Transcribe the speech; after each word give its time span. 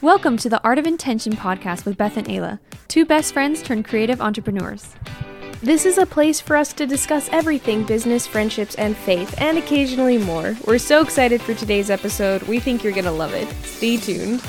Welcome 0.00 0.36
to 0.38 0.48
the 0.48 0.62
Art 0.62 0.78
of 0.78 0.86
Intention 0.86 1.32
podcast 1.32 1.84
with 1.84 1.96
Beth 1.96 2.16
and 2.16 2.28
Ayla, 2.28 2.60
two 2.86 3.04
best 3.04 3.32
friends 3.32 3.60
turned 3.64 3.84
creative 3.84 4.20
entrepreneurs. 4.20 4.94
This 5.60 5.84
is 5.84 5.98
a 5.98 6.06
place 6.06 6.40
for 6.40 6.54
us 6.54 6.72
to 6.74 6.86
discuss 6.86 7.28
everything 7.32 7.82
business, 7.82 8.24
friendships, 8.24 8.76
and 8.76 8.96
faith, 8.96 9.34
and 9.38 9.58
occasionally 9.58 10.16
more. 10.16 10.56
We're 10.68 10.78
so 10.78 11.02
excited 11.02 11.42
for 11.42 11.52
today's 11.52 11.90
episode. 11.90 12.42
We 12.42 12.60
think 12.60 12.84
you're 12.84 12.92
going 12.92 13.06
to 13.06 13.10
love 13.10 13.34
it. 13.34 13.48
Stay 13.64 13.96
tuned. 13.96 14.40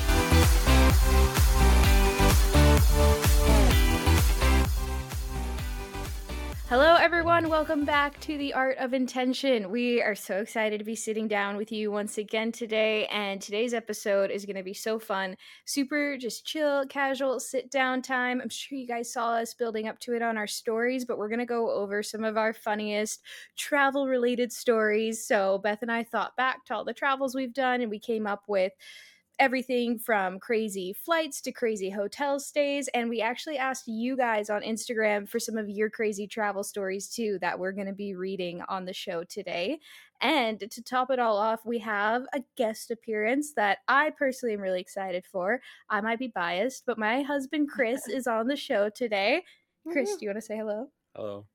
Everyone. 7.40 7.58
Welcome 7.58 7.84
back 7.86 8.20
to 8.20 8.36
the 8.36 8.52
Art 8.52 8.76
of 8.78 8.92
Intention. 8.92 9.70
We 9.70 10.02
are 10.02 10.14
so 10.14 10.36
excited 10.38 10.78
to 10.78 10.84
be 10.84 10.94
sitting 10.94 11.26
down 11.26 11.56
with 11.56 11.72
you 11.72 11.90
once 11.90 12.18
again 12.18 12.52
today. 12.52 13.06
And 13.06 13.40
today's 13.40 13.72
episode 13.72 14.30
is 14.30 14.44
going 14.44 14.56
to 14.56 14.62
be 14.62 14.74
so 14.74 14.98
fun. 14.98 15.36
Super 15.64 16.18
just 16.18 16.44
chill, 16.44 16.84
casual, 16.88 17.40
sit 17.40 17.70
down 17.70 18.02
time. 18.02 18.42
I'm 18.42 18.50
sure 18.50 18.76
you 18.76 18.86
guys 18.86 19.10
saw 19.10 19.36
us 19.36 19.54
building 19.54 19.88
up 19.88 19.98
to 20.00 20.12
it 20.12 20.20
on 20.20 20.36
our 20.36 20.46
stories, 20.46 21.06
but 21.06 21.16
we're 21.16 21.30
going 21.30 21.38
to 21.38 21.46
go 21.46 21.70
over 21.70 22.02
some 22.02 22.24
of 22.24 22.36
our 22.36 22.52
funniest 22.52 23.22
travel 23.56 24.06
related 24.06 24.52
stories. 24.52 25.24
So, 25.24 25.58
Beth 25.58 25.80
and 25.80 25.90
I 25.90 26.02
thought 26.02 26.36
back 26.36 26.66
to 26.66 26.74
all 26.74 26.84
the 26.84 26.92
travels 26.92 27.34
we've 27.34 27.54
done, 27.54 27.80
and 27.80 27.90
we 27.90 27.98
came 27.98 28.26
up 28.26 28.42
with 28.48 28.72
everything 29.40 29.98
from 29.98 30.38
crazy 30.38 30.92
flights 30.92 31.40
to 31.40 31.50
crazy 31.50 31.90
hotel 31.90 32.38
stays. 32.38 32.88
And 32.88 33.08
we 33.08 33.22
actually 33.22 33.56
asked 33.56 33.88
you 33.88 34.16
guys 34.16 34.50
on 34.50 34.60
Instagram 34.60 35.26
for 35.28 35.40
some 35.40 35.56
of 35.56 35.68
your 35.68 35.88
crazy 35.88 36.26
travel 36.26 36.62
stories 36.62 37.08
too 37.08 37.38
that 37.40 37.58
we're 37.58 37.72
going 37.72 37.86
to 37.86 37.94
be 37.94 38.14
reading 38.14 38.62
on 38.68 38.84
the 38.84 38.92
show 38.92 39.24
today. 39.24 39.80
And 40.20 40.60
to 40.70 40.82
top 40.82 41.10
it 41.10 41.18
all 41.18 41.38
off, 41.38 41.60
we 41.64 41.78
have 41.78 42.24
a 42.34 42.42
guest 42.56 42.90
appearance 42.90 43.54
that 43.54 43.78
I 43.88 44.10
personally 44.10 44.54
am 44.54 44.60
really 44.60 44.80
excited 44.80 45.24
for. 45.24 45.62
I 45.88 46.02
might 46.02 46.18
be 46.18 46.28
biased, 46.28 46.84
but 46.86 46.98
my 46.98 47.22
husband 47.22 47.70
Chris 47.70 48.06
is 48.08 48.26
on 48.26 48.46
the 48.46 48.56
show 48.56 48.90
today. 48.90 49.42
Chris, 49.90 50.10
do 50.10 50.26
you 50.26 50.28
want 50.28 50.36
to 50.36 50.46
say 50.46 50.58
hello? 50.58 50.88
Hello. 51.16 51.46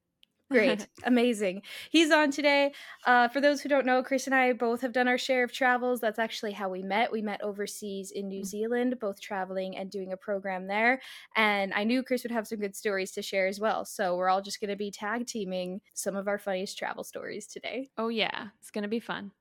Great. 0.52 0.88
Amazing. 1.04 1.64
He's 1.90 2.12
on 2.12 2.32
today. 2.32 2.72
Uh, 3.06 3.28
for 3.28 3.42
those 3.42 3.62
who 3.62 3.70
don't 3.70 3.86
know, 3.86 4.04
Chris 4.04 4.28
and 4.28 4.36
I 4.36 4.54
both 4.54 4.82
have 4.82 4.94
done 4.94 5.08
our 5.08 5.18
share 5.18 5.44
of 5.44 5.52
travels. 5.52 6.00
That's 6.00 6.20
actually 6.20 6.52
how 6.52 6.70
we 6.70 6.84
met. 6.84 7.12
We 7.12 7.22
met 7.22 7.42
overseas 7.42 8.12
in 8.12 8.28
New 8.28 8.42
mm. 8.42 8.46
Zealand, 8.46 8.96
both 9.00 9.20
traveling 9.20 9.76
and 9.76 9.90
doing 9.90 10.14
a 10.14 10.18
program 10.18 10.68
there. 10.68 11.02
And 11.36 11.74
I 11.74 11.84
knew 11.84 12.04
Chris 12.04 12.24
would 12.24 12.32
have 12.32 12.48
some 12.48 12.60
good 12.60 12.76
stories 12.76 13.12
to 13.14 13.22
share 13.22 13.48
as 13.48 13.60
well. 13.60 13.86
So 13.86 14.16
we're 14.16 14.30
all 14.30 14.42
just 14.42 14.60
going 14.60 14.70
to 14.70 14.76
be 14.76 14.92
tag 14.92 15.26
teaming 15.26 15.82
some 15.94 16.16
of 16.16 16.28
our 16.28 16.38
funniest 16.38 16.78
travel 16.78 17.04
stories 17.04 17.48
today. 17.48 17.90
Oh, 17.98 18.10
yeah. 18.10 18.48
It's 18.62 18.72
going 18.72 18.84
to 18.84 18.88
be 18.88 19.00
fun. 19.00 19.32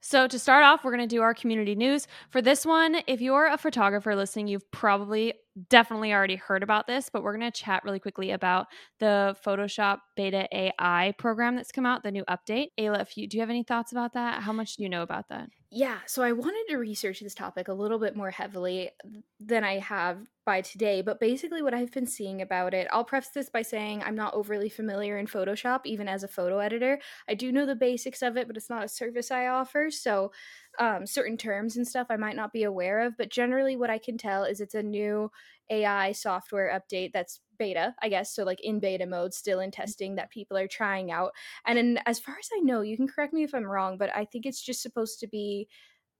So, 0.00 0.28
to 0.28 0.38
start 0.38 0.64
off, 0.64 0.84
we're 0.84 0.96
going 0.96 1.08
to 1.08 1.14
do 1.14 1.22
our 1.22 1.34
community 1.34 1.74
news. 1.74 2.06
For 2.30 2.40
this 2.40 2.64
one, 2.64 3.02
if 3.08 3.20
you're 3.20 3.48
a 3.48 3.58
photographer 3.58 4.14
listening, 4.14 4.46
you've 4.46 4.70
probably 4.70 5.34
definitely 5.68 6.12
already 6.12 6.36
heard 6.36 6.62
about 6.62 6.86
this, 6.86 7.10
but 7.12 7.22
we're 7.22 7.36
going 7.36 7.50
to 7.50 7.60
chat 7.60 7.84
really 7.84 7.98
quickly 7.98 8.30
about 8.30 8.66
the 8.98 9.36
Photoshop 9.44 9.98
Beta 10.16 10.48
AI 10.52 11.14
program 11.18 11.56
that's 11.56 11.72
come 11.72 11.86
out, 11.86 12.02
the 12.02 12.10
new 12.10 12.24
update. 12.24 12.68
Ayla, 12.78 13.00
if 13.00 13.16
you 13.16 13.26
do 13.26 13.36
you 13.36 13.40
have 13.40 13.50
any 13.50 13.62
thoughts 13.62 13.92
about 13.92 14.14
that? 14.14 14.42
How 14.42 14.52
much 14.52 14.76
do 14.76 14.82
you 14.82 14.88
know 14.88 15.02
about 15.02 15.28
that? 15.28 15.48
Yeah, 15.70 15.98
so 16.06 16.22
I 16.22 16.32
wanted 16.32 16.64
to 16.70 16.78
research 16.78 17.20
this 17.20 17.34
topic 17.34 17.68
a 17.68 17.74
little 17.74 17.98
bit 17.98 18.16
more 18.16 18.30
heavily 18.30 18.90
than 19.38 19.64
I 19.64 19.78
have 19.80 20.26
by 20.46 20.62
today, 20.62 21.02
but 21.02 21.20
basically 21.20 21.60
what 21.60 21.74
I've 21.74 21.92
been 21.92 22.06
seeing 22.06 22.40
about 22.40 22.72
it, 22.72 22.88
I'll 22.90 23.04
preface 23.04 23.32
this 23.34 23.50
by 23.50 23.60
saying 23.60 24.02
I'm 24.02 24.14
not 24.14 24.32
overly 24.32 24.70
familiar 24.70 25.18
in 25.18 25.26
Photoshop, 25.26 25.80
even 25.84 26.08
as 26.08 26.22
a 26.22 26.28
photo 26.28 26.58
editor. 26.58 26.98
I 27.28 27.34
do 27.34 27.52
know 27.52 27.66
the 27.66 27.76
basics 27.76 28.22
of 28.22 28.38
it, 28.38 28.46
but 28.46 28.56
it's 28.56 28.70
not 28.70 28.82
a 28.82 28.88
service 28.88 29.30
I 29.30 29.48
offer, 29.48 29.90
so 29.90 30.32
um, 30.78 31.06
certain 31.06 31.36
terms 31.36 31.76
and 31.76 31.86
stuff 31.86 32.06
I 32.10 32.16
might 32.16 32.36
not 32.36 32.52
be 32.52 32.62
aware 32.62 33.00
of, 33.00 33.16
but 33.16 33.30
generally 33.30 33.76
what 33.76 33.90
I 33.90 33.98
can 33.98 34.16
tell 34.16 34.44
is 34.44 34.60
it's 34.60 34.74
a 34.74 34.82
new 34.82 35.30
AI 35.70 36.12
software 36.12 36.70
update 36.72 37.12
that's 37.12 37.40
beta, 37.58 37.94
I 38.00 38.08
guess, 38.08 38.34
so 38.34 38.44
like 38.44 38.60
in 38.62 38.80
beta 38.80 39.06
mode, 39.06 39.34
still 39.34 39.60
in 39.60 39.70
testing 39.70 40.14
that 40.14 40.30
people 40.30 40.56
are 40.56 40.68
trying 40.68 41.10
out. 41.10 41.32
And 41.66 41.78
in, 41.78 41.98
as 42.06 42.18
far 42.18 42.36
as 42.38 42.48
I 42.56 42.60
know, 42.60 42.80
you 42.80 42.96
can 42.96 43.08
correct 43.08 43.32
me 43.32 43.42
if 43.42 43.54
I'm 43.54 43.64
wrong, 43.64 43.98
but 43.98 44.14
I 44.14 44.24
think 44.24 44.46
it's 44.46 44.62
just 44.62 44.82
supposed 44.82 45.20
to 45.20 45.26
be 45.26 45.68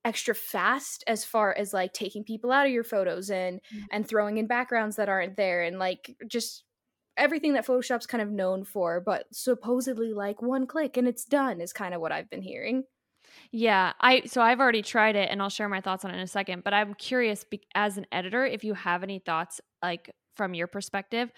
extra 0.04 0.34
fast 0.34 1.04
as 1.06 1.24
far 1.24 1.54
as 1.56 1.72
like 1.72 1.92
taking 1.92 2.24
people 2.24 2.52
out 2.52 2.66
of 2.66 2.72
your 2.72 2.84
photos 2.84 3.30
and 3.30 3.60
mm-hmm. 3.74 3.84
and 3.90 4.06
throwing 4.08 4.38
in 4.38 4.46
backgrounds 4.46 4.96
that 4.96 5.08
aren't 5.08 5.36
there 5.36 5.62
and 5.62 5.78
like 5.78 6.16
just 6.26 6.64
everything 7.16 7.54
that 7.54 7.66
Photoshop's 7.66 8.06
kind 8.06 8.22
of 8.22 8.30
known 8.30 8.64
for, 8.64 9.00
but 9.00 9.26
supposedly 9.32 10.12
like 10.12 10.40
one 10.40 10.66
click 10.66 10.96
and 10.96 11.08
it's 11.08 11.24
done 11.24 11.60
is 11.60 11.72
kind 11.72 11.94
of 11.94 12.00
what 12.00 12.12
I've 12.12 12.30
been 12.30 12.42
hearing. 12.42 12.84
Yeah, 13.52 13.92
I 14.00 14.22
so 14.26 14.42
I've 14.42 14.60
already 14.60 14.82
tried 14.82 15.16
it 15.16 15.30
and 15.30 15.40
I'll 15.40 15.48
share 15.48 15.68
my 15.68 15.80
thoughts 15.80 16.04
on 16.04 16.10
it 16.10 16.14
in 16.14 16.20
a 16.20 16.26
second, 16.26 16.64
but 16.64 16.74
I'm 16.74 16.94
curious 16.94 17.44
be, 17.44 17.62
as 17.74 17.96
an 17.96 18.06
editor 18.12 18.44
if 18.44 18.62
you 18.62 18.74
have 18.74 19.02
any 19.02 19.18
thoughts 19.20 19.60
like 19.82 20.10
from 20.34 20.54
your 20.54 20.66
perspective 20.66 21.32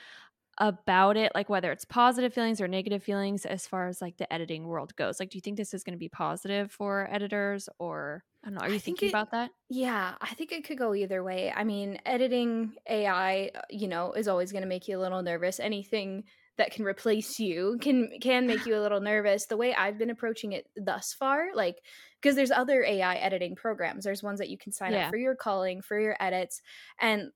about 0.58 1.16
it 1.16 1.32
like 1.34 1.48
whether 1.48 1.72
it's 1.72 1.84
positive 1.86 2.34
feelings 2.34 2.60
or 2.60 2.68
negative 2.68 3.02
feelings 3.02 3.46
as 3.46 3.66
far 3.66 3.88
as 3.88 4.02
like 4.02 4.16
the 4.18 4.32
editing 4.32 4.66
world 4.66 4.94
goes. 4.96 5.20
Like 5.20 5.30
do 5.30 5.38
you 5.38 5.42
think 5.42 5.56
this 5.56 5.74
is 5.74 5.84
going 5.84 5.94
to 5.94 5.98
be 5.98 6.08
positive 6.08 6.72
for 6.72 7.08
editors 7.12 7.68
or 7.78 8.24
I 8.44 8.48
don't 8.48 8.54
know, 8.56 8.60
are 8.62 8.70
you 8.70 8.80
thinking 8.80 9.08
it, 9.08 9.10
about 9.10 9.30
that? 9.32 9.50
Yeah, 9.68 10.16
I 10.20 10.34
think 10.34 10.52
it 10.52 10.64
could 10.64 10.78
go 10.78 10.94
either 10.94 11.22
way. 11.24 11.52
I 11.52 11.64
mean, 11.64 12.00
editing 12.06 12.76
AI, 12.88 13.50
uh, 13.54 13.62
you 13.70 13.88
know, 13.88 14.12
is 14.12 14.28
always 14.28 14.52
going 14.52 14.62
to 14.62 14.68
make 14.68 14.88
you 14.88 14.98
a 14.98 15.00
little 15.02 15.22
nervous. 15.22 15.60
Anything 15.60 16.24
that 16.60 16.72
can 16.72 16.84
replace 16.84 17.38
you 17.38 17.78
can 17.80 18.10
can 18.20 18.46
make 18.46 18.66
you 18.66 18.76
a 18.76 18.82
little 18.82 19.00
nervous. 19.00 19.46
The 19.46 19.56
way 19.56 19.74
i've 19.74 19.98
been 19.98 20.10
approaching 20.10 20.52
it 20.52 20.68
thus 20.76 21.14
far 21.18 21.48
like 21.54 21.76
because 22.20 22.36
there's 22.36 22.50
other 22.50 22.84
ai 22.84 23.16
editing 23.16 23.56
programs. 23.56 24.04
There's 24.04 24.22
ones 24.22 24.38
that 24.40 24.50
you 24.50 24.58
can 24.58 24.70
sign 24.70 24.92
yeah. 24.92 25.06
up 25.06 25.10
for 25.10 25.16
your 25.16 25.34
calling 25.34 25.80
for 25.80 25.98
your 25.98 26.16
edits 26.20 26.60
and 27.00 27.30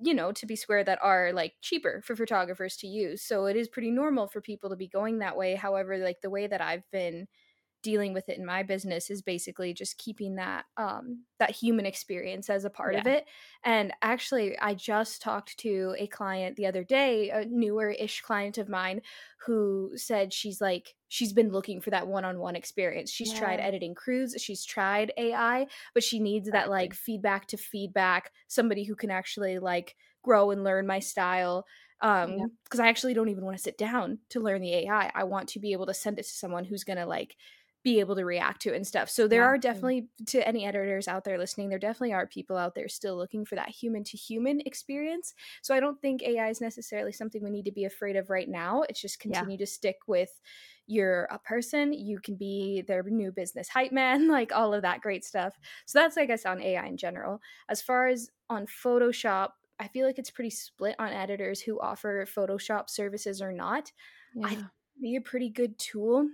you 0.00 0.14
know 0.14 0.30
to 0.32 0.46
be 0.46 0.54
square 0.54 0.84
that 0.84 1.00
are 1.02 1.32
like 1.32 1.54
cheaper 1.60 2.02
for 2.04 2.14
photographers 2.14 2.76
to 2.76 2.86
use. 2.86 3.22
So 3.22 3.46
it 3.46 3.56
is 3.56 3.68
pretty 3.68 3.90
normal 3.90 4.28
for 4.28 4.40
people 4.40 4.70
to 4.70 4.76
be 4.76 4.88
going 4.88 5.18
that 5.18 5.36
way. 5.36 5.56
However 5.56 5.98
like 5.98 6.20
the 6.22 6.30
way 6.30 6.46
that 6.46 6.60
i've 6.60 6.88
been 6.92 7.26
dealing 7.82 8.12
with 8.12 8.28
it 8.28 8.38
in 8.38 8.44
my 8.44 8.62
business 8.62 9.08
is 9.10 9.22
basically 9.22 9.72
just 9.72 9.98
keeping 9.98 10.34
that 10.34 10.64
um 10.76 11.22
that 11.38 11.50
human 11.50 11.86
experience 11.86 12.50
as 12.50 12.64
a 12.64 12.70
part 12.70 12.94
yeah. 12.94 13.00
of 13.00 13.06
it 13.06 13.26
and 13.64 13.92
actually 14.02 14.58
i 14.58 14.74
just 14.74 15.22
talked 15.22 15.56
to 15.58 15.94
a 15.98 16.06
client 16.08 16.56
the 16.56 16.66
other 16.66 16.82
day 16.82 17.30
a 17.30 17.44
newer 17.44 17.90
ish 17.90 18.20
client 18.20 18.58
of 18.58 18.68
mine 18.68 19.00
who 19.46 19.92
said 19.94 20.32
she's 20.32 20.60
like 20.60 20.94
she's 21.08 21.32
been 21.32 21.50
looking 21.50 21.80
for 21.80 21.90
that 21.90 22.08
one-on-one 22.08 22.56
experience 22.56 23.10
she's 23.10 23.32
yeah. 23.32 23.38
tried 23.38 23.60
editing 23.60 23.94
crews 23.94 24.34
she's 24.38 24.64
tried 24.64 25.12
ai 25.16 25.66
but 25.94 26.02
she 26.02 26.18
needs 26.18 26.50
that 26.50 26.68
like 26.68 26.94
feedback 26.94 27.46
to 27.46 27.56
feedback 27.56 28.32
somebody 28.48 28.84
who 28.84 28.96
can 28.96 29.10
actually 29.10 29.58
like 29.58 29.94
grow 30.22 30.50
and 30.50 30.64
learn 30.64 30.86
my 30.86 30.98
style 30.98 31.64
um 32.00 32.36
because 32.64 32.78
yeah. 32.78 32.86
i 32.86 32.88
actually 32.88 33.14
don't 33.14 33.28
even 33.28 33.44
want 33.44 33.56
to 33.56 33.62
sit 33.62 33.78
down 33.78 34.18
to 34.28 34.40
learn 34.40 34.60
the 34.60 34.74
ai 34.74 35.10
i 35.14 35.24
want 35.24 35.48
to 35.48 35.58
be 35.58 35.72
able 35.72 35.86
to 35.86 35.94
send 35.94 36.18
it 36.18 36.22
to 36.24 36.28
someone 36.28 36.64
who's 36.64 36.84
going 36.84 36.98
to 36.98 37.06
like 37.06 37.36
be 37.88 38.00
able 38.00 38.14
to 38.16 38.24
react 38.24 38.60
to 38.60 38.72
it 38.72 38.76
and 38.76 38.86
stuff. 38.86 39.08
So 39.08 39.26
there 39.26 39.40
yeah. 39.40 39.48
are 39.48 39.56
definitely 39.56 40.08
to 40.26 40.46
any 40.46 40.66
editors 40.66 41.08
out 41.08 41.24
there 41.24 41.38
listening, 41.38 41.70
there 41.70 41.78
definitely 41.78 42.12
are 42.12 42.26
people 42.26 42.58
out 42.58 42.74
there 42.74 42.86
still 42.86 43.16
looking 43.16 43.46
for 43.46 43.54
that 43.54 43.70
human 43.70 44.04
to 44.04 44.16
human 44.18 44.60
experience. 44.66 45.32
So 45.62 45.74
I 45.74 45.80
don't 45.80 45.98
think 46.02 46.22
AI 46.22 46.50
is 46.50 46.60
necessarily 46.60 47.12
something 47.12 47.42
we 47.42 47.48
need 47.48 47.64
to 47.64 47.72
be 47.72 47.86
afraid 47.86 48.16
of 48.16 48.28
right 48.28 48.48
now. 48.48 48.82
It's 48.90 49.00
just 49.00 49.20
continue 49.20 49.52
yeah. 49.52 49.64
to 49.64 49.66
stick 49.66 49.96
with 50.06 50.28
you're 50.86 51.24
a 51.30 51.38
person, 51.38 51.94
you 51.94 52.18
can 52.18 52.36
be 52.36 52.82
their 52.82 53.02
new 53.02 53.32
business 53.32 53.68
hype 53.68 53.92
man, 53.92 54.28
like 54.30 54.52
all 54.52 54.74
of 54.74 54.82
that 54.82 55.00
great 55.00 55.24
stuff. 55.24 55.58
So 55.86 55.98
that's 55.98 56.18
I 56.18 56.26
guess 56.26 56.44
on 56.44 56.60
AI 56.60 56.86
in 56.86 56.98
general. 56.98 57.40
As 57.70 57.80
far 57.80 58.08
as 58.08 58.28
on 58.50 58.66
Photoshop, 58.66 59.50
I 59.80 59.88
feel 59.88 60.06
like 60.06 60.18
it's 60.18 60.30
pretty 60.30 60.50
split 60.50 60.96
on 60.98 61.08
editors 61.08 61.60
who 61.62 61.80
offer 61.80 62.26
Photoshop 62.26 62.90
services 62.90 63.40
or 63.40 63.52
not. 63.52 63.92
Yeah. 64.34 64.46
I 64.46 64.56
be 65.00 65.16
a 65.16 65.20
pretty 65.20 65.48
good 65.48 65.78
tool 65.78 66.28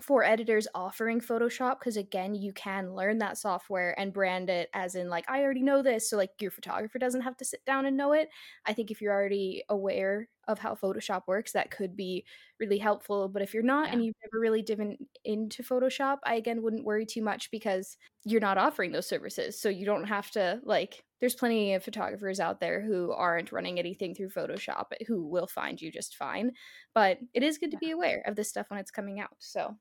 for 0.00 0.22
editors 0.22 0.68
offering 0.74 1.20
Photoshop 1.20 1.78
because 1.78 1.96
again, 1.96 2.34
you 2.34 2.52
can 2.52 2.94
learn 2.94 3.18
that 3.18 3.38
software 3.38 3.98
and 3.98 4.12
brand 4.12 4.50
it 4.50 4.68
as 4.74 4.94
in 4.94 5.08
like 5.08 5.24
I 5.28 5.42
already 5.42 5.62
know 5.62 5.82
this, 5.82 6.10
so 6.10 6.16
like 6.16 6.32
your 6.40 6.50
photographer 6.50 6.98
doesn't 6.98 7.22
have 7.22 7.36
to 7.38 7.44
sit 7.44 7.64
down 7.64 7.86
and 7.86 7.96
know 7.96 8.12
it. 8.12 8.28
I 8.66 8.74
think 8.74 8.90
if 8.90 9.00
you're 9.00 9.14
already 9.14 9.62
aware 9.68 10.28
of 10.48 10.58
how 10.58 10.74
Photoshop 10.74 11.22
works, 11.26 11.52
that 11.52 11.70
could 11.70 11.96
be 11.96 12.24
really 12.60 12.78
helpful. 12.78 13.28
But 13.28 13.42
if 13.42 13.54
you're 13.54 13.62
not 13.62 13.88
yeah. 13.88 13.94
and 13.94 14.04
you've 14.04 14.14
never 14.22 14.40
really 14.40 14.62
driven 14.62 14.96
into 15.24 15.62
Photoshop, 15.62 16.18
I 16.24 16.34
again 16.34 16.62
wouldn't 16.62 16.84
worry 16.84 17.06
too 17.06 17.22
much 17.22 17.50
because 17.50 17.96
you're 18.24 18.40
not 18.40 18.58
offering 18.58 18.92
those 18.92 19.08
services. 19.08 19.60
So 19.60 19.68
you 19.68 19.86
don't 19.86 20.04
have 20.04 20.30
to 20.32 20.60
like 20.64 21.04
there's 21.20 21.34
plenty 21.34 21.72
of 21.72 21.82
photographers 21.82 22.40
out 22.40 22.60
there 22.60 22.82
who 22.82 23.10
aren't 23.12 23.52
running 23.52 23.78
anything 23.78 24.14
through 24.14 24.28
Photoshop 24.28 24.92
who 25.06 25.26
will 25.26 25.46
find 25.46 25.80
you 25.80 25.90
just 25.90 26.16
fine. 26.16 26.52
But 26.94 27.18
it 27.32 27.42
is 27.42 27.56
good 27.58 27.70
to 27.70 27.78
be 27.78 27.90
aware 27.90 28.22
of 28.26 28.36
this 28.36 28.50
stuff 28.50 28.66
when 28.68 28.78
it's 28.78 28.90
coming 28.90 29.20
out. 29.20 29.30
So 29.38 29.76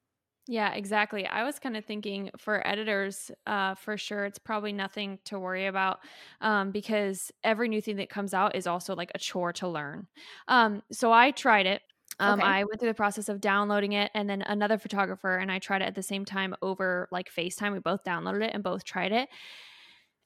yeah, 0.47 0.73
exactly. 0.73 1.25
I 1.25 1.43
was 1.43 1.57
kind 1.57 1.75
of 1.75 1.85
thinking 1.85 2.29
for 2.37 2.65
editors, 2.67 3.31
uh, 3.47 3.73
for 3.75 3.97
sure, 3.97 4.25
it's 4.25 4.37
probably 4.37 4.73
nothing 4.73 5.17
to 5.25 5.39
worry 5.39 5.65
about 5.65 5.99
um, 6.39 6.71
because 6.71 7.31
every 7.43 7.67
new 7.67 7.81
thing 7.81 7.95
that 7.95 8.09
comes 8.09 8.33
out 8.33 8.55
is 8.55 8.67
also 8.67 8.95
like 8.95 9.11
a 9.15 9.19
chore 9.19 9.53
to 9.53 9.67
learn. 9.67 10.07
Um, 10.47 10.83
so 10.91 11.11
I 11.11 11.31
tried 11.31 11.65
it. 11.65 11.81
Um, 12.19 12.39
okay. 12.39 12.47
I 12.47 12.63
went 12.63 12.79
through 12.79 12.89
the 12.89 12.93
process 12.93 13.27
of 13.27 13.41
downloading 13.41 13.93
it, 13.93 14.11
and 14.13 14.29
then 14.29 14.43
another 14.43 14.77
photographer 14.77 15.37
and 15.37 15.51
I 15.51 15.57
tried 15.57 15.81
it 15.81 15.85
at 15.85 15.95
the 15.95 16.03
same 16.03 16.25
time 16.25 16.55
over 16.61 17.07
like 17.11 17.27
FaceTime. 17.35 17.73
We 17.73 17.79
both 17.79 18.03
downloaded 18.03 18.43
it 18.43 18.51
and 18.53 18.63
both 18.63 18.83
tried 18.83 19.11
it. 19.11 19.29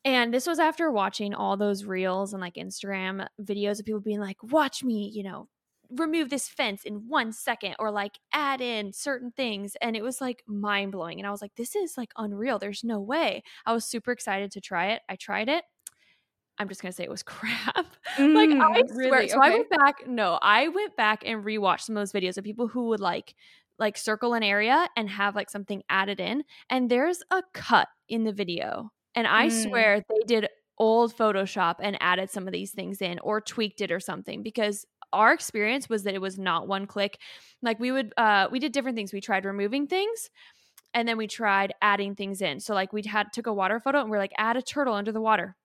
And 0.05 0.33
this 0.33 0.47
was 0.47 0.59
after 0.59 0.91
watching 0.91 1.33
all 1.33 1.57
those 1.57 1.85
reels 1.85 2.33
and 2.33 2.41
like 2.41 2.55
Instagram 2.55 3.27
videos 3.41 3.79
of 3.79 3.85
people 3.85 3.99
being 4.01 4.19
like, 4.19 4.37
watch 4.43 4.83
me, 4.83 5.11
you 5.13 5.23
know, 5.23 5.47
remove 5.89 6.29
this 6.29 6.47
fence 6.47 6.83
in 6.83 7.07
one 7.07 7.31
second 7.31 7.75
or 7.79 7.91
like 7.91 8.19
add 8.33 8.61
in 8.61 8.93
certain 8.93 9.31
things. 9.31 9.75
And 9.81 9.95
it 9.95 10.03
was 10.03 10.21
like 10.21 10.43
mind 10.47 10.91
blowing. 10.91 11.19
And 11.19 11.27
I 11.27 11.31
was 11.31 11.41
like, 11.41 11.55
this 11.55 11.75
is 11.75 11.95
like 11.97 12.11
unreal. 12.17 12.59
There's 12.59 12.83
no 12.83 12.99
way. 12.99 13.43
I 13.65 13.73
was 13.73 13.85
super 13.85 14.11
excited 14.11 14.51
to 14.51 14.61
try 14.61 14.91
it. 14.91 15.01
I 15.09 15.15
tried 15.15 15.49
it. 15.49 15.63
I'm 16.57 16.67
just 16.67 16.81
gonna 16.81 16.91
say 16.91 17.03
it 17.03 17.09
was 17.09 17.23
crap. 17.23 17.87
Mm, 18.17 18.35
like 18.35 18.49
I 18.49 18.87
swear. 18.87 19.11
Really? 19.11 19.29
So 19.29 19.39
okay. 19.39 19.47
I 19.47 19.53
went 19.53 19.69
back. 19.69 20.07
No, 20.07 20.37
I 20.41 20.67
went 20.67 20.95
back 20.95 21.23
and 21.25 21.43
rewatched 21.43 21.81
some 21.81 21.97
of 21.97 22.01
those 22.01 22.11
videos 22.11 22.37
of 22.37 22.43
people 22.43 22.67
who 22.67 22.87
would 22.87 22.99
like 22.99 23.33
like 23.79 23.97
circle 23.97 24.33
an 24.33 24.43
area 24.43 24.87
and 24.97 25.09
have 25.09 25.35
like 25.35 25.49
something 25.49 25.81
added 25.89 26.19
in. 26.19 26.43
And 26.69 26.89
there's 26.89 27.23
a 27.31 27.41
cut 27.53 27.87
in 28.09 28.25
the 28.25 28.33
video. 28.33 28.91
And 29.15 29.25
I 29.25 29.47
mm. 29.47 29.63
swear 29.63 30.03
they 30.07 30.25
did 30.27 30.49
old 30.77 31.15
Photoshop 31.15 31.75
and 31.79 31.97
added 32.01 32.29
some 32.29 32.47
of 32.47 32.53
these 32.53 32.71
things 32.71 33.01
in 33.01 33.19
or 33.19 33.41
tweaked 33.41 33.81
it 33.81 33.91
or 33.91 33.99
something 33.99 34.43
because 34.43 34.85
our 35.13 35.33
experience 35.33 35.89
was 35.89 36.03
that 36.03 36.13
it 36.13 36.21
was 36.21 36.37
not 36.37 36.67
one 36.67 36.85
click. 36.87 37.19
Like 37.61 37.79
we 37.79 37.91
would 37.91 38.13
uh 38.17 38.47
we 38.51 38.59
did 38.59 38.71
different 38.71 38.95
things. 38.95 39.13
We 39.13 39.21
tried 39.21 39.45
removing 39.45 39.87
things 39.87 40.29
and 40.93 41.07
then 41.07 41.17
we 41.17 41.27
tried 41.27 41.73
adding 41.81 42.15
things 42.15 42.41
in. 42.41 42.59
So 42.59 42.73
like 42.73 42.93
we 42.93 43.03
had 43.03 43.31
took 43.33 43.47
a 43.47 43.53
water 43.53 43.79
photo 43.79 44.01
and 44.01 44.09
we're 44.09 44.17
like 44.17 44.33
add 44.37 44.57
a 44.57 44.61
turtle 44.61 44.93
under 44.93 45.11
the 45.11 45.21
water. 45.21 45.55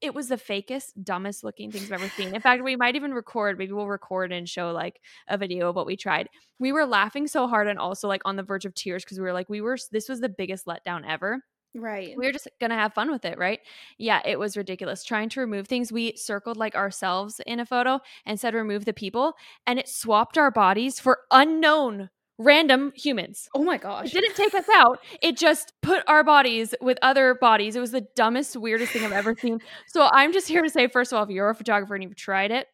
It 0.00 0.14
was 0.14 0.28
the 0.28 0.36
fakest, 0.36 0.92
dumbest 1.02 1.42
looking 1.42 1.72
things 1.72 1.86
I've 1.86 2.00
ever 2.00 2.08
seen. 2.10 2.32
In 2.32 2.40
fact, 2.40 2.62
we 2.62 2.76
might 2.76 2.94
even 2.94 3.12
record, 3.12 3.58
maybe 3.58 3.72
we'll 3.72 3.88
record 3.88 4.30
and 4.30 4.48
show 4.48 4.70
like 4.70 5.00
a 5.26 5.36
video 5.36 5.68
of 5.68 5.74
what 5.74 5.86
we 5.86 5.96
tried. 5.96 6.28
We 6.60 6.70
were 6.70 6.86
laughing 6.86 7.26
so 7.26 7.48
hard 7.48 7.66
and 7.66 7.80
also 7.80 8.06
like 8.06 8.22
on 8.24 8.36
the 8.36 8.44
verge 8.44 8.64
of 8.64 8.74
tears 8.74 9.04
because 9.04 9.18
we 9.18 9.24
were 9.24 9.32
like, 9.32 9.48
we 9.48 9.60
were 9.60 9.76
this 9.90 10.08
was 10.08 10.20
the 10.20 10.28
biggest 10.28 10.66
letdown 10.66 11.02
ever. 11.08 11.42
Right. 11.74 12.14
We 12.16 12.26
were 12.26 12.32
just 12.32 12.48
going 12.60 12.70
to 12.70 12.76
have 12.76 12.94
fun 12.94 13.10
with 13.10 13.24
it, 13.24 13.38
right? 13.38 13.60
Yeah, 13.98 14.20
it 14.24 14.38
was 14.38 14.56
ridiculous. 14.56 15.04
Trying 15.04 15.28
to 15.30 15.40
remove 15.40 15.68
things, 15.68 15.92
we 15.92 16.16
circled 16.16 16.56
like 16.56 16.74
ourselves 16.74 17.40
in 17.46 17.60
a 17.60 17.66
photo 17.66 18.00
and 18.24 18.40
said 18.40 18.54
remove 18.54 18.84
the 18.84 18.92
people, 18.92 19.34
and 19.66 19.78
it 19.78 19.88
swapped 19.88 20.38
our 20.38 20.50
bodies 20.50 20.98
for 20.98 21.20
unknown 21.30 22.10
random 22.38 22.92
humans. 22.94 23.48
Oh 23.54 23.64
my 23.64 23.78
gosh. 23.78 24.14
It 24.14 24.20
didn't 24.20 24.36
take 24.36 24.54
us 24.54 24.68
out. 24.74 25.00
It 25.20 25.36
just 25.36 25.72
put 25.82 26.04
our 26.06 26.22
bodies 26.22 26.74
with 26.80 26.98
other 27.02 27.34
bodies. 27.34 27.76
It 27.76 27.80
was 27.80 27.90
the 27.90 28.06
dumbest, 28.14 28.56
weirdest 28.56 28.92
thing 28.92 29.04
I've 29.04 29.12
ever 29.12 29.34
seen. 29.36 29.58
So 29.88 30.08
I'm 30.10 30.32
just 30.32 30.48
here 30.48 30.62
to 30.62 30.70
say, 30.70 30.86
first 30.86 31.12
of 31.12 31.18
all, 31.18 31.24
if 31.24 31.30
you're 31.30 31.50
a 31.50 31.54
photographer 31.54 31.94
and 31.94 32.02
you've 32.02 32.16
tried 32.16 32.52
it, 32.52 32.68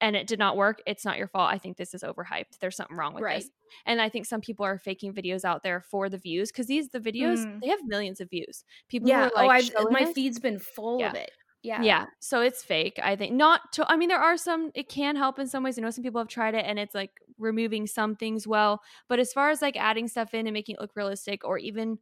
and 0.00 0.16
it 0.16 0.26
did 0.26 0.38
not 0.38 0.56
work, 0.56 0.82
it's 0.86 1.04
not 1.04 1.18
your 1.18 1.28
fault. 1.28 1.52
I 1.52 1.58
think 1.58 1.76
this 1.76 1.94
is 1.94 2.02
overhyped. 2.02 2.58
There's 2.60 2.76
something 2.76 2.96
wrong 2.96 3.14
with 3.14 3.22
right. 3.22 3.40
this. 3.40 3.50
And 3.86 4.00
I 4.00 4.08
think 4.08 4.26
some 4.26 4.40
people 4.40 4.64
are 4.64 4.78
faking 4.78 5.12
videos 5.12 5.44
out 5.44 5.62
there 5.62 5.80
for 5.80 6.08
the 6.08 6.18
views 6.18 6.50
because 6.50 6.66
these 6.66 6.88
the 6.88 7.00
videos 7.00 7.44
mm. 7.44 7.60
they 7.60 7.68
have 7.68 7.80
millions 7.84 8.20
of 8.20 8.30
views. 8.30 8.64
People 8.88 9.08
yeah. 9.08 9.28
oh, 9.34 9.44
like, 9.46 9.72
oh, 9.76 9.90
my 9.90 10.12
feed's 10.12 10.40
been 10.40 10.58
full 10.58 11.00
yeah. 11.00 11.10
of 11.10 11.14
it. 11.14 11.30
Yeah. 11.62 11.82
Yeah. 11.82 12.06
So 12.20 12.40
it's 12.40 12.64
fake. 12.64 12.98
I 13.02 13.16
think 13.16 13.34
not 13.34 13.72
to 13.72 13.90
I 13.90 13.96
mean 13.96 14.08
there 14.08 14.18
are 14.18 14.36
some 14.36 14.70
it 14.74 14.88
can 14.88 15.16
help 15.16 15.38
in 15.38 15.46
some 15.46 15.62
ways. 15.62 15.78
I 15.78 15.82
know 15.82 15.90
some 15.90 16.04
people 16.04 16.20
have 16.20 16.28
tried 16.28 16.54
it 16.54 16.64
and 16.66 16.78
it's 16.78 16.94
like 16.94 17.10
removing 17.38 17.86
some 17.86 18.16
things 18.16 18.46
well, 18.46 18.80
but 19.08 19.18
as 19.18 19.32
far 19.32 19.50
as 19.50 19.60
like 19.60 19.76
adding 19.76 20.08
stuff 20.08 20.32
in 20.34 20.46
and 20.46 20.54
making 20.54 20.76
it 20.76 20.80
look 20.80 20.96
realistic 20.96 21.44
or 21.44 21.58
even 21.58 21.98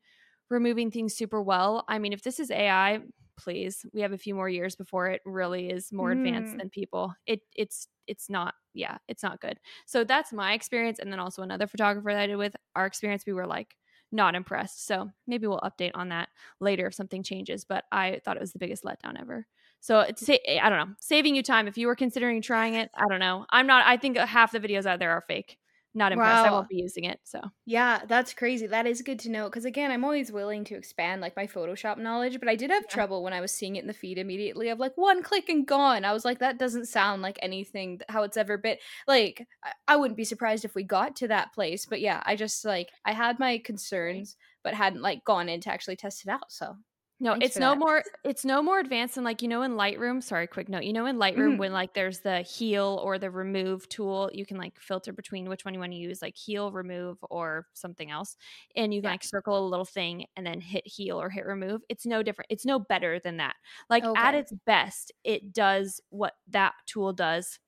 removing 0.50 0.90
things 0.90 1.14
super 1.14 1.42
well, 1.42 1.84
I 1.88 1.98
mean 1.98 2.12
if 2.12 2.22
this 2.22 2.40
is 2.40 2.50
AI, 2.50 3.00
please. 3.36 3.86
We 3.92 4.00
have 4.00 4.12
a 4.12 4.18
few 4.18 4.34
more 4.34 4.48
years 4.48 4.74
before 4.74 5.08
it 5.08 5.20
really 5.24 5.70
is 5.70 5.92
more 5.92 6.10
mm. 6.10 6.18
advanced 6.18 6.56
than 6.56 6.70
people. 6.70 7.14
It 7.26 7.40
it's 7.54 7.88
it's 8.08 8.28
not 8.28 8.54
yeah 8.74 8.96
it's 9.06 9.22
not 9.22 9.40
good 9.40 9.60
so 9.86 10.02
that's 10.02 10.32
my 10.32 10.54
experience 10.54 10.98
and 10.98 11.12
then 11.12 11.20
also 11.20 11.42
another 11.42 11.66
photographer 11.66 12.12
that 12.12 12.22
i 12.22 12.26
did 12.26 12.36
with 12.36 12.56
our 12.74 12.86
experience 12.86 13.24
we 13.26 13.32
were 13.32 13.46
like 13.46 13.76
not 14.10 14.34
impressed 14.34 14.86
so 14.86 15.10
maybe 15.26 15.46
we'll 15.46 15.60
update 15.60 15.90
on 15.94 16.08
that 16.08 16.28
later 16.60 16.86
if 16.86 16.94
something 16.94 17.22
changes 17.22 17.64
but 17.64 17.84
i 17.92 18.18
thought 18.24 18.36
it 18.36 18.40
was 18.40 18.52
the 18.52 18.58
biggest 18.58 18.82
letdown 18.82 19.20
ever 19.20 19.46
so 19.80 20.00
it's 20.00 20.28
i 20.30 20.68
don't 20.68 20.78
know 20.78 20.94
saving 20.98 21.36
you 21.36 21.42
time 21.42 21.68
if 21.68 21.76
you 21.76 21.86
were 21.86 21.94
considering 21.94 22.40
trying 22.40 22.74
it 22.74 22.90
i 22.96 23.04
don't 23.08 23.20
know 23.20 23.44
i'm 23.50 23.66
not 23.66 23.86
i 23.86 23.96
think 23.96 24.16
half 24.16 24.52
the 24.52 24.60
videos 24.60 24.86
out 24.86 24.98
there 24.98 25.10
are 25.10 25.24
fake 25.28 25.58
not 25.98 26.12
impressed. 26.12 26.44
Wow. 26.44 26.48
I 26.48 26.50
won't 26.52 26.68
be 26.68 26.76
using 26.76 27.04
it. 27.04 27.20
So 27.24 27.40
yeah, 27.66 28.00
that's 28.08 28.32
crazy. 28.32 28.66
That 28.66 28.86
is 28.86 29.02
good 29.02 29.18
to 29.20 29.30
know 29.30 29.44
because 29.44 29.64
again, 29.64 29.90
I'm 29.90 30.04
always 30.04 30.32
willing 30.32 30.64
to 30.64 30.76
expand 30.76 31.20
like 31.20 31.36
my 31.36 31.46
Photoshop 31.46 31.98
knowledge, 31.98 32.38
but 32.38 32.48
I 32.48 32.56
did 32.56 32.70
have 32.70 32.84
yeah. 32.88 32.94
trouble 32.94 33.22
when 33.22 33.32
I 33.32 33.40
was 33.40 33.52
seeing 33.52 33.76
it 33.76 33.82
in 33.82 33.86
the 33.86 33.92
feed 33.92 34.16
immediately 34.16 34.70
of 34.70 34.78
like 34.78 34.92
one 34.96 35.22
click 35.22 35.48
and 35.48 35.66
gone. 35.66 36.04
I 36.04 36.12
was 36.12 36.24
like, 36.24 36.38
that 36.38 36.58
doesn't 36.58 36.86
sound 36.86 37.20
like 37.20 37.38
anything 37.42 38.00
how 38.08 38.22
it's 38.22 38.36
ever 38.36 38.56
been. 38.56 38.78
Like 39.06 39.46
I, 39.62 39.72
I 39.88 39.96
wouldn't 39.96 40.16
be 40.16 40.24
surprised 40.24 40.64
if 40.64 40.74
we 40.74 40.84
got 40.84 41.16
to 41.16 41.28
that 41.28 41.52
place, 41.52 41.84
but 41.84 42.00
yeah, 42.00 42.22
I 42.24 42.36
just 42.36 42.64
like 42.64 42.88
I 43.04 43.12
had 43.12 43.38
my 43.38 43.58
concerns, 43.58 44.36
but 44.62 44.74
hadn't 44.74 45.02
like 45.02 45.24
gone 45.24 45.48
in 45.48 45.60
to 45.62 45.70
actually 45.70 45.96
test 45.96 46.24
it 46.24 46.30
out. 46.30 46.50
So 46.50 46.76
no, 47.20 47.32
Thanks 47.32 47.46
it's 47.46 47.56
no 47.58 47.70
that. 47.70 47.78
more 47.78 48.02
it's 48.24 48.44
no 48.44 48.62
more 48.62 48.78
advanced 48.78 49.16
than 49.16 49.24
like 49.24 49.42
you 49.42 49.48
know 49.48 49.62
in 49.62 49.72
Lightroom, 49.72 50.22
sorry, 50.22 50.46
quick 50.46 50.68
note. 50.68 50.84
You 50.84 50.92
know 50.92 51.06
in 51.06 51.16
Lightroom 51.16 51.56
mm. 51.56 51.58
when 51.58 51.72
like 51.72 51.92
there's 51.92 52.20
the 52.20 52.42
heal 52.42 53.00
or 53.02 53.18
the 53.18 53.30
remove 53.30 53.88
tool, 53.88 54.30
you 54.32 54.46
can 54.46 54.56
like 54.56 54.78
filter 54.78 55.12
between 55.12 55.48
which 55.48 55.64
one 55.64 55.74
you 55.74 55.80
want 55.80 55.92
to 55.92 55.98
use, 55.98 56.22
like 56.22 56.36
heal, 56.36 56.70
remove 56.70 57.18
or 57.28 57.66
something 57.74 58.10
else. 58.10 58.36
And 58.76 58.94
you 58.94 59.00
can 59.00 59.08
yeah. 59.08 59.14
like 59.14 59.24
circle 59.24 59.58
a 59.58 59.68
little 59.68 59.84
thing 59.84 60.26
and 60.36 60.46
then 60.46 60.60
hit 60.60 60.86
heal 60.86 61.20
or 61.20 61.28
hit 61.28 61.44
remove. 61.44 61.82
It's 61.88 62.06
no 62.06 62.22
different. 62.22 62.50
It's 62.50 62.64
no 62.64 62.78
better 62.78 63.18
than 63.18 63.38
that. 63.38 63.54
Like 63.90 64.04
okay. 64.04 64.20
at 64.20 64.34
its 64.34 64.52
best, 64.64 65.12
it 65.24 65.52
does 65.52 66.00
what 66.10 66.34
that 66.50 66.74
tool 66.86 67.12
does 67.12 67.58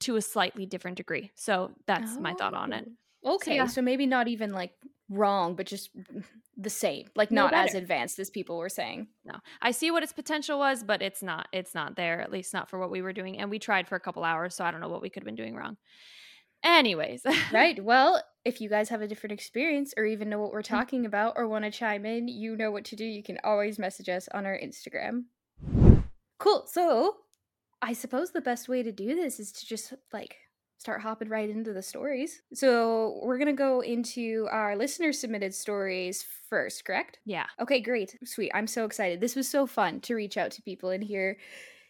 to 0.00 0.16
a 0.16 0.22
slightly 0.22 0.64
different 0.64 0.96
degree. 0.96 1.32
So 1.34 1.72
that's 1.86 2.12
oh. 2.16 2.20
my 2.20 2.34
thought 2.34 2.54
on 2.54 2.72
it. 2.72 2.86
Oh, 3.24 3.34
okay, 3.36 3.52
so, 3.52 3.54
yeah. 3.54 3.66
so 3.66 3.82
maybe 3.82 4.06
not 4.06 4.28
even 4.28 4.52
like 4.52 4.72
wrong, 5.08 5.54
but 5.54 5.66
just 5.66 5.90
the 6.56 6.70
same, 6.70 7.06
like 7.14 7.30
not 7.30 7.52
as 7.52 7.74
advanced 7.74 8.18
as 8.18 8.30
people 8.30 8.58
were 8.58 8.68
saying. 8.68 9.08
No, 9.24 9.34
I 9.62 9.70
see 9.70 9.90
what 9.90 10.02
its 10.02 10.12
potential 10.12 10.58
was, 10.58 10.82
but 10.82 11.02
it's 11.02 11.22
not. 11.22 11.48
It's 11.52 11.74
not 11.74 11.96
there. 11.96 12.20
At 12.20 12.32
least 12.32 12.52
not 12.52 12.68
for 12.68 12.78
what 12.78 12.90
we 12.90 13.02
were 13.02 13.12
doing, 13.12 13.38
and 13.38 13.50
we 13.50 13.58
tried 13.58 13.88
for 13.88 13.96
a 13.96 14.00
couple 14.00 14.24
hours, 14.24 14.54
so 14.54 14.64
I 14.64 14.70
don't 14.70 14.80
know 14.80 14.88
what 14.88 15.02
we 15.02 15.10
could 15.10 15.22
have 15.22 15.26
been 15.26 15.34
doing 15.34 15.54
wrong. 15.54 15.76
Anyways, 16.64 17.22
right. 17.52 17.82
Well, 17.82 18.22
if 18.44 18.60
you 18.60 18.68
guys 18.68 18.88
have 18.88 19.02
a 19.02 19.08
different 19.08 19.32
experience 19.32 19.94
or 19.96 20.04
even 20.04 20.28
know 20.28 20.40
what 20.40 20.52
we're 20.52 20.62
mm. 20.62 20.68
talking 20.68 21.06
about 21.06 21.34
or 21.36 21.46
want 21.46 21.64
to 21.64 21.70
chime 21.70 22.04
in, 22.04 22.28
you 22.28 22.56
know 22.56 22.70
what 22.70 22.84
to 22.86 22.96
do. 22.96 23.04
You 23.04 23.22
can 23.22 23.38
always 23.44 23.78
message 23.78 24.08
us 24.08 24.28
on 24.32 24.46
our 24.46 24.58
Instagram. 24.58 25.24
Cool. 26.38 26.64
So, 26.66 27.16
I 27.82 27.92
suppose 27.92 28.30
the 28.30 28.40
best 28.40 28.68
way 28.68 28.82
to 28.82 28.92
do 28.92 29.14
this 29.14 29.38
is 29.38 29.52
to 29.52 29.66
just 29.66 29.94
like 30.12 30.36
start 30.78 31.00
hopping 31.00 31.28
right 31.28 31.48
into 31.48 31.72
the 31.72 31.82
stories. 31.82 32.42
So 32.52 33.20
we're 33.22 33.38
gonna 33.38 33.52
go 33.52 33.80
into 33.80 34.46
our 34.50 34.76
listener 34.76 35.12
submitted 35.12 35.54
stories 35.54 36.24
first, 36.48 36.84
correct? 36.84 37.18
Yeah. 37.24 37.46
Okay, 37.60 37.80
great. 37.80 38.16
Sweet. 38.24 38.52
I'm 38.54 38.66
so 38.66 38.84
excited. 38.84 39.20
This 39.20 39.36
was 39.36 39.48
so 39.48 39.66
fun 39.66 40.00
to 40.02 40.14
reach 40.14 40.36
out 40.36 40.50
to 40.52 40.62
people 40.62 40.90
and 40.90 41.02
hear 41.02 41.38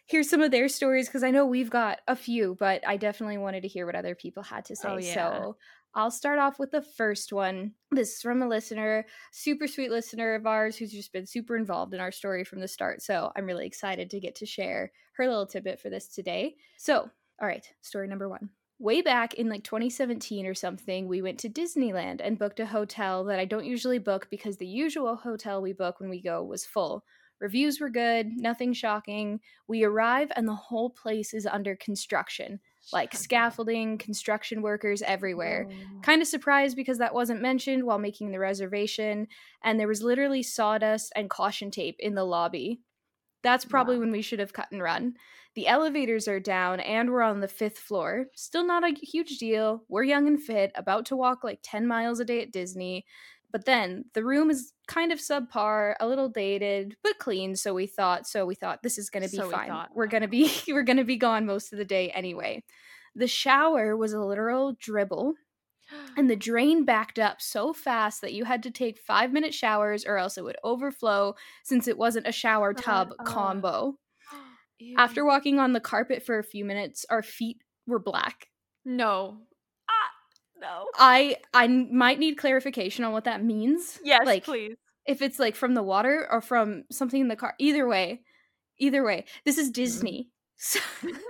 hear 0.07 0.23
some 0.23 0.41
of 0.41 0.51
their 0.51 0.69
stories 0.69 1.07
because 1.07 1.23
I 1.23 1.31
know 1.31 1.45
we've 1.45 1.69
got 1.69 1.99
a 2.07 2.15
few, 2.15 2.55
but 2.59 2.81
I 2.87 2.95
definitely 2.95 3.37
wanted 3.37 3.61
to 3.63 3.67
hear 3.67 3.85
what 3.85 3.95
other 3.95 4.15
people 4.15 4.41
had 4.41 4.63
to 4.65 4.73
oh, 4.73 4.75
say. 4.75 4.89
Oh, 4.89 4.97
yeah. 4.97 5.13
So 5.13 5.57
I'll 5.93 6.11
start 6.11 6.39
off 6.39 6.59
with 6.59 6.71
the 6.71 6.81
first 6.81 7.33
one. 7.33 7.73
This 7.91 8.15
is 8.15 8.21
from 8.21 8.41
a 8.41 8.47
listener, 8.47 9.05
super 9.31 9.67
sweet 9.67 9.91
listener 9.91 10.35
of 10.35 10.45
ours 10.45 10.77
who's 10.77 10.91
just 10.91 11.11
been 11.11 11.25
super 11.25 11.57
involved 11.57 11.93
in 11.93 11.99
our 11.99 12.11
story 12.11 12.43
from 12.43 12.61
the 12.61 12.67
start. 12.67 13.01
So 13.01 13.31
I'm 13.35 13.45
really 13.45 13.65
excited 13.65 14.09
to 14.11 14.19
get 14.19 14.35
to 14.35 14.45
share 14.45 14.91
her 15.13 15.27
little 15.27 15.47
tidbit 15.47 15.79
for 15.79 15.89
this 15.89 16.07
today. 16.07 16.55
So, 16.77 17.09
all 17.41 17.47
right, 17.47 17.67
story 17.81 18.07
number 18.07 18.29
one 18.29 18.49
way 18.79 19.01
back 19.01 19.33
in 19.33 19.49
like 19.49 19.63
2017 19.63 20.45
or 20.45 20.53
something, 20.53 21.07
we 21.07 21.21
went 21.21 21.39
to 21.39 21.49
Disneyland 21.49 22.21
and 22.23 22.37
booked 22.37 22.59
a 22.59 22.65
hotel 22.65 23.23
that 23.25 23.39
I 23.39 23.45
don't 23.45 23.65
usually 23.65 23.99
book 23.99 24.27
because 24.29 24.57
the 24.57 24.67
usual 24.67 25.15
hotel 25.15 25.61
we 25.61 25.73
book 25.73 25.99
when 25.99 26.09
we 26.09 26.21
go 26.21 26.43
was 26.43 26.65
full. 26.65 27.03
Reviews 27.39 27.79
were 27.79 27.89
good, 27.89 28.29
nothing 28.35 28.73
shocking. 28.73 29.39
We 29.67 29.83
arrive 29.83 30.31
and 30.35 30.47
the 30.47 30.55
whole 30.55 30.89
place 30.89 31.33
is 31.33 31.45
under 31.45 31.75
construction. 31.75 32.59
Like 32.93 33.13
scaffolding, 33.13 33.97
construction 33.97 34.61
workers 34.61 35.01
everywhere. 35.01 35.67
Kind 36.03 36.21
of 36.21 36.27
surprised 36.27 36.75
because 36.77 36.99
that 36.99 37.13
wasn't 37.13 37.41
mentioned 37.41 37.83
while 37.83 37.99
making 37.99 38.31
the 38.31 38.39
reservation, 38.39 39.27
and 39.61 39.77
there 39.77 39.89
was 39.89 40.01
literally 40.01 40.41
sawdust 40.41 41.11
and 41.13 41.29
caution 41.29 41.69
tape 41.69 41.97
in 41.99 42.15
the 42.15 42.23
lobby. 42.23 42.79
That's 43.43 43.65
probably 43.65 43.97
wow. 43.97 44.01
when 44.01 44.11
we 44.11 44.21
should 44.21 44.39
have 44.39 44.53
cut 44.53 44.71
and 44.71 44.81
run. 44.81 45.15
The 45.57 45.65
elevators 45.65 46.27
are 46.27 46.39
down 46.39 46.79
and 46.81 47.09
we're 47.09 47.23
on 47.23 47.39
the 47.39 47.47
fifth 47.47 47.79
floor. 47.79 48.27
Still 48.35 48.63
not 48.63 48.83
a 48.83 48.93
huge 49.01 49.39
deal. 49.39 49.81
We're 49.89 50.03
young 50.03 50.27
and 50.27 50.39
fit, 50.39 50.71
about 50.75 51.07
to 51.07 51.15
walk 51.15 51.43
like 51.43 51.61
10 51.63 51.87
miles 51.87 52.19
a 52.19 52.25
day 52.25 52.43
at 52.43 52.51
Disney. 52.51 53.07
But 53.51 53.65
then 53.65 54.05
the 54.13 54.23
room 54.23 54.51
is 54.51 54.73
kind 54.87 55.11
of 55.11 55.17
subpar, 55.17 55.95
a 55.99 56.07
little 56.07 56.29
dated, 56.29 56.95
but 57.01 57.17
clean. 57.17 57.55
So 57.55 57.73
we 57.73 57.87
thought, 57.87 58.27
so 58.27 58.45
we 58.45 58.53
thought 58.53 58.83
this 58.83 58.99
is 58.99 59.09
going 59.09 59.23
to 59.23 59.31
be 59.31 59.37
so 59.37 59.49
fine. 59.49 59.87
We 59.95 60.03
are 60.03 60.07
going 60.07 60.21
to 60.21 60.27
be, 60.27 60.51
we're 60.67 60.83
going 60.83 60.97
to 60.97 61.03
be 61.03 61.17
gone 61.17 61.47
most 61.47 61.73
of 61.73 61.79
the 61.79 61.85
day 61.85 62.11
anyway. 62.11 62.63
The 63.15 63.27
shower 63.27 63.97
was 63.97 64.13
a 64.13 64.21
literal 64.21 64.75
dribble 64.79 65.33
and 66.17 66.29
the 66.29 66.35
drain 66.35 66.85
backed 66.85 67.17
up 67.17 67.41
so 67.41 67.73
fast 67.73 68.21
that 68.21 68.33
you 68.33 68.45
had 68.45 68.61
to 68.61 68.69
take 68.69 68.99
five 68.99 69.33
minute 69.33 69.55
showers 69.55 70.05
or 70.05 70.19
else 70.19 70.37
it 70.37 70.43
would 70.43 70.57
overflow 70.63 71.33
since 71.63 71.87
it 71.87 71.97
wasn't 71.97 72.27
a 72.27 72.31
shower 72.31 72.75
tub 72.75 73.13
uh, 73.17 73.23
combo. 73.23 73.97
Ew. 74.79 74.95
After 74.97 75.25
walking 75.25 75.59
on 75.59 75.73
the 75.73 75.79
carpet 75.79 76.23
for 76.23 76.37
a 76.39 76.43
few 76.43 76.63
minutes, 76.65 77.05
our 77.09 77.23
feet 77.23 77.57
were 77.85 77.99
black. 77.99 78.47
No. 78.85 79.39
Ah, 79.89 80.11
no. 80.61 80.85
I 80.97 81.37
I 81.53 81.67
might 81.67 82.19
need 82.19 82.37
clarification 82.37 83.03
on 83.05 83.11
what 83.11 83.25
that 83.25 83.43
means. 83.43 83.99
Yes, 84.03 84.25
like, 84.25 84.43
please. 84.45 84.75
If 85.05 85.21
it's 85.21 85.39
like 85.39 85.55
from 85.55 85.73
the 85.73 85.83
water 85.83 86.27
or 86.29 86.41
from 86.41 86.83
something 86.91 87.21
in 87.21 87.27
the 87.27 87.35
car, 87.35 87.53
either 87.59 87.87
way, 87.87 88.21
either 88.77 89.03
way, 89.03 89.25
this 89.45 89.57
is 89.57 89.71
Disney. 89.71 90.29
So, 90.59 90.79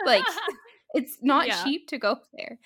like 0.05 0.23
it's 0.93 1.17
not 1.21 1.47
Yeah. 1.47 1.61
cheap 1.61 1.89
to 1.89 1.97
go 1.97 2.15
there. 2.33 2.59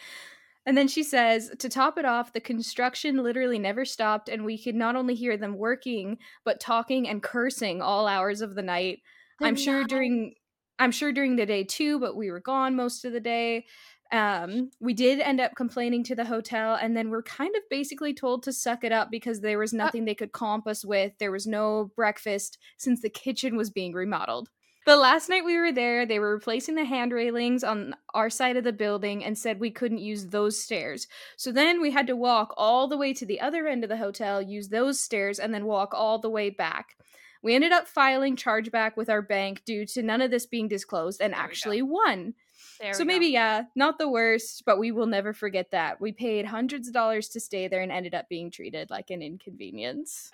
And 0.63 0.77
then 0.77 0.87
she 0.87 1.01
says, 1.01 1.49
to 1.57 1.69
top 1.69 1.97
it 1.97 2.05
off, 2.05 2.33
the 2.33 2.39
construction 2.39 3.23
literally 3.23 3.57
never 3.57 3.83
stopped, 3.83 4.29
and 4.29 4.45
we 4.45 4.61
could 4.61 4.75
not 4.75 4.95
only 4.95 5.15
hear 5.15 5.37
them 5.37 5.57
working, 5.57 6.19
but 6.45 6.59
talking 6.59 7.09
and 7.09 7.23
cursing 7.23 7.81
all 7.81 8.05
hours 8.05 8.41
of 8.41 8.53
the 8.53 8.61
night. 8.61 8.99
I'm 9.41 9.55
sure 9.55 9.83
during 9.85 10.35
I'm 10.79 10.91
sure 10.91 11.11
during 11.11 11.35
the 11.35 11.45
day 11.45 11.63
too, 11.63 11.99
but 11.99 12.15
we 12.15 12.31
were 12.31 12.39
gone 12.39 12.75
most 12.75 13.05
of 13.05 13.13
the 13.13 13.19
day. 13.19 13.65
Um, 14.11 14.71
we 14.81 14.93
did 14.93 15.19
end 15.19 15.39
up 15.39 15.55
complaining 15.55 16.03
to 16.05 16.15
the 16.15 16.25
hotel, 16.25 16.77
and 16.79 16.97
then 16.97 17.09
we're 17.09 17.23
kind 17.23 17.55
of 17.55 17.61
basically 17.69 18.13
told 18.13 18.43
to 18.43 18.51
suck 18.51 18.83
it 18.83 18.91
up 18.91 19.09
because 19.09 19.39
there 19.39 19.59
was 19.59 19.71
nothing 19.71 20.03
they 20.03 20.15
could 20.15 20.33
comp 20.33 20.67
us 20.67 20.83
with. 20.83 21.13
There 21.17 21.31
was 21.31 21.47
no 21.47 21.91
breakfast 21.95 22.57
since 22.77 23.01
the 23.01 23.09
kitchen 23.09 23.55
was 23.55 23.69
being 23.69 23.93
remodeled. 23.93 24.49
The 24.87 24.97
last 24.97 25.29
night 25.29 25.45
we 25.45 25.57
were 25.57 25.71
there, 25.71 26.07
they 26.07 26.17
were 26.17 26.33
replacing 26.33 26.73
the 26.73 26.85
hand 26.85 27.11
railings 27.13 27.63
on 27.63 27.95
our 28.15 28.31
side 28.31 28.57
of 28.57 28.63
the 28.63 28.73
building 28.73 29.23
and 29.23 29.37
said 29.37 29.59
we 29.59 29.69
couldn't 29.69 29.99
use 29.99 30.25
those 30.25 30.59
stairs. 30.61 31.07
So 31.37 31.51
then 31.51 31.79
we 31.79 31.91
had 31.91 32.07
to 32.07 32.15
walk 32.15 32.53
all 32.57 32.87
the 32.87 32.97
way 32.97 33.13
to 33.13 33.25
the 33.25 33.39
other 33.39 33.67
end 33.67 33.83
of 33.83 33.89
the 33.89 33.97
hotel, 33.97 34.41
use 34.41 34.69
those 34.69 34.99
stairs, 34.99 35.37
and 35.37 35.53
then 35.53 35.65
walk 35.65 35.93
all 35.93 36.17
the 36.17 36.31
way 36.31 36.49
back. 36.49 36.97
We 37.41 37.55
ended 37.55 37.71
up 37.71 37.87
filing 37.87 38.35
chargeback 38.35 38.95
with 38.97 39.09
our 39.09 39.21
bank 39.21 39.63
due 39.65 39.85
to 39.87 40.03
none 40.03 40.21
of 40.21 40.31
this 40.31 40.45
being 40.45 40.67
disclosed 40.67 41.21
and 41.21 41.33
There 41.33 41.39
actually 41.39 41.81
won. 41.81 42.33
There 42.79 42.93
so 42.93 42.99
we 42.99 43.05
go. 43.05 43.07
maybe, 43.07 43.27
yeah, 43.27 43.63
not 43.75 43.97
the 43.97 44.09
worst, 44.09 44.63
but 44.65 44.77
we 44.79 44.91
will 44.91 45.05
never 45.07 45.33
forget 45.33 45.71
that. 45.71 45.99
We 46.01 46.11
paid 46.11 46.45
hundreds 46.45 46.87
of 46.87 46.93
dollars 46.93 47.29
to 47.29 47.39
stay 47.39 47.67
there 47.67 47.81
and 47.81 47.91
ended 47.91 48.13
up 48.15 48.27
being 48.29 48.49
treated 48.51 48.89
like 48.89 49.09
an 49.09 49.21
inconvenience. 49.21 50.31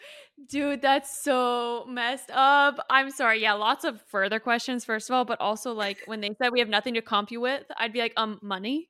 Dude, 0.49 0.81
that's 0.81 1.23
so 1.23 1.85
messed 1.89 2.29
up. 2.31 2.85
I'm 2.89 3.11
sorry. 3.11 3.41
Yeah, 3.41 3.53
lots 3.53 3.83
of 3.85 4.01
further 4.03 4.39
questions, 4.39 4.85
first 4.85 5.09
of 5.09 5.13
all, 5.15 5.25
but 5.25 5.39
also 5.41 5.73
like 5.73 5.99
when 6.05 6.21
they 6.21 6.31
said 6.41 6.51
we 6.51 6.59
have 6.59 6.69
nothing 6.69 6.93
to 6.93 7.01
comp 7.01 7.31
you 7.31 7.41
with, 7.41 7.63
I'd 7.77 7.93
be 7.93 7.99
like, 7.99 8.13
um, 8.17 8.39
money? 8.41 8.89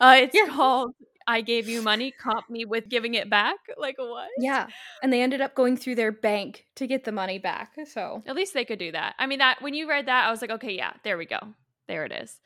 Uh, 0.00 0.16
it's 0.20 0.34
Yeah. 0.34 0.46
called 0.48 0.94
I 1.26 1.40
gave 1.40 1.68
you 1.68 1.82
money, 1.82 2.12
comp 2.12 2.50
me 2.50 2.64
with 2.64 2.88
giving 2.88 3.14
it 3.14 3.30
back. 3.30 3.56
Like 3.76 3.96
what? 3.98 4.28
Yeah. 4.38 4.66
And 5.02 5.12
they 5.12 5.22
ended 5.22 5.40
up 5.40 5.54
going 5.54 5.76
through 5.76 5.94
their 5.96 6.12
bank 6.12 6.66
to 6.76 6.86
get 6.86 7.04
the 7.04 7.12
money 7.12 7.38
back. 7.38 7.72
So 7.90 8.22
At 8.26 8.36
least 8.36 8.54
they 8.54 8.64
could 8.64 8.78
do 8.78 8.92
that. 8.92 9.14
I 9.18 9.26
mean, 9.26 9.38
that 9.38 9.62
when 9.62 9.74
you 9.74 9.88
read 9.88 10.06
that, 10.06 10.26
I 10.26 10.30
was 10.30 10.40
like, 10.42 10.50
okay, 10.50 10.72
yeah, 10.76 10.92
there 11.02 11.16
we 11.18 11.26
go. 11.26 11.38
There 11.88 12.04
it 12.04 12.12
is. 12.12 12.40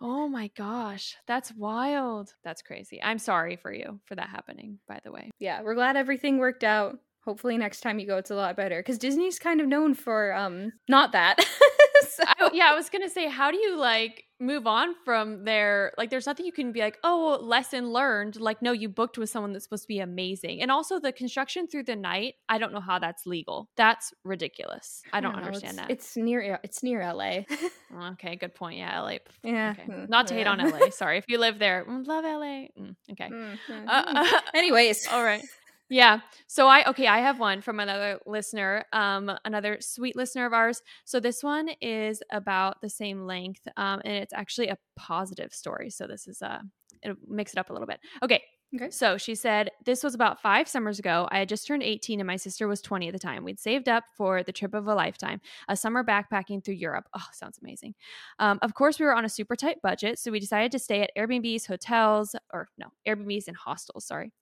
Oh 0.00 0.28
my 0.28 0.48
gosh, 0.56 1.16
that's 1.26 1.52
wild. 1.54 2.32
That's 2.44 2.62
crazy. 2.62 3.02
I'm 3.02 3.18
sorry 3.18 3.56
for 3.56 3.72
you 3.72 3.98
for 4.04 4.14
that 4.14 4.28
happening, 4.28 4.78
by 4.86 5.00
the 5.02 5.10
way. 5.10 5.30
yeah, 5.40 5.62
we're 5.62 5.74
glad 5.74 5.96
everything 5.96 6.38
worked 6.38 6.62
out. 6.64 6.98
Hopefully 7.24 7.58
next 7.58 7.80
time 7.80 7.98
you 7.98 8.06
go 8.06 8.16
it's 8.16 8.30
a 8.30 8.34
lot 8.36 8.56
better 8.56 8.78
because 8.78 8.96
Disney's 8.96 9.38
kind 9.38 9.60
of 9.60 9.66
known 9.66 9.94
for 9.94 10.32
um 10.34 10.72
not 10.88 11.12
that. 11.12 11.36
so, 12.16 12.24
I, 12.26 12.50
yeah, 12.52 12.70
I 12.70 12.74
was 12.74 12.90
gonna 12.90 13.08
say, 13.08 13.28
how 13.28 13.50
do 13.50 13.56
you 13.58 13.76
like 13.78 14.24
move 14.40 14.66
on 14.66 14.94
from 15.04 15.44
there? 15.44 15.92
Like, 15.98 16.10
there's 16.10 16.26
nothing 16.26 16.46
you 16.46 16.52
can 16.52 16.72
be 16.72 16.80
like, 16.80 16.98
oh, 17.02 17.38
lesson 17.42 17.92
learned. 17.92 18.36
Like, 18.40 18.62
no, 18.62 18.72
you 18.72 18.88
booked 18.88 19.18
with 19.18 19.30
someone 19.30 19.52
that's 19.52 19.64
supposed 19.64 19.84
to 19.84 19.88
be 19.88 19.98
amazing, 20.00 20.62
and 20.62 20.70
also 20.70 21.00
the 21.00 21.12
construction 21.12 21.66
through 21.66 21.84
the 21.84 21.96
night. 21.96 22.34
I 22.48 22.58
don't 22.58 22.72
know 22.72 22.80
how 22.80 22.98
that's 22.98 23.26
legal. 23.26 23.68
That's 23.76 24.12
ridiculous. 24.24 25.02
I 25.12 25.20
don't 25.20 25.32
know, 25.32 25.38
understand 25.38 25.72
it's, 25.72 25.76
that. 25.76 25.90
It's 25.90 26.16
near 26.16 26.60
it's 26.62 26.82
near 26.82 27.00
LA. 27.12 27.40
okay, 28.12 28.36
good 28.36 28.54
point. 28.54 28.78
Yeah, 28.78 29.00
LA. 29.00 29.18
yeah. 29.42 29.74
Okay. 29.78 29.90
mm, 29.90 30.08
Not 30.08 30.26
to 30.28 30.34
hate 30.34 30.46
on 30.46 30.58
LA. 30.58 30.90
Sorry 30.90 31.18
if 31.18 31.24
you 31.28 31.38
live 31.38 31.58
there. 31.58 31.84
Mm, 31.84 32.06
Love 32.06 32.24
LA. 32.24 32.68
Mm, 32.78 32.96
okay. 33.12 33.28
Mm, 33.28 33.58
mm, 33.68 33.84
Uh, 33.86 34.02
uh, 34.06 34.40
Anyways, 34.54 35.06
all 35.08 35.22
right. 35.22 35.42
Yeah. 35.90 36.20
So 36.46 36.66
I 36.68 36.88
okay, 36.90 37.06
I 37.06 37.18
have 37.20 37.38
one 37.38 37.62
from 37.62 37.80
another 37.80 38.18
listener, 38.26 38.84
um, 38.92 39.30
another 39.44 39.78
sweet 39.80 40.16
listener 40.16 40.44
of 40.46 40.52
ours. 40.52 40.82
So 41.04 41.18
this 41.18 41.42
one 41.42 41.70
is 41.80 42.22
about 42.30 42.80
the 42.82 42.90
same 42.90 43.22
length, 43.26 43.66
um, 43.76 44.00
and 44.04 44.14
it's 44.14 44.34
actually 44.34 44.68
a 44.68 44.78
positive 44.96 45.52
story. 45.54 45.90
So 45.90 46.06
this 46.06 46.26
is 46.28 46.42
uh 46.42 46.60
it'll 47.02 47.16
mix 47.26 47.52
it 47.52 47.58
up 47.58 47.70
a 47.70 47.72
little 47.72 47.86
bit. 47.88 48.00
Okay. 48.22 48.42
Okay. 48.74 48.90
So 48.90 49.16
she 49.16 49.34
said, 49.34 49.70
This 49.86 50.02
was 50.04 50.14
about 50.14 50.42
five 50.42 50.68
summers 50.68 50.98
ago. 50.98 51.26
I 51.30 51.38
had 51.38 51.48
just 51.48 51.66
turned 51.66 51.82
18 51.82 52.20
and 52.20 52.26
my 52.26 52.36
sister 52.36 52.68
was 52.68 52.82
20 52.82 53.08
at 53.08 53.12
the 53.14 53.18
time. 53.18 53.42
We'd 53.42 53.58
saved 53.58 53.88
up 53.88 54.04
for 54.14 54.42
the 54.42 54.52
trip 54.52 54.74
of 54.74 54.86
a 54.86 54.94
lifetime, 54.94 55.40
a 55.68 55.76
summer 55.76 56.04
backpacking 56.04 56.62
through 56.62 56.74
Europe. 56.74 57.08
Oh, 57.16 57.24
sounds 57.32 57.58
amazing. 57.62 57.94
Um, 58.38 58.58
of 58.60 58.74
course, 58.74 58.98
we 59.00 59.06
were 59.06 59.14
on 59.14 59.24
a 59.24 59.28
super 59.30 59.56
tight 59.56 59.80
budget. 59.82 60.18
So 60.18 60.30
we 60.30 60.38
decided 60.38 60.70
to 60.72 60.78
stay 60.78 61.00
at 61.00 61.10
Airbnbs, 61.16 61.66
hotels, 61.66 62.36
or 62.52 62.68
no, 62.76 62.88
Airbnbs 63.06 63.48
and 63.48 63.56
hostels, 63.56 64.04
sorry, 64.04 64.32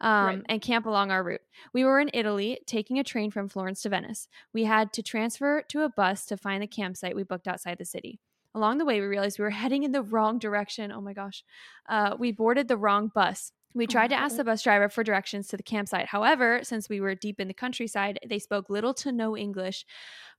um, 0.00 0.26
Right. 0.26 0.42
and 0.48 0.62
camp 0.62 0.86
along 0.86 1.10
our 1.10 1.22
route. 1.22 1.42
We 1.74 1.84
were 1.84 2.00
in 2.00 2.10
Italy, 2.14 2.60
taking 2.66 2.98
a 2.98 3.04
train 3.04 3.30
from 3.30 3.50
Florence 3.50 3.82
to 3.82 3.90
Venice. 3.90 4.28
We 4.54 4.64
had 4.64 4.94
to 4.94 5.02
transfer 5.02 5.60
to 5.68 5.82
a 5.82 5.90
bus 5.90 6.24
to 6.26 6.38
find 6.38 6.62
the 6.62 6.66
campsite 6.66 7.14
we 7.14 7.22
booked 7.22 7.48
outside 7.48 7.76
the 7.76 7.84
city. 7.84 8.18
Along 8.54 8.78
the 8.78 8.84
way, 8.86 9.00
we 9.00 9.06
realized 9.06 9.38
we 9.38 9.42
were 9.44 9.50
heading 9.62 9.82
in 9.82 9.92
the 9.92 10.02
wrong 10.02 10.38
direction. 10.38 10.90
Oh 10.90 11.02
my 11.02 11.12
gosh. 11.12 11.44
Uh, 11.86 12.16
we 12.18 12.32
boarded 12.32 12.68
the 12.68 12.78
wrong 12.78 13.10
bus. 13.14 13.52
We 13.76 13.88
tried 13.88 14.08
to 14.08 14.14
ask 14.14 14.36
Oh. 14.36 14.36
the 14.36 14.44
bus 14.44 14.62
driver 14.62 14.88
for 14.88 15.02
directions 15.02 15.48
to 15.48 15.56
the 15.56 15.62
campsite. 15.64 16.06
However, 16.06 16.60
since 16.62 16.88
we 16.88 17.00
were 17.00 17.16
deep 17.16 17.40
in 17.40 17.48
the 17.48 17.54
countryside, 17.54 18.20
they 18.24 18.38
spoke 18.38 18.70
little 18.70 18.94
to 18.94 19.10
no 19.10 19.36
English. 19.36 19.84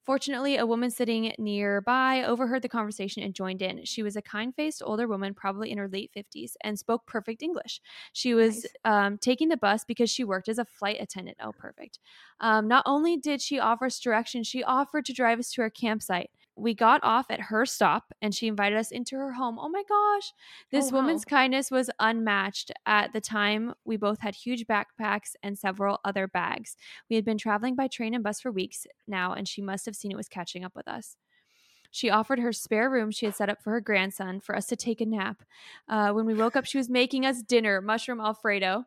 Fortunately, 0.02 0.56
a 0.56 0.66
woman 0.66 0.90
sitting 0.90 1.34
nearby 1.38 2.24
overheard 2.24 2.62
the 2.62 2.70
conversation 2.70 3.24
and 3.24 3.34
joined 3.36 3.62
in. 3.62 3.84
She 3.86 4.04
was 4.04 4.16
a 4.16 4.22
kind 4.22 4.56
faced 4.56 4.82
older 4.86 5.08
woman, 5.08 5.34
probably 5.34 5.70
in 5.72 5.78
her 5.80 5.88
late 5.90 6.12
50s, 6.14 6.56
and 6.64 6.80
spoke 6.80 7.06
perfect 7.08 7.42
English. 7.44 7.82
She 8.14 8.34
was 8.34 8.66
Nice. 8.66 8.76
um, 8.86 9.18
taking 9.18 9.50
the 9.50 9.58
bus 9.58 9.84
because 9.84 10.10
she 10.10 10.24
worked 10.24 10.48
as 10.48 10.60
a 10.60 10.66
flight 10.66 10.98
attendant. 11.02 11.38
Oh, 11.42 11.52
perfect. 11.52 12.00
Um, 12.40 12.68
not 12.68 12.84
only 12.86 13.18
did 13.18 13.42
she 13.42 13.60
offer 13.60 13.86
us 13.86 14.00
directions, 14.00 14.48
she 14.48 14.64
offered 14.64 15.06
to 15.06 15.14
drive 15.14 15.40
us 15.40 15.52
to 15.54 15.62
our 15.62 15.70
campsite. 15.70 16.32
We 16.58 16.74
got 16.74 17.02
off 17.04 17.26
at 17.30 17.42
her 17.42 17.66
stop 17.66 18.14
and 18.22 18.34
she 18.34 18.48
invited 18.48 18.78
us 18.78 18.92
into 18.92 19.18
her 19.18 19.34
home. 19.34 19.58
Oh 19.60 19.68
my 19.68 19.84
gosh. 19.88 20.32
This 20.72 20.92
wow. 20.92 21.00
woman's 21.00 21.26
kindness 21.26 21.70
was 21.70 21.90
unmatched. 22.00 22.72
At 22.86 23.12
the 23.12 23.20
time, 23.20 23.74
we 23.84 23.98
both 23.98 24.22
had 24.22 24.36
huge 24.36 24.66
backpacks 24.66 25.36
and 25.44 25.58
several 25.58 26.00
other 26.06 26.28
bags. 26.28 26.78
We 27.10 27.18
had 27.18 27.26
been 27.26 27.38
traveling 27.38 27.76
by 27.76 27.88
train 27.88 28.14
and 28.14 28.24
bus 28.24 28.40
for 28.40 28.52
weeks 28.52 28.88
now, 29.08 29.34
and 29.34 29.48
she 29.48 29.62
must 29.62 29.86
have 29.86 29.96
seen 29.96 30.12
it 30.12 30.18
was 30.18 30.30
catching 30.30 30.64
up 30.64 30.76
with 30.76 30.88
us. 30.88 31.18
She 31.92 32.10
offered 32.10 32.40
her 32.40 32.52
spare 32.52 32.90
room 32.90 33.10
she 33.10 33.26
had 33.26 33.36
set 33.36 33.50
up 33.50 33.62
for 33.62 33.72
her 33.72 33.80
grandson 33.80 34.42
for 34.42 34.54
us 34.56 34.66
to 34.68 34.76
take 34.76 35.00
a 35.00 35.06
nap. 35.06 35.44
Uh, 35.88 36.12
when 36.12 36.26
we 36.26 36.34
woke 36.34 36.58
up, 36.58 36.66
she 36.66 36.78
was 36.78 36.90
making 36.90 37.26
us 37.26 37.42
dinner, 37.42 37.80
mushroom 37.82 38.20
Alfredo. 38.20 38.84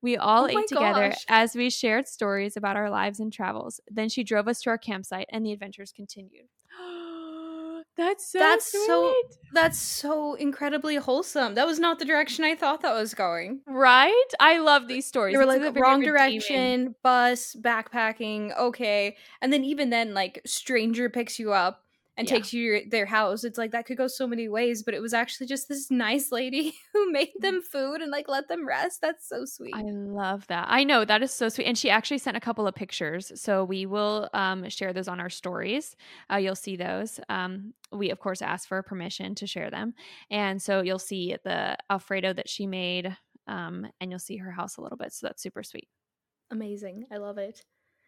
We 0.00 0.16
all 0.16 0.44
Oh 0.44 0.48
ate 0.48 0.68
together 0.68 1.08
gosh. 1.08 1.24
as 1.28 1.56
we 1.56 1.70
shared 1.70 2.06
stories 2.06 2.56
about 2.56 2.76
our 2.76 2.88
lives 2.88 3.18
and 3.18 3.32
travels. 3.32 3.80
Then 3.90 4.08
she 4.08 4.22
drove 4.22 4.46
us 4.46 4.60
to 4.62 4.70
our 4.70 4.78
campsite, 4.78 5.26
and 5.30 5.44
the 5.44 5.52
adventures 5.52 5.92
continued. 5.92 6.46
That's 7.96 8.26
so 8.32 8.38
That's 8.38 8.72
so- 8.86 9.14
That's 9.52 9.78
so 9.78 10.34
incredibly 10.34 10.96
wholesome. 10.96 11.54
That 11.54 11.66
was 11.66 11.78
not 11.78 11.98
the 11.98 12.04
direction 12.06 12.44
I 12.44 12.54
thought 12.54 12.80
that 12.82 12.94
was 12.94 13.12
going. 13.14 13.60
right. 13.66 14.24
I 14.40 14.58
love 14.58 14.88
these 14.88 15.04
stories. 15.06 15.34
They 15.34 15.36
were 15.36 15.42
It's 15.42 15.62
like 15.62 15.74
very 15.74 15.80
wrong 15.82 16.00
direction, 16.00 16.94
bus, 17.02 17.54
backpacking, 17.60 18.56
okay. 18.58 19.16
And 19.42 19.52
then 19.52 19.62
even 19.64 19.90
then, 19.90 20.14
like 20.14 20.40
stranger 20.46 21.10
picks 21.10 21.38
you 21.38 21.52
up 21.52 21.84
and 22.22 22.30
Yeah. 22.30 22.36
takes 22.36 22.52
you 22.52 22.60
to 22.60 22.64
your, 22.64 22.80
their 22.88 23.06
house. 23.06 23.42
It's 23.44 23.58
like 23.58 23.72
that 23.72 23.84
could 23.86 23.96
go 23.96 24.06
so 24.06 24.26
many 24.26 24.48
ways, 24.48 24.82
but 24.82 24.94
it 24.94 25.00
was 25.02 25.12
actually 25.12 25.48
just 25.48 25.68
this 25.68 25.90
nice 25.90 26.30
lady 26.30 26.74
who 26.92 27.10
made 27.10 27.32
them 27.40 27.62
food 27.62 28.00
and 28.00 28.10
like 28.10 28.28
let 28.28 28.48
them 28.48 28.66
rest. 28.66 29.00
That's 29.00 29.28
so 29.28 29.44
sweet. 29.44 29.74
I 29.74 29.82
love 29.82 30.46
that. 30.46 30.66
I 30.68 30.84
know 30.84 31.04
that 31.04 31.22
is 31.22 31.32
so 31.32 31.48
sweet. 31.48 31.66
And 31.66 31.76
she 31.76 31.90
actually 31.90 32.18
sent 32.18 32.36
a 32.36 32.40
couple 32.40 32.66
of 32.66 32.74
pictures. 32.74 33.32
So 33.34 33.64
we 33.64 33.86
will 33.86 34.28
um, 34.32 34.68
share 34.68 34.92
those 34.92 35.08
on 35.08 35.18
our 35.20 35.30
stories. 35.30 35.96
Uh, 36.32 36.36
you'll 36.36 36.54
see 36.54 36.76
those. 36.76 37.18
Um, 37.28 37.74
we, 37.90 38.10
of 38.10 38.20
course, 38.20 38.40
asked 38.40 38.68
for 38.68 38.82
permission 38.82 39.34
to 39.34 39.46
share 39.46 39.70
them. 39.70 39.94
And 40.30 40.62
so 40.62 40.80
you'll 40.82 40.98
see 40.98 41.36
the 41.44 41.76
Alfredo 41.90 42.32
that 42.34 42.48
she 42.48 42.66
made 42.66 43.16
um, 43.48 43.88
and 44.00 44.10
you'll 44.10 44.20
see 44.20 44.36
her 44.36 44.52
house 44.52 44.76
a 44.76 44.80
little 44.80 44.96
bit. 44.96 45.12
So 45.12 45.26
that's 45.26 45.42
super 45.42 45.62
sweet. 45.62 45.88
Amazing. 46.50 47.06
I 47.10 47.16
love 47.16 47.38
it. 47.38 47.64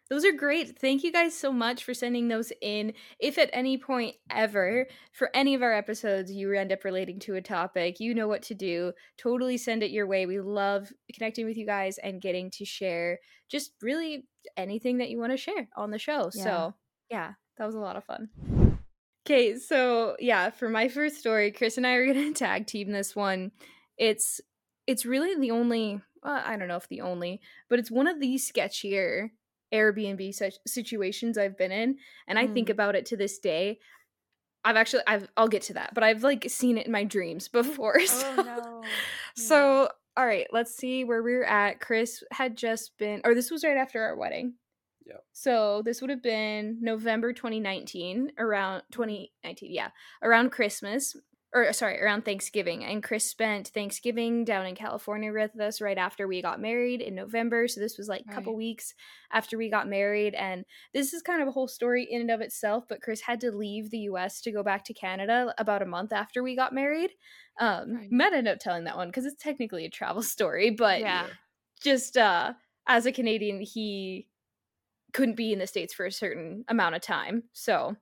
Those 0.09 0.23
are 0.23 0.31
great. 0.31 0.77
Thank 0.77 1.03
you 1.03 1.11
guys 1.11 1.35
so 1.35 1.51
much 1.51 1.83
for 1.83 1.95
sending 1.95 2.27
those 2.27 2.51
in. 2.61 2.93
If 3.19 3.39
at 3.39 3.49
any 3.53 3.77
point 3.77 4.15
ever, 4.29 4.87
for 5.11 5.31
any 5.33 5.55
of 5.55 5.63
our 5.63 5.73
episodes, 5.73 6.31
you 6.31 6.53
end 6.53 6.71
up 6.71 6.83
relating 6.83 7.19
to 7.21 7.35
a 7.35 7.41
topic, 7.41 7.99
you 7.99 8.13
know 8.13 8.27
what 8.27 8.43
to 8.43 8.53
do. 8.53 8.93
Totally 9.17 9.57
send 9.57 9.81
it 9.81 9.89
your 9.89 10.05
way. 10.05 10.27
We 10.27 10.39
love 10.39 10.91
connecting 11.13 11.45
with 11.45 11.57
you 11.57 11.65
guys 11.65 11.97
and 11.97 12.21
getting 12.21 12.51
to 12.51 12.65
share 12.65 13.19
just 13.49 13.71
really 13.81 14.27
anything 14.55 14.99
that 14.99 15.09
you 15.09 15.17
want 15.17 15.31
to 15.31 15.37
share 15.37 15.69
on 15.75 15.89
the 15.89 15.97
show. 15.97 16.29
Yeah. 16.35 16.43
So, 16.43 16.75
yeah, 17.09 17.31
that 17.57 17.65
was 17.65 17.75
a 17.75 17.79
lot 17.79 17.95
of 17.95 18.03
fun. 18.03 18.29
Okay, 19.25 19.57
so 19.57 20.15
yeah, 20.19 20.51
for 20.51 20.69
my 20.69 20.87
first 20.87 21.17
story, 21.17 21.51
Chris 21.51 21.77
and 21.77 21.87
I 21.87 21.93
are 21.93 22.05
going 22.05 22.33
to 22.33 22.37
tag 22.37 22.67
team 22.67 22.91
this 22.91 23.15
one. 23.15 23.51
It's 23.97 24.39
it's 24.85 25.05
really 25.05 25.39
the 25.39 25.49
only 25.49 25.99
well, 26.23 26.43
I 26.45 26.57
don't 26.57 26.67
know 26.67 26.75
if 26.75 26.87
the 26.89 27.01
only, 27.01 27.41
but 27.69 27.79
it's 27.79 27.89
one 27.89 28.07
of 28.07 28.19
the 28.19 28.35
sketchier 28.35 29.29
Airbnb 29.73 30.33
such 30.33 30.55
situations 30.67 31.37
I've 31.37 31.57
been 31.57 31.71
in, 31.71 31.97
and 32.27 32.37
I 32.39 32.47
think 32.47 32.67
Mm. 32.67 32.71
about 32.71 32.95
it 32.95 33.05
to 33.07 33.17
this 33.17 33.39
day. 33.39 33.79
I've 34.63 34.75
actually 34.77 35.03
I've 35.07 35.27
I'll 35.37 35.47
get 35.47 35.61
to 35.63 35.73
that, 35.73 35.93
but 35.93 36.03
I've 36.03 36.23
like 36.23 36.45
seen 36.49 36.77
it 36.77 36.85
in 36.87 36.91
my 36.91 37.03
dreams 37.03 37.47
before. 37.59 37.99
So, 38.05 38.35
no. 38.35 38.83
so 39.35 39.89
all 40.17 40.25
right, 40.25 40.47
let's 40.51 40.73
see 40.75 41.03
where 41.03 41.21
we're 41.21 41.43
at. 41.43 41.81
Chris 41.81 42.23
had 42.31 42.55
just 42.55 42.97
been 42.97 43.21
or 43.25 43.35
this 43.35 43.51
was 43.51 43.63
right 43.63 43.77
after 43.77 44.01
our 44.01 44.15
wedding. 44.15 44.53
Yeah. 45.05 45.17
So 45.33 45.83
this 45.85 46.01
would 46.01 46.09
have 46.09 46.23
been 46.23 46.79
November 46.81 47.31
2019, 47.31 48.31
around 48.39 48.81
2019, 48.91 49.71
yeah, 49.71 49.89
around 50.23 50.51
Christmas 50.51 51.15
or 51.55 51.73
sorry, 51.73 52.01
around 52.01 52.25
Thanksgiving. 52.25 52.83
And 52.83 53.01
Chris 53.01 53.25
spent 53.29 53.69
Thanksgiving 53.69 54.43
down 54.45 54.65
in 54.67 54.75
California 54.75 55.31
with 55.33 55.59
us 55.59 55.81
right 55.81 55.97
after 55.97 56.27
we 56.27 56.41
got 56.41 56.59
married 56.61 57.01
in 57.01 57.15
November. 57.15 57.67
So 57.69 57.79
this 57.79 57.97
was 57.97 58.09
like 58.09 58.23
a 58.23 58.33
couple 58.33 58.53
Right. 58.53 58.57
weeks 58.57 58.93
after 59.31 59.57
we 59.57 59.69
got 59.69 59.87
married. 59.87 60.35
And 60.35 60.65
this 60.93 61.13
is 61.13 61.21
kind 61.23 61.41
of 61.41 61.47
a 61.47 61.51
whole 61.51 61.69
story 61.69 62.03
in 62.11 62.21
and 62.21 62.31
of 62.31 62.41
itself. 62.41 62.85
But 62.89 63.01
Chris 63.01 63.21
had 63.21 63.39
to 63.41 63.51
leave 63.51 63.89
the 63.89 63.99
US 63.99 64.41
to 64.41 64.51
go 64.51 64.63
back 64.63 64.83
to 64.85 64.93
Canada 64.93 65.53
about 65.57 65.81
a 65.81 65.85
month 65.85 66.11
after 66.13 66.43
we 66.43 66.55
got 66.55 66.73
married. 66.73 67.11
Um, 67.59 67.93
Right. 67.95 68.09
Up 68.47 68.59
telling 68.59 68.83
that 68.83 68.97
one 68.97 69.07
because 69.07 69.25
it's 69.25 69.41
technically 69.41 69.85
a 69.85 69.89
travel 69.89 70.21
story, 70.35 70.71
but 70.71 70.99
Yeah. 71.01 71.27
just 71.81 72.17
uh 72.17 72.53
as 72.87 73.05
a 73.05 73.11
Canadian, 73.11 73.61
he 73.61 74.27
couldn't 75.13 75.35
be 75.35 75.53
in 75.53 75.59
the 75.59 75.67
States 75.67 75.93
for 75.93 76.05
a 76.05 76.11
certain 76.11 76.65
amount 76.67 76.95
of 76.95 77.01
time. 77.01 77.43
So 77.53 77.95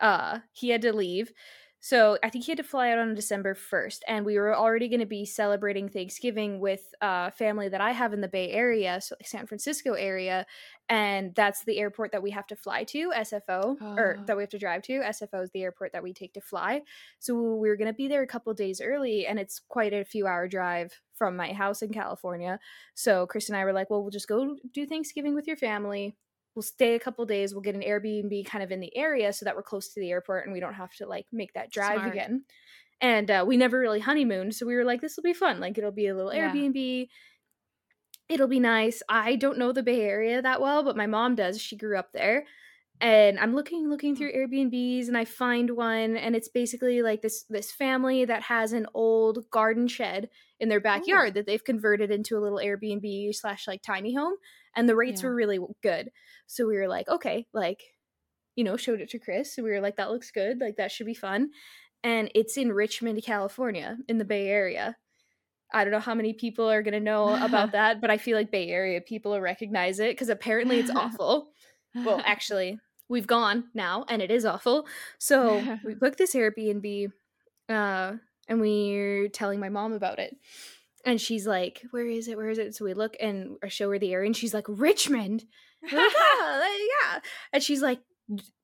uh 0.00 0.40
he 0.52 0.70
had 0.70 0.82
to 0.82 0.92
leave. 0.92 1.32
So 1.86 2.16
I 2.22 2.30
think 2.30 2.46
he 2.46 2.50
had 2.50 2.56
to 2.56 2.62
fly 2.64 2.90
out 2.90 2.98
on 2.98 3.14
December 3.14 3.54
1st. 3.54 4.04
And 4.08 4.24
we 4.24 4.38
were 4.38 4.56
already 4.56 4.88
gonna 4.88 5.04
be 5.04 5.26
celebrating 5.26 5.90
Thanksgiving 5.90 6.58
with 6.58 6.94
uh 7.02 7.28
family 7.30 7.68
that 7.68 7.82
I 7.82 7.92
have 7.92 8.14
in 8.14 8.22
the 8.22 8.28
Bay 8.36 8.50
Area, 8.52 9.02
so 9.02 9.16
like 9.20 9.26
San 9.28 9.46
Francisco 9.46 9.92
area. 9.92 10.46
And 10.88 11.34
that's 11.34 11.62
the 11.64 11.78
airport 11.78 12.12
that 12.12 12.22
we 12.22 12.30
have 12.30 12.46
to 12.46 12.56
fly 12.56 12.84
to, 12.84 13.12
SFO, 13.12 13.76
or 13.98 14.16
Oh. 14.20 14.24
that 14.24 14.34
we 14.34 14.42
have 14.42 14.48
to 14.50 14.58
drive 14.58 14.80
to. 14.84 15.02
SFO 15.02 15.42
is 15.42 15.50
the 15.50 15.62
airport 15.62 15.92
that 15.92 16.02
we 16.02 16.14
take 16.14 16.32
to 16.34 16.40
fly. 16.40 16.82
So 17.18 17.34
we 17.34 17.68
were 17.68 17.76
gonna 17.76 17.92
be 17.92 18.08
there 18.08 18.22
a 18.22 18.26
couple 18.26 18.54
days 18.54 18.80
early, 18.80 19.26
and 19.26 19.38
it's 19.38 19.60
quite 19.60 19.92
a 19.92 20.04
few 20.06 20.26
hour 20.26 20.48
drive 20.48 21.02
from 21.12 21.36
my 21.36 21.52
house 21.52 21.82
in 21.82 21.92
California. 21.92 22.58
So 22.94 23.26
Chris 23.26 23.50
and 23.50 23.58
I 23.58 23.64
were 23.66 23.74
like, 23.74 23.90
well, 23.90 24.00
we'll 24.00 24.10
just 24.10 24.26
go 24.28 24.56
do 24.72 24.86
Thanksgiving 24.86 25.34
with 25.34 25.46
your 25.46 25.56
family. 25.58 26.16
We'll 26.54 26.62
stay 26.62 26.94
a 26.94 27.00
couple 27.00 27.24
days. 27.26 27.52
We'll 27.52 27.62
get 27.62 27.74
an 27.74 27.82
Airbnb 27.82 28.46
kind 28.46 28.62
of 28.62 28.70
in 28.70 28.80
the 28.80 28.96
area 28.96 29.32
so 29.32 29.44
that 29.44 29.56
we're 29.56 29.62
close 29.62 29.88
to 29.94 30.00
the 30.00 30.10
airport 30.10 30.44
and 30.44 30.52
we 30.52 30.60
don't 30.60 30.74
have 30.74 30.94
to 30.96 31.06
like 31.06 31.26
make 31.32 31.52
that 31.54 31.70
drive 31.70 31.98
Smart. 31.98 32.12
again. 32.12 32.44
And 33.00 33.30
uh, 33.30 33.44
we 33.46 33.56
never 33.56 33.78
really 33.78 34.00
honeymooned, 34.00 34.54
so 34.54 34.66
we 34.66 34.76
were 34.76 34.84
like, 34.84 35.00
this 35.00 35.16
will 35.16 35.24
be 35.24 35.34
fun. 35.34 35.60
Like 35.60 35.76
it'll 35.76 35.90
be 35.90 36.06
a 36.06 36.14
little 36.14 36.32
Yeah. 36.32 36.52
Airbnb. 36.52 37.08
It'll 38.28 38.48
be 38.48 38.60
nice. 38.60 39.02
I 39.08 39.36
don't 39.36 39.58
know 39.58 39.72
the 39.72 39.82
Bay 39.82 40.02
Area 40.02 40.40
that 40.40 40.60
well, 40.60 40.82
but 40.82 40.96
my 40.96 41.06
mom 41.06 41.34
does. 41.34 41.60
She 41.60 41.76
grew 41.76 41.98
up 41.98 42.12
there. 42.12 42.44
And 43.00 43.38
I'm 43.40 43.54
looking 43.54 43.90
looking 43.90 44.14
through 44.14 44.32
Airbnbs 44.32 45.08
and 45.08 45.18
I 45.18 45.24
find 45.24 45.70
one 45.70 46.16
and 46.16 46.36
it's 46.36 46.48
basically 46.48 47.02
like 47.02 47.22
this 47.22 47.42
this 47.50 47.72
family 47.72 48.24
that 48.24 48.42
has 48.42 48.72
an 48.72 48.86
old 48.94 49.50
garden 49.50 49.88
shed 49.88 50.30
in 50.60 50.68
their 50.68 50.80
backyard 50.80 51.34
that 51.34 51.44
they've 51.44 51.62
converted 51.62 52.12
into 52.12 52.38
a 52.38 52.40
little 52.40 52.58
Airbnb 52.58 53.34
slash 53.34 53.66
like 53.66 53.82
tiny 53.82 54.14
home 54.14 54.34
and 54.76 54.88
the 54.88 54.96
rates 54.96 55.22
Yeah. 55.22 55.28
were 55.28 55.34
really 55.34 55.58
good. 55.82 56.10
So 56.46 56.66
we 56.66 56.76
were 56.76 56.88
like, 56.88 57.08
okay, 57.08 57.46
like, 57.52 57.82
you 58.56 58.64
know, 58.64 58.76
showed 58.76 59.00
it 59.00 59.10
to 59.10 59.18
Chris. 59.18 59.54
So 59.54 59.62
we 59.62 59.70
were 59.70 59.80
like, 59.80 59.96
that 59.96 60.10
looks 60.10 60.30
good. 60.30 60.60
Like 60.60 60.76
that 60.76 60.92
should 60.92 61.06
be 61.06 61.14
fun. 61.14 61.50
And 62.02 62.30
it's 62.34 62.56
in 62.56 62.72
Richmond, 62.72 63.22
California, 63.24 63.96
in 64.08 64.18
the 64.18 64.24
Bay 64.24 64.48
Area. 64.48 64.96
I 65.72 65.82
don't 65.84 65.92
know 65.92 65.98
how 66.00 66.14
many 66.14 66.34
people 66.34 66.70
are 66.70 66.82
gonna 66.82 67.00
know 67.00 67.34
about 67.42 67.72
that, 67.72 68.00
but 68.00 68.10
I 68.10 68.18
feel 68.18 68.36
like 68.36 68.50
Bay 68.50 68.68
Area 68.68 69.00
people 69.00 69.32
will 69.32 69.40
recognize 69.40 69.98
it 69.98 70.10
because 70.12 70.28
apparently 70.28 70.78
it's 70.78 70.90
awful. 70.94 71.48
well, 71.94 72.22
actually, 72.24 72.78
we've 73.08 73.26
gone 73.26 73.64
now 73.74 74.04
and 74.08 74.22
it 74.22 74.30
is 74.30 74.44
awful. 74.44 74.86
So 75.18 75.78
we 75.84 75.94
booked 76.00 76.18
this 76.18 76.34
Airbnb 76.34 77.10
uh, 77.68 78.12
and 78.48 78.60
we're 78.60 79.28
telling 79.28 79.58
my 79.58 79.68
mom 79.70 79.92
about 79.94 80.18
it. 80.18 80.36
And 81.06 81.20
she's 81.20 81.46
like, 81.46 81.82
Where 81.90 82.06
is 82.06 82.28
it? 82.28 82.36
Where 82.36 82.48
is 82.50 82.58
it? 82.58 82.74
So 82.74 82.84
we 82.84 82.94
look 82.94 83.16
and 83.20 83.56
I 83.62 83.68
show 83.68 83.90
her 83.90 83.98
the 83.98 84.12
area 84.12 84.26
and 84.26 84.36
she's 84.36 84.54
like, 84.54 84.66
Richmond. 84.68 85.44
Like, 85.92 86.12
"Ah, 86.16 86.60
uh, 86.60 86.64
yeah. 86.64 87.20
And 87.52 87.62
she's 87.62 87.82
like, 87.82 88.00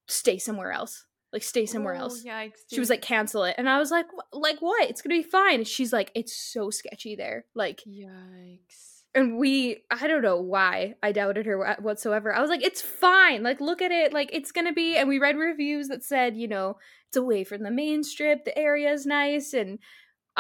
Stay 0.09 0.39
somewhere 0.39 0.73
else. 0.73 1.05
Like, 1.35 1.43
stay 1.43 1.67
somewhere 1.67 1.95
Oh, 1.95 2.01
else. 2.01 2.25
Yikes, 2.25 2.61
She 2.73 2.81
was 2.81 2.89
like, 2.91 3.03
Cancel 3.03 3.45
it. 3.45 3.55
And 3.59 3.69
I 3.69 3.79
was 3.79 3.91
like, 3.91 4.07
Like, 4.33 4.61
what? 4.61 4.89
It's 4.89 5.03
going 5.03 5.15
to 5.17 5.23
be 5.23 5.31
fine. 5.31 5.57
And 5.57 5.69
she's 5.69 5.93
like, 5.93 6.11
It's 6.15 6.35
so 6.35 6.71
sketchy 6.71 7.15
there. 7.17 7.45
Like, 7.55 7.83
Yikes. 7.87 9.03
and 9.15 9.39
we 9.39 9.83
i 9.91 10.07
don't 10.07 10.23
know 10.23 10.41
why 10.41 10.95
i 11.03 11.11
doubted 11.13 11.45
her 11.47 11.77
whatsoever 11.81 12.33
i 12.35 12.41
was 12.41 12.49
like 12.49 12.63
it's 12.63 12.81
fine 12.81 13.43
like 13.43 13.61
look 13.61 13.83
at 13.83 13.91
it 13.91 14.13
like 14.13 14.31
it's 14.33 14.53
gonna 14.53 14.73
be 14.73 14.97
and 14.97 15.09
we 15.09 15.19
read 15.19 15.37
reviews 15.37 15.89
that 15.89 16.05
said 16.05 16.37
you 16.37 16.47
know 16.47 16.77
it's 17.09 17.17
away 17.17 17.43
from 17.43 17.63
the 17.65 17.71
main 17.73 18.05
strip 18.05 18.45
the 18.45 18.57
area 18.57 18.93
is 18.93 19.05
nice 19.07 19.53
and 19.53 19.79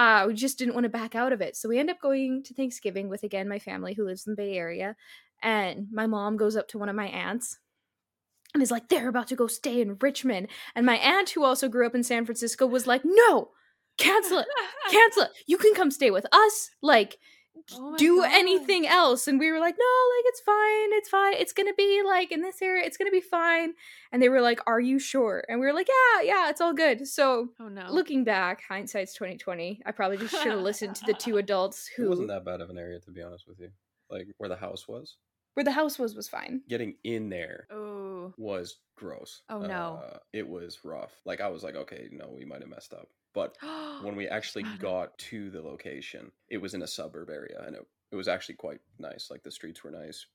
uh 0.00 0.24
we 0.26 0.32
just 0.32 0.58
didn't 0.58 0.72
want 0.72 0.84
to 0.84 0.88
back 0.88 1.14
out 1.14 1.32
of 1.32 1.42
it. 1.42 1.56
So 1.56 1.68
we 1.68 1.78
end 1.78 1.90
up 1.90 2.00
going 2.00 2.42
to 2.44 2.54
thanksgiving 2.54 3.10
with 3.10 3.22
again 3.22 3.48
my 3.48 3.58
family 3.58 3.92
who 3.92 4.06
lives 4.06 4.26
in 4.26 4.32
the 4.32 4.36
bay 4.36 4.54
area 4.54 4.96
and 5.42 5.88
my 5.92 6.06
mom 6.06 6.38
goes 6.38 6.56
up 6.56 6.68
to 6.68 6.78
one 6.78 6.88
of 6.88 6.96
my 6.96 7.06
aunts 7.08 7.58
and 8.54 8.62
is 8.62 8.70
like 8.70 8.88
they're 8.88 9.08
about 9.08 9.28
to 9.28 9.36
go 9.36 9.46
stay 9.46 9.82
in 9.82 9.98
richmond. 10.00 10.48
And 10.74 10.86
my 10.86 10.96
aunt 10.96 11.28
who 11.30 11.44
also 11.44 11.68
grew 11.68 11.86
up 11.86 11.94
in 11.94 12.02
san 12.02 12.24
francisco 12.24 12.66
was 12.66 12.86
like 12.86 13.02
no 13.04 13.50
cancel 13.98 14.38
it 14.38 14.46
cancel 14.90 15.24
it. 15.24 15.32
You 15.46 15.58
can 15.58 15.74
come 15.74 15.90
stay 15.90 16.10
with 16.10 16.26
us. 16.32 16.70
Like 16.80 17.18
Oh 17.74 17.96
do 17.96 18.20
gosh. 18.22 18.30
anything 18.34 18.86
else 18.86 19.26
and 19.28 19.38
we 19.38 19.50
were 19.50 19.58
like 19.60 19.76
no 19.78 19.84
like 20.16 20.24
it's 20.26 20.40
fine 20.40 20.92
it's 20.98 21.08
fine 21.08 21.34
it's 21.34 21.52
gonna 21.52 21.74
be 21.76 22.02
like 22.06 22.32
in 22.32 22.42
this 22.42 22.60
area 22.62 22.84
it's 22.84 22.96
gonna 22.96 23.10
be 23.10 23.20
fine 23.20 23.74
and 24.12 24.22
they 24.22 24.28
were 24.28 24.40
like 24.40 24.60
are 24.66 24.80
you 24.80 24.98
sure 24.98 25.44
and 25.48 25.60
we 25.60 25.66
were 25.66 25.72
like 25.72 25.88
yeah 25.88 26.22
yeah 26.22 26.50
it's 26.50 26.60
all 26.60 26.72
good 26.74 27.06
so 27.06 27.48
Oh 27.60 27.68
no. 27.68 27.86
looking 27.90 28.24
back 28.24 28.62
hindsight's 28.68 29.14
2020 29.14 29.82
i 29.86 29.90
probably 29.92 30.16
just 30.18 30.34
should 30.34 30.52
have 30.52 30.60
listened 30.60 30.94
to 30.96 31.06
the 31.06 31.14
two 31.14 31.38
adults 31.44 31.88
It 31.96 32.02
who 32.02 32.08
wasn't 32.08 32.28
that 32.28 32.44
bad 32.44 32.60
of 32.60 32.70
an 32.70 32.78
area 32.78 32.98
to 33.00 33.10
be 33.10 33.22
honest 33.22 33.46
with 33.48 33.60
you. 33.60 33.70
Like 34.10 34.26
where 34.38 34.48
the 34.48 34.56
house 34.56 34.88
was, 34.88 35.16
where 35.54 35.62
the 35.64 35.70
house 35.70 35.98
was 35.98 36.14
was 36.16 36.28
fine 36.28 36.62
getting 36.68 36.96
in 37.04 37.28
there 37.28 37.66
Oh. 37.72 38.34
was 38.36 38.76
gross. 38.96 39.42
Oh, 39.48 39.60
no. 39.60 40.02
Uh, 40.04 40.18
it 40.32 40.46
was 40.46 40.80
rough. 40.84 41.12
Like 41.24 41.40
I 41.40 41.48
was 41.48 41.62
like, 41.62 41.74
okay, 41.76 42.08
no, 42.12 42.28
we 42.36 42.44
might 42.44 42.60
have 42.60 42.68
messed 42.68 42.92
up. 42.92 43.08
But 43.34 43.58
when 43.98 44.16
we 44.16 44.28
actually 44.28 44.64
got 44.64 45.16
to 45.18 45.50
the 45.50 45.62
location, 45.62 46.32
it 46.48 46.58
was 46.58 46.74
in 46.74 46.82
a 46.82 46.86
suburb 46.88 47.30
area, 47.30 47.62
and 47.66 47.76
it, 47.76 47.86
it 48.12 48.16
was 48.16 48.28
actually 48.28 48.56
quite 48.56 48.80
nice. 48.98 49.30
Like 49.30 49.42
the 49.42 49.50
streets 49.52 49.84
were 49.84 49.90
nice. 49.90 50.26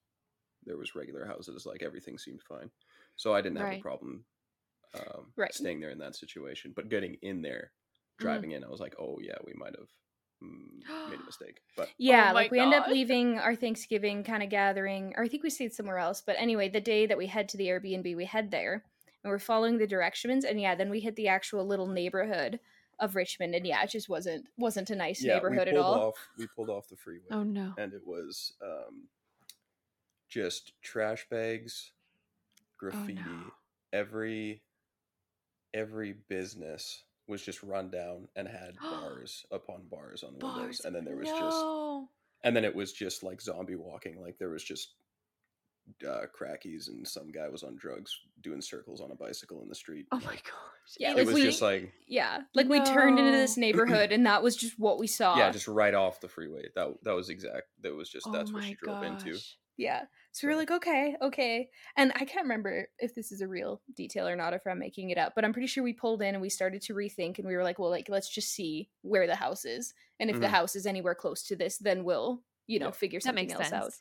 There 0.63 0.77
was 0.77 0.95
regular 0.95 1.25
houses. 1.25 1.65
Like 1.65 1.83
everything 1.83 2.17
seemed 2.17 2.43
fine. 2.43 2.71
So 3.15 3.33
I 3.33 3.41
didn't 3.41 3.59
have 3.59 3.71
Right. 3.71 3.75
a 3.75 3.87
problem 3.87 4.25
um, 4.93 5.33
Right. 5.35 5.51
staying 5.51 5.81
there 5.81 5.91
in 5.91 5.99
that 5.99 6.15
situation. 6.15 6.73
But 6.75 6.89
getting 6.89 7.15
in 7.21 7.41
there, 7.41 7.73
Mm. 8.21 8.45
driving 8.45 8.51
in, 8.51 8.63
I 8.63 8.69
was 8.69 8.81
like, 8.81 8.95
oh 8.99 9.19
yeah, 9.21 9.37
we 9.45 9.53
might 9.55 9.75
have 9.77 9.89
mm, 10.43 10.83
made 11.05 11.21
a 11.21 11.25
mistake. 11.25 11.61
But 11.75 11.95
yeah 11.97 12.31
Oh 12.33 12.33
like 12.33 12.51
we 12.51 12.61
end 12.61 12.73
up 12.73 12.87
leaving 12.87 13.39
our 13.39 13.55
thanksgiving 13.55 14.23
kind 14.23 14.43
of 14.43 14.49
gathering 14.49 15.13
or 15.17 15.23
i 15.23 15.27
think 15.27 15.43
we 15.43 15.49
stayed 15.49 15.73
somewhere 15.73 15.97
else 15.97 16.21
but 16.21 16.35
anyway 16.39 16.69
the 16.69 16.81
day 16.81 17.05
that 17.05 17.17
we 17.17 17.27
head 17.27 17.49
to 17.49 17.57
the 17.57 17.67
airbnb 17.67 18.15
we 18.15 18.25
head 18.25 18.51
there 18.51 18.85
and 19.23 19.31
we're 19.31 19.39
following 19.39 19.77
the 19.77 19.87
directions 19.87 20.45
and 20.45 20.59
yeah 20.61 20.75
then 20.75 20.89
we 20.89 20.99
hit 20.99 21.15
the 21.15 21.27
actual 21.27 21.65
little 21.65 21.87
neighborhood 21.87 22.59
of 22.99 23.15
richmond 23.15 23.53
and 23.53 23.65
yeah 23.65 23.83
it 23.83 23.89
just 23.89 24.09
wasn't 24.09 24.45
wasn't 24.57 24.89
a 24.89 24.95
nice 24.95 25.23
yeah, 25.23 25.35
neighborhood 25.35 25.67
we 25.67 25.77
at 25.77 25.81
pulled 25.81 25.85
all 25.85 26.07
off. 26.07 26.27
We 26.37 26.47
pulled 26.55 26.69
off 26.69 26.87
the 26.89 26.95
freeway. 26.95 27.25
Oh 27.31 27.43
no. 27.43 27.73
and 27.77 27.93
it 27.93 28.01
was 28.05 28.53
um, 28.63 29.07
just 30.29 30.73
trash 30.81 31.25
bags, 31.29 31.91
graffiti. 32.77 33.19
Every 33.93 34.61
every 35.73 36.15
business 36.29 37.03
was 37.27 37.41
just 37.41 37.63
run 37.63 37.89
down 37.89 38.27
and 38.35 38.47
had 38.47 38.75
bars 38.81 39.45
upon 39.51 39.83
bars 39.89 40.23
on 40.23 40.33
windows, 40.33 40.57
Bars. 40.57 40.81
and 40.85 40.95
then 40.95 41.05
there 41.05 41.15
was 41.15 41.29
just 41.29 41.65
and 42.43 42.55
then 42.55 42.65
it 42.65 42.75
was 42.75 42.93
just 42.93 43.23
like 43.23 43.41
zombie 43.41 43.75
walking. 43.75 44.21
Like 44.21 44.37
there 44.37 44.49
was 44.49 44.63
just 44.63 44.93
uh, 46.07 46.21
crackies, 46.39 46.87
and 46.87 47.07
some 47.07 47.31
guy 47.31 47.47
was 47.49 47.63
on 47.63 47.75
drugs 47.75 48.11
doing 48.41 48.61
circles 48.61 49.01
on 49.01 49.11
a 49.11 49.15
bicycle 49.15 49.61
in 49.61 49.69
the 49.69 49.75
street. 49.75 50.05
Oh 50.11 50.19
my 50.25 50.33
gosh. 50.35 50.41
Yeah, 50.99 51.11
it 51.11 51.17
like 51.17 51.25
was 51.27 51.35
we- 51.35 51.43
just 51.43 51.61
like 51.61 51.91
yeah 52.07 52.41
like 52.53 52.67
we 52.69 52.79
turned 52.83 53.17
into 53.19 53.31
this 53.31 53.57
neighborhood 53.65 54.11
and 54.11 54.25
that 54.27 54.43
was 54.43 54.55
just 54.55 54.77
what 54.77 54.99
we 54.99 55.07
saw 55.07 55.37
yeah, 55.37 55.49
just 55.49 55.67
right 55.67 55.93
off 55.93 56.21
the 56.21 56.27
freeway. 56.27 56.65
That 56.75 56.89
that 57.03 57.15
was 57.15 57.29
exact. 57.29 57.67
That 57.81 57.95
was 57.95 58.09
just 58.09 58.27
oh 58.27 58.31
that's 58.31 58.51
what 58.51 58.61
my 58.61 58.67
she 58.69 58.75
drove 58.75 59.01
into. 59.03 59.37
Yeah. 59.77 60.03
So 60.31 60.47
we 60.47 60.53
were 60.53 60.59
like, 60.59 60.71
okay, 60.71 61.15
okay. 61.21 61.69
And 61.97 62.11
I 62.15 62.23
can't 62.23 62.43
remember 62.43 62.87
if 62.99 63.13
this 63.13 63.31
is 63.33 63.41
a 63.41 63.47
real 63.47 63.81
detail 63.95 64.25
or 64.27 64.35
not, 64.37 64.53
if 64.53 64.61
I'm 64.65 64.79
making 64.79 65.09
it 65.09 65.17
up, 65.17 65.33
but 65.35 65.43
I'm 65.43 65.51
pretty 65.51 65.67
sure 65.67 65.83
we 65.83 65.91
pulled 65.91 66.21
in 66.21 66.33
and 66.33 66.41
we 66.41 66.49
started 66.49 66.81
to 66.83 66.93
rethink 66.93 67.39
and 67.39 67.47
we 67.47 67.55
were 67.57 67.63
like, 67.63 67.77
well, 67.77 67.89
like, 67.89 68.07
let's 68.07 68.29
just 68.29 68.53
see 68.53 68.89
where 69.01 69.27
the 69.27 69.35
house 69.35 69.65
is. 69.65 69.93
And 70.19 70.29
if 70.29 70.39
the 70.39 70.45
Mhm. 70.47 70.51
house 70.51 70.75
is 70.77 70.85
anywhere 70.85 71.13
close 71.15 71.43
to 71.47 71.57
this, 71.57 71.77
then 71.77 72.05
we'll, 72.05 72.41
you 72.67 72.79
know, 72.79 72.85
Yeah. 72.87 72.91
figure 72.91 73.19
something 73.19 73.51
else 73.51 73.67
sense. 73.67 73.73
out. 73.73 73.91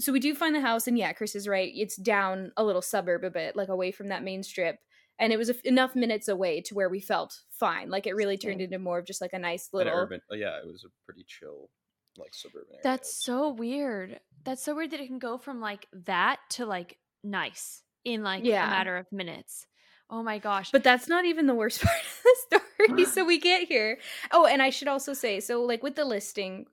So 0.00 0.12
we 0.12 0.20
do 0.20 0.34
find 0.34 0.54
the 0.54 0.60
house, 0.60 0.86
and 0.86 0.96
yeah, 0.96 1.12
Chris 1.12 1.34
is 1.34 1.48
right. 1.48 1.72
It's 1.74 1.96
down 1.96 2.52
a 2.56 2.64
little 2.64 2.82
suburb 2.82 3.24
a 3.24 3.30
bit, 3.30 3.56
like 3.56 3.68
away 3.68 3.90
from 3.90 4.08
that 4.08 4.22
main 4.22 4.42
strip. 4.42 4.78
And 5.18 5.32
it 5.32 5.36
was 5.36 5.50
a- 5.50 5.66
enough 5.68 5.96
minutes 5.96 6.28
away 6.28 6.60
to 6.62 6.74
where 6.76 6.88
we 6.88 7.00
felt 7.00 7.40
fine. 7.50 7.90
Like 7.90 8.06
it 8.06 8.14
really 8.14 8.36
turned 8.36 8.60
Same. 8.60 8.66
into 8.72 8.78
more 8.78 8.98
of 9.00 9.06
just 9.06 9.20
like 9.20 9.32
a 9.32 9.38
nice 9.40 9.68
An 9.72 9.78
little. 9.78 9.92
urban, 9.94 10.20
uh, 10.30 10.36
yeah, 10.36 10.58
it 10.58 10.66
was 10.66 10.84
a 10.84 10.88
pretty 11.04 11.24
chill, 11.26 11.70
like 12.16 12.32
suburban 12.34 12.68
area. 12.74 12.80
That's 12.84 13.12
so 13.24 13.48
weird. 13.50 14.20
That's 14.44 14.62
so 14.62 14.76
weird 14.76 14.92
that 14.92 15.00
it 15.00 15.08
can 15.08 15.18
go 15.18 15.36
from 15.36 15.60
like 15.60 15.88
that 16.04 16.38
to 16.50 16.66
like 16.66 16.98
nice 17.24 17.82
in 18.04 18.22
like 18.22 18.44
Yeah. 18.44 18.64
a 18.64 18.70
matter 18.70 18.96
of 18.96 19.10
minutes. 19.10 19.66
Oh 20.08 20.22
my 20.22 20.38
gosh. 20.38 20.70
But 20.70 20.84
that's 20.84 21.08
not 21.08 21.24
even 21.24 21.46
the 21.46 21.54
worst 21.54 21.82
part 21.82 21.96
of 21.98 22.22
the 22.22 22.60
story. 22.94 23.04
so 23.06 23.24
we 23.24 23.38
get 23.40 23.66
here. 23.66 23.98
Oh, 24.30 24.46
and 24.46 24.62
I 24.62 24.70
should 24.70 24.86
also 24.88 25.12
say, 25.14 25.40
so 25.40 25.64
like 25.64 25.82
with 25.82 25.96
the 25.96 26.04
listing, 26.04 26.66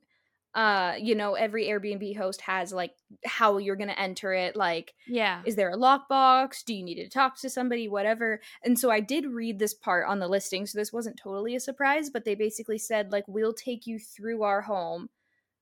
uh 0.56 0.94
you 0.98 1.14
know 1.14 1.34
every 1.34 1.66
airbnb 1.66 2.16
host 2.16 2.40
has 2.40 2.72
like 2.72 2.92
how 3.24 3.58
you're 3.58 3.76
gonna 3.76 3.92
enter 3.92 4.32
it 4.32 4.56
like 4.56 4.94
Yeah. 5.06 5.42
is 5.44 5.54
there 5.54 5.70
a 5.70 5.76
lockbox? 5.76 6.64
Do 6.64 6.74
you 6.74 6.82
need 6.82 6.96
to 6.96 7.08
talk 7.08 7.38
to 7.40 7.50
somebody? 7.50 7.86
whatever. 7.88 8.40
And 8.64 8.76
so 8.78 8.90
i 8.90 8.98
did 9.00 9.26
read 9.26 9.58
this 9.60 9.74
part 9.74 10.08
on 10.08 10.18
the 10.18 10.28
listing 10.28 10.66
so 10.66 10.78
this 10.78 10.92
wasn't 10.92 11.18
totally 11.22 11.54
a 11.54 11.60
surprise 11.60 12.10
but 12.10 12.24
they 12.24 12.34
basically 12.34 12.78
said 12.78 13.12
like 13.12 13.24
we'll 13.28 13.52
take 13.52 13.86
you 13.86 13.98
through 13.98 14.42
our 14.42 14.62
home 14.62 15.08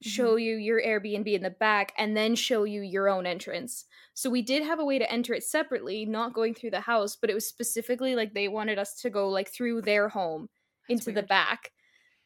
show 0.03 0.37
you 0.37 0.57
your 0.57 0.83
airbnb 0.83 1.27
in 1.33 1.43
the 1.43 1.51
back 1.51 1.93
and 1.97 2.15
then 2.17 2.35
show 2.35 2.65
you 2.65 2.83
your 2.83 3.09
own 3.09 3.25
entrance. 3.27 3.87
So 4.13 4.29
we 4.29 4.43
did 4.43 4.63
have 4.63 4.79
a 4.79 4.85
way 4.85 4.99
to 4.99 5.11
enter 5.11 5.33
it 5.33 5.43
separately 5.45 6.05
not 6.05 6.35
going 6.35 6.55
through 6.55 6.71
the 6.73 6.81
house 6.83 7.17
but 7.17 7.31
it 7.31 7.35
was 7.35 7.49
specifically 7.49 8.15
like 8.15 8.35
they 8.35 8.47
wanted 8.49 8.79
us 8.79 9.01
to 9.03 9.11
go 9.11 9.29
like 9.29 9.49
through 9.49 9.83
their 9.83 10.09
home 10.11 10.51
That's 10.89 11.07
into 11.07 11.21
the 11.21 11.27
back. 11.27 11.71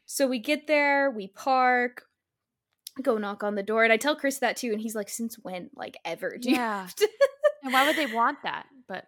So 0.07 0.27
we 0.27 0.39
get 0.39 0.67
there 0.67 1.11
we 1.11 1.29
park 1.29 2.03
go 3.03 3.19
knock 3.19 3.43
on 3.43 3.55
the 3.55 3.63
door 3.63 3.85
and 3.85 3.93
i 3.93 3.97
tell 3.97 4.17
chris 4.17 4.39
that 4.39 4.57
too 4.57 4.73
and 4.73 4.81
he's 4.81 4.95
like 4.95 5.09
since 5.09 5.37
when 5.43 5.71
like 5.75 5.97
ever 6.05 6.37
do 6.41 6.51
you 6.51 6.57
Yeah. 6.61 6.83
have 6.83 6.95
to 6.97 7.09
And 7.63 7.73
why 7.73 7.85
would 7.85 7.97
they 7.97 8.07
want 8.07 8.39
that? 8.45 8.67
But 8.87 9.07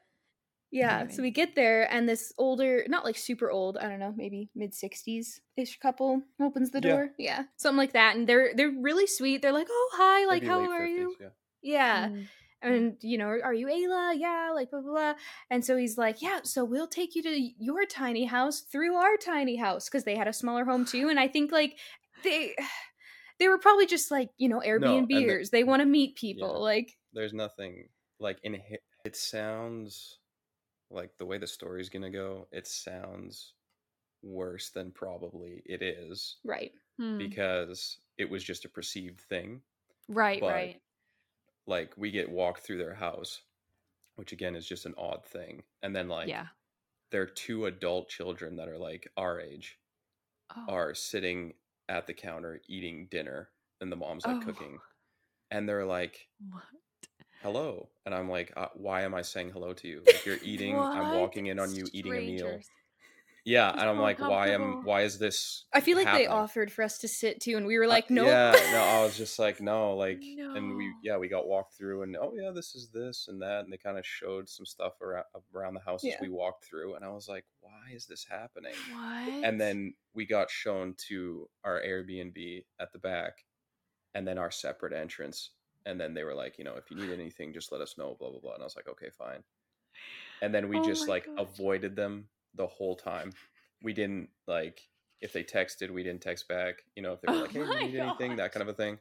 Yeah, 0.72 0.98
Anyway. 1.00 1.14
so 1.14 1.22
we 1.22 1.30
get 1.30 1.54
there, 1.56 1.92
and 1.92 2.08
this 2.08 2.32
older, 2.38 2.84
not 2.88 3.04
like 3.04 3.16
super 3.16 3.50
old, 3.50 3.76
I 3.76 3.88
don't 3.88 3.98
know, 4.00 4.12
maybe 4.16 4.50
mid 4.54 4.72
sixties 4.74 5.40
ish 5.56 5.78
couple 5.78 6.22
opens 6.40 6.70
the 6.70 6.80
door. 6.80 7.10
Yeah. 7.18 7.44
something 7.56 7.76
like 7.78 7.92
that, 7.94 8.16
and 8.16 8.28
they're 8.28 8.52
they're 8.54 8.70
really 8.70 9.06
sweet. 9.06 9.42
They're 9.42 9.52
like, 9.52 9.68
"Oh, 9.70 9.90
hi, 9.94 10.26
like, 10.26 10.42
Maybe 10.42 10.46
how 10.46 10.60
are 10.70 10.86
50s, 10.86 10.90
you?" 10.96 11.16
Yeah. 11.20 11.28
Yeah, 11.62 12.08
mm, 12.08 12.26
and 12.62 12.96
you 13.02 13.18
know, 13.18 13.26
are 13.28 13.54
you 13.54 13.66
Ayla? 13.66 14.14
Yeah, 14.18 14.50
like 14.54 14.70
blah 14.70 14.80
blah 14.80 14.92
blah. 14.92 15.14
And 15.50 15.64
so 15.64 15.76
he's 15.76 15.98
like, 15.98 16.22
"Yeah, 16.22 16.40
so 16.44 16.64
we'll 16.64 16.88
take 16.88 17.14
you 17.14 17.22
to 17.22 17.40
your 17.58 17.84
tiny 17.86 18.24
house 18.26 18.60
through 18.62 18.94
our 18.96 19.16
tiny 19.16 19.56
house 19.56 19.88
because 19.88 20.04
they 20.04 20.16
had 20.16 20.28
a 20.28 20.32
smaller 20.32 20.64
home 20.64 20.84
too." 20.84 21.08
And 21.08 21.18
I 21.20 21.28
think 21.28 21.52
like 21.52 21.78
they 22.22 22.54
they 23.40 23.48
were 23.48 23.58
probably 23.58 23.86
just 23.86 24.10
like 24.12 24.30
you 24.38 24.48
know 24.48 24.60
Airbnbers. 24.64 25.50
they 25.50 25.64
want 25.64 25.80
to 25.80 25.86
meet 25.86 26.14
people. 26.14 26.52
Yeah. 26.52 26.58
Like, 26.58 26.96
There's 27.12 27.32
nothing 27.32 27.88
like 28.20 28.38
in 28.44 28.54
it. 28.54 28.82
It 29.04 29.16
sounds 29.16 30.18
like 30.90 31.10
the 31.18 31.24
way 31.26 31.38
the 31.38 31.46
story's 31.46 31.88
gonna 31.88 32.10
go. 32.10 32.46
It 32.52 32.68
sounds 32.68 33.54
worse 34.22 34.68
than 34.70 34.90
probably 34.92 35.62
it 35.64 35.82
is 35.82 36.36
right? 36.44 36.72
hmm. 36.98 37.16
because 37.16 37.96
it 38.18 38.28
was 38.28 38.44
just 38.44 38.66
a 38.66 38.68
perceived 38.68 39.18
thing. 39.22 39.62
right, 40.08 40.40
but- 40.40 40.52
right. 40.52 40.80
Like 41.66 41.92
we 41.96 42.10
get 42.10 42.30
walked 42.30 42.60
through 42.62 42.78
their 42.78 42.94
house, 42.94 43.42
which 44.16 44.32
again 44.32 44.56
is 44.56 44.66
just 44.66 44.86
an 44.86 44.94
odd 44.98 45.24
thing, 45.24 45.62
and 45.82 45.94
then 45.94 46.08
like 46.08 46.28
yeah. 46.28 46.46
are 47.14 47.26
two 47.26 47.66
adult 47.66 48.08
children 48.08 48.56
that 48.56 48.68
are 48.68 48.78
like 48.78 49.08
our 49.16 49.40
age 49.40 49.78
Oh. 50.56 50.64
are 50.68 50.94
sitting 50.94 51.54
at 51.90 52.06
the 52.06 52.14
counter 52.14 52.60
eating 52.68 53.08
dinner 53.10 53.50
and 53.80 53.90
the 53.92 53.96
mom's 53.96 54.24
like 54.24 54.36
Oh. 54.36 54.44
cooking 54.44 54.78
and 55.50 55.68
they're 55.68 55.84
like 55.84 56.28
What? 56.50 56.62
hello 57.42 57.88
and 58.06 58.14
i'm 58.14 58.28
like 58.30 58.52
uh, 58.56 58.68
why 58.74 59.02
am 59.02 59.14
i 59.14 59.22
saying 59.22 59.50
hello 59.50 59.72
to 59.74 59.88
you 59.88 60.02
like 60.06 60.24
you're 60.24 60.38
eating 60.44 60.88
i'm 60.94 61.10
walking 61.10 61.46
in 61.46 61.58
on 61.58 61.74
you 61.74 61.84
eating 61.92 62.16
a 62.16 62.20
meal 62.20 62.38
Strangers. 62.38 62.70
Yeah 63.44 63.70
and 63.70 63.80
i'm 63.82 63.98
like 63.98 64.20
why 64.20 64.48
am 64.48 64.84
why 64.84 65.02
is 65.02 65.18
this 65.18 65.64
I 65.72 65.80
feel 65.80 65.96
like 65.96 66.12
they 66.12 66.26
offered 66.26 66.70
for 66.70 66.82
us 66.82 66.98
to 66.98 67.08
sit 67.08 67.40
too, 67.40 67.56
and 67.56 67.66
we 67.66 67.78
were 67.78 67.84
Uh, 67.84 67.88
like, 67.88 68.10
"No." 68.10 68.24
yeah 68.26 68.52
no 68.72 68.80
i 68.82 69.02
was 69.02 69.16
just 69.16 69.38
like 69.38 69.60
no 69.60 69.94
like 70.04 70.20
and 70.22 70.76
we 70.76 70.92
yeah 71.02 71.16
we 71.16 71.28
got 71.28 71.46
walked 71.46 71.74
through 71.74 72.02
and 72.02 72.16
oh 72.16 72.32
yeah 72.34 72.50
this 72.50 72.74
is 72.74 72.88
this 72.90 73.28
and 73.28 73.40
that 73.40 73.64
and 73.64 73.72
they 73.72 73.76
kind 73.78 73.98
of 73.98 74.04
showed 74.06 74.48
some 74.48 74.66
stuff 74.66 75.00
around 75.00 75.24
around 75.54 75.74
the 75.74 75.80
house 75.80 76.02
Yeah. 76.04 76.14
as 76.14 76.20
we 76.20 76.28
walked 76.28 76.64
through 76.64 76.94
and 76.96 77.04
i 77.04 77.08
was 77.08 77.28
like 77.28 77.44
why 77.60 77.92
is 77.94 78.06
this 78.06 78.24
happening 78.28 78.74
What? 78.92 79.44
and 79.44 79.60
then 79.60 79.94
we 80.14 80.26
got 80.26 80.50
shown 80.50 80.94
to 81.08 81.48
our 81.64 81.80
Airbnb 81.80 82.64
at 82.80 82.92
the 82.92 82.98
back 82.98 83.44
and 84.14 84.26
then 84.26 84.38
our 84.38 84.50
separate 84.50 84.92
entrance 84.92 85.50
and 85.86 85.98
then 86.00 86.12
they 86.14 86.24
were 86.24 86.34
like 86.34 86.58
you 86.58 86.64
know 86.64 86.74
if 86.76 86.90
you 86.90 86.96
need 86.96 87.10
anything 87.12 87.52
just 87.52 87.72
let 87.72 87.80
us 87.80 87.96
know 87.96 88.16
blah 88.18 88.30
blah 88.30 88.40
blah 88.40 88.54
and 88.54 88.62
I 88.62 88.66
was 88.66 88.76
like 88.76 88.88
okay 88.88 89.08
fine 89.16 89.42
and 90.42 90.54
then 90.54 90.68
we 90.68 90.78
Oh 90.78 90.82
just 90.84 91.08
like 91.08 91.26
gosh. 91.26 91.36
avoided 91.38 91.96
them 91.96 92.28
the 92.54 92.66
whole 92.66 92.96
time 92.96 93.32
we 93.82 93.92
didn't 93.92 94.28
like 94.46 94.80
if 95.20 95.32
they 95.32 95.42
texted 95.44 95.90
we 95.90 96.02
didn't 96.02 96.22
text 96.22 96.48
back 96.48 96.76
you 96.96 97.02
know 97.02 97.12
if 97.12 97.20
they 97.20 97.32
were 97.32 97.38
Oh 97.38 97.42
like 97.42 97.52
hey 97.52 97.60
do 97.62 97.66
you 97.68 97.86
need 97.92 97.96
anything 97.98 98.36
that 98.36 98.52
kind 98.52 98.62
of 98.62 98.68
a 98.68 98.74
thing 98.74 98.98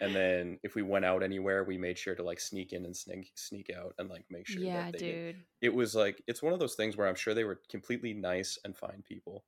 and 0.00 0.14
then 0.14 0.58
if 0.62 0.74
we 0.74 0.82
went 0.82 1.04
out 1.04 1.22
anywhere 1.22 1.64
we 1.64 1.78
made 1.78 1.96
sure 1.98 2.14
to 2.14 2.22
like 2.22 2.40
sneak 2.40 2.72
in 2.72 2.84
and 2.84 2.96
sneak 2.96 3.30
sneak 3.34 3.70
out 3.76 3.94
and 3.98 4.08
like 4.08 4.24
make 4.30 4.46
sure 4.46 4.62
yeah, 4.62 4.84
that 4.84 4.92
they 4.92 4.98
didn't 4.98 5.32
dude. 5.32 5.44
it 5.60 5.74
was 5.74 5.94
like 5.94 6.22
it's 6.26 6.42
one 6.42 6.52
of 6.52 6.58
those 6.58 6.74
things 6.74 6.96
where 6.96 7.06
I'm 7.08 7.14
sure 7.14 7.34
they 7.34 7.44
were 7.44 7.60
completely 7.68 8.12
nice 8.12 8.58
and 8.64 8.76
fine 8.76 9.02
people, 9.06 9.44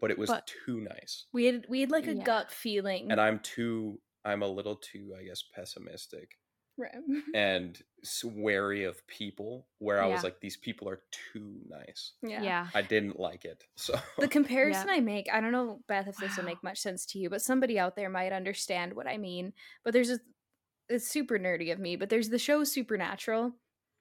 but 0.00 0.10
it 0.10 0.18
was 0.18 0.28
But- 0.30 0.50
too 0.66 0.80
nice, 0.80 1.24
We 1.32 1.46
had 1.46 1.66
we 1.68 1.80
had 1.80 1.90
like 1.90 2.06
a 2.06 2.14
Yeah. 2.14 2.22
gut 2.24 2.52
feeling. 2.52 3.10
and 3.10 3.20
I'm 3.20 3.40
too 3.40 4.00
I'm 4.24 4.42
a 4.42 4.48
little 4.48 4.76
too 4.76 5.14
I 5.18 5.24
guess 5.24 5.42
pessimistic 5.42 6.38
Right. 6.78 6.92
and 7.34 7.80
s- 8.02 8.22
wary 8.24 8.84
of 8.84 9.06
people. 9.06 9.66
Where 9.78 10.02
I 10.02 10.08
Yeah. 10.08 10.14
was 10.14 10.24
like, 10.24 10.40
these 10.40 10.56
people 10.56 10.88
are 10.88 11.00
too 11.32 11.56
nice. 11.68 12.12
yeah. 12.22 12.42
Yeah. 12.42 12.66
I 12.74 12.82
didn't 12.82 13.18
like 13.18 13.44
it, 13.44 13.64
so 13.76 13.98
The 14.18 14.28
comparison 14.28 14.88
I 14.90 15.00
make, 15.00 15.28
I 15.32 15.40
don't 15.40 15.52
know, 15.52 15.80
Beth, 15.88 16.06
if 16.08 16.16
this 16.16 16.36
will 16.36 16.44
make 16.44 16.62
much 16.62 16.78
sense 16.78 17.06
to 17.06 17.18
you, 17.18 17.30
but 17.30 17.42
somebody 17.42 17.78
out 17.78 17.96
there 17.96 18.10
might 18.10 18.32
understand 18.32 18.94
what 18.94 19.06
I 19.06 19.16
mean. 19.16 19.52
But 19.84 19.92
there's 19.92 20.10
a, 20.10 20.20
it's 20.88 21.08
super 21.08 21.38
nerdy 21.38 21.72
of 21.72 21.78
me, 21.78 21.96
but 21.96 22.10
there's 22.10 22.28
the 22.28 22.38
show 22.38 22.62
Supernatural 22.64 23.52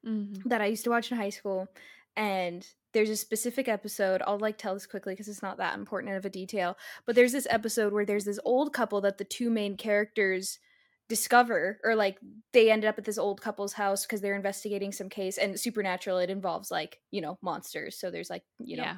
Mhm. 0.05 0.43
that 0.45 0.61
I 0.61 0.65
used 0.67 0.83
to 0.83 0.89
watch 0.91 1.11
in 1.11 1.17
high 1.17 1.29
school, 1.31 1.67
and 2.15 2.67
there's 2.93 3.09
a 3.09 3.15
specific 3.17 3.67
episode. 3.67 4.21
I'll 4.25 4.37
like 4.39 4.57
tell 4.57 4.73
this 4.75 4.85
quickly 4.85 5.13
because 5.13 5.27
it's 5.27 5.41
not 5.41 5.57
that 5.57 5.77
important 5.77 6.13
of 6.15 6.23
a 6.25 6.29
detail. 6.29 6.77
But 7.05 7.15
there's 7.15 7.31
this 7.33 7.47
episode 7.49 7.91
where 7.91 8.05
there's 8.05 8.23
this 8.25 8.39
old 8.45 8.71
couple 8.71 9.01
that 9.01 9.17
the 9.17 9.23
two 9.25 9.49
main 9.49 9.75
characters 9.77 10.59
discover 11.07 11.79
or 11.83 11.95
like 11.95 12.17
they 12.51 12.71
ended 12.71 12.87
up 12.87 12.97
at 12.97 13.05
this 13.05 13.17
old 13.17 13.39
couple's 13.39 13.73
house 13.73 14.05
because 14.05 14.21
they're 14.21 14.35
investigating 14.35 14.91
some 14.91 15.09
case 15.09 15.37
and 15.37 15.59
supernatural 15.59 16.17
it 16.17 16.31
involves 16.31 16.71
like 16.71 16.99
you 17.11 17.21
know 17.21 17.37
monsters 17.43 17.99
so 17.99 18.09
there's 18.09 18.29
like 18.29 18.41
you 18.59 18.75
know 18.75 18.83
yeah. 18.83 18.97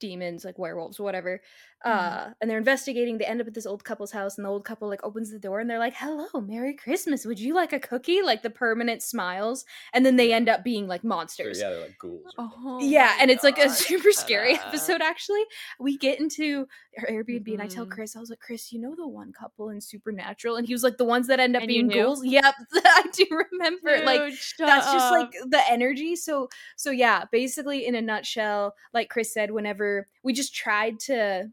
Demons 0.00 0.44
like 0.44 0.58
werewolves 0.58 0.98
whatever 0.98 1.40
Mhm. 1.86 1.90
uh 1.90 2.30
and 2.40 2.50
they're 2.50 2.58
investigating 2.58 3.16
they 3.16 3.24
end 3.24 3.40
up 3.40 3.46
at 3.46 3.54
this 3.54 3.64
old 3.64 3.84
couple's 3.84 4.10
house 4.12 4.36
and 4.36 4.44
the 4.44 4.50
old 4.50 4.64
couple 4.66 4.86
like 4.88 5.02
opens 5.02 5.30
the 5.30 5.38
door 5.38 5.60
and 5.60 5.70
they're 5.70 5.78
like 5.78 5.94
hello 5.94 6.28
merry 6.42 6.74
christmas 6.74 7.24
would 7.24 7.40
you 7.40 7.54
like 7.54 7.72
a 7.72 7.80
cookie 7.80 8.20
like 8.20 8.42
the 8.42 8.50
permanent 8.50 9.02
smiles 9.02 9.64
and 9.94 10.04
then 10.04 10.16
they 10.16 10.30
end 10.32 10.48
up 10.48 10.62
being 10.62 10.86
like 10.88 11.02
monsters 11.04 11.58
yeah, 11.60 11.70
they're 11.70 11.80
like 11.80 11.96
ghouls. 11.98 12.34
Oh 12.38 12.78
yeah, 12.82 13.14
my 13.16 13.22
and 13.22 13.30
it's 13.30 13.44
like 13.44 13.58
a 13.58 13.68
super 13.70 14.12
shut 14.12 14.20
scary 14.20 14.54
up. 14.54 14.60
episode. 14.68 15.00
Actually, 15.02 15.42
we 15.78 15.96
get 15.96 16.20
into 16.20 16.66
our 16.98 17.06
Airbnb, 17.06 17.52
and 17.52 17.62
I 17.62 17.66
tell 17.66 17.86
Mhm. 17.86 17.90
Chris, 17.90 18.16
I 18.16 18.20
was 18.20 18.30
like, 18.30 18.40
Chris, 18.40 18.72
you 18.72 18.80
know 18.80 18.94
the 18.94 19.06
one 19.08 19.32
couple 19.32 19.70
in 19.70 19.80
Supernatural, 19.80 20.56
and 20.56 20.66
he 20.66 20.72
was 20.74 20.82
like, 20.82 20.96
the 20.96 21.04
ones 21.04 21.26
that 21.28 21.40
end 21.40 21.56
up 21.56 21.62
And 21.62 21.68
being 21.68 21.86
knew? 21.88 22.02
ghouls. 22.02 22.24
Yep, 22.24 22.54
I 22.74 23.02
do 23.14 23.26
remember. 23.52 24.04
like 24.04 24.20
Dude, 24.30 24.34
shut 24.38 24.66
that's 24.66 24.90
just 24.92 25.10
like 25.10 25.30
the 25.48 25.60
energy. 25.70 26.14
So, 26.16 26.48
so 26.76 26.90
yeah, 26.90 27.24
basically, 27.32 27.86
in 27.86 27.94
a 27.94 28.02
nutshell, 28.02 28.74
like 28.94 29.08
Chris 29.10 29.32
said, 29.32 29.50
whenever 29.50 29.89
we 30.22 30.32
just 30.32 30.54
tried 30.54 31.00
to. 31.00 31.50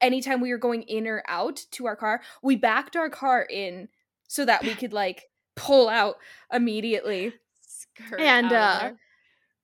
Anytime 0.00 0.40
we 0.40 0.50
were 0.50 0.58
going 0.58 0.82
in 0.82 1.06
or 1.06 1.22
out 1.28 1.64
to 1.72 1.86
our 1.86 1.94
car, 1.94 2.22
we 2.42 2.56
backed 2.56 2.96
our 2.96 3.08
car 3.08 3.46
in 3.48 3.88
so 4.26 4.44
that 4.44 4.64
we 4.64 4.74
could 4.80 4.92
like 4.92 5.30
pull 5.54 5.88
out 5.88 6.16
immediately. 6.52 7.32
Skirt 7.60 8.20
and, 8.20 8.52
uh. 8.52 8.92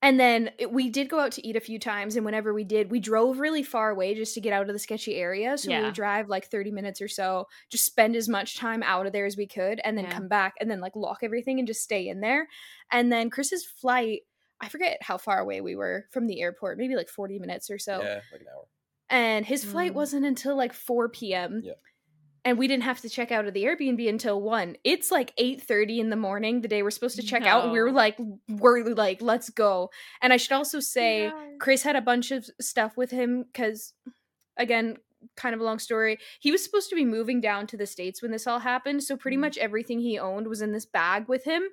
And 0.00 0.20
then 0.20 0.50
it, 0.58 0.72
we 0.72 0.90
did 0.90 1.08
go 1.08 1.18
out 1.18 1.32
to 1.32 1.44
eat 1.44 1.56
a 1.56 1.60
few 1.60 1.80
times, 1.80 2.14
and 2.14 2.24
whenever 2.24 2.54
we 2.54 2.62
did, 2.62 2.88
we 2.88 3.00
drove 3.00 3.40
really 3.40 3.64
far 3.64 3.90
away 3.90 4.14
just 4.14 4.32
to 4.34 4.40
get 4.40 4.52
out 4.52 4.68
of 4.68 4.72
the 4.72 4.78
sketchy 4.78 5.16
area. 5.16 5.58
So 5.58 5.72
we 5.72 5.82
would 5.82 5.94
drive 5.94 6.28
like 6.28 6.46
30 6.46 6.70
minutes 6.70 7.00
or 7.00 7.08
so, 7.08 7.48
just 7.68 7.84
spend 7.84 8.14
as 8.14 8.28
much 8.28 8.56
time 8.56 8.84
out 8.84 9.06
of 9.06 9.12
there 9.12 9.26
as 9.26 9.36
we 9.36 9.48
could, 9.48 9.80
and 9.82 9.98
then 9.98 10.04
Yeah. 10.04 10.12
come 10.12 10.28
back 10.28 10.54
and 10.60 10.70
then 10.70 10.80
like 10.80 10.94
lock 10.94 11.18
everything 11.24 11.58
and 11.58 11.66
just 11.66 11.82
stay 11.82 12.06
in 12.06 12.20
there. 12.20 12.46
And 12.92 13.10
then 13.10 13.28
Chris's 13.28 13.64
flight, 13.66 14.20
I 14.60 14.68
forget 14.68 14.98
how 15.02 15.18
far 15.18 15.38
away 15.38 15.60
we 15.60 15.76
were 15.76 16.06
from 16.10 16.26
the 16.26 16.40
airport, 16.40 16.78
maybe 16.78 16.96
like 16.96 17.08
40 17.08 17.38
minutes 17.38 17.70
or 17.70 17.78
so. 17.78 18.02
yeah, 18.02 18.20
like 18.32 18.40
an 18.40 18.46
hour. 18.54 18.64
And 19.10 19.46
his 19.46 19.64
flight 19.64 19.92
Mm. 19.92 19.96
wasn't 19.96 20.26
until 20.26 20.56
like 20.56 20.72
4 20.72 21.08
p.m. 21.08 21.62
Yeah. 21.64 21.74
And 22.44 22.56
we 22.58 22.66
didn't 22.68 22.84
have 22.84 23.00
to 23.02 23.08
check 23.08 23.30
out 23.32 23.46
of 23.46 23.52
the 23.54 23.64
Airbnb 23.64 24.08
until 24.08 24.40
1. 24.40 24.76
It's 24.84 25.10
like 25.10 25.32
8:30 25.38 25.98
in 25.98 26.10
the 26.10 26.16
morning 26.16 26.60
the 26.60 26.68
day 26.68 26.82
we're 26.82 26.90
supposed 26.90 27.16
to 27.16 27.22
check 27.22 27.42
out 27.42 27.64
and 27.64 27.72
we 27.72 27.80
were 27.80 27.92
like 27.92 28.16
we're 28.48 28.84
like 28.94 29.20
let's 29.20 29.50
go. 29.50 29.90
And 30.22 30.32
I 30.32 30.36
should 30.38 30.52
also 30.52 30.80
say 30.80 31.24
Yes. 31.24 31.34
Chris 31.60 31.82
had 31.82 31.96
a 31.96 32.00
bunch 32.00 32.30
of 32.30 32.48
stuff 32.60 32.96
with 32.96 33.10
him 33.10 33.44
cuz 33.54 33.92
again 34.56 34.96
kind 35.36 35.54
of 35.54 35.60
a 35.60 35.64
long 35.64 35.78
story. 35.78 36.18
He 36.40 36.50
was 36.52 36.62
supposed 36.62 36.88
to 36.90 36.96
be 36.96 37.04
moving 37.04 37.40
down 37.40 37.66
to 37.68 37.76
the 37.76 37.86
states 37.86 38.22
when 38.22 38.30
this 38.30 38.46
all 38.46 38.60
happened, 38.60 39.02
so 39.02 39.16
pretty 39.16 39.36
Mhm. 39.36 39.40
much 39.40 39.58
everything 39.58 40.00
he 40.00 40.18
owned 40.18 40.46
was 40.46 40.62
in 40.62 40.72
this 40.72 40.86
bag 40.86 41.28
with 41.28 41.44
him. 41.44 41.64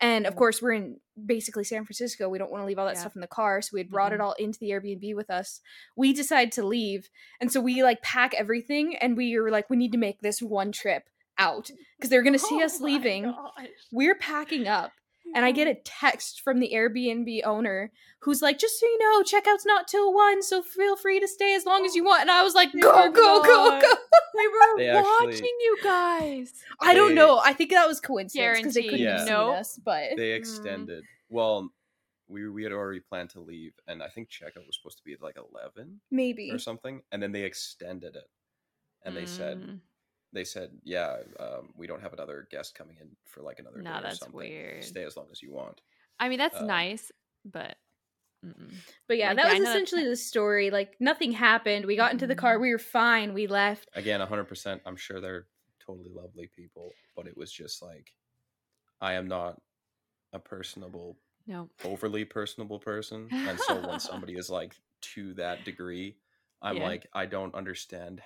And 0.00 0.26
of 0.26 0.34
course, 0.34 0.60
we're 0.60 0.72
in 0.72 0.96
basically 1.26 1.62
San 1.64 1.84
Francisco. 1.84 2.28
We 2.28 2.38
don't 2.38 2.50
want 2.50 2.62
to 2.62 2.66
leave 2.66 2.78
all 2.78 2.86
that 2.86 2.94
Yeah. 2.94 3.00
stuff 3.02 3.14
in 3.14 3.20
the 3.20 3.26
car, 3.28 3.62
so 3.62 3.70
we 3.74 3.80
had 3.80 3.90
brought 3.90 4.12
it 4.12 4.18
Mm-mm. 4.18 4.24
all 4.24 4.32
into 4.38 4.58
the 4.58 4.70
Airbnb 4.70 5.14
with 5.14 5.30
us. 5.30 5.60
We 5.96 6.12
decide 6.12 6.50
to 6.52 6.64
leave, 6.66 7.08
and 7.40 7.52
so 7.52 7.60
we 7.60 7.82
like 7.84 8.02
pack 8.02 8.34
everything, 8.34 8.96
and 8.96 9.16
we 9.16 9.38
were 9.38 9.50
like, 9.50 9.70
we 9.70 9.76
need 9.76 9.92
to 9.92 9.98
make 9.98 10.20
this 10.20 10.40
one 10.42 10.72
trip 10.72 11.04
out 11.38 11.70
because 11.96 12.10
they're 12.10 12.22
gonna 12.22 12.38
see 12.38 12.60
oh 12.60 12.64
us 12.64 12.76
Oh 12.78 12.80
my 12.84 12.86
leaving. 12.92 13.22
gosh. 13.24 13.66
We're 13.92 14.16
packing 14.16 14.66
up, 14.66 14.92
and 15.34 15.44
I 15.44 15.52
get 15.52 15.66
a 15.68 15.74
text 15.84 16.40
from 16.42 16.60
the 16.60 16.70
Airbnb 16.74 17.44
owner 17.44 17.90
who's 18.20 18.42
like, 18.42 18.58
"Just 18.58 18.78
so 18.80 18.86
you 18.86 18.98
know, 18.98 19.22
checkout's 19.22 19.66
not 19.66 19.88
till 19.88 20.12
one, 20.14 20.42
so 20.42 20.62
feel 20.62 20.96
free 20.96 21.20
to 21.20 21.28
stay 21.28 21.54
as 21.54 21.64
long 21.66 21.84
as 21.86 21.94
you 21.94 22.04
want." 22.04 22.22
And 22.22 22.30
I 22.30 22.42
was 22.42 22.54
like, 22.54 22.72
They 22.72 22.80
"Go, 22.80 22.94
were 22.94 23.10
go, 23.10 23.42
go, 23.42 23.80
go!" 23.80 23.94
They 24.34 24.46
were 24.48 24.78
They 24.78 24.88
actually- 24.88 25.26
watching 25.26 25.56
you 25.60 25.78
guys. 25.82 26.52
I 26.80 26.94
don't 26.94 27.14
know. 27.14 27.38
I 27.44 27.52
think 27.52 27.70
that 27.70 27.86
was 27.86 28.00
coincidence 28.00 28.58
because 28.58 28.74
they 28.74 28.82
couldn't 28.84 28.98
Guaranteed. 29.00 29.08
have 29.08 29.28
Yeah. 29.28 29.36
seen 29.36 29.46
Nope. 29.46 29.56
us, 29.58 29.78
but 29.84 30.16
They 30.16 30.30
Mm. 30.30 30.36
extended. 30.36 31.04
Well, 31.28 31.68
we 32.28 32.48
we 32.48 32.62
had 32.62 32.72
already 32.72 33.00
planned 33.00 33.30
to 33.30 33.40
leave, 33.40 33.74
and 33.86 34.02
I 34.02 34.08
think 34.08 34.30
checkout 34.30 34.66
was 34.66 34.76
supposed 34.76 34.96
to 34.98 35.04
be 35.04 35.12
at 35.12 35.20
like 35.20 35.36
eleven 35.36 36.00
maybe. 36.10 36.50
or 36.50 36.58
something, 36.58 37.02
and 37.12 37.22
then 37.22 37.32
they 37.32 37.42
extended 37.42 38.16
it, 38.16 38.30
and 39.02 39.14
they 39.16 39.26
said 39.26 39.58
Mm. 39.60 39.80
They 40.32 40.44
said, 40.44 40.70
yeah, 40.84 41.16
um, 41.38 41.70
we 41.76 41.86
don't 41.86 42.00
have 42.02 42.12
another 42.12 42.46
guest 42.50 42.74
coming 42.74 42.96
in 43.00 43.08
for 43.26 43.42
like 43.42 43.58
another 43.58 43.82
No, 43.82 43.92
day 43.92 43.98
or 43.98 44.02
that's 44.02 44.18
something. 44.18 44.36
weird. 44.38 44.84
Stay 44.84 45.04
as 45.04 45.16
long 45.16 45.26
as 45.30 45.42
you 45.42 45.52
want. 45.52 45.80
I 46.18 46.28
mean, 46.28 46.38
that's 46.38 46.60
Um, 46.60 46.66
nice, 46.66 47.12
but 47.44 47.76
mm-mm. 48.44 48.72
But 49.08 49.18
yeah, 49.18 49.28
Like, 49.28 49.36
that 49.36 49.46
yeah, 49.46 49.52
was 49.52 49.58
know 49.60 49.64
that- 49.64 49.76
essentially 49.82 50.08
the 50.08 50.16
story. 50.16 50.70
Like 50.70 51.00
nothing 51.00 51.32
happened. 51.32 51.84
We 51.86 51.96
got 51.96 52.12
into 52.12 52.26
the 52.26 52.34
car. 52.34 52.56
Mhm. 52.56 52.62
We 52.62 52.70
were 52.72 52.78
fine. 52.78 53.34
We 53.34 53.46
left. 53.46 53.88
Again, 53.94 54.20
hundred 54.20 54.44
percent. 54.44 54.82
I'm 54.86 54.96
sure 54.96 55.20
they're 55.20 55.46
totally 55.78 56.10
lovely 56.10 56.46
people, 56.46 56.92
but 57.16 57.26
it 57.26 57.36
was 57.36 57.52
just 57.52 57.82
like, 57.82 58.12
I 59.00 59.14
am 59.14 59.26
not 59.28 59.60
a 60.32 60.38
personable, 60.38 61.18
no. 61.46 61.68
overly 61.84 62.24
personable 62.24 62.78
person, 62.78 63.28
and 63.32 63.58
so 63.60 63.86
when 63.86 64.00
somebody 64.00 64.34
is 64.38 64.48
like 64.48 64.76
to 65.12 65.34
that 65.34 65.64
degree, 65.64 66.16
I'm 66.62 66.76
Yeah. 66.76 66.84
like, 66.84 67.06
I 67.12 67.26
don't 67.26 67.54
understand 67.54 68.22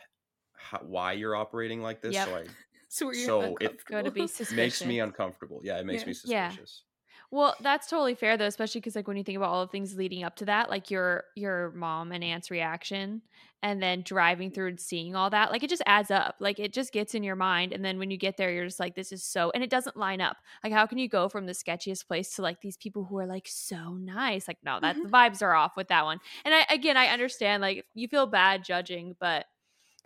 how, 0.59 0.79
why 0.79 1.13
you're 1.13 1.37
operating 1.37 1.83
like 1.83 2.03
this. 2.03 2.15
Yep. 2.15 2.29
So 2.29 2.35
I 2.37 2.45
So 2.89 3.13
So 3.13 3.41
it- 3.41 3.47
uncomfortable. 3.47 3.79
Go 3.89 4.03
to 4.03 4.11
be 4.11 4.27
suspicious. 4.27 4.53
makes 4.53 4.85
me 4.85 5.01
uncomfortable. 5.01 5.61
Yeah, 5.63 5.79
it 5.79 5.87
makes 5.87 6.03
Yeah. 6.03 6.09
me 6.09 6.15
Yeah. 6.25 6.49
suspicious. 6.51 6.83
Well, 7.31 7.57
that's 7.61 7.89
totally 7.89 8.15
fair 8.15 8.37
though, 8.37 8.47
especially 8.47 8.81
because 8.81 8.95
like 8.95 9.09
when 9.09 9.17
you 9.17 9.25
think 9.25 9.37
about 9.37 9.51
all 9.51 9.67
the 9.67 9.73
things 9.73 9.97
leading 9.97 10.23
up 10.23 10.37
to 10.37 10.45
that, 10.45 10.71
like 10.71 10.91
your 10.91 11.25
your 11.35 11.73
mom 11.73 12.13
and 12.13 12.23
aunt's 12.23 12.51
reaction, 12.53 13.23
and 13.63 13.83
then 13.83 14.03
driving 14.03 14.53
through 14.53 14.69
and 14.69 14.81
seeing 14.81 15.17
all 15.17 15.29
that, 15.31 15.51
like 15.51 15.65
it 15.65 15.71
just 15.71 15.83
adds 15.87 16.13
up. 16.13 16.37
Like 16.39 16.61
it 16.61 16.73
just 16.73 16.93
gets 16.93 17.15
in 17.17 17.25
your 17.25 17.35
mind, 17.35 17.73
and 17.73 17.85
then 17.85 17.99
when 17.99 18.13
you 18.13 18.17
get 18.17 18.37
there, 18.37 18.53
you're 18.53 18.67
just 18.67 18.79
like, 18.79 18.95
this 18.95 19.11
is 19.11 19.25
so, 19.25 19.51
and 19.55 19.65
it 19.65 19.71
doesn't 19.71 19.97
line 19.97 20.21
up. 20.21 20.37
Like 20.63 20.73
how 20.73 20.87
can 20.87 20.99
you 20.99 21.09
go 21.09 21.29
from 21.29 21.47
the 21.47 21.53
sketchiest 21.53 22.07
place 22.07 22.35
to 22.37 22.43
like 22.43 22.61
these 22.61 22.77
people 22.77 23.05
who 23.05 23.19
are 23.19 23.27
like 23.27 23.49
so 23.49 23.95
nice? 23.95 24.47
Like 24.47 24.59
no, 24.63 24.79
that 24.81 24.95
mm-hmm. 24.95 25.07
the 25.07 25.11
vibes 25.11 25.43
are 25.43 25.55
off 25.55 25.73
with 25.77 25.89
that 25.89 26.05
one. 26.05 26.19
And 26.45 26.55
I 26.55 26.65
again, 26.71 26.97
I 26.97 27.09
understand 27.09 27.61
like 27.61 27.85
you 27.95 28.07
feel 28.07 28.27
bad 28.27 28.63
judging, 28.63 29.17
but 29.19 29.47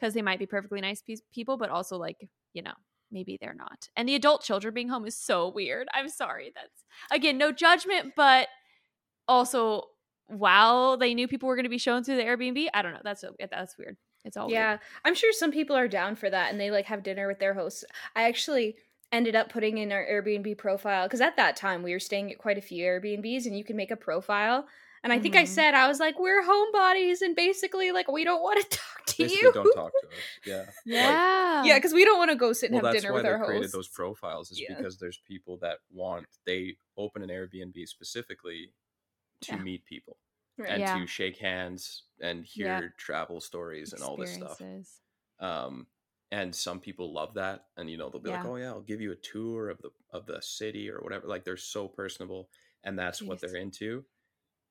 because 0.00 0.14
they 0.14 0.22
might 0.22 0.38
be 0.38 0.46
perfectly 0.46 0.80
nice 0.80 1.02
pe- 1.02 1.16
people, 1.32 1.56
but 1.56 1.70
also 1.70 1.96
like 1.98 2.28
you 2.52 2.62
know 2.62 2.74
maybe 3.12 3.36
they're 3.40 3.54
not. 3.54 3.88
And 3.96 4.08
the 4.08 4.14
adult 4.14 4.42
children 4.42 4.72
being 4.72 4.88
home 4.88 5.06
is 5.06 5.16
so 5.16 5.48
weird. 5.48 5.88
I'm 5.92 6.08
sorry. 6.08 6.52
That's 6.54 6.84
again 7.10 7.38
no 7.38 7.52
judgment, 7.52 8.12
but 8.16 8.48
also 9.28 9.84
wow, 10.28 10.96
they 10.96 11.14
knew 11.14 11.26
people 11.28 11.48
were 11.48 11.56
going 11.56 11.64
to 11.64 11.70
be 11.70 11.78
shown 11.78 12.04
through 12.04 12.16
the 12.16 12.22
Airbnb. 12.22 12.68
I 12.72 12.82
don't 12.82 12.92
know. 12.92 13.00
That's 13.04 13.24
that's 13.50 13.76
weird. 13.76 13.96
It's 14.24 14.36
all 14.36 14.50
Yeah, 14.50 14.70
weird. 14.70 14.80
I'm 15.04 15.14
sure 15.14 15.32
some 15.32 15.50
people 15.50 15.76
are 15.76 15.88
down 15.88 16.16
for 16.16 16.30
that, 16.30 16.50
and 16.50 16.60
they 16.60 16.70
like 16.70 16.86
have 16.86 17.02
dinner 17.02 17.26
with 17.26 17.38
their 17.38 17.54
hosts. 17.54 17.84
I 18.14 18.24
actually 18.24 18.76
ended 19.12 19.34
up 19.34 19.48
putting 19.50 19.78
in 19.78 19.90
our 19.90 20.06
Airbnb 20.06 20.56
profile 20.56 21.06
because 21.06 21.20
at 21.20 21.36
that 21.36 21.56
time 21.56 21.82
we 21.82 21.92
were 21.92 21.98
staying 21.98 22.30
at 22.30 22.38
quite 22.38 22.58
a 22.58 22.62
few 22.62 22.84
Airbnbs, 22.84 23.46
and 23.46 23.56
you 23.56 23.64
can 23.64 23.76
make 23.76 23.90
a 23.90 23.96
profile. 23.96 24.66
And 25.02 25.12
I 25.12 25.18
think 25.18 25.34
I 25.34 25.44
Mhm. 25.44 25.48
said 25.48 25.74
I 25.74 25.88
was 25.88 25.98
like, 25.98 26.18
we're 26.18 26.42
homebodies, 26.42 27.22
and 27.22 27.34
basically 27.34 27.90
like 27.92 28.10
we 28.10 28.24
don't 28.24 28.42
want 28.42 28.60
to 28.60 28.68
talk 28.78 29.06
to 29.06 29.22
Basically, 29.22 29.46
you. 29.46 29.52
don't 29.52 29.72
talk 29.74 29.92
to 29.92 30.08
us. 30.08 30.14
Yeah. 30.44 30.58
Like, 30.66 30.74
Yeah. 30.84 31.64
yeah, 31.64 31.78
because 31.78 31.94
we 31.94 32.04
don't 32.04 32.18
want 32.18 32.30
to 32.30 32.36
go 32.36 32.52
sit 32.52 32.66
and 32.70 32.74
well, 32.74 32.84
have 32.86 32.92
that's 32.94 33.02
dinner 33.02 33.12
why 33.14 33.18
with 33.18 33.24
they 33.24 33.30
our 33.32 33.44
created 33.44 33.72
those 33.72 33.88
profiles 33.88 34.50
is 34.50 34.60
Yeah. 34.60 34.74
because 34.76 34.98
there's 34.98 35.18
people 35.18 35.56
that 35.58 35.78
want 35.90 36.26
they 36.44 36.76
open 36.96 37.22
an 37.22 37.30
Airbnb 37.30 37.86
specifically 37.88 38.72
to 39.42 39.52
Yeah. 39.52 39.62
meet 39.62 39.84
people 39.86 40.18
Right. 40.58 40.68
and 40.70 40.80
Yeah. 40.80 40.98
to 40.98 41.06
shake 41.06 41.38
hands 41.38 42.02
and 42.20 42.44
hear 42.44 42.66
Yeah. 42.66 42.88
travel 42.98 43.40
stories 43.40 43.94
and 43.94 44.02
all 44.02 44.16
this 44.18 44.34
stuff. 44.34 44.60
Um, 45.38 45.86
and 46.30 46.54
some 46.54 46.80
people 46.80 47.12
love 47.12 47.34
that, 47.34 47.68
and 47.76 47.90
you 47.90 47.96
know 47.96 48.08
they'll 48.10 48.20
be 48.20 48.30
like, 48.30 48.44
"Oh 48.44 48.56
yeah, 48.56 48.68
I'll 48.68 48.82
give 48.82 49.00
you 49.00 49.12
a 49.12 49.16
tour 49.16 49.68
of 49.70 49.78
the 49.82 49.90
of 50.10 50.26
the 50.26 50.40
city 50.42 50.88
or 50.90 51.00
whatever." 51.00 51.26
Like 51.26 51.44
they're 51.44 51.56
so 51.56 51.88
personable, 51.88 52.50
and 52.84 52.98
that's 52.98 53.20
what 53.22 53.40
they're 53.40 53.56
into, 53.56 54.04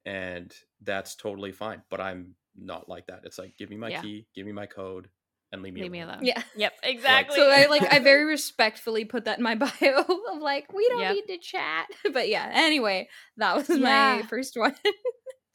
and 0.05 0.53
that's 0.81 1.15
totally 1.15 1.51
fine. 1.51 1.81
But 1.89 2.01
I'm 2.01 2.35
not 2.55 2.89
like 2.89 3.07
that. 3.07 3.21
It's 3.23 3.37
like, 3.37 3.57
give 3.57 3.69
me 3.69 3.77
my 3.77 3.91
Yeah. 3.91 4.01
key, 4.01 4.27
give 4.35 4.45
me 4.45 4.51
my 4.51 4.65
code, 4.65 5.09
and 5.51 5.61
leave 5.61 5.73
me 5.73 5.81
Leave 5.81 5.91
me 5.91 5.99
alone. 6.01 6.15
alone. 6.15 6.25
Yeah. 6.25 6.41
Yep. 6.55 6.73
Exactly. 6.83 7.35
So 7.37 7.49
I 7.49 7.65
like 7.67 7.83
I 7.91 7.99
very 8.03 8.25
respectfully 8.25 9.05
put 9.05 9.25
that 9.25 9.37
in 9.37 9.43
my 9.43 9.55
bio 9.55 9.69
of 10.31 10.41
like 10.41 10.71
we 10.73 10.87
don't 10.89 11.01
Yep. 11.01 11.15
need 11.15 11.33
to 11.33 11.37
chat. 11.39 11.87
But 12.13 12.29
yeah, 12.29 12.49
anyway, 12.53 13.07
that 13.37 13.55
was 13.55 13.69
Yeah. 13.69 13.77
my 13.79 14.23
first 14.29 14.55
one. 14.57 14.75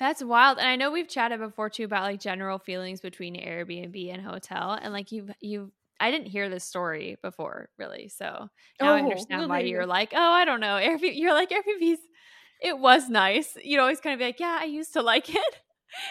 That's 0.00 0.22
wild. 0.22 0.58
And 0.58 0.66
I 0.68 0.76
know 0.76 0.90
we've 0.90 1.08
chatted 1.08 1.38
before 1.38 1.70
too 1.70 1.84
about 1.84 2.02
like 2.02 2.20
general 2.20 2.58
feelings 2.58 3.00
between 3.00 3.36
Airbnb 3.36 4.12
and 4.12 4.22
hotel. 4.22 4.72
And 4.80 4.92
like 4.92 5.12
you've 5.12 5.30
you've 5.40 5.70
I 6.00 6.10
didn't 6.10 6.26
hear 6.26 6.48
this 6.50 6.64
story 6.64 7.16
before, 7.22 7.68
really. 7.78 8.08
So 8.08 8.48
now 8.82 8.94
I 8.94 8.96
Oh, 8.96 8.98
understand 8.98 9.40
well, 9.42 9.48
why 9.48 9.60
you 9.60 9.68
you're 9.70 9.86
like, 9.86 10.12
oh, 10.14 10.18
I 10.32 10.44
don't 10.44 10.60
know. 10.60 10.76
Airbnb 10.82 11.16
you're 11.16 11.32
like 11.32 11.50
Airbnb's 11.50 12.00
it 12.64 12.78
was 12.78 13.08
nice. 13.08 13.56
You'd 13.62 13.80
always 13.80 14.00
kind 14.00 14.14
of 14.14 14.18
be 14.18 14.24
like, 14.24 14.40
Yeah, 14.40 14.58
I 14.60 14.64
used 14.64 14.92
to 14.94 15.02
like 15.02 15.34
it. 15.34 15.36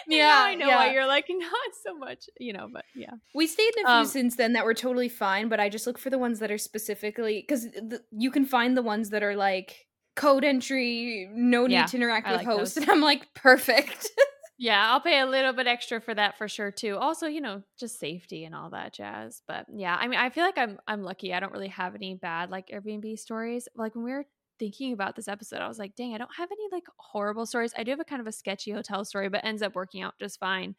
Yeah, 0.08 0.44
I 0.46 0.54
know 0.54 0.70
why 0.70 0.94
you're 0.94 1.06
like 1.06 1.26
not 1.30 1.70
so 1.84 1.94
much, 1.98 2.24
you 2.40 2.54
know, 2.54 2.68
but 2.72 2.86
yeah. 2.94 3.10
We 3.34 3.46
stayed 3.46 3.76
in 3.76 3.84
a 3.84 3.88
few 3.88 4.00
Um, 4.00 4.06
since 4.06 4.36
then 4.36 4.54
that 4.54 4.64
were 4.64 4.72
totally 4.72 5.10
fine, 5.10 5.48
but 5.50 5.60
I 5.60 5.68
just 5.68 5.86
look 5.86 5.98
for 5.98 6.08
the 6.08 6.16
ones 6.18 6.38
that 6.38 6.50
are 6.50 6.56
specifically 6.56 7.44
because 7.46 7.66
you 8.10 8.30
can 8.30 8.46
find 8.46 8.76
the 8.76 8.82
ones 8.82 9.10
that 9.10 9.22
are 9.22 9.36
like 9.36 9.86
code 10.16 10.42
entry, 10.44 11.28
no 11.34 11.66
need 11.66 11.72
Yeah, 11.72 11.86
to 11.88 11.96
interact 11.96 12.26
I 12.26 12.32
with 12.32 12.38
like 12.38 12.46
hosts, 12.46 12.76
and 12.78 12.88
I'm 12.88 13.02
like 13.02 13.34
perfect. 13.34 14.08
Yeah, 14.56 14.92
I'll 14.92 15.00
pay 15.00 15.18
a 15.18 15.26
little 15.26 15.52
bit 15.52 15.66
extra 15.66 16.00
for 16.00 16.14
that 16.14 16.38
for 16.38 16.46
sure 16.46 16.70
too. 16.70 16.96
Also, 16.96 17.26
you 17.26 17.40
know, 17.40 17.62
just 17.78 17.98
safety 17.98 18.44
and 18.44 18.54
all 18.54 18.70
that 18.70 18.94
jazz. 18.94 19.42
But 19.48 19.66
yeah, 19.74 19.96
I 19.96 20.06
mean, 20.06 20.20
I 20.20 20.30
feel 20.30 20.44
like 20.44 20.58
I'm 20.58 20.78
I'm 20.86 21.02
lucky. 21.02 21.34
I 21.34 21.40
don't 21.40 21.52
really 21.52 21.68
have 21.68 21.94
any 21.96 22.14
bad 22.14 22.50
like 22.50 22.68
Airbnb 22.68 23.18
stories. 23.18 23.68
Like 23.74 23.96
when 23.96 24.04
we 24.04 24.12
were 24.12 24.26
thinking 24.58 24.92
about 24.92 25.16
this 25.16 25.28
episode, 25.28 25.60
I 25.60 25.68
was 25.68 25.78
like, 25.78 25.94
dang, 25.96 26.14
I 26.14 26.18
don't 26.18 26.34
have 26.36 26.50
any 26.50 26.68
like 26.72 26.84
horrible 26.96 27.46
stories. 27.46 27.74
I 27.76 27.84
do 27.84 27.90
have 27.90 28.00
a 28.00 28.04
kind 28.04 28.20
of 28.20 28.26
a 28.26 28.32
sketchy 28.32 28.72
hotel 28.72 29.04
story, 29.04 29.28
but 29.28 29.44
ends 29.44 29.62
up 29.62 29.74
working 29.74 30.02
out 30.02 30.14
just 30.18 30.38
fine. 30.38 30.74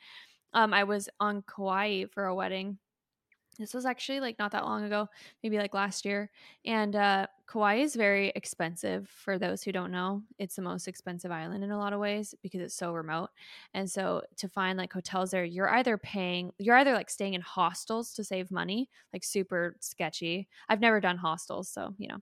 Um, 0.53 0.73
I 0.73 0.85
was 0.85 1.09
on 1.19 1.43
Kauai 1.43 2.05
for 2.13 2.25
a 2.25 2.35
wedding. 2.35 2.77
This 3.57 3.73
was 3.73 3.85
actually 3.85 4.19
like 4.19 4.37
not 4.37 4.51
that 4.51 4.65
long 4.65 4.83
ago, 4.83 5.07
maybe 5.41 5.57
like 5.57 5.73
last 5.73 6.03
year. 6.03 6.29
And 6.65 6.93
uh, 6.93 7.27
Kauai 7.47 7.75
is 7.75 7.95
very 7.95 8.33
expensive 8.35 9.07
for 9.07 9.39
those 9.39 9.63
who 9.63 9.71
don't 9.71 9.91
know. 9.91 10.23
It's 10.37 10.57
the 10.57 10.61
most 10.61 10.89
expensive 10.89 11.31
island 11.31 11.63
in 11.63 11.71
a 11.71 11.77
lot 11.77 11.93
of 11.93 12.01
ways 12.01 12.35
because 12.41 12.59
it's 12.59 12.75
so 12.75 12.91
remote. 12.91 13.29
And 13.73 13.89
so 13.89 14.23
to 14.37 14.49
find 14.49 14.77
like 14.77 14.91
hotels 14.91 15.31
there, 15.31 15.45
you're 15.45 15.69
either 15.69 15.97
paying, 15.97 16.51
you're 16.57 16.75
either 16.75 16.93
like 16.93 17.09
staying 17.09 17.33
in 17.33 17.41
hostels 17.41 18.13
to 18.15 18.25
save 18.25 18.51
money, 18.51 18.89
like 19.13 19.23
super 19.23 19.77
sketchy. 19.79 20.49
I've 20.67 20.81
never 20.81 20.99
done 20.99 21.17
hostels, 21.17 21.69
so 21.69 21.93
you 21.97 22.09
know, 22.09 22.17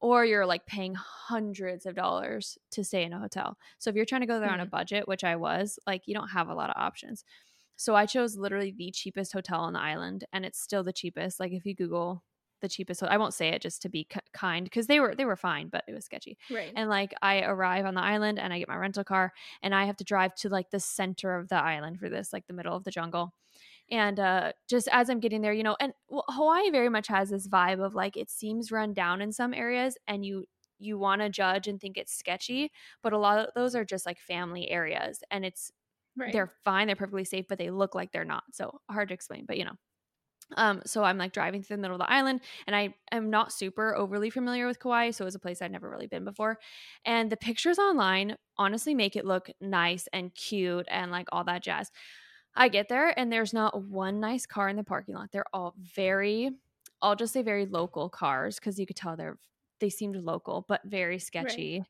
or 0.00 0.24
you're 0.24 0.46
like 0.46 0.64
paying 0.66 0.94
hundreds 0.94 1.84
of 1.86 1.94
dollars 1.94 2.56
to 2.70 2.84
stay 2.84 3.02
in 3.04 3.12
a 3.12 3.18
hotel. 3.18 3.58
So 3.78 3.90
if 3.90 3.96
you're 3.96 4.04
trying 4.06 4.22
to 4.22 4.26
go 4.26 4.40
there 4.40 4.50
on 4.50 4.60
a 4.60 4.66
budget, 4.66 5.06
which 5.06 5.24
I 5.24 5.36
was, 5.36 5.78
like 5.86 6.06
you 6.06 6.14
don't 6.14 6.28
have 6.28 6.48
a 6.48 6.54
lot 6.54 6.70
of 6.70 6.76
options. 6.80 7.24
So 7.78 7.94
I 7.96 8.06
chose 8.06 8.36
literally 8.36 8.72
the 8.76 8.90
cheapest 8.90 9.32
hotel 9.32 9.60
on 9.60 9.72
the 9.72 9.80
island, 9.80 10.24
and 10.32 10.44
it's 10.44 10.60
still 10.60 10.84
the 10.84 10.92
cheapest. 10.92 11.40
Like 11.40 11.52
if 11.52 11.64
you 11.64 11.74
Google 11.74 12.24
the 12.60 12.68
cheapest, 12.68 13.02
I 13.04 13.16
won't 13.18 13.34
say 13.34 13.48
it 13.50 13.62
just 13.62 13.82
to 13.82 13.88
be 13.88 14.06
kind 14.34 14.64
because 14.64 14.88
they 14.88 15.00
were 15.00 15.14
they 15.14 15.24
were 15.24 15.36
fine, 15.36 15.68
but 15.68 15.84
it 15.88 15.94
was 15.94 16.04
sketchy. 16.04 16.36
right. 16.48 16.76
And 16.76 16.90
like 16.90 17.14
I 17.22 17.42
arrive 17.42 17.86
on 17.86 17.94
the 17.94 18.02
island 18.02 18.38
and 18.40 18.52
I 18.52 18.58
get 18.58 18.68
my 18.68 18.76
rental 18.76 19.04
car 19.04 19.32
and 19.62 19.74
I 19.74 19.84
have 19.86 19.96
to 19.98 20.04
drive 20.04 20.34
to 20.36 20.48
like 20.50 20.70
the 20.70 20.80
center 20.80 21.36
of 21.36 21.48
the 21.48 21.56
island 21.56 22.00
for 22.00 22.08
this, 22.10 22.32
like 22.32 22.46
the 22.48 22.52
middle 22.54 22.76
of 22.76 22.84
the 22.84 22.90
jungle. 22.90 23.34
And 23.90 24.20
uh 24.20 24.52
just 24.68 24.88
as 24.92 25.10
I'm 25.10 25.20
getting 25.20 25.42
there, 25.42 25.52
you 25.52 25.62
know, 25.62 25.76
and 25.80 25.92
well, 26.08 26.24
Hawaii 26.28 26.70
very 26.70 26.88
much 26.88 27.08
has 27.08 27.30
this 27.30 27.48
vibe 27.48 27.84
of 27.84 27.94
like 27.94 28.16
it 28.16 28.30
seems 28.30 28.72
run 28.72 28.94
down 28.94 29.20
in 29.22 29.32
some 29.32 29.54
areas 29.54 29.96
and 30.06 30.24
you 30.24 30.46
you 30.78 30.98
want 30.98 31.22
to 31.22 31.28
judge 31.28 31.66
and 31.66 31.80
think 31.80 31.96
it's 31.98 32.12
sketchy, 32.16 32.70
but 33.02 33.12
a 33.12 33.18
lot 33.18 33.38
of 33.40 33.54
those 33.54 33.74
are 33.74 33.84
just 33.84 34.06
like 34.06 34.18
family 34.20 34.70
areas 34.70 35.22
and 35.30 35.44
it's 35.44 35.72
right. 36.18 36.32
they're 36.32 36.52
fine, 36.64 36.86
they're 36.86 36.96
perfectly 36.96 37.24
safe, 37.24 37.46
but 37.48 37.58
they 37.58 37.70
look 37.70 37.94
like 37.94 38.12
they're 38.12 38.24
not. 38.24 38.44
So 38.52 38.80
hard 38.90 39.08
to 39.08 39.14
explain, 39.14 39.44
but 39.46 39.56
you 39.58 39.64
know. 39.64 39.74
Um, 40.56 40.80
so 40.86 41.04
I'm 41.04 41.18
like 41.18 41.32
driving 41.32 41.62
through 41.62 41.76
the 41.76 41.82
middle 41.82 41.96
of 41.96 42.00
the 42.00 42.10
island, 42.10 42.40
and 42.66 42.74
I 42.74 42.94
am 43.12 43.28
not 43.28 43.52
super 43.52 43.94
overly 43.94 44.30
familiar 44.30 44.66
with 44.66 44.78
Kauai, 44.78 45.10
so 45.10 45.24
it 45.24 45.26
was 45.26 45.34
a 45.34 45.40
place 45.40 45.60
I'd 45.60 45.72
never 45.72 45.90
really 45.90 46.06
been 46.06 46.24
before. 46.24 46.58
And 47.04 47.30
the 47.30 47.36
pictures 47.36 47.78
online 47.78 48.36
honestly 48.56 48.94
make 48.94 49.14
it 49.14 49.26
look 49.26 49.50
nice 49.60 50.08
and 50.12 50.34
cute 50.34 50.86
and 50.90 51.10
like 51.10 51.28
all 51.32 51.44
that 51.44 51.62
jazz. 51.62 51.90
I 52.54 52.68
get 52.68 52.88
there, 52.88 53.16
and 53.18 53.30
there's 53.32 53.52
not 53.52 53.84
one 53.84 54.20
nice 54.20 54.46
car 54.46 54.68
in 54.68 54.76
the 54.76 54.84
parking 54.84 55.14
lot. 55.14 55.30
They're 55.32 55.44
all 55.52 55.74
very, 55.78 56.50
I'll 57.02 57.14
just 57.14 57.34
say 57.34 57.42
very 57.42 57.66
local 57.66 58.08
cars 58.08 58.56
because 58.56 58.78
you 58.78 58.86
could 58.86 58.96
tell 58.96 59.16
they're 59.16 59.38
they 59.80 59.90
seemed 59.90 60.16
local, 60.16 60.64
but 60.68 60.80
very 60.84 61.18
sketchy. 61.20 61.84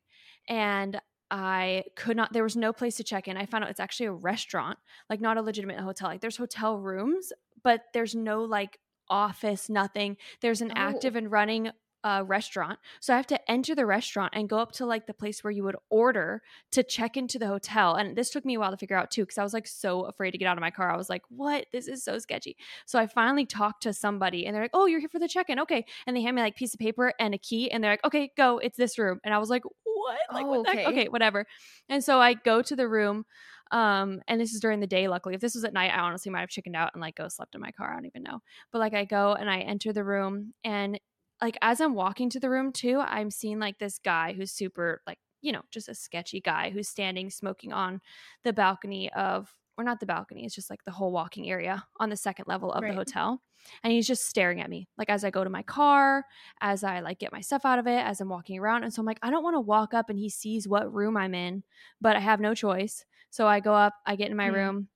And 0.47 0.99
I 1.31 1.83
could 1.95 2.17
not, 2.17 2.33
there 2.33 2.43
was 2.43 2.55
no 2.55 2.73
place 2.73 2.97
to 2.97 3.03
check 3.03 3.27
in. 3.27 3.37
I 3.37 3.45
found 3.45 3.63
out 3.63 3.69
it's 3.69 3.79
actually 3.79 4.07
a 4.07 4.11
restaurant, 4.11 4.79
like 5.09 5.21
not 5.21 5.37
a 5.37 5.41
legitimate 5.41 5.79
hotel. 5.79 6.07
Like 6.09 6.21
there's 6.21 6.37
hotel 6.37 6.77
rooms, 6.77 7.31
but 7.63 7.83
there's 7.93 8.15
no 8.15 8.43
like 8.43 8.79
office, 9.09 9.69
nothing. 9.69 10.17
There's 10.41 10.61
an 10.61 10.71
Oh. 10.71 10.79
active 10.79 11.15
and 11.15 11.31
running 11.31 11.71
a 12.05 12.23
restaurant. 12.23 12.79
So 13.01 13.13
I 13.13 13.17
have 13.17 13.27
to 13.27 13.51
enter 13.51 13.75
the 13.75 13.85
restaurant 13.85 14.31
and 14.33 14.47
go 14.47 14.57
up 14.57 14.71
to 14.73 14.85
like 14.85 15.05
the 15.05 15.13
place 15.13 15.43
where 15.43 15.51
you 15.51 15.65
would 15.65 15.75
order 15.89 16.41
to 16.71 16.81
check 16.81 17.17
into 17.17 17.37
the 17.37 17.47
hotel. 17.47 17.95
And 17.95 18.15
this 18.15 18.29
took 18.29 18.45
me 18.45 18.53
a 18.55 18.59
while 18.59 18.71
to 18.71 18.77
figure 18.77 18.95
out 18.95 19.11
too, 19.11 19.23
because 19.23 19.37
I 19.37 19.43
was 19.43 19.53
like 19.53 19.67
so 19.67 20.03
afraid 20.03 20.31
to 20.31 20.37
get 20.37 20.45
out 20.45 20.57
of 20.57 20.61
my 20.61 20.71
car. 20.71 20.89
I 20.89 20.95
was 20.95 21.09
like, 21.09 21.23
what? 21.27 21.65
This 21.73 21.89
is 21.89 22.01
so 22.01 22.17
sketchy. 22.17 22.55
So 22.85 22.97
I 22.99 23.07
finally 23.07 23.45
talked 23.45 23.83
to 23.83 23.91
somebody 23.91 24.45
and 24.45 24.55
they're 24.55 24.63
like, 24.63 24.71
oh, 24.73 24.85
you're 24.85 25.01
here 25.01 25.09
for 25.09 25.19
the 25.19 25.27
check 25.27 25.49
in. 25.49 25.59
Okay. 25.59 25.85
And 26.07 26.15
they 26.15 26.21
hand 26.21 26.37
me 26.37 26.41
like 26.41 26.55
piece 26.55 26.73
of 26.73 26.79
paper 26.79 27.11
and 27.19 27.33
a 27.33 27.37
key 27.37 27.69
and 27.69 27.83
they're 27.83 27.91
like, 27.91 28.05
okay, 28.05 28.31
go. 28.37 28.59
It's 28.59 28.77
this 28.77 28.97
room. 28.97 29.19
And 29.25 29.33
I 29.33 29.37
was 29.37 29.49
like, 29.49 29.63
what? 30.09 30.35
Like, 30.35 30.45
Oh, 30.45 30.49
what 30.49 30.65
the 30.65 30.71
heck? 30.71 30.87
okay. 30.87 30.99
Okay, 31.01 31.07
whatever. 31.09 31.45
And 31.87 32.03
so 32.03 32.19
I 32.19 32.33
go 32.33 32.61
to 32.61 32.75
the 32.75 32.87
room. 32.87 33.25
Um, 33.71 34.21
and 34.27 34.41
this 34.41 34.53
is 34.53 34.59
during 34.59 34.79
the 34.79 34.87
day, 34.87 35.07
luckily. 35.07 35.35
If 35.35 35.41
this 35.41 35.53
was 35.53 35.63
at 35.63 35.73
night, 35.73 35.91
I 35.93 35.99
honestly 35.99 36.31
might 36.31 36.39
have 36.39 36.49
chickened 36.49 36.75
out 36.75 36.91
and 36.93 37.01
like 37.01 37.15
go 37.15 37.27
slept 37.27 37.53
in 37.55 37.61
my 37.61 37.71
car. 37.71 37.91
I 37.91 37.93
don't 37.93 38.05
even 38.07 38.23
know. 38.23 38.39
But 38.71 38.79
like 38.79 38.93
I 38.95 39.05
go 39.05 39.33
and 39.33 39.49
I 39.49 39.59
enter 39.59 39.93
the 39.93 40.03
room 40.03 40.53
and 40.63 40.99
like 41.41 41.57
as 41.61 41.79
I'm 41.79 41.93
walking 41.93 42.29
to 42.31 42.39
the 42.39 42.49
room 42.49 42.71
too, 42.71 42.99
I'm 42.99 43.29
seeing 43.31 43.59
like 43.59 43.77
this 43.77 43.99
guy 43.99 44.33
who's 44.33 44.51
super 44.51 45.01
like, 45.05 45.19
you 45.41 45.51
know, 45.51 45.61
just 45.71 45.87
a 45.87 45.93
sketchy 45.95 46.41
guy 46.41 46.69
who's 46.71 46.89
standing 46.89 47.29
smoking 47.29 47.71
on 47.71 48.01
the 48.43 48.51
balcony 48.53 49.11
of 49.13 49.53
or 49.79 49.83
not 49.83 49.99
the 49.99 50.05
balcony, 50.05 50.45
it's 50.45 50.55
just 50.55 50.69
like 50.69 50.83
the 50.83 50.91
whole 50.91 51.11
walking 51.11 51.49
area 51.49 51.87
on 51.99 52.09
the 52.09 52.17
second 52.17 52.45
level 52.47 52.71
of 52.73 52.85
Right. 52.85 52.87
the 52.87 52.93
hotel. 52.93 53.43
And 53.83 53.91
he's 53.93 54.07
just 54.07 54.25
staring 54.25 54.61
at 54.61 54.69
me. 54.69 54.87
Like 54.97 55.09
as 55.09 55.23
I 55.23 55.31
go 55.31 55.43
to 55.43 55.49
my 55.49 55.63
car, 55.63 56.25
as 56.61 56.83
I 56.83 56.99
like 57.01 57.19
get 57.19 57.31
my 57.31 57.41
stuff 57.41 57.65
out 57.65 57.79
of 57.79 57.87
it, 57.87 57.99
as 58.05 58.21
I'm 58.21 58.29
walking 58.29 58.59
around. 58.59 58.83
And 58.83 58.93
so 58.93 59.01
I'm 59.01 59.05
like, 59.05 59.19
I 59.21 59.29
don't 59.29 59.43
want 59.43 59.55
to 59.55 59.59
walk 59.61 59.93
up 59.93 60.09
and 60.09 60.19
he 60.19 60.29
sees 60.29 60.67
what 60.67 60.93
room 60.93 61.17
I'm 61.17 61.33
in, 61.35 61.63
but 62.01 62.15
I 62.15 62.19
have 62.19 62.39
no 62.39 62.53
choice. 62.55 63.05
So 63.31 63.47
I 63.47 63.59
go 63.59 63.73
up, 63.73 63.95
I 64.05 64.15
get 64.15 64.31
in 64.31 64.37
my 64.37 64.45
Hmm. 64.45 64.47
room, 64.47 64.89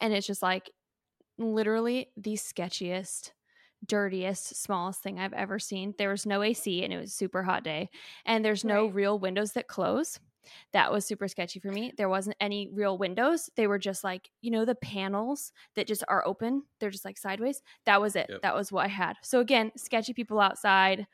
and 0.00 0.12
it's 0.12 0.26
just 0.26 0.42
like 0.42 0.70
literally 1.38 2.12
the 2.16 2.34
sketchiest 2.34 3.32
dirtiest 3.86 4.54
smallest 4.56 5.02
thing 5.02 5.18
i've 5.18 5.32
ever 5.32 5.58
seen 5.58 5.94
there 5.98 6.10
was 6.10 6.26
no 6.26 6.42
ac 6.42 6.84
and 6.84 6.92
it 6.92 6.98
was 6.98 7.10
a 7.10 7.14
super 7.14 7.42
hot 7.42 7.64
day 7.64 7.90
and 8.26 8.44
there's 8.44 8.64
no 8.64 8.86
Right. 8.86 8.88
real 8.88 9.18
windows 9.18 9.52
that 9.52 9.68
close 9.68 10.20
that 10.72 10.90
was 10.92 11.04
super 11.06 11.28
sketchy 11.28 11.60
for 11.60 11.70
me. 11.70 11.92
There 11.96 12.08
wasn't 12.08 12.36
any 12.40 12.68
real 12.72 12.98
windows. 12.98 13.50
They 13.56 13.66
were 13.66 13.78
just 13.78 14.04
like 14.04 14.30
you 14.40 14.50
know 14.50 14.64
the 14.64 14.74
panels 14.74 15.52
that 15.76 15.86
just 15.86 16.04
are 16.08 16.26
open? 16.26 16.62
They're 16.80 16.90
just 16.90 17.04
like 17.04 17.18
sideways? 17.18 17.62
That 17.86 18.00
was 18.00 18.16
it. 18.16 18.26
Yep. 18.28 18.42
that 18.42 18.54
was 18.54 18.72
what 18.72 18.84
i 18.84 18.88
had. 18.88 19.16
So 19.22 19.40
again 19.40 19.72
sketchy 19.76 20.12
people 20.12 20.40
outside 20.40 21.06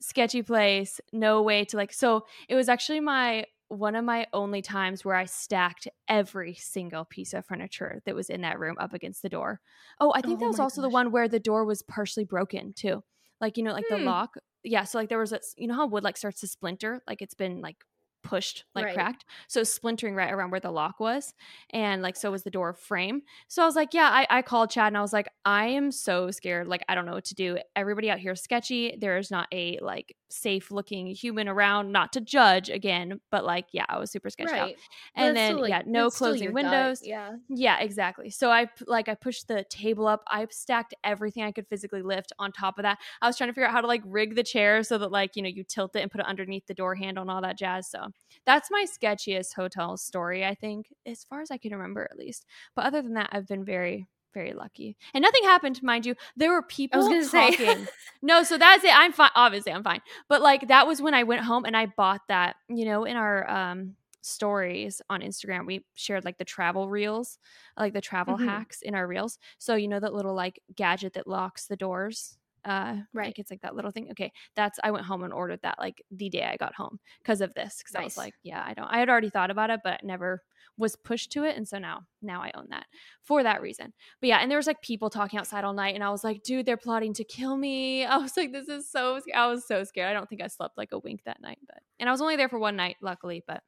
sketchy 0.00 0.42
place 0.42 1.00
no 1.12 1.42
way 1.42 1.64
to 1.64 1.76
like 1.76 1.92
so 1.92 2.24
it 2.48 2.54
was 2.54 2.68
actually 2.70 3.00
my 3.00 3.44
one 3.68 3.94
of 3.94 4.04
my 4.04 4.26
only 4.32 4.62
times 4.62 5.04
where 5.04 5.14
i 5.14 5.24
stacked 5.26 5.86
every 6.08 6.54
single 6.54 7.04
piece 7.04 7.34
of 7.34 7.44
furniture 7.44 8.00
that 8.06 8.14
was 8.14 8.30
in 8.30 8.40
that 8.40 8.58
room 8.58 8.76
up 8.80 8.94
against 8.94 9.22
the 9.22 9.28
door. 9.28 9.60
Oh 10.00 10.12
i 10.16 10.22
think 10.22 10.38
Oh 10.38 10.44
that 10.44 10.48
was 10.48 10.58
also 10.60 10.80
the 10.80 10.88
one 10.88 11.10
where 11.12 11.28
the 11.28 11.38
door 11.38 11.64
was 11.64 11.82
partially 11.82 12.24
broken 12.24 12.72
too. 12.72 13.02
Like 13.40 13.56
you 13.58 13.62
know 13.62 13.72
like 13.72 13.88
the 13.88 13.98
Hmm. 13.98 14.04
lock 14.06 14.34
yeah 14.64 14.84
so 14.84 14.98
like 14.98 15.08
there 15.10 15.18
was 15.18 15.32
a 15.32 15.40
you 15.56 15.66
know 15.68 15.74
how 15.74 15.86
wood 15.86 16.02
like 16.04 16.16
starts 16.16 16.40
to 16.40 16.46
splinter? 16.48 17.02
Like 17.06 17.20
it's 17.22 17.34
been 17.34 17.60
like 17.60 17.76
pushed 18.22 18.64
like 18.74 18.84
Right. 18.86 18.94
cracked 18.94 19.24
so 19.48 19.62
splintering 19.62 20.14
right 20.14 20.32
around 20.32 20.50
where 20.50 20.60
the 20.60 20.70
lock 20.70 21.00
was 21.00 21.32
and 21.70 22.02
like 22.02 22.16
so 22.16 22.30
was 22.30 22.42
the 22.42 22.50
door 22.50 22.72
frame 22.74 23.22
so 23.48 23.62
i 23.62 23.66
was 23.66 23.76
like 23.76 23.94
yeah 23.94 24.08
I, 24.10 24.26
I 24.38 24.42
called 24.42 24.70
chad 24.70 24.88
and 24.88 24.96
i 24.98 25.00
was 25.00 25.12
like 25.12 25.28
i 25.44 25.66
am 25.66 25.90
so 25.90 26.30
scared 26.30 26.66
like 26.68 26.84
i 26.88 26.94
don't 26.94 27.06
know 27.06 27.12
what 27.14 27.24
to 27.26 27.34
do 27.34 27.58
everybody 27.74 28.10
out 28.10 28.18
here 28.18 28.32
is 28.32 28.40
sketchy 28.42 28.96
there 29.00 29.16
is 29.18 29.30
not 29.30 29.46
a 29.52 29.78
like 29.80 30.14
safe 30.28 30.70
looking 30.70 31.06
human 31.08 31.48
around 31.48 31.92
not 31.92 32.12
to 32.12 32.20
judge 32.20 32.68
again 32.70 33.20
but 33.30 33.44
like 33.44 33.66
yeah 33.72 33.84
i 33.88 33.98
was 33.98 34.10
super 34.10 34.30
sketched 34.30 34.52
Right. 34.52 34.76
But 35.16 35.22
and 35.22 35.36
then 35.36 35.50
still, 35.52 35.60
like- 35.62 35.70
yeah 35.70 35.82
no 35.86 36.10
closing 36.10 36.48
gut, 36.48 36.54
windows 36.54 37.00
Yeah. 37.04 37.32
yeah, 37.48 37.80
exactly. 37.80 38.30
So 38.30 38.50
i 38.50 38.68
like 38.86 39.08
I 39.08 39.14
pushed 39.14 39.48
the 39.48 39.64
table 39.68 40.06
up. 40.06 40.22
I 40.28 40.46
stacked 40.50 40.94
everything 41.02 41.42
I 41.42 41.52
could 41.52 41.66
physically 41.68 42.02
lift 42.02 42.32
on 42.38 42.52
top 42.52 42.78
of 42.78 42.82
that. 42.84 42.98
I 43.20 43.26
was 43.26 43.36
trying 43.36 43.48
to 43.50 43.54
figure 43.54 43.66
out 43.66 43.72
how 43.72 43.80
to 43.80 43.86
like 43.86 44.02
rig 44.04 44.36
the 44.36 44.42
chair 44.42 44.82
so 44.82 44.98
that 44.98 45.10
like, 45.10 45.36
you 45.36 45.42
know, 45.42 45.48
you 45.48 45.64
tilt 45.64 45.96
it 45.96 46.00
and 46.02 46.10
put 46.10 46.20
it 46.20 46.26
underneath 46.26 46.66
the 46.66 46.74
door 46.74 46.94
handle 46.94 47.22
and 47.22 47.30
all 47.30 47.40
that 47.42 47.58
jazz. 47.58 47.90
So 47.90 48.09
that's 48.46 48.70
my 48.70 48.84
sketchiest 48.86 49.54
hotel 49.54 49.96
story, 49.96 50.44
I 50.44 50.54
think, 50.54 50.86
as 51.06 51.24
far 51.24 51.40
as 51.42 51.50
I 51.50 51.58
can 51.58 51.72
remember 51.72 52.08
at 52.10 52.18
least. 52.18 52.46
But 52.74 52.86
other 52.86 53.02
than 53.02 53.14
that, 53.14 53.30
I've 53.32 53.46
been 53.46 53.64
very 53.64 54.06
very 54.32 54.52
lucky. 54.52 54.96
And 55.12 55.22
nothing 55.22 55.42
happened, 55.42 55.82
mind 55.82 56.06
you. 56.06 56.14
There 56.36 56.52
were 56.52 56.62
people 56.62 57.02
gonna 57.02 57.24
say. 57.24 57.50
talking. 57.56 57.88
no, 58.22 58.42
so 58.44 58.58
that's 58.58 58.84
it. 58.84 58.96
I'm 58.96 59.12
fine. 59.12 59.30
Obviously, 59.34 59.72
I'm 59.72 59.82
fine. 59.82 60.00
But 60.28 60.40
like 60.40 60.68
that 60.68 60.86
was 60.86 61.02
when 61.02 61.14
I 61.14 61.24
went 61.24 61.42
home 61.42 61.64
and 61.64 61.76
I 61.76 61.86
bought 61.86 62.20
that, 62.28 62.54
you 62.68 62.84
know, 62.84 63.04
in 63.04 63.16
our 63.16 63.48
um 63.50 63.96
stories 64.22 65.00
on 65.10 65.20
Instagram, 65.22 65.66
we 65.66 65.84
shared 65.94 66.24
like 66.24 66.38
the 66.38 66.44
travel 66.44 66.88
reels, 66.88 67.38
like 67.76 67.92
the 67.94 68.00
travel 68.00 68.36
Mhm. 68.36 68.44
hacks 68.46 68.82
in 68.82 68.94
our 68.94 69.06
reels. 69.06 69.38
So 69.58 69.74
you 69.74 69.88
know 69.88 69.98
that 70.00 70.12
little 70.14 70.34
like 70.34 70.60
gadget 70.76 71.14
that 71.14 71.26
locks 71.26 71.66
the 71.66 71.76
doors. 71.76 72.36
Uh 72.64 72.96
Right. 73.12 73.26
like 73.26 73.38
it's 73.38 73.50
like 73.50 73.62
that 73.62 73.74
little 73.74 73.90
thing. 73.90 74.08
Okay. 74.12 74.32
That's 74.56 74.78
I 74.82 74.90
went 74.90 75.06
home 75.06 75.22
and 75.22 75.32
ordered 75.32 75.60
that 75.62 75.78
like 75.78 76.02
the 76.10 76.28
day 76.28 76.44
I 76.44 76.56
got 76.56 76.74
home 76.74 76.98
because 77.22 77.40
of 77.40 77.54
this. 77.54 77.82
Cause 77.82 77.94
I 77.94 78.04
was 78.04 78.16
like, 78.16 78.34
yeah, 78.42 78.62
I 78.66 78.74
don't 78.74 78.86
I 78.88 78.98
had 78.98 79.08
already 79.08 79.30
thought 79.30 79.50
about 79.50 79.70
it, 79.70 79.80
but 79.84 80.04
never 80.04 80.42
was 80.76 80.96
pushed 80.96 81.30
to 81.32 81.44
it. 81.44 81.56
And 81.56 81.68
so 81.68 81.78
now 81.78 82.02
now 82.22 82.42
I 82.42 82.50
own 82.54 82.66
that 82.70 82.86
for 83.22 83.42
that 83.42 83.60
reason. 83.60 83.92
But 84.20 84.28
yeah, 84.28 84.38
and 84.38 84.50
there 84.50 84.58
was 84.58 84.66
like 84.66 84.80
people 84.82 85.10
talking 85.10 85.38
outside 85.38 85.64
all 85.64 85.74
night, 85.74 85.94
and 85.94 86.02
I 86.04 86.10
was 86.10 86.24
like, 86.24 86.42
dude, 86.42 86.64
they're 86.66 86.76
plotting 86.76 87.12
to 87.14 87.24
kill 87.24 87.56
me. 87.56 88.04
I 88.06 88.16
was 88.16 88.36
like, 88.36 88.52
this 88.52 88.68
is 88.68 88.90
so. 88.90 89.18
sc- 89.20 89.34
I 89.34 89.46
was 89.46 89.66
so 89.66 89.84
scared. 89.84 90.08
I 90.08 90.12
don't 90.12 90.28
think 90.28 90.42
I 90.42 90.46
slept 90.46 90.78
like 90.78 90.92
a 90.92 90.98
wink 90.98 91.22
that 91.24 91.40
night, 91.42 91.58
but 91.66 91.78
and 91.98 92.08
I 92.08 92.12
was 92.12 92.20
only 92.22 92.36
there 92.36 92.48
for 92.48 92.58
one 92.58 92.76
night, 92.76 92.96
luckily. 93.02 93.44
But 93.46 93.62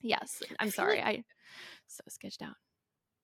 yes, 0.00 0.42
I'm 0.58 0.70
sorry. 0.70 1.00
I 1.02 1.24
so 1.86 2.02
sketched 2.08 2.42
out. 2.42 2.54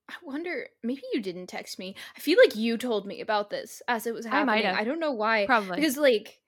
I 0.09 0.15
wonder, 0.23 0.69
maybe 0.83 1.03
you 1.13 1.21
didn't 1.21 1.49
text 1.49 1.79
me. 1.79 1.95
I 2.17 2.21
feel 2.21 2.39
like 2.39 2.55
you 2.55 2.79
told 2.79 3.07
me 3.07 3.21
about 3.21 3.51
this 3.51 3.83
as 3.89 4.07
it 4.07 4.15
was 4.15 4.25
I 4.27 4.31
happening. 4.31 4.65
have. 4.65 4.77
I 4.79 4.85
don't 4.85 5.01
know 5.01 5.13
why. 5.13 5.47
Probably 5.47 5.77
Because 5.77 5.97
like 5.97 6.39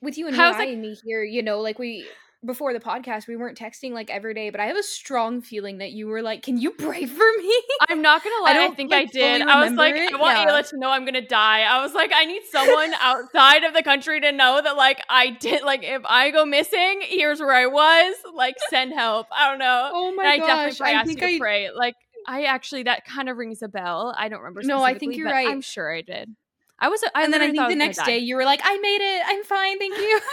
with 0.00 0.16
you 0.16 0.28
and 0.28 0.36
I 0.40 0.50
like- 0.52 0.68
and 0.68 0.80
me 0.82 0.96
here, 1.04 1.22
you 1.24 1.42
know, 1.42 1.60
like 1.60 1.78
we 1.78 2.06
before 2.46 2.72
the 2.72 2.80
podcast, 2.80 3.26
we 3.26 3.36
weren't 3.36 3.58
texting 3.58 3.92
like 3.92 4.08
every 4.08 4.32
day, 4.32 4.48
but 4.48 4.60
I 4.60 4.66
have 4.66 4.76
a 4.78 4.82
strong 4.82 5.42
feeling 5.42 5.76
that 5.78 5.90
you 5.90 6.06
were 6.06 6.22
like, 6.22 6.42
"Can 6.42 6.56
you 6.56 6.70
pray 6.70 7.04
for 7.04 7.32
me?" 7.38 7.62
I'm 7.90 8.00
not 8.00 8.24
gonna 8.24 8.42
lie. 8.42 8.52
I, 8.52 8.54
don't, 8.54 8.74
think 8.74 8.90
I 8.94 9.00
like, 9.00 9.12
fully 9.12 9.22
did. 9.24 9.42
I 9.42 9.62
was 9.62 9.72
like, 9.74 9.94
it, 9.94 10.14
I 10.14 10.16
want 10.16 10.38
yeah. 10.38 10.46
Ayla 10.46 10.66
to 10.70 10.78
know 10.78 10.88
I'm 10.88 11.04
gonna 11.04 11.20
die. 11.20 11.62
I 11.64 11.82
was 11.82 11.92
like, 11.92 12.12
I 12.14 12.24
need 12.24 12.40
someone 12.50 12.94
outside 12.98 13.64
of 13.64 13.74
the 13.74 13.82
country 13.82 14.22
to 14.22 14.32
know 14.32 14.58
that 14.62 14.74
like 14.74 15.02
I 15.10 15.28
did. 15.30 15.64
Like 15.64 15.82
if 15.84 16.00
I 16.06 16.30
go 16.30 16.46
missing, 16.46 17.00
here's 17.02 17.40
where 17.40 17.52
I 17.52 17.66
was. 17.66 18.14
Like 18.32 18.54
send 18.70 18.94
help. 18.94 19.26
I 19.36 19.50
don't 19.50 19.58
know. 19.58 19.90
oh 19.92 20.14
my 20.14 20.22
and 20.22 20.32
I 20.32 20.38
gosh, 20.46 20.78
definitely 20.78 20.86
I 20.86 20.92
asked 20.98 21.06
think 21.08 21.20
you 21.20 21.26
to 21.26 21.34
I 21.34 21.38
pray. 21.38 21.70
Like 21.76 21.94
I 22.30 22.44
actually 22.44 22.84
that 22.84 23.04
kind 23.04 23.28
of 23.28 23.36
rings 23.36 23.60
a 23.60 23.68
bell. 23.68 24.14
I 24.16 24.28
don't 24.28 24.38
remember. 24.38 24.62
No, 24.62 24.84
I 24.84 24.96
think 24.96 25.16
you're 25.16 25.26
right. 25.26 25.48
I'm 25.48 25.60
sure 25.60 25.92
I 25.92 26.00
did. 26.02 26.30
I 26.78 26.88
was. 26.88 27.02
I 27.12 27.24
and 27.24 27.34
then 27.34 27.42
I 27.42 27.50
think 27.50 27.68
the 27.68 27.74
next 27.74 28.04
day 28.04 28.18
you 28.18 28.36
were 28.36 28.44
like, 28.44 28.60
"I 28.62 28.78
made 28.78 29.00
it. 29.00 29.22
I'm 29.26 29.42
fine, 29.42 29.78
thank 29.80 29.98
you." 29.98 30.20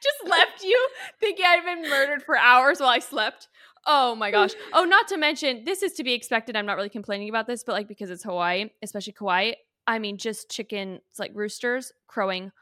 just 0.00 0.30
left 0.30 0.62
you 0.62 0.88
thinking 1.18 1.44
I'd 1.44 1.64
been 1.64 1.90
murdered 1.90 2.22
for 2.22 2.38
hours 2.38 2.78
while 2.78 2.90
I 2.90 3.00
slept. 3.00 3.48
Oh 3.84 4.14
my 4.14 4.30
gosh. 4.30 4.52
Oh, 4.72 4.84
not 4.84 5.08
to 5.08 5.16
mention, 5.16 5.64
this 5.64 5.82
is 5.82 5.94
to 5.94 6.04
be 6.04 6.12
expected. 6.12 6.56
I'm 6.56 6.66
not 6.66 6.76
really 6.76 6.88
complaining 6.88 7.28
about 7.28 7.48
this, 7.48 7.64
but 7.64 7.72
like 7.72 7.88
because 7.88 8.08
it's 8.08 8.22
Hawaii, 8.22 8.70
especially 8.80 9.14
Kauai, 9.14 9.54
I 9.88 9.98
mean, 9.98 10.18
just 10.18 10.48
chicken, 10.48 11.00
it's 11.10 11.18
like 11.18 11.32
roosters 11.34 11.92
crowing 12.06 12.52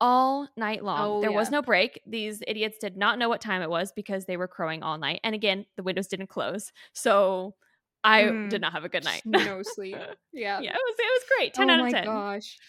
all 0.00 0.48
night 0.56 0.82
long. 0.84 0.98
Oh, 1.00 1.20
there 1.20 1.32
was 1.32 1.50
no 1.50 1.62
break. 1.62 2.00
These 2.06 2.42
idiots 2.46 2.78
did 2.78 2.96
not 2.96 3.18
know 3.18 3.28
what 3.28 3.40
time 3.40 3.62
it 3.62 3.70
was 3.70 3.92
because 3.92 4.24
they 4.26 4.36
were 4.36 4.48
crowing 4.48 4.82
all 4.82 4.98
night. 4.98 5.20
And 5.24 5.34
again, 5.34 5.66
the 5.76 5.82
windows 5.82 6.06
didn't 6.08 6.28
close. 6.28 6.72
So 6.92 7.54
I 8.02 8.22
Mm. 8.24 8.48
did 8.50 8.60
not 8.60 8.72
have 8.72 8.84
a 8.84 8.88
good 8.88 9.04
night. 9.04 9.22
no 9.26 9.62
sleep. 9.62 9.96
Yeah. 10.32 10.60
yeah, 10.60 10.70
it 10.70 10.80
was 10.82 10.94
it 10.98 11.12
was 11.12 11.24
great. 11.36 11.54
10 11.54 11.68
oh 11.68 11.74
out 11.74 11.80
of 11.80 11.86
my 11.86 11.92
10. 11.92 12.04
gosh. 12.04 12.58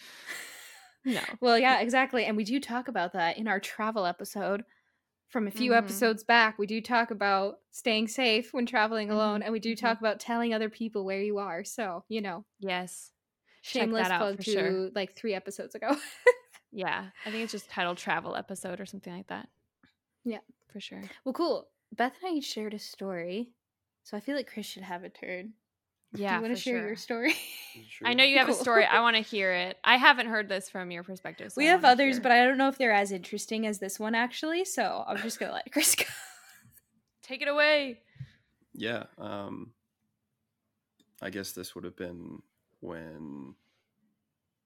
No. 1.04 1.20
Well, 1.40 1.58
yeah, 1.58 1.80
exactly. 1.80 2.24
And 2.26 2.36
we 2.36 2.44
do 2.44 2.60
talk 2.60 2.86
about 2.86 3.12
that 3.14 3.36
in 3.36 3.48
our 3.48 3.58
travel 3.58 4.06
episode 4.06 4.62
from 5.30 5.48
a 5.48 5.50
few 5.50 5.72
Mhm. 5.72 5.78
episodes 5.78 6.22
back. 6.22 6.58
We 6.58 6.66
do 6.66 6.80
talk 6.80 7.10
about 7.10 7.58
staying 7.72 8.08
safe 8.08 8.52
when 8.54 8.66
traveling 8.66 9.10
alone, 9.10 9.40
Mhm, 9.40 9.44
and 9.44 9.52
we 9.52 9.58
do 9.60 9.72
mhm. 9.72 9.78
talk 9.80 9.98
about 9.98 10.20
telling 10.20 10.54
other 10.54 10.68
people 10.70 11.04
where 11.04 11.20
you 11.20 11.38
are. 11.38 11.64
So, 11.64 12.04
you 12.08 12.20
know, 12.20 12.44
Yes. 12.60 13.12
Shameless 13.62 14.08
plug 14.08 14.40
to 14.40 14.52
sure. 14.52 14.90
like 14.94 15.16
three 15.16 15.34
episodes 15.34 15.74
ago. 15.74 15.96
Yeah. 16.72 17.06
I 17.26 17.30
think 17.30 17.44
it's 17.44 17.52
just 17.52 17.70
titled 17.70 17.98
travel 17.98 18.34
episode 18.34 18.80
or 18.80 18.86
something 18.86 19.14
like 19.14 19.28
that. 19.28 19.48
Yeah. 20.24 20.38
For 20.72 20.80
sure. 20.80 21.02
well, 21.24 21.34
cool. 21.34 21.68
Beth 21.94 22.14
and 22.22 22.32
I 22.32 22.36
each 22.36 22.44
shared 22.46 22.74
a 22.74 22.78
story. 22.78 23.50
So 24.04 24.16
I 24.16 24.20
feel 24.20 24.34
like 24.34 24.50
Chris 24.50 24.66
should 24.66 24.82
have 24.82 25.04
a 25.04 25.10
turn. 25.10 25.52
Yeah. 26.14 26.30
do 26.30 26.34
you 26.36 26.42
want 26.42 26.56
to 26.56 26.60
share 26.60 26.78
sure. 26.78 26.86
your 26.88 26.96
story? 26.96 27.34
I 28.04 28.14
know 28.14 28.24
you 28.24 28.38
have 28.38 28.48
a 28.48 28.54
story. 28.54 28.84
I 28.84 29.00
want 29.00 29.16
to 29.16 29.22
hear 29.22 29.52
it. 29.52 29.78
I 29.84 29.96
haven't 29.96 30.26
heard 30.26 30.48
this 30.48 30.68
from 30.68 30.90
your 30.90 31.02
perspective. 31.02 31.52
so 31.52 31.58
we 31.58 31.68
I 31.68 31.72
have 31.72 31.84
others, 31.84 32.16
hear. 32.16 32.22
but 32.22 32.32
I 32.32 32.44
don't 32.44 32.58
know 32.58 32.68
if 32.68 32.78
they're 32.78 32.92
as 32.92 33.12
interesting 33.12 33.66
as 33.66 33.78
this 33.78 33.98
one 33.98 34.14
actually. 34.14 34.64
So 34.64 35.04
I'm 35.06 35.18
just 35.18 35.38
gonna 35.38 35.52
let 35.52 35.70
Chris 35.72 35.94
go. 35.96 36.04
take 37.22 37.42
it 37.42 37.48
away. 37.48 38.00
Yeah. 38.74 39.04
Um, 39.18 39.72
I 41.22 41.30
guess 41.30 41.52
this 41.52 41.74
would 41.74 41.84
have 41.84 41.96
been 41.96 42.42
when 42.80 43.54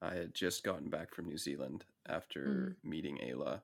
I 0.01 0.15
had 0.15 0.33
just 0.33 0.63
gotten 0.63 0.89
back 0.89 1.13
from 1.13 1.25
New 1.25 1.37
Zealand 1.37 1.85
after 2.07 2.75
meeting 2.83 3.17
Ayla. 3.19 3.61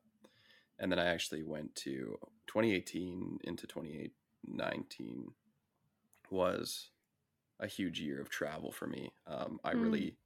And 0.80 0.92
then 0.92 1.00
I 1.00 1.06
actually 1.06 1.44
went 1.44 1.76
to 1.78 2.18
2018 2.48 3.40
into 3.44 3.68
2019 3.68 5.34
was 6.32 6.92
a 7.60 7.68
huge 7.68 8.00
year 8.02 8.22
of 8.22 8.30
travel 8.30 8.72
for 8.72 8.88
me. 8.88 9.12
Um, 9.28 9.60
I 9.64 9.72
Mm. 9.74 9.74
really, 9.74 10.18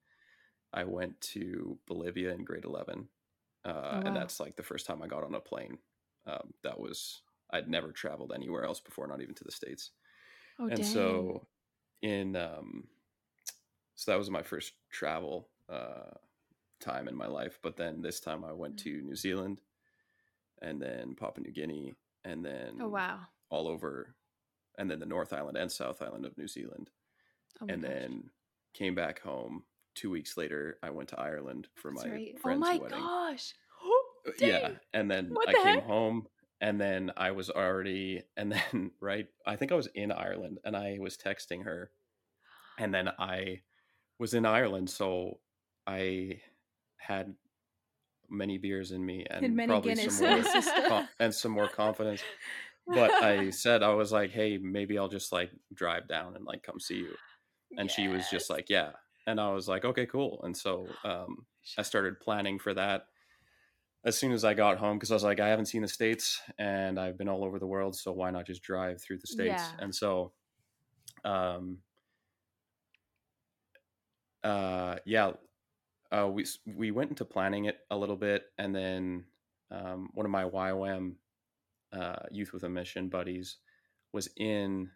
I 0.73 0.83
went 0.85 1.19
to 1.21 1.79
Bolivia 1.87 2.33
in 2.33 2.43
grade 2.45 2.65
11 2.65 3.09
uh, 3.65 3.69
Oh, 3.91 4.01
wow. 4.01 4.03
and 4.05 4.15
that's 4.15 4.39
like 4.39 4.55
the 4.55 4.63
first 4.63 4.85
time 4.85 5.01
I 5.01 5.07
got 5.07 5.23
on 5.23 5.35
a 5.35 5.39
plane. 5.41 5.79
Um, 6.25 6.53
that 6.63 6.79
was 6.79 7.21
I'd 7.51 7.69
never 7.69 7.91
traveled 7.91 8.33
anywhere 8.33 8.63
else 8.65 8.79
before, 8.79 9.07
not 9.07 9.21
even 9.21 9.35
to 9.35 9.43
the 9.43 9.51
states. 9.51 9.91
Oh, 10.59 10.69
and 10.69 10.85
dang. 10.85 10.85
so 10.85 11.47
in 12.01 12.35
um, 12.35 12.89
so 13.95 14.11
that 14.11 14.17
was 14.17 14.29
my 14.29 14.43
first 14.43 14.73
travel 14.89 15.49
uh, 15.69 16.11
time 16.79 17.07
in 17.07 17.15
my 17.15 17.27
life. 17.27 17.59
But 17.63 17.77
then 17.77 18.01
this 18.01 18.19
time 18.19 18.45
I 18.45 18.53
went 18.53 18.75
Mm. 18.75 18.83
to 18.83 19.01
New 19.01 19.15
Zealand, 19.15 19.61
and 20.61 20.81
then 20.81 21.15
Papua 21.15 21.43
New 21.45 21.51
Guinea, 21.53 21.93
and 22.23 22.43
then 22.45 22.77
oh 22.81 22.89
wow. 22.89 23.27
all 23.49 23.67
over, 23.67 24.15
and 24.77 24.89
then 24.89 24.99
the 24.99 25.05
North 25.05 25.33
Island 25.33 25.57
and 25.57 25.71
South 25.71 26.01
Island 26.01 26.25
of 26.25 26.37
New 26.37 26.47
Zealand 26.47 26.89
Oh 27.61 27.67
and 27.69 27.81
gosh. 27.81 27.91
then 27.91 28.31
came 28.73 28.95
back 28.95 29.19
home. 29.21 29.65
Two 29.95 30.09
weeks 30.11 30.37
later, 30.37 30.79
I 30.83 30.91
went 30.91 31.09
to 31.09 31.19
Ireland 31.19 31.69
for 31.75 31.91
That's 31.91 32.05
my 32.05 32.11
right. 32.11 32.35
Oh 32.35 32.37
oh 32.37 32.39
friend's 32.41 32.59
my 32.59 32.77
wedding. 32.77 32.99
gosh. 32.99 33.53
Uh, 34.27 34.31
Yeah, 34.39 34.71
and 34.93 35.09
then 35.09 35.35
What 35.35 35.47
I 35.47 35.53
the 35.53 35.59
came 35.63 35.79
heck? 35.79 35.83
home, 35.83 36.27
and 36.61 36.79
then 36.81 37.11
I 37.17 37.31
was 37.31 37.49
already, 37.49 38.23
and 38.37 38.51
then 38.53 38.91
right, 38.99 39.27
I 39.45 39.55
think 39.55 39.71
I 39.71 39.75
was 39.75 39.87
in 39.87 40.11
Ireland, 40.11 40.59
and 40.65 40.75
I 40.77 40.97
was 40.99 41.17
texting 41.17 41.63
her, 41.65 41.91
and 42.77 42.93
then 42.93 43.09
I 43.19 43.63
was 44.19 44.33
in 44.33 44.45
Ireland, 44.45 44.89
so 44.89 45.41
I 45.87 46.41
had 46.97 47.33
many 48.29 48.57
beers 48.57 48.91
in 48.91 49.05
me 49.05 49.25
and 49.29 49.57
probably 49.67 49.95
Guinness 49.95 50.17
some 50.17 50.89
more 50.89 51.07
and 51.19 51.33
some 51.33 51.51
more 51.51 51.69
confidence. 51.69 52.21
But 52.85 53.11
I 53.11 53.49
said 53.51 53.83
I 53.83 53.93
was 53.93 54.11
like, 54.11 54.31
hey, 54.31 54.57
maybe 54.57 54.97
I'll 54.97 55.07
just 55.07 55.31
like 55.31 55.51
drive 55.73 56.07
down 56.07 56.35
and 56.35 56.45
like 56.45 56.63
come 56.63 56.79
see 56.79 56.97
you. 56.97 57.15
And 57.77 57.89
she 57.89 58.07
was 58.07 58.29
just 58.29 58.49
like 58.49 58.69
yeah. 58.69 58.91
And 59.25 59.41
i 59.41 59.51
was 59.51 59.67
like 59.67 59.83
okay 59.85 60.05
cool. 60.05 60.39
And 60.43 60.55
so 60.55 60.87
um, 61.03 61.45
i 61.77 61.81
started 61.81 62.19
planning 62.19 62.59
for 62.59 62.73
that 62.73 63.07
as 64.05 64.17
soon 64.17 64.31
as 64.31 64.45
i 64.45 64.53
got 64.53 64.77
home 64.77 64.97
because 64.97 65.11
i 65.11 65.13
was 65.13 65.23
like 65.23 65.39
i 65.39 65.49
haven't 65.49 65.65
seen 65.65 65.81
the 65.81 65.87
states 65.87 66.39
and 66.57 66.99
i've 66.99 67.17
been 67.17 67.27
all 67.27 67.43
over 67.43 67.59
the 67.59 67.67
world 67.67 67.95
so 67.95 68.11
why 68.11 68.31
not 68.31 68.45
just 68.45 68.63
drive 68.63 69.01
through 69.01 69.17
the 69.17 69.27
states? 69.27 69.63
Yeah. 69.63 69.71
and 69.79 69.93
so 69.93 70.31
um 71.25 71.79
uh 74.43 74.95
yeah 75.05 75.31
uh 76.11 76.29
we 76.31 76.45
we 76.65 76.91
went 76.91 77.09
into 77.09 77.25
planning 77.25 77.65
it 77.65 77.79
a 77.91 77.97
little 77.97 78.15
bit 78.15 78.47
and 78.57 78.75
then 78.75 79.25
um 79.71 80.09
one 80.13 80.25
of 80.25 80.31
my 80.31 80.43
YWAM 80.45 81.17
uh 81.93 82.23
youth 82.31 82.53
with 82.53 82.63
a 82.63 82.69
mission 82.69 83.09
buddies 83.09 83.57
was 84.13 84.29
in 84.37 84.91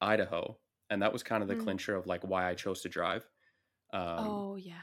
Idaho 0.00 0.58
and 0.90 1.02
that 1.02 1.12
was 1.12 1.22
kind 1.22 1.42
of 1.42 1.48
the 1.48 1.56
Mm. 1.56 1.56
clincher 1.56 1.96
of 1.96 2.06
like 2.06 2.24
why 2.24 2.48
I 2.48 2.54
chose 2.54 2.82
to 2.82 2.88
drive 2.88 3.28
um 3.92 4.46
oh 4.46 4.56
yeah. 4.56 4.82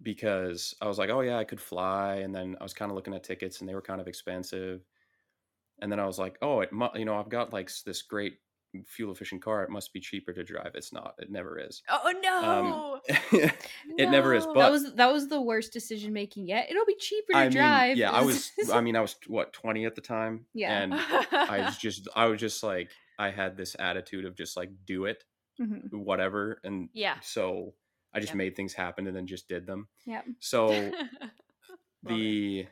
because 0.00 0.74
I 0.80 0.86
was 0.86 0.98
like, 0.98 1.10
oh 1.10 1.20
yeah, 1.20 1.38
I 1.38 1.44
could 1.44 1.60
fly, 1.60 2.16
and 2.16 2.34
then 2.34 2.56
I 2.60 2.62
was 2.62 2.74
kind 2.74 2.90
of 2.90 2.96
looking 2.96 3.14
at 3.14 3.24
tickets, 3.24 3.60
and 3.60 3.68
they 3.68 3.74
were 3.74 3.82
kind 3.82 4.00
of 4.00 4.08
expensive, 4.08 4.84
and 5.80 5.90
then 5.92 6.00
I 6.00 6.06
was 6.06 6.18
like, 6.18 6.38
oh, 6.42 6.60
it 6.60 6.72
mu- 6.72 6.88
you 6.96 7.04
know, 7.04 7.18
I've 7.18 7.28
got 7.28 7.52
like 7.52 7.70
this 7.84 8.02
great 8.02 8.38
fuel 8.86 9.12
efficient 9.12 9.42
car, 9.42 9.62
it 9.62 9.70
must 9.70 9.92
be 9.92 10.00
cheaper 10.00 10.32
to 10.32 10.42
drive. 10.44 10.72
It's 10.74 10.92
not. 10.92 11.14
It 11.18 11.30
never 11.30 11.58
is. 11.58 11.82
Oh 11.90 12.12
no. 12.22 13.00
it 13.98 14.10
never 14.10 14.34
is. 14.34 14.46
But 14.46 14.54
that 14.54 14.70
was 14.70 14.94
that 14.94 15.12
was 15.12 15.28
the 15.28 15.40
worst 15.40 15.72
decision 15.72 16.12
making 16.12 16.46
yet. 16.46 16.70
It'll 16.70 16.86
be 16.86 16.96
cheaper 16.96 17.32
to 17.32 17.38
I 17.38 17.42
mean, 17.44 17.52
drive. 17.52 17.96
yeah, 17.96 18.10
I 18.10 18.22
was. 18.22 18.50
I 18.72 18.80
mean, 18.80 18.96
I 18.96 19.00
was 19.00 19.16
what 19.26 19.52
twenty 19.52 19.84
at 19.86 19.94
the 19.94 20.00
time, 20.00 20.46
Yeah. 20.54 20.78
and 20.82 20.94
I 20.94 21.64
was 21.66 21.76
just, 21.80 22.08
I 22.14 22.26
was 22.26 22.40
just 22.40 22.62
like, 22.62 22.90
I 23.18 23.30
had 23.30 23.56
this 23.56 23.76
attitude 23.78 24.24
of 24.24 24.34
just 24.36 24.56
like 24.56 24.70
do 24.86 25.04
it, 25.06 25.24
Mhm. 25.60 25.92
whatever, 25.92 26.60
and 26.64 26.88
yeah. 26.92 27.16
so 27.22 27.74
I 28.14 28.20
just 28.20 28.30
Yep. 28.32 28.36
made 28.38 28.56
things 28.56 28.72
happen 28.74 29.06
and 29.06 29.16
then 29.16 29.26
just 29.26 29.48
did 29.48 29.66
them. 29.66 29.88
Yeah. 30.06 30.22
So 30.40 30.90
the 32.02 32.66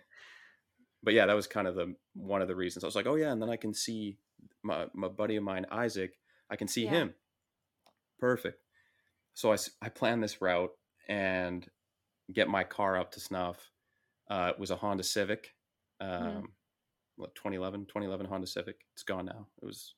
but 1.03 1.15
yeah 1.15 1.27
that 1.27 1.35
was 1.37 1.47
kind 1.47 1.69
of 1.69 1.75
the 1.77 1.95
one 2.15 2.43
of 2.43 2.49
the 2.49 2.55
reasons 2.57 2.83
i 2.83 2.87
was 2.87 2.97
like 2.97 3.07
oh 3.07 3.15
yeah 3.15 3.31
and 3.31 3.41
then 3.41 3.49
i 3.49 3.57
can 3.57 3.73
see 3.73 4.19
my, 4.63 4.87
my 4.95 5.09
buddy 5.09 5.37
of 5.37 5.43
mine 5.43 5.67
isaac 5.71 6.13
i 6.51 6.57
can 6.57 6.69
see 6.69 6.85
Yeah. 6.85 6.91
him 6.91 7.15
perfect 8.19 8.61
so 9.35 9.53
I, 9.53 9.57
I 9.83 9.89
planned 9.89 10.23
this 10.23 10.43
route 10.43 10.71
and 11.09 11.67
get 12.33 12.49
my 12.49 12.65
car 12.65 12.99
up 12.99 13.13
to 13.13 13.21
snuff 13.21 13.71
uh, 14.31 14.51
it 14.55 14.59
was 14.61 14.71
a 14.71 14.77
honda 14.77 15.03
civic 15.03 15.55
um, 16.01 16.09
Mhm. 16.23 16.45
what 17.17 17.35
2011 17.35 17.87
2011 17.87 18.27
honda 18.27 18.47
civic 18.47 18.77
it's 18.95 19.03
gone 19.03 19.27
now 19.27 19.47
it 19.63 19.67
was 19.67 19.95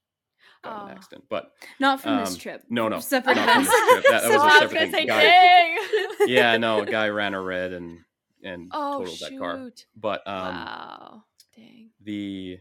got 0.64 0.82
Oh. 0.82 0.86
an 0.86 0.93
accident 0.97 1.24
but 1.28 1.53
Not 1.80 2.01
from 2.01 2.18
this 2.18 2.32
Um, 2.32 2.36
trip. 2.38 2.62
no 2.68 2.88
no 2.88 3.01
Separate 3.01 3.36
not 3.36 3.49
from 3.55 3.64
this 3.64 3.72
trip. 3.72 4.05
That- 4.11 4.22
that 4.22 4.28
was 4.28 4.30
a 4.30 4.38
So 4.38 4.40
I 4.40 4.45
was 4.47 4.55
separate 4.59 4.78
gonna 4.78 4.90
thing. 4.93 4.93
say, 4.93 5.07
Guy- 5.07 5.22
dang. 5.22 5.78
yeah 6.28 6.57
no 6.57 6.80
a 6.82 6.86
guy 6.86 7.09
ran 7.09 7.34
a 7.34 7.40
red 7.40 7.72
and 7.72 7.99
and 8.45 8.70
Oh 8.72 8.99
totaled 8.99 9.16
shoot. 9.18 9.30
that 9.30 9.38
car 9.38 9.70
but 9.97 10.26
um 10.26 10.34
wow. 10.57 11.24
Dang. 11.57 11.90
the 12.01 12.59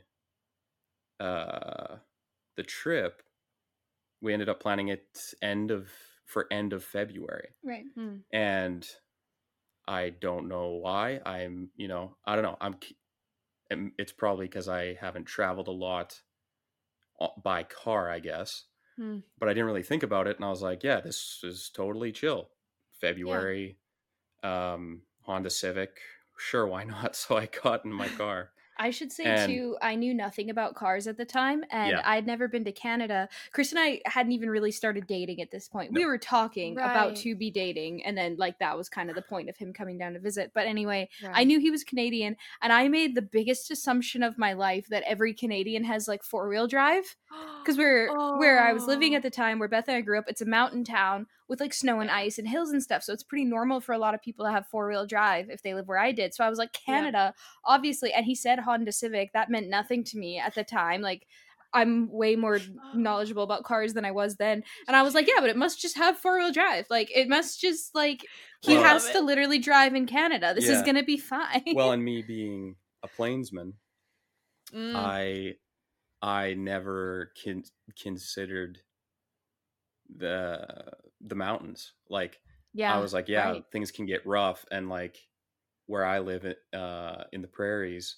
uh 1.22 1.98
the 2.58 2.64
trip 2.64 3.22
we 4.22 4.34
ended 4.34 4.50
up 4.50 4.60
planning 4.60 4.90
it 4.90 5.06
end 5.42 5.72
of 5.72 5.90
for 6.26 6.48
end 6.52 6.74
of 6.74 6.84
february. 6.84 7.50
Right. 7.64 7.86
Hmm. 7.96 8.18
and 8.34 8.86
i 9.88 10.10
don't 10.10 10.48
know 10.48 10.80
why. 10.82 11.20
I'm 11.26 11.70
you 11.76 11.88
know 11.88 12.16
i 12.26 12.36
don't 12.36 12.44
know. 12.44 12.58
I'm 12.62 12.76
and 13.70 13.92
it's 13.98 14.12
probably 14.12 14.46
because 14.48 14.68
i 14.68 14.98
haven't 15.00 15.26
traveled 15.26 15.68
a 15.68 15.72
lot 15.72 16.22
by 17.44 17.64
car 17.64 18.10
i 18.10 18.20
guess. 18.20 18.66
Hmm. 18.98 19.20
but 19.40 19.48
i 19.48 19.54
didn't 19.54 19.68
really 19.68 19.84
think 19.84 20.04
about 20.04 20.28
it 20.28 20.36
and 20.36 20.46
i 20.46 20.50
was 20.50 20.62
like 20.62 20.84
yeah 20.84 21.00
this 21.00 21.40
is 21.44 21.70
totally 21.74 22.12
chill. 22.12 22.50
February 23.00 23.78
um 24.44 25.02
honda 25.22 25.50
civic 25.50 26.00
sure 26.38 26.68
why 26.68 26.84
not? 26.84 27.16
So 27.22 27.38
i 27.38 27.48
got 27.48 27.86
in 27.86 27.94
my 27.94 28.08
car 28.10 28.52
I 28.82 28.90
should 28.90 29.12
say 29.12 29.26
And- 29.26 29.52
too, 29.52 29.78
I 29.82 29.94
knew 29.96 30.14
nothing 30.14 30.50
about 30.50 30.74
cars 30.74 31.06
at 31.08 31.16
the 31.18 31.26
time, 31.26 31.64
and 31.70 31.92
Yeah. 31.92 32.02
I'd 32.04 32.26
never 32.26 32.48
been 32.48 32.64
to 32.66 32.72
Canada. 32.72 33.30
Chris 33.52 33.72
and 33.72 33.80
I 33.80 34.02
hadn't 34.06 34.32
even 34.32 34.50
really 34.50 34.72
started 34.72 35.06
dating 35.06 35.40
at 35.40 35.52
this 35.52 35.68
point. 35.70 35.94
We 35.94 36.06
were 36.06 36.18
talking 36.18 36.74
about 36.74 37.16
to 37.18 37.36
be 37.36 37.52
dating, 37.52 38.04
and 38.04 38.18
then 38.18 38.38
like 38.38 38.58
that 38.60 38.76
was 38.78 38.90
kind 38.90 39.10
of 39.10 39.16
the 39.16 39.22
point 39.22 39.50
of 39.50 39.58
him 39.58 39.72
coming 39.72 39.98
down 40.00 40.14
to 40.14 40.20
visit. 40.20 40.52
But 40.56 40.66
anyway, 40.66 41.10
I 41.32 41.44
knew 41.44 41.60
he 41.60 41.70
was 41.70 41.84
Canadian, 41.84 42.38
and 42.62 42.74
I 42.74 42.88
made 42.88 43.14
the 43.14 43.22
biggest 43.22 43.70
assumption 43.70 44.24
of 44.24 44.38
my 44.40 44.54
life 44.54 44.88
that 44.88 45.04
every 45.04 45.34
Canadian 45.34 45.84
has 45.84 46.08
like 46.08 46.24
four 46.24 46.50
wheel 46.50 46.66
drive 46.68 47.16
because 47.64 47.78
we're 47.78 48.10
where 48.40 48.60
I 48.64 48.74
was 48.74 48.88
living 48.88 49.14
Oh. 49.14 49.18
at 49.18 49.22
the 49.24 49.30
time, 49.30 49.60
where 49.60 49.68
Beth 49.70 49.88
and 49.90 49.98
I 49.98 50.02
grew 50.02 50.18
up. 50.18 50.26
It's 50.28 50.42
a 50.42 50.46
mountain 50.46 50.84
town 50.84 51.28
with 51.52 51.60
like 51.60 51.74
snow 51.74 52.00
and 52.00 52.10
ice 52.10 52.40
and 52.40 52.48
hills 52.48 52.72
and 52.72 52.82
stuff, 52.82 53.04
so 53.04 53.12
it's 53.14 53.24
pretty 53.24 53.46
normal 53.46 53.82
for 53.82 53.92
a 53.94 54.00
lot 54.00 54.16
of 54.16 54.22
people 54.22 54.46
to 54.46 54.52
have 54.52 54.66
four 54.68 54.88
wheel 54.90 55.06
drive 55.06 55.50
if 55.50 55.62
they 55.62 55.74
live 55.74 55.88
where 55.88 56.00
I 56.00 56.12
did. 56.14 56.34
So 56.34 56.44
I 56.46 56.50
was 56.50 56.58
like, 56.58 56.70
Yeah. 56.88 56.96
Canada, 56.96 57.34
obviously, 57.66 58.14
and 58.14 58.26
he 58.26 58.34
said 58.36 58.60
Honda 58.60 58.92
Civic. 58.94 59.34
That 59.34 59.50
meant 59.52 59.68
nothing 59.70 60.04
to 60.06 60.18
me 60.18 60.40
at 60.40 60.56
the 60.56 60.64
time. 60.64 61.02
Like. 61.02 61.28
I'm 61.74 62.12
way 62.12 62.36
more 62.36 62.60
knowledgeable 62.94 63.44
about 63.44 63.64
cars 63.64 63.94
than 63.94 64.04
I 64.04 64.12
was 64.12 64.36
then. 64.36 64.62
And 64.90 64.98
I 64.98 65.04
was 65.04 65.14
like, 65.16 65.26
yeah, 65.34 65.40
but 65.40 65.50
it 65.50 65.56
must 65.56 65.80
just 65.80 65.96
have 65.96 66.18
four 66.18 66.38
wheel 66.38 66.52
drive. 66.52 66.86
Like, 66.90 67.10
it 67.16 67.30
must 67.30 67.62
just, 67.62 67.96
like, 67.96 68.26
he 68.62 68.74
Well- 68.74 68.84
has 68.84 69.10
to 69.12 69.22
literally 69.22 69.58
drive 69.58 69.96
in 69.96 70.06
Canada. 70.06 70.54
This 70.54 70.68
is 70.68 70.82
going 70.82 70.98
to 70.98 71.04
be 71.04 71.16
fine. 71.16 71.64
well 71.74 71.92
and 71.96 72.04
me 72.04 72.24
being 72.28 72.76
a 73.04 73.08
plainsman 73.08 73.76
Mm. 74.74 74.96
I 74.98 75.56
I 76.22 76.56
never 76.56 77.32
con- 77.42 77.64
considered 77.98 78.80
the 80.14 80.68
the 81.28 81.36
mountains. 81.36 81.94
Like 82.10 82.40
yeah. 82.74 82.96
I 82.96 83.00
was 83.00 83.14
like, 83.14 83.28
yeah, 83.28 83.50
right. 83.52 83.66
things 83.72 83.92
can 83.92 84.06
get 84.06 84.26
rough, 84.26 84.66
and 84.72 84.90
like 84.90 85.18
where 85.88 86.06
I 86.06 86.20
live 86.20 86.46
uh, 86.74 87.24
in 87.34 87.42
the 87.42 87.48
prairies, 87.48 88.18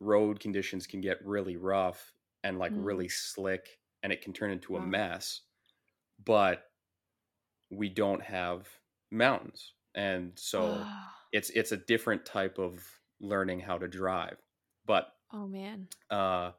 road 0.00 0.40
conditions 0.40 0.86
can 0.86 1.00
get 1.00 1.24
really 1.24 1.56
rough 1.56 2.12
and 2.44 2.58
like 2.58 2.72
Mm. 2.72 2.84
really 2.84 3.08
slick, 3.08 3.78
and 4.02 4.12
it 4.12 4.22
can 4.22 4.32
turn 4.32 4.50
into 4.50 4.76
a 4.76 4.80
mess. 4.80 5.42
But 6.24 6.64
we 7.70 7.88
don't 7.88 8.22
have 8.22 8.68
mountains, 9.10 9.72
and 9.94 10.32
so 10.36 10.84
it's 11.32 11.50
it's 11.50 11.72
a 11.72 11.76
different 11.76 12.24
type 12.26 12.58
of 12.58 12.84
learning 13.20 13.60
how 13.60 13.78
to 13.78 13.88
drive. 13.88 14.36
But 14.86 15.08
oh, 15.32 15.46
man. 15.46 15.88
uh 16.10 16.52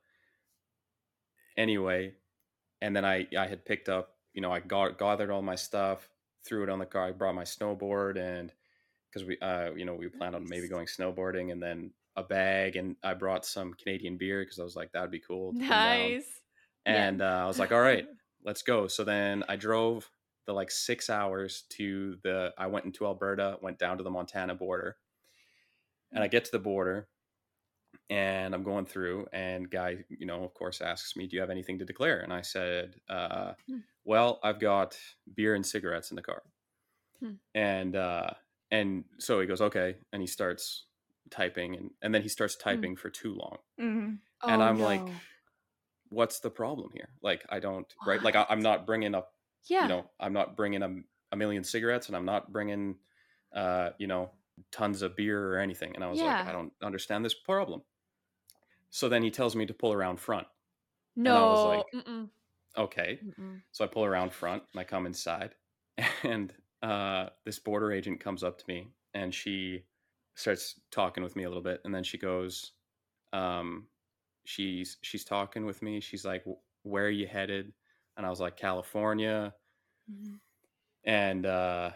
anyway 1.58 2.12
and 2.82 2.96
then 2.96 3.06
i 3.06 3.28
i 3.38 3.46
had 3.46 3.64
picked 3.66 3.90
up 3.90 4.12
you 4.34 4.42
know 4.42 4.52
i 4.52 4.60
got 4.60 4.98
gathered 4.98 5.30
all 5.32 5.42
my 5.42 5.56
stuff 5.56 6.10
threw 6.46 6.64
it 6.64 6.70
on 6.70 6.80
the 6.80 6.86
car 6.86 7.08
i 7.08 7.12
brought 7.12 7.36
my 7.36 7.44
snowboard 7.44 8.18
and 8.18 8.52
because 9.10 9.28
we 9.28 9.38
uh 9.40 9.72
you 9.76 9.86
know 9.86 9.94
we 9.94 10.08
planned 10.08 10.36
on 10.36 10.48
maybe 10.48 10.68
going 10.68 10.88
snowboarding 10.88 11.52
and 11.52 11.62
then 11.62 11.92
a 12.16 12.24
bag 12.24 12.76
and 12.76 12.96
i 13.04 13.14
brought 13.14 13.46
some 13.46 13.74
canadian 13.74 14.18
beer 14.18 14.44
because 14.44 14.60
i 14.60 14.64
was 14.64 14.76
like 14.76 14.92
that 14.92 15.02
would 15.02 15.12
be 15.12 15.20
cool 15.20 15.54
to 15.54 15.60
come 15.60 15.70
down. 15.70 16.00
Nice. 16.00 16.42
Yeah. 16.86 17.06
and 17.08 17.22
uh, 17.22 17.42
i 17.44 17.46
was 17.46 17.60
like 17.60 17.72
all 17.72 17.82
right 17.82 18.06
let's 18.44 18.62
go 18.62 18.88
so 18.88 19.04
then 19.04 19.44
i 19.48 19.56
drove 19.56 20.10
the 20.46 20.54
like 20.54 20.70
six 20.70 21.10
hours 21.10 21.64
to 21.70 22.18
the 22.24 22.54
i 22.58 22.68
went 22.68 22.86
into 22.86 23.06
alberta 23.06 23.58
went 23.62 23.80
down 23.80 23.98
to 23.98 24.04
the 24.04 24.10
montana 24.12 24.54
border 24.54 24.98
and 26.12 26.24
i 26.24 26.28
get 26.28 26.46
to 26.46 26.52
the 26.52 26.60
border 26.60 27.08
and 28.10 28.54
i'm 28.54 28.64
going 28.64 28.86
through 28.86 29.26
and 29.34 29.70
guy 29.70 29.98
you 30.10 30.26
know 30.26 30.44
of 30.44 30.54
course 30.54 30.82
asks 30.82 31.16
me 31.16 31.28
do 31.28 31.36
you 31.36 31.41
have 31.41 31.50
anything 31.50 31.80
to 31.80 31.86
declare 31.86 32.20
and 32.22 32.34
i 32.34 32.41
said 32.41 32.96
uh, 33.10 33.54
Hmm. 33.68 33.80
well 34.04 34.39
i've 34.44 34.60
got 34.60 34.98
beer 35.36 35.56
and 35.56 35.66
cigarettes 35.66 36.12
in 36.12 36.16
the 36.16 36.22
car 36.22 36.41
Hmm. 37.20 37.34
and 37.56 37.96
uh, 37.96 38.32
and 38.72 39.06
so 39.20 39.39
he 39.39 39.48
goes 39.48 39.62
okay 39.62 39.96
and 40.12 40.22
he 40.22 40.28
starts 40.28 40.86
typing 41.30 41.76
and, 41.76 41.91
and 42.02 42.14
then 42.14 42.22
he 42.22 42.28
starts 42.30 42.56
typing 42.58 42.96
for 42.96 43.10
too 43.10 43.34
long 43.36 43.58
Mhm. 43.80 44.20
And 44.46 44.62
Oh, 44.62 44.66
I'm 44.66 44.80
like, 44.80 45.08
what's 46.10 46.39
the 46.41 46.50
problem 46.50 46.89
here 46.94 47.10
like 47.24 47.44
i 47.50 47.60
don't 47.60 47.88
right 48.06 48.22
like 48.22 48.36
I, 48.36 48.46
i'm 48.50 48.60
not 48.62 48.86
bringing 48.86 49.16
up 49.16 49.34
yeah. 49.68 49.84
you 49.84 49.88
know 49.89 50.06
i'm 50.20 50.34
not 50.34 50.56
bringing 50.56 50.84
a, 50.84 50.89
a 51.32 51.36
million 51.36 51.64
cigarettes 51.64 52.08
and 52.08 52.16
i'm 52.16 52.26
not 52.26 52.52
bringing 52.52 52.98
uh 53.56 53.91
you 53.98 54.06
know 54.08 54.30
tons 54.72 55.01
of 55.01 55.16
beer 55.16 55.54
or 55.54 55.60
anything 55.60 55.95
and 55.95 56.04
i 56.04 56.10
was 56.10 56.22
like 56.22 56.41
i 56.45 56.51
don't 56.51 56.74
understand 56.82 57.24
this 57.26 57.34
problem 57.34 57.84
so 58.89 59.10
then 59.10 59.24
he 59.24 59.32
tells 59.32 59.56
me 59.56 59.66
to 59.66 59.74
pull 59.74 59.93
around 59.93 60.20
front 60.20 60.47
no. 61.16 61.47
I 61.47 61.49
was 61.49 61.64
like, 61.66 61.86
Mm-mm. 61.93 62.30
okay 62.78 63.22
Mm-mm. 63.24 63.62
so 63.72 63.84
i 63.84 63.88
pull 63.88 64.06
around 64.06 64.34
front 64.34 64.64
and 64.74 64.80
i 64.80 64.84
come 64.84 65.06
inside 65.06 65.56
and 66.24 66.54
uh 66.82 67.30
this 67.45 67.60
border 67.60 67.91
agent 67.91 68.20
comes 68.20 68.43
up 68.43 68.58
to 68.60 68.66
me 68.68 68.89
and 69.14 69.34
she 69.34 69.86
starts 70.36 70.80
talking 70.91 71.24
with 71.24 71.36
me 71.36 71.43
a 71.43 71.49
little 71.49 71.64
bit 71.64 71.82
and 71.86 71.93
then 71.93 72.04
she 72.04 72.18
goes 72.18 72.74
um 73.34 73.88
she's 74.45 74.97
she's 75.04 75.26
talking 75.26 75.66
with 75.66 75.82
me 75.82 75.99
she's 75.99 76.26
like 76.26 76.45
where 76.84 77.06
are 77.06 77.10
you 77.12 77.28
headed 77.28 77.74
and 78.18 78.26
i 78.26 78.30
was 78.30 78.39
like 78.41 78.58
california 78.58 79.54
Mhm. 80.08 80.39
and 81.04 81.45
uh 81.45 81.91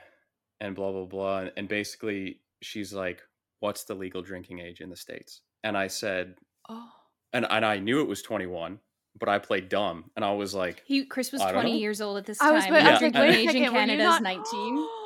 and 0.59 0.75
blah 0.75 0.91
blah 0.91 1.05
blah 1.05 1.39
and, 1.39 1.53
and 1.57 1.67
basically 1.67 2.41
she's 2.61 2.93
like 2.93 3.21
what's 3.59 3.83
the 3.85 3.95
legal 3.95 4.21
drinking 4.21 4.59
age 4.59 4.81
in 4.81 4.89
the 4.89 4.95
states 4.95 5.41
and 5.63 5.77
i 5.77 5.87
said 5.87 6.35
Oh. 6.69 6.89
and, 7.33 7.45
and 7.49 7.65
i 7.65 7.77
knew 7.79 8.01
it 8.01 8.07
was 8.07 8.21
21 8.21 8.79
but 9.19 9.29
i 9.29 9.39
played 9.39 9.69
dumb 9.69 10.05
and 10.15 10.23
i 10.25 10.31
was 10.33 10.53
like 10.53 10.83
He 10.85 11.05
Chris 11.05 11.31
was 11.31 11.41
20 11.41 11.71
know. 11.71 11.77
years 11.77 12.01
old 12.01 12.17
at 12.17 12.25
this 12.25 12.41
I 12.41 12.45
time. 12.47 12.53
was, 12.55 12.63
and 12.65 12.73
but 12.73 12.81
I 12.83 12.91
was 12.91 13.01
Yeah, 13.01 13.07
like, 13.07 13.15
and- 13.15 13.23
wait 13.29 13.35
age 13.35 13.45
in 13.45 13.47
second, 13.47 13.61
were 13.73 13.79
you 13.79 13.85
Canada's 13.87 14.05
not- 14.05 14.23
19. 14.23 14.87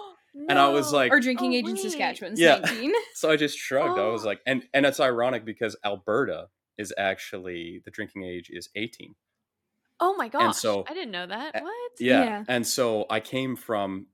And 0.47 0.57
I 0.57 0.69
was 0.69 0.93
like- 0.93 1.11
or 1.11 1.19
drinking 1.19 1.51
Oh, 1.53 1.57
age 1.57 1.65
in 1.67 1.73
wait. 1.75 1.81
Saskatchewan's 1.81 2.39
Yeah. 2.39 2.59
19. 2.63 2.93
so 3.15 3.29
i 3.29 3.35
just 3.35 3.57
shrugged 3.57 3.99
i 3.99 4.07
was 4.07 4.23
Oh. 4.23 4.27
like 4.29 4.39
and 4.45 4.63
and 4.73 4.85
it's 4.85 4.99
ironic 5.01 5.43
because 5.45 5.75
alberta 5.83 6.47
is 6.77 6.93
actually 6.97 7.81
the 7.85 7.91
drinking 7.91 8.23
age 8.23 8.49
is 8.49 8.69
18 8.75 9.13
Oh 9.99 10.15
my 10.15 10.29
gosh. 10.29 10.55
so- 10.57 10.83
I 10.89 10.93
didn't 10.95 11.11
know 11.11 11.27
that. 11.27 11.61
What? 11.61 11.91
yeah. 11.99 12.23
Yeah. 12.23 12.43
and 12.47 12.65
so 12.65 13.05
i 13.09 13.19
came 13.19 13.55
from 13.55 14.07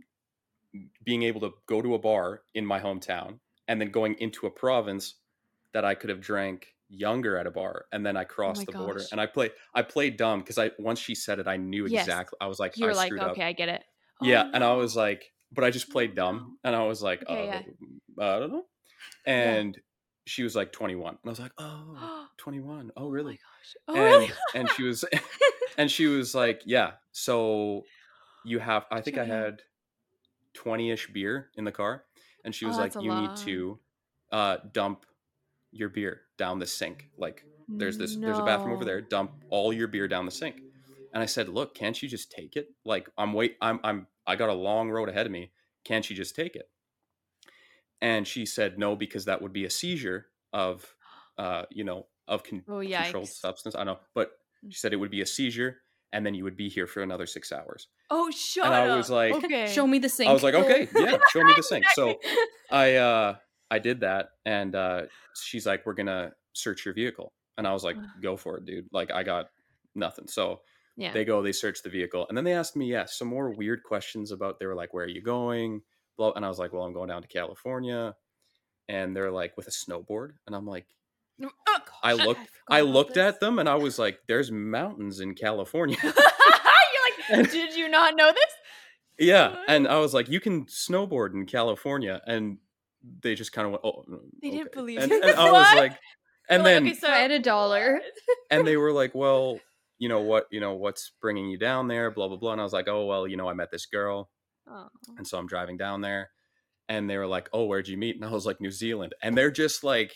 being 1.04 1.24
able 1.24 1.42
to 1.42 1.54
go 1.68 1.82
to 1.82 1.96
a 1.96 2.00
bar 2.00 2.42
in 2.54 2.66
my 2.66 2.80
hometown 2.80 3.40
and 3.68 3.80
then 3.80 3.92
going 3.92 4.16
into 4.20 4.46
a 4.48 4.52
province 4.52 5.16
that 5.74 5.86
I 5.86 5.96
could 5.96 6.10
have 6.10 6.22
drank 6.22 6.68
younger 6.90 7.38
at 7.38 7.46
a 7.46 7.52
bar 7.52 7.86
and 7.92 8.06
then 8.06 8.16
I 8.16 8.24
oh 8.24 8.26
crossed 8.26 8.62
oh 8.62 8.66
the 8.66 8.72
gosh. 8.72 8.82
border 8.82 9.04
and 9.12 9.20
I 9.20 9.26
played 9.26 9.52
I 9.74 9.82
played 9.82 10.18
dumb 10.18 10.40
because 10.40 10.58
I 10.58 10.72
once 10.80 11.00
she 11.00 11.16
said 11.16 11.40
it 11.40 11.48
I 11.48 11.58
knew 11.58 11.86
exactly. 11.86 12.38
I 12.40 12.48
was 12.48 12.60
like 12.60 12.78
you're 12.78 12.92
I 12.92 12.94
like 12.94 13.12
okay 13.12 13.42
up. 13.42 13.48
I 13.48 13.52
get 13.52 13.70
it 13.70 13.84
oh, 14.22 14.26
yeah 14.26 14.44
no. 14.44 14.52
and 14.54 14.64
I 14.64 14.70
oh. 14.70 14.78
was 14.78 14.96
like 14.96 15.32
but 15.52 15.64
I 15.64 15.70
just 15.70 15.90
played 15.90 16.16
dumb 16.16 16.58
and 16.64 16.76
I 16.76 16.84
was 16.84 17.02
like 17.04 17.24
okay, 17.24 17.42
oh, 17.42 18.24
yeah. 18.24 18.36
I 18.36 18.40
don't 18.40 18.52
know 18.52 18.64
and 19.26 19.76
yeah. 19.76 19.82
she 20.26 20.44
was 20.44 20.56
like 20.56 20.72
21 20.72 21.10
and 21.10 21.18
I 21.26 21.30
was 21.30 21.40
like 21.40 21.52
oh 21.58 22.28
21 22.38 22.92
oh 22.96 23.10
really 23.10 23.40
oh, 23.90 23.94
oh 23.94 23.96
and, 23.96 24.04
really? 24.04 24.32
and 24.56 24.70
she 24.70 24.84
was 24.84 25.04
and 25.78 25.92
she 25.92 26.08
was 26.08 26.34
like 26.34 26.62
yeah 26.66 26.92
so 27.12 27.84
you 28.46 28.60
have 28.60 28.86
I 28.90 29.02
think 29.02 29.18
I 29.18 29.26
had 29.26 29.62
20 30.58 30.92
ish 30.92 31.08
beer 31.14 31.50
in 31.56 31.64
the 31.64 31.72
car. 31.72 32.04
And 32.44 32.54
she 32.54 32.66
was 32.66 32.78
oh, 32.78 32.82
like, 32.82 32.96
You 32.96 33.12
lot. 33.12 33.22
need 33.22 33.46
to 33.46 33.80
uh, 34.32 34.58
dump 34.74 35.06
your 35.72 35.90
beer 35.90 36.22
down 36.38 36.60
the 36.60 36.66
sink. 36.66 37.10
Like, 37.18 37.44
there's 37.68 37.98
this, 37.98 38.16
no. 38.16 38.28
there's 38.28 38.40
a 38.40 38.44
bathroom 38.44 38.74
over 38.74 38.84
there. 38.84 39.02
Dump 39.02 39.32
all 39.50 39.72
your 39.72 39.88
beer 39.88 40.08
down 40.08 40.26
the 40.26 40.32
sink. 40.32 40.62
And 41.14 41.22
I 41.22 41.26
said, 41.26 41.48
Look, 41.48 41.76
can't 41.76 42.02
you 42.02 42.10
just 42.10 42.32
take 42.32 42.56
it? 42.56 42.70
Like, 42.86 43.10
I'm 43.18 43.34
wait, 43.34 43.56
I'm, 43.62 43.80
I'm, 43.84 44.08
I 44.26 44.36
got 44.36 44.50
a 44.50 44.54
long 44.54 44.90
road 44.90 45.10
ahead 45.10 45.26
of 45.26 45.32
me. 45.32 45.52
Can't 45.86 46.10
you 46.10 46.16
just 46.16 46.36
take 46.36 46.56
it? 46.56 46.70
And 48.02 48.28
she 48.28 48.46
said, 48.46 48.80
No, 48.80 48.96
because 48.96 49.26
that 49.26 49.42
would 49.42 49.54
be 49.54 49.66
a 49.66 49.70
seizure 49.70 50.28
of, 50.54 50.96
uh, 51.38 51.64
you 51.70 51.84
know, 51.84 52.08
of 52.28 52.44
con- 52.44 52.64
oh, 52.68 52.82
controlled 52.82 53.30
substance. 53.30 53.76
I 53.76 53.84
know, 53.84 54.00
but 54.16 54.32
she 54.70 54.78
said 54.78 54.92
it 54.92 54.98
would 54.98 55.12
be 55.12 55.22
a 55.22 55.26
seizure 55.26 55.78
and 56.14 56.26
then 56.26 56.34
you 56.34 56.44
would 56.44 56.56
be 56.58 56.70
here 56.70 56.88
for 56.88 57.02
another 57.04 57.26
six 57.26 57.52
hours 57.52 57.88
Oh, 58.10 58.32
shut 58.32 58.66
and 58.66 58.74
i 58.76 58.88
up. 58.88 58.98
was 58.98 59.10
like 59.10 59.34
okay. 59.44 59.68
Show 59.68 59.86
me 59.88 60.00
the 60.00 60.10
sink. 60.10 60.30
i 60.30 60.34
was 60.34 60.44
like 60.44 60.54
okay 60.56 60.88
yeah 60.96 61.18
show 61.32 61.44
me 61.44 61.54
the 61.56 61.64
sink 61.64 61.86
so 61.94 62.16
I 62.72 62.96
uh 62.96 63.36
I 63.70 63.80
did 63.80 64.00
that 64.02 64.30
and 64.46 64.74
uh 64.76 65.02
she's 65.36 65.66
like, 65.66 65.86
We're 65.86 65.94
gonna 65.94 66.32
search 66.54 66.86
your 66.86 66.94
vehicle. 66.94 67.34
And 67.58 67.68
I 67.68 67.74
was 67.74 67.84
like, 67.84 67.98
Go 68.22 68.38
for 68.38 68.58
it, 68.58 68.66
dude. 68.66 68.88
Like 68.92 69.12
I 69.12 69.24
got 69.24 69.48
nothing. 69.96 70.28
So 70.28 70.62
Yeah. 70.96 71.12
they 71.14 71.26
go, 71.26 71.42
they 71.42 71.52
search 71.52 71.82
the 71.84 71.90
vehicle, 71.90 72.26
and 72.30 72.38
then 72.38 72.44
they 72.46 72.54
asked 72.54 72.76
me, 72.78 72.90
yeah, 72.90 73.06
some 73.06 73.28
more 73.28 73.50
weird 73.52 73.84
questions 73.84 74.32
about 74.32 74.60
they 74.60 74.66
were 74.66 74.76
like, 74.76 74.94
Where 74.94 75.04
are 75.06 75.10
you 75.10 75.22
going? 75.22 75.82
Blah 76.18 76.32
and 76.38 76.46
I 76.46 76.48
was 76.50 76.60
like, 76.60 76.72
Well, 76.74 76.84
I'm 76.84 76.94
going 76.94 77.10
down 77.10 77.22
to 77.22 77.28
California. 77.28 78.16
And 78.90 79.14
they're 79.16 79.32
like, 79.32 79.58
with 79.58 79.68
a 79.68 79.72
snowboard. 79.72 80.30
And 80.46 80.56
I'm 80.56 80.66
like, 80.66 80.88
Oh, 81.44 81.50
I 82.04 82.14
looked 82.14 82.40
forgot 82.40 82.50
I 82.70 82.82
looked 82.82 83.14
this. 83.16 83.24
at 83.24 83.40
them 83.40 83.60
and 83.60 83.68
I 83.70 83.76
was 83.76 84.00
like, 84.00 84.20
There's 84.28 84.52
mountains 84.52 85.20
in 85.20 85.36
California. 85.36 85.98
You're 86.04 86.14
like, 87.42 87.52
did 87.52 87.76
you 87.76 87.88
not 87.90 88.16
know 88.16 88.32
this? 88.32 88.52
yeah. 89.20 89.56
And 89.68 89.88
I 89.88 90.00
was 90.00 90.14
like, 90.14 90.30
You 90.30 90.40
can 90.40 90.66
snowboard 90.66 91.34
in 91.34 91.46
California. 91.46 92.22
And 92.26 92.58
they 93.22 93.36
just 93.36 93.52
kind 93.52 93.66
of 93.66 93.72
went, 93.72 93.82
Oh, 93.86 94.04
mm, 94.10 94.18
They 94.42 94.52
didn't 94.52 94.72
believe 94.74 95.00
and, 95.00 95.12
you. 95.12 95.22
and 95.22 95.32
I 95.40 95.52
was 95.52 95.76
like, 95.76 95.94
and 96.50 96.66
They're 96.66 96.76
then 96.76 96.84
like, 96.86 96.94
okay, 96.94 97.00
so 97.00 97.08
I 97.12 97.18
had 97.18 97.32
a 97.32 97.40
dollar. 97.40 98.00
and 98.50 98.66
they 98.66 98.78
were 98.78 98.94
like, 98.94 99.14
"Well, 99.14 99.60
you 100.00 100.08
know 100.08 100.22
what? 100.22 100.46
You 100.50 100.62
know 100.62 100.76
what's 100.76 101.12
bringing 101.22 101.48
you 101.50 101.58
down 101.58 101.90
there? 101.90 102.10
Blah 102.10 102.30
blah 102.30 102.38
blah." 102.38 102.54
And 102.54 102.62
I 102.62 102.64
was 102.64 102.72
like, 102.72 102.88
"Oh 102.88 103.06
well, 103.06 103.28
you 103.28 103.36
know, 103.36 103.50
I 103.50 103.54
met 103.54 103.70
this 103.70 103.86
girl, 103.86 104.30
Oh. 104.66 104.88
and 105.18 105.28
so 105.28 105.38
I'm 105.38 105.48
driving 105.48 105.76
down 105.76 106.00
there." 106.00 106.30
And 106.88 107.10
they 107.10 107.18
were 107.18 107.28
like, 107.28 107.50
"Oh, 107.52 107.66
where'd 107.66 107.90
you 107.90 107.98
meet?" 107.98 108.16
And 108.16 108.24
I 108.24 108.30
was 108.32 108.46
like, 108.46 108.62
"New 108.62 108.72
Zealand." 108.72 109.14
And 109.22 109.38
they're 109.38 109.52
just 109.52 109.84
like, 109.84 110.12
I 110.12 110.14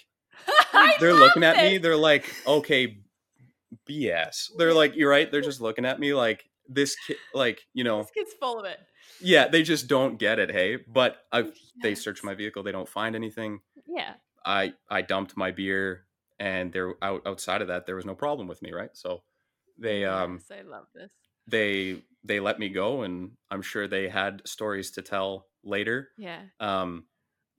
they're 1.00 1.14
looking 1.14 1.44
at 1.44 1.58
me. 1.58 1.78
They're 1.78 1.98
like, 1.98 2.34
"Okay, 2.48 2.98
BS." 3.90 4.50
They're 4.58 4.74
like, 4.74 4.96
"You're 4.96 5.10
right." 5.10 5.32
They're 5.32 5.42
just 5.42 5.62
looking 5.62 5.86
at 5.86 6.00
me 6.00 6.14
like 6.14 6.44
this 6.68 6.96
kid, 7.08 7.18
like 7.34 7.62
you 7.74 7.84
know, 7.84 8.00
This 8.04 8.12
kid's 8.12 8.34
full 8.40 8.60
of 8.60 8.66
it. 8.66 8.80
yeah. 9.20 9.48
They 9.48 9.64
just 9.64 9.88
don't 9.88 10.18
get 10.18 10.40
it. 10.40 10.52
Hey, 10.52 10.78
but 10.88 11.18
I 11.32 11.44
they 11.82 11.90
Yes. 11.90 12.02
search 12.02 12.24
my 12.24 12.34
vehicle. 12.36 12.64
They 12.64 12.72
don't 12.72 12.90
find 12.90 13.16
anything. 13.16 13.60
Yeah. 13.88 14.14
I 14.46 14.74
I 14.90 15.02
dumped 15.02 15.38
my 15.38 15.52
beer, 15.52 16.06
and 16.40 16.72
there 16.74 16.94
out 17.02 17.22
outside 17.26 17.62
of 17.62 17.68
that, 17.70 17.86
there 17.86 17.96
was 17.96 18.06
no 18.06 18.16
problem 18.16 18.48
with 18.48 18.62
me, 18.62 18.72
right? 18.72 18.90
So 18.94 19.24
they 19.78 20.06
um 20.06 20.40
Yes, 20.50 20.60
I 20.60 20.62
love 20.64 20.86
this. 20.94 21.10
they 21.48 22.04
they 22.24 22.40
let 22.40 22.60
me 22.60 22.70
go 22.70 23.02
and 23.02 23.32
i'm 23.50 23.64
sure 23.64 23.88
they 23.88 24.08
had 24.08 24.44
stories 24.46 24.92
to 24.92 25.02
tell 25.02 25.48
later 25.64 26.10
Yeah. 26.20 26.42
um 26.60 27.06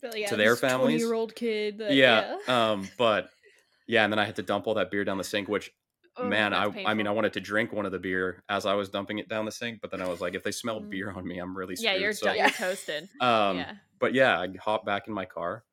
But 0.03 0.19
yeah, 0.19 0.29
To 0.29 0.37
their 0.37 0.57
families? 0.57 1.01
year-old 1.01 1.35
kid. 1.35 1.79
that- 1.79 1.93
yeah, 1.95 2.37
um 2.49 2.89
but 2.99 3.31
yeah 3.87 4.05
and 4.05 4.13
then 4.13 4.19
i 4.19 4.25
had 4.25 4.37
to 4.37 4.43
dump 4.43 4.67
all 4.67 4.75
that 4.75 4.91
beer 4.91 5.05
down 5.05 5.19
the 5.19 5.25
sink 5.25 5.49
which 5.49 5.71
Oh, 6.17 6.25
man 6.29 6.53
i 6.53 6.69
that's 6.69 6.79
i 6.87 6.93
mean 6.95 7.07
i 7.07 7.11
wanted 7.11 7.33
to 7.33 7.41
drink 7.41 7.73
one 7.73 7.87
of 7.87 7.91
the 7.93 7.99
beer 7.99 8.45
as 8.51 8.67
i 8.67 8.75
was 8.75 8.91
dumping 8.91 9.19
it 9.19 9.29
down 9.31 9.45
the 9.47 9.51
sink 9.51 9.81
but 9.81 9.91
then 9.91 10.03
i 10.03 10.07
was 10.07 10.21
like 10.21 10.35
if 10.35 10.43
they 10.43 10.53
smell 10.53 10.79
Mm. 10.81 10.91
beer 10.91 11.11
on 11.11 11.27
me 11.27 11.39
i'm 11.39 11.57
really 11.57 11.75
Yeah, 11.79 11.93
screwed 11.93 12.03
you're 12.03 12.13
so. 12.13 12.33
You're 12.33 12.51
toasted. 12.51 13.09
um 13.21 13.57
yeah. 13.57 13.73
but 13.99 14.13
yeah 14.13 14.39
i 14.39 14.47
hop 14.61 14.85
back 14.85 15.09
in 15.09 15.15
my 15.15 15.25
car 15.25 15.65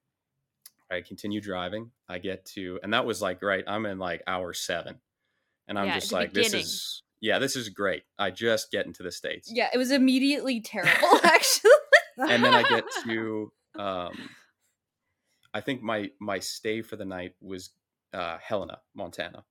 i 0.90 1.02
continue 1.02 1.42
driving 1.42 1.92
i 2.08 2.18
get 2.20 2.46
to 2.56 2.80
and 2.84 2.94
that 2.94 3.06
was 3.06 3.22
like 3.22 3.42
right 3.44 3.64
i'm 3.68 3.86
in 3.86 4.00
like 4.00 4.24
hour 4.28 4.54
seven 4.54 5.00
and 5.68 5.78
i'm 5.78 5.88
Yeah, 5.88 5.96
just 6.00 6.14
like 6.14 6.32
this 6.34 6.54
is 6.54 7.04
yeah 7.22 7.38
this 7.38 7.56
is 7.58 7.68
great 7.70 8.04
i 8.18 8.32
just 8.32 8.72
get 8.72 8.86
into 8.86 9.04
the 9.04 9.12
states 9.12 9.52
Yeah, 9.54 9.68
it 9.74 9.78
was 9.78 9.92
immediately 9.92 10.62
terrible, 10.74 11.20
actually. 11.24 11.72
and 12.18 12.44
then 12.44 12.54
I 12.54 12.64
get 12.64 12.86
to 13.04 13.52
um 13.80 14.30
I 15.54 15.62
think 15.62 15.82
my 15.82 16.12
my 16.20 16.40
stay 16.40 16.82
for 16.82 16.96
the 16.96 17.06
night 17.06 17.36
was 17.42 17.72
uh 18.14 18.38
Helena, 18.38 18.82
Montana. 18.94 19.46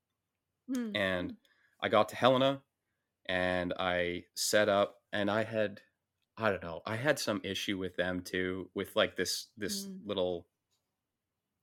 Hmm. 0.72 0.94
And 0.94 1.36
I 1.80 1.88
got 1.88 2.08
to 2.10 2.16
Helena 2.16 2.62
and 3.26 3.74
I 3.78 4.24
set 4.34 4.68
up 4.68 4.96
and 5.12 5.30
I 5.30 5.44
had 5.44 5.80
I 6.36 6.50
don't 6.50 6.62
know, 6.62 6.82
I 6.86 6.96
had 6.96 7.18
some 7.18 7.40
issue 7.42 7.78
with 7.78 7.96
them 7.96 8.20
too 8.22 8.70
with 8.74 8.94
like 8.96 9.16
this 9.16 9.48
this 9.56 9.86
Mm. 9.86 10.06
little 10.06 10.46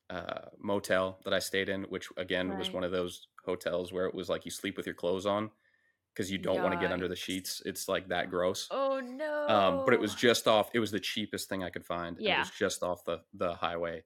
uh 0.09 0.49
motel 0.59 1.20
that 1.24 1.34
I 1.34 1.39
stayed 1.39 1.70
in 1.70 1.84
which 1.86 2.09
again 2.18 2.57
was 2.57 2.72
one 2.74 2.84
of 2.84 2.91
those 2.91 3.28
hotels 3.43 3.91
where 3.91 4.05
it 4.05 4.13
was 4.13 4.30
like 4.30 4.45
you 4.45 4.51
sleep 4.51 4.78
with 4.78 4.86
your 4.86 4.95
clothes 4.95 5.26
on 5.26 5.49
because 6.16 6.32
you 6.32 6.38
don't 6.38 6.63
want 6.63 6.74
to 6.74 6.80
get 6.80 6.93
under 6.93 7.09
the 7.09 7.16
sheets. 7.16 7.61
It's 7.66 7.89
like 7.89 8.07
that 8.07 8.30
gross 8.30 8.70
Oh 8.72 9.01
no. 9.01 9.47
um, 9.49 9.82
but 9.86 9.93
it 9.93 9.99
was 9.99 10.16
just 10.16 10.47
off. 10.47 10.70
It 10.74 10.80
was 10.80 10.89
the 10.91 10.99
cheapest 10.99 11.49
thing 11.49 11.61
I 11.63 11.70
could 11.70 11.86
find. 11.86 12.18
and 12.18 12.26
It 12.26 12.39
was 12.39 12.51
just 12.51 12.82
off 12.84 13.03
the 13.05 13.20
the 13.34 13.53
highway, 13.53 14.03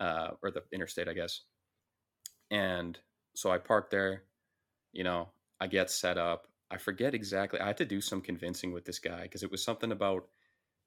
uh, 0.00 0.30
or 0.42 0.50
the 0.50 0.62
interstate, 0.72 1.08
I 1.08 1.12
guess. 1.14 1.40
And 2.50 2.98
so 3.34 3.50
I 3.50 3.58
parked 3.58 3.90
there. 3.90 4.22
You 4.92 5.04
know, 5.04 5.28
I 5.60 5.66
get 5.66 5.90
set 5.90 6.18
up. 6.18 6.46
I 6.70 6.76
forget 6.78 7.14
exactly. 7.14 7.60
I 7.60 7.66
had 7.66 7.76
to 7.78 7.84
do 7.84 8.00
some 8.00 8.20
convincing 8.20 8.72
with 8.72 8.84
this 8.84 8.98
guy 8.98 9.22
because 9.22 9.42
it 9.42 9.50
was 9.50 9.62
something 9.62 9.92
about 9.92 10.28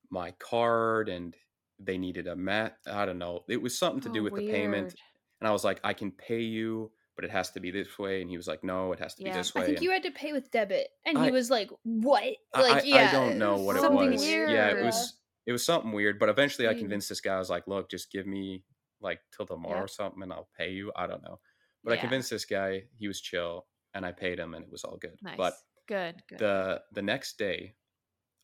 my 0.10 0.32
card 0.40 1.10
and 1.10 1.36
they 1.80 1.98
needed 1.98 2.28
a 2.28 2.36
mat. 2.36 2.78
I 2.90 3.06
don't 3.06 3.20
know. 3.20 3.44
It 3.48 3.62
was 3.62 3.78
something 3.78 4.02
to 4.02 4.10
do 4.10 4.22
Oh, 4.22 4.24
with 4.24 4.36
the 4.36 4.50
payment. 4.50 4.96
And 5.40 5.48
I 5.48 5.52
was 5.52 5.64
like, 5.64 5.80
I 5.84 5.94
can 5.94 6.12
pay 6.12 6.42
you, 6.42 6.92
but 7.18 7.26
it 7.26 7.32
has 7.32 7.50
to 7.52 7.60
be 7.60 7.72
this 7.72 8.00
way. 8.00 8.22
And 8.22 8.30
he 8.30 8.38
was 8.38 8.48
like, 8.48 8.64
No, 8.64 8.94
it 8.94 9.00
has 9.00 9.16
to 9.16 9.24
Yeah. 9.24 9.32
be 9.34 9.38
this 9.38 9.54
way. 9.54 9.64
I 9.64 9.66
think 9.66 9.78
and- 9.80 9.84
you 9.84 9.92
had 9.92 10.04
to 10.04 10.12
pay 10.12 10.32
with 10.32 10.50
debit, 10.52 10.88
and 11.06 11.18
I- 11.18 11.26
he 11.26 11.32
was 11.32 11.50
like, 11.50 11.70
"What? 11.84 12.24
Like, 12.56 12.84
I, 12.84 12.86
yeah, 12.86 13.10
I 13.10 13.12
don't 13.12 13.38
know 13.38 13.58
what 13.58 13.76
it 13.76 13.92
was. 13.92 14.22
weird. 14.22 14.52
Yeah, 14.52 14.70
it 14.70 14.86
was 14.86 15.20
it 15.46 15.52
was 15.52 15.66
something 15.66 15.92
weird. 15.92 16.20
But 16.20 16.30
eventually, 16.30 16.68
I 16.70 16.74
convinced 16.76 17.10
this 17.10 17.20
guy. 17.22 17.36
I 17.36 17.40
was 17.40 17.50
like, 17.50 17.68
"Look, 17.68 17.90
just 17.90 18.12
give 18.12 18.26
me 18.28 18.64
like 19.02 19.20
till 19.36 19.46
tomorrow 19.46 19.78
Yeah. 19.78 19.84
or 19.84 19.88
something, 19.88 20.22
and 20.24 20.32
I'll 20.32 20.50
pay 20.58 20.72
you." 20.72 20.92
I 20.96 21.08
don't 21.08 21.24
know, 21.24 21.40
but 21.84 21.92
I 21.94 21.98
convinced 21.98 22.30
this 22.30 22.46
guy. 22.46 22.84
He 22.98 23.08
was 23.08 23.20
chill, 23.20 23.68
and 23.94 24.06
I 24.06 24.12
paid 24.12 24.40
him, 24.40 24.54
and 24.54 24.64
it 24.64 24.72
was 24.72 24.84
all 24.84 24.98
good. 24.98 25.18
Nice. 25.22 25.38
But 25.38 25.54
good. 25.88 26.22
Good. 26.28 26.40
the 26.40 26.84
the 26.92 27.02
next 27.02 27.38
day, 27.38 27.76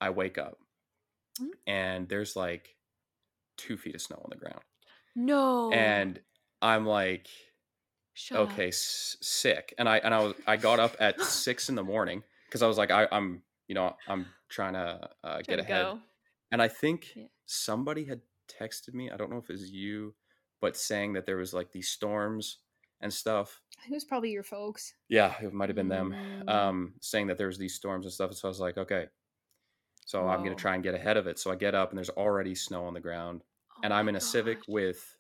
I 0.02 0.10
wake 0.10 0.38
up, 0.38 0.58
Mm. 1.40 1.50
and 1.68 2.10
there's 2.10 2.36
like 2.36 2.76
two 3.58 3.78
feet 3.78 3.94
of 3.96 4.02
snow 4.02 4.20
on 4.24 4.30
the 4.32 4.38
ground, 4.38 4.64
no. 5.16 5.72
and 5.72 6.20
I'm 6.62 6.86
like, 6.88 7.28
Shut 8.14 8.40
okay, 8.40 8.68
s- 8.68 9.18
sick. 9.22 9.74
And 9.78 9.90
I 9.90 9.98
and 9.98 10.14
I 10.14 10.20
was 10.24 10.34
I 10.48 10.58
got 10.58 10.80
up 10.80 10.96
at 11.00 11.20
six 11.24 11.70
in 11.70 11.76
the 11.76 11.84
morning 11.84 12.24
because 12.48 12.62
I 12.62 12.68
was 12.68 12.78
like, 12.78 12.92
I, 12.92 13.08
I'm 13.12 13.42
you 13.68 13.76
know 13.76 13.96
I'm 14.08 14.26
trying 14.50 14.74
to 14.74 15.10
uh, 15.24 15.38
get 15.42 15.58
to 15.58 15.62
ahead. 15.62 15.86
go. 15.86 16.00
And 16.52 16.62
I 16.62 16.68
think 16.68 17.14
Yeah. 17.16 17.24
somebody 17.46 18.06
had 18.06 18.22
texted 18.48 18.94
me. 18.94 19.10
I 19.10 19.18
don't 19.18 19.32
know 19.32 19.38
if 19.38 19.50
it 19.50 19.54
was 19.54 19.72
you, 19.72 20.14
but 20.62 20.78
saying 20.78 21.14
that 21.14 21.26
there 21.26 21.38
was 21.38 21.54
like 21.54 21.72
these 21.72 21.90
storms 21.90 22.60
and 23.02 23.12
stuff. 23.12 23.62
It 23.86 23.92
was 23.92 24.06
probably 24.06 24.32
your 24.32 24.44
folks. 24.44 24.94
Yeah, 25.10 25.34
it 25.42 25.52
might 25.52 25.70
have 25.70 25.76
been 25.76 25.90
them. 25.90 26.16
Mm. 26.48 26.50
Um, 26.50 26.94
saying 27.02 27.28
that 27.28 27.38
there 27.38 27.48
was 27.48 27.58
these 27.58 27.74
storms 27.74 28.06
and 28.06 28.14
stuff. 28.14 28.34
So 28.36 28.48
I 28.48 28.50
was 28.50 28.60
like, 28.60 28.78
okay. 28.78 29.08
So 30.06 30.28
I'm 30.28 30.44
gonna 30.44 30.56
try 30.56 30.76
and 30.76 30.84
get 30.84 30.94
ahead 30.94 31.18
of 31.18 31.28
it. 31.28 31.40
So 31.40 31.52
I 31.52 31.56
get 31.56 31.74
up 31.76 31.90
and 31.90 31.98
there's 31.98 32.10
already 32.10 32.56
snow 32.56 32.86
on 32.86 32.94
the 32.94 33.00
ground, 33.00 33.44
Oh 33.72 33.80
and 33.84 33.94
I'm 33.94 34.08
in 34.10 34.16
a 34.16 34.22
Civic 34.22 34.60
with 34.68 35.18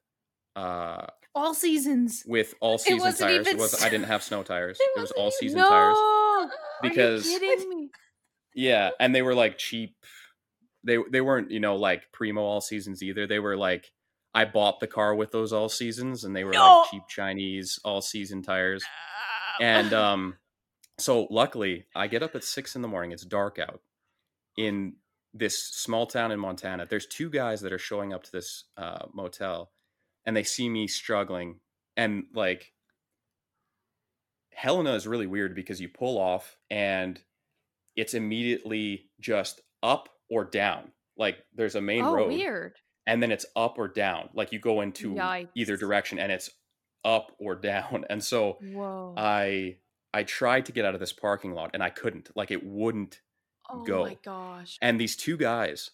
uh 0.55 1.07
All 1.36 1.53
seasons. 1.53 2.23
with 2.27 2.53
all 2.59 2.77
season 2.77 2.99
tires. 3.13 3.47
even 3.47 3.47
It 3.47 3.59
was 3.59 3.84
I 3.84 3.89
didn't 3.89 4.05
have 4.07 4.21
snow 4.23 4.43
tires. 4.53 4.77
It 4.79 4.89
It, 4.97 5.01
was 5.01 5.11
all 5.11 5.31
season 5.31 5.59
no! 5.59 5.69
tires. 5.69 5.97
Are 5.97 6.49
Because- 6.81 7.27
you 7.27 7.39
kidding 7.39 7.69
me? 7.69 7.89
Yeah, 8.55 8.91
and 8.99 9.15
they 9.15 9.21
were 9.23 9.34
like 9.34 9.57
cheap. 9.57 9.95
They 10.84 10.97
they 11.11 11.21
weren't 11.21 11.49
you 11.49 11.59
know 11.59 11.75
like 11.75 12.11
primo 12.11 12.41
all 12.41 12.61
seasons 12.61 13.01
either. 13.01 13.25
They 13.25 13.39
were 13.39 13.57
like 13.57 13.91
I 14.36 14.45
bought 14.45 14.79
the 14.79 14.88
car 14.88 15.15
with 15.15 15.31
those 15.31 15.51
all 15.53 15.69
seasons, 15.69 16.23
and 16.23 16.36
they 16.36 16.43
were 16.43 16.51
No! 16.53 16.79
like 16.81 16.91
cheap 16.91 17.03
Chinese 17.07 17.79
all 17.84 18.01
season 18.01 18.41
tires. 18.43 18.84
And 19.59 19.91
um, 20.05 20.38
so 20.99 21.27
luckily 21.31 21.86
I 21.95 22.07
get 22.07 22.21
up 22.21 22.36
at 22.36 22.43
six 22.43 22.75
in 22.75 22.81
the 22.84 22.88
morning. 22.88 23.11
It's 23.11 23.25
dark 23.25 23.57
out 23.59 23.81
in 24.57 24.97
this 25.34 25.57
small 25.63 26.05
town 26.05 26.31
in 26.31 26.39
Montana. 26.39 26.86
There's 26.88 27.07
two 27.07 27.29
guys 27.31 27.61
that 27.61 27.73
are 27.73 27.79
showing 27.79 28.13
up 28.13 28.23
to 28.23 28.31
this 28.31 28.65
uh, 28.77 29.05
motel, 29.13 29.71
and 30.26 30.36
they 30.36 30.43
see 30.43 30.69
me 30.69 30.88
struggling, 30.88 31.59
and 31.97 32.26
like 32.34 32.74
Helena 34.55 34.93
is 34.93 35.07
really 35.07 35.28
weird 35.28 35.55
because 35.55 35.82
you 35.82 35.89
pull 35.89 36.17
off 36.17 36.57
and 36.69 37.21
it's 37.95 38.13
immediately 38.13 39.09
just 39.19 39.61
up 39.82 40.09
or 40.30 40.45
down. 40.45 40.91
Like 41.17 41.38
there's 41.53 41.76
a 41.76 41.82
main 41.82 42.03
oh, 42.03 42.13
road 42.13 42.28
weird. 42.30 42.78
and 43.05 43.21
then 43.21 43.32
it's 43.32 43.45
up 43.55 43.78
or 43.78 43.88
down. 43.88 44.30
Like 44.34 44.51
you 44.51 44.59
go 44.59 44.82
into 44.82 45.19
either 45.55 45.78
direction 45.78 46.19
and 46.19 46.32
it's 46.32 46.49
up 47.03 47.34
or 47.39 47.55
down. 47.55 48.05
And 48.09 48.24
so 48.24 48.57
Whoa. 48.61 49.13
I 49.17 49.78
I 50.13 50.24
tried 50.24 50.67
to 50.67 50.71
get 50.71 50.86
out 50.86 50.93
of 50.93 50.99
this 50.99 51.13
parking 51.13 51.53
lot 51.53 51.71
and 51.74 51.84
I 51.84 51.89
couldn't. 51.89 52.30
Like 52.36 52.51
it 52.51 52.65
wouldn't. 52.65 53.21
oh 53.69 53.84
go. 53.84 54.05
my 54.05 54.17
gosh. 54.24 54.78
And 54.82 54.99
these 54.99 55.15
two 55.15 55.38
guys, 55.38 55.91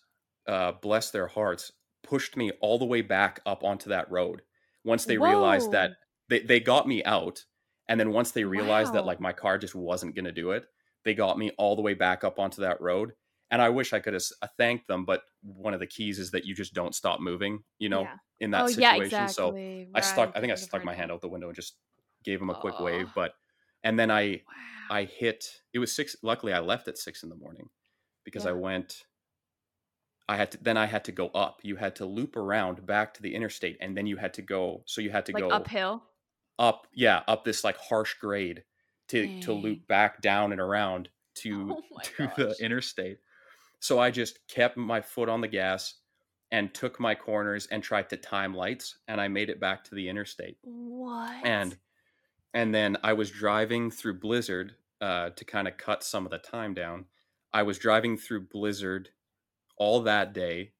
uh, 0.48 0.74
bless 0.82 1.12
their 1.12 1.28
hearts, 1.28 1.72
pushed 2.04 2.38
me 2.38 2.52
all 2.62 2.78
the 2.80 2.86
way 2.86 3.02
back 3.02 3.42
up 3.46 3.64
onto 3.64 3.90
that 3.90 4.10
road. 4.12 4.42
Once 4.84 5.06
they 5.06 5.18
realized 5.18 5.72
that 5.72 5.92
they, 6.30 6.40
they 6.40 6.60
got 6.60 6.88
me 6.88 7.04
out, 7.04 7.44
and 7.88 8.00
then 8.00 8.12
once 8.12 8.32
they 8.32 8.44
realized 8.44 8.94
that 8.94 9.06
like 9.06 9.20
my 9.20 9.34
car 9.34 9.58
just 9.58 9.76
wasn't 9.76 10.16
gonna 10.16 10.32
do 10.32 10.52
it, 10.52 10.66
they 11.04 11.14
got 11.14 11.38
me 11.38 11.52
all 11.58 11.76
the 11.76 11.82
way 11.82 11.94
back 11.94 12.24
up 12.24 12.40
onto 12.40 12.62
that 12.62 12.80
road. 12.82 13.12
And 13.52 13.62
I 13.62 13.70
wish 13.70 13.94
I 13.94 14.00
could 14.00 14.14
have 14.14 14.24
uh, 14.44 14.48
thanked 14.58 14.88
them, 14.88 15.06
but 15.06 15.24
one 15.42 15.74
of 15.74 15.80
the 15.80 15.88
keys 15.88 16.20
is 16.20 16.30
that 16.32 16.46
you 16.46 16.54
just 16.54 16.74
don't 16.76 16.94
stop 16.94 17.20
moving, 17.20 17.64
you 17.80 17.90
know, 17.90 18.02
Yeah. 18.04 18.16
in 18.40 18.52
that 18.52 18.64
oh 18.66 18.68
situation. 18.68 19.10
yeah, 19.12 19.26
So 19.26 19.48
exactly. 19.56 19.90
I 19.96 20.02
stuck. 20.02 20.32
I 20.36 20.40
think 20.40 20.52
I 20.52 20.56
stuck 20.56 20.86
my 20.86 20.94
hand 20.94 21.12
out 21.12 21.22
the 21.22 21.30
window 21.30 21.48
and 21.48 21.56
just 21.56 21.78
gave 22.24 22.40
him 22.40 22.52
a 22.52 22.56
quick 22.56 22.76
Aw. 22.80 22.84
wave. 22.84 23.10
But 23.16 23.34
and 23.84 23.98
then 23.98 24.12
I 24.12 24.44
Wow. 24.48 24.98
I 24.98 25.04
hit. 25.06 25.46
It 25.74 25.80
was 25.80 25.92
six. 25.92 26.16
Luckily, 26.22 26.54
I 26.54 26.60
left 26.60 26.88
at 26.88 26.98
six 26.98 27.24
in 27.24 27.30
the 27.30 27.36
morning 27.36 27.70
because 28.24 28.46
I 28.46 28.52
went. 28.52 29.04
I 30.30 30.38
had 30.38 30.52
to. 30.52 30.58
Then 30.64 30.78
I 30.78 30.86
had 30.86 31.04
to 31.06 31.12
go 31.12 31.28
up. 31.30 31.60
You 31.64 31.76
had 31.76 31.96
to 31.98 32.06
loop 32.06 32.38
around 32.38 32.86
back 32.86 33.14
to 33.16 33.22
the 33.22 33.36
interstate, 33.36 33.78
and 33.82 33.98
then 33.98 34.08
you 34.08 34.18
had 34.18 34.34
to 34.36 34.42
go. 34.44 34.84
So 34.86 35.02
you 35.02 35.10
had 35.12 35.26
to 35.28 35.34
like 35.34 35.44
go 35.44 35.50
uphill. 35.50 36.04
up. 36.60 36.88
Yeah, 36.94 37.24
up 37.28 37.44
this 37.46 37.64
like 37.64 37.78
harsh 37.78 38.14
grade 38.16 38.64
to 39.10 39.42
to 39.42 39.54
loop 39.54 39.88
back 39.88 40.22
down 40.22 40.52
and 40.52 40.62
around 40.62 41.10
to 41.36 41.78
Oh 41.94 42.00
to 42.04 42.28
gosh. 42.28 42.36
the 42.38 42.56
interstate. 42.62 43.20
So 43.80 44.00
I 44.00 44.12
just 44.12 44.48
kept 44.48 44.78
my 44.78 45.02
foot 45.02 45.30
on 45.30 45.42
the 45.42 45.48
gas 45.48 45.96
and 46.52 46.74
took 46.74 47.00
my 47.00 47.16
corners 47.16 47.68
and 47.68 47.84
tried 47.84 48.10
to 48.10 48.18
time 48.18 48.54
lights, 48.54 49.00
and 49.08 49.22
I 49.22 49.28
made 49.28 49.50
it 49.50 49.60
back 49.60 49.84
to 49.86 49.96
the 49.96 50.10
interstate 50.10 50.58
What? 50.64 51.46
and 51.46 51.78
and 52.54 52.74
then 52.74 52.98
I 53.04 53.14
was 53.14 53.32
driving 53.32 53.92
through 53.92 54.20
Blizzard 54.20 54.76
uh, 55.02 55.32
to 55.32 55.46
kind 55.46 55.68
of 55.68 55.78
cut 55.78 56.04
some 56.04 56.26
of 56.26 56.32
the 56.32 56.40
time 56.40 56.74
down. 56.74 57.06
I 57.54 57.64
was 57.64 57.80
driving 57.80 58.18
through 58.18 58.48
Blizzard 58.48 59.10
all 59.80 60.02
that 60.02 60.34
day. 60.34 60.74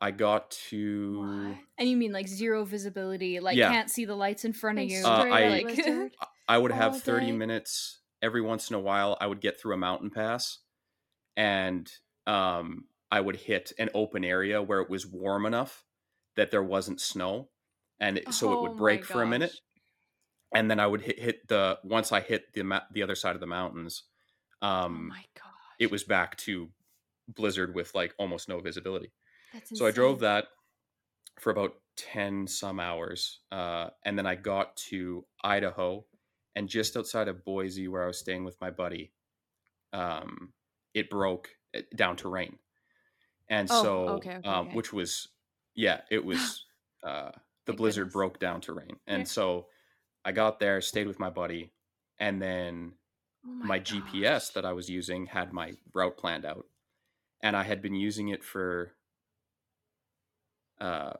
I 0.00 0.10
got 0.12 0.50
to 0.70 1.18
What? 1.20 1.56
And 1.78 1.88
you 1.88 1.96
mean 1.96 2.12
like 2.12 2.28
zero 2.28 2.64
visibility, 2.64 3.40
like 3.40 3.56
Yeah. 3.56 3.70
can't 3.70 3.90
see 3.90 4.04
the 4.04 4.14
lights 4.14 4.44
in 4.44 4.52
front 4.52 4.78
of 4.78 4.84
you. 4.88 5.02
Uh, 5.04 5.08
I- 5.08 5.48
like? 5.48 6.12
I 6.48 6.56
would 6.56 6.72
have 6.72 7.02
30 7.02 7.26
day? 7.26 7.32
minutes 7.32 8.00
every 8.22 8.40
once 8.40 8.70
in 8.70 8.76
a 8.76 8.80
while. 8.80 9.16
I 9.20 9.26
would 9.26 9.40
get 9.40 9.60
through 9.60 9.74
a 9.74 9.78
mountain 9.78 10.10
pass 10.10 10.58
and 11.36 11.90
um, 12.26 12.84
I 13.10 13.20
would 13.20 13.36
hit 13.36 13.72
an 13.78 13.90
open 13.94 14.24
area 14.24 14.62
where 14.62 14.80
it 14.80 14.88
was 14.90 15.06
warm 15.06 15.46
enough 15.46 15.84
that 16.36 16.50
there 16.50 16.62
wasn't 16.62 17.00
snow. 17.00 17.48
And 18.00 18.18
it- 18.18 18.32
so 18.32 18.52
it 18.52 18.56
Oh 18.56 18.62
would 18.62 18.76
break 18.76 19.04
for 19.04 19.22
a 19.22 19.26
minute. 19.26 19.52
And 20.54 20.70
then 20.70 20.78
I 20.80 20.86
would 20.86 21.02
hit, 21.02 21.18
hit 21.18 21.48
the, 21.48 21.78
once 21.82 22.12
I 22.12 22.20
hit 22.20 22.54
the, 22.54 22.82
the 22.92 23.02
other 23.02 23.14
side 23.16 23.34
of 23.34 23.40
the 23.40 23.46
mountains, 23.46 24.04
oh 24.62 24.66
um, 24.68 25.08
my 25.08 25.24
gosh. 25.34 25.44
it 25.80 25.90
was 25.90 26.04
back 26.04 26.36
to 26.38 26.68
blizzard 27.28 27.74
with 27.74 27.94
like 27.94 28.14
almost 28.18 28.48
no 28.48 28.60
visibility. 28.60 29.12
That's 29.52 29.72
So 29.72 29.86
I 29.86 29.92
drove 29.92 30.20
that 30.20 30.48
for 31.40 31.50
about 31.50 31.80
10 31.96 32.46
some 32.46 32.80
hours. 32.80 33.40
Uh, 33.50 33.90
and 34.04 34.18
then 34.18 34.26
I 34.26 34.34
got 34.34 34.76
to 34.90 35.26
Idaho 35.44 36.06
and 36.54 36.68
just 36.68 36.96
outside 36.96 37.28
of 37.28 37.44
Boise, 37.44 37.88
where 37.88 38.04
I 38.04 38.06
was 38.08 38.18
staying 38.18 38.44
with 38.44 38.60
my 38.60 38.70
buddy, 38.70 39.12
um, 39.92 40.54
it 40.94 41.10
broke 41.10 41.50
uh, 41.76 41.82
down 41.96 42.16
to 42.18 42.28
rain. 42.30 42.58
And 43.48 43.70
Oh, 43.70 43.94
so, 44.08 44.16
okay, 44.16 44.36
okay, 44.36 44.52
um, 44.52 44.68
okay. 44.68 44.72
which 44.72 44.92
was, 44.92 45.28
yeah, 45.74 46.02
it 46.10 46.24
was, 46.24 46.66
uh, 47.02 47.32
the 47.66 47.72
Thank 47.72 47.82
blizzard 47.82 48.12
goodness. 48.12 48.12
broke 48.12 48.38
down 48.38 48.60
to 48.62 48.72
rain. 48.74 48.98
And 49.06 49.26
Yeah. 49.26 49.28
so 49.28 49.68
I 50.24 50.32
got 50.32 50.60
there, 50.60 50.80
stayed 50.82 51.08
with 51.08 51.20
my 51.20 51.30
buddy, 51.30 51.74
and 52.20 52.42
then 52.42 52.98
Oh 53.44 53.48
my, 53.48 53.80
gosh. 53.82 54.14
GPS 54.14 54.50
that 54.52 54.66
I 54.66 54.72
was 54.74 54.90
using 54.90 55.26
had 55.26 55.52
my 55.52 55.76
route 55.94 56.18
planned 56.18 56.46
out, 56.46 56.67
and 57.42 57.56
I 57.56 57.62
had 57.62 57.80
been 57.82 57.94
using 57.94 58.28
it 58.28 58.42
for, 58.44 58.92
uh, 60.80 61.12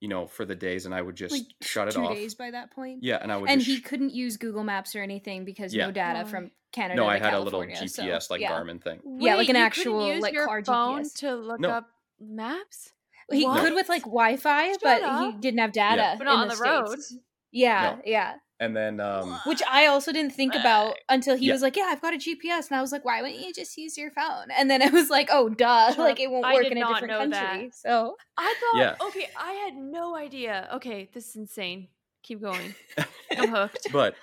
you 0.00 0.08
know, 0.08 0.26
for 0.26 0.44
the 0.44 0.54
days, 0.54 0.84
and 0.86 0.94
I 0.94 1.00
would 1.00 1.14
just 1.16 1.32
like 1.32 1.46
shut 1.60 1.88
it 1.88 1.92
two 1.94 2.04
off. 2.04 2.14
days 2.14 2.34
by 2.34 2.50
that 2.50 2.72
point. 2.72 3.02
Yeah, 3.02 3.18
and 3.22 3.30
I 3.32 3.36
would 3.36 3.48
And 3.48 3.60
just 3.60 3.70
he 3.70 3.76
sh- 3.78 3.82
couldn't 3.84 4.12
use 4.12 4.36
Google 4.36 4.64
Maps 4.64 4.96
or 4.96 5.02
anything 5.02 5.44
because 5.44 5.74
Yeah. 5.74 5.86
no 5.86 5.92
data 5.92 6.24
Why? 6.24 6.30
from 6.30 6.50
Canada. 6.72 6.96
no, 6.96 7.04
to 7.04 7.10
I 7.10 7.18
had 7.18 7.34
a 7.34 7.38
little 7.40 7.60
California, 7.62 7.88
so, 7.88 8.02
GPS 8.02 8.30
like 8.30 8.40
yeah. 8.40 8.50
Garmin 8.52 8.82
thing. 8.82 9.00
Yeah, 9.20 9.36
like 9.36 9.48
an 9.48 9.56
actual, 9.56 10.12
use 10.12 10.22
like, 10.22 10.32
your 10.34 10.46
car 10.46 10.64
phone 10.64 11.02
GPS. 11.04 11.14
to 11.20 11.34
look 11.36 11.60
No. 11.60 11.68
up 11.70 11.88
maps. 12.18 12.92
He 13.30 13.44
What? 13.46 13.60
could 13.60 13.74
with 13.74 13.88
like 13.88 14.02
Wi-Fi, 14.02 14.72
Shut 14.72 14.80
but 14.82 15.24
he 15.32 15.32
didn't 15.38 15.60
have 15.60 15.72
data. 15.72 16.16
But 16.18 16.24
not 16.24 16.34
in 16.34 16.40
on 16.40 16.48
the 16.48 16.56
road. 16.56 16.98
States. 17.00 17.16
Yeah, 17.52 17.96
No. 17.96 18.02
yeah. 18.04 18.34
And 18.62 18.76
then, 18.76 19.00
um, 19.00 19.40
Which 19.44 19.60
I 19.68 19.86
also 19.86 20.12
didn't 20.12 20.34
think 20.34 20.54
about 20.54 20.94
until 21.08 21.36
he 21.36 21.46
Yeah. 21.46 21.54
was 21.54 21.62
like, 21.62 21.76
"Yeah, 21.76 21.86
I've 21.88 22.00
got 22.00 22.14
a 22.14 22.16
GPS," 22.16 22.68
and 22.70 22.78
I 22.78 22.80
was 22.80 22.92
like, 22.92 23.04
"Why 23.04 23.20
wouldn't 23.20 23.40
you 23.40 23.52
just 23.52 23.76
use 23.76 23.98
your 23.98 24.12
phone?" 24.12 24.52
And 24.56 24.70
then 24.70 24.80
it 24.82 24.92
was 24.92 25.10
like, 25.10 25.28
"Oh, 25.32 25.48
duh! 25.48 25.88
Shut 25.88 25.98
like 26.10 26.20
it 26.20 26.30
won't 26.30 26.44
work 26.54 26.66
in 26.66 26.78
a 26.78 26.86
different 26.86 27.08
know 27.08 27.18
country." 27.18 27.68
that. 27.70 27.74
So 27.74 28.16
I 28.36 28.54
thought, 28.60 28.78
Yeah. 28.80 28.96
okay, 29.08 29.28
I 29.36 29.52
had 29.64 29.74
no 29.74 30.14
idea. 30.14 30.68
Okay, 30.74 31.08
this 31.12 31.30
is 31.30 31.34
insane. 31.36 31.88
Keep 32.22 32.40
going. 32.42 32.72
I'm 33.36 33.48
hooked. 33.48 33.88
but, 33.92 34.14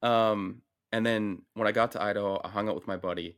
um, 0.00 0.62
and 0.92 1.04
then 1.04 1.42
when 1.54 1.66
I 1.66 1.72
got 1.72 1.90
to 1.92 2.02
Idaho, 2.02 2.40
I 2.44 2.48
hung 2.50 2.68
out 2.68 2.76
with 2.76 2.86
my 2.86 2.96
buddy, 2.98 3.36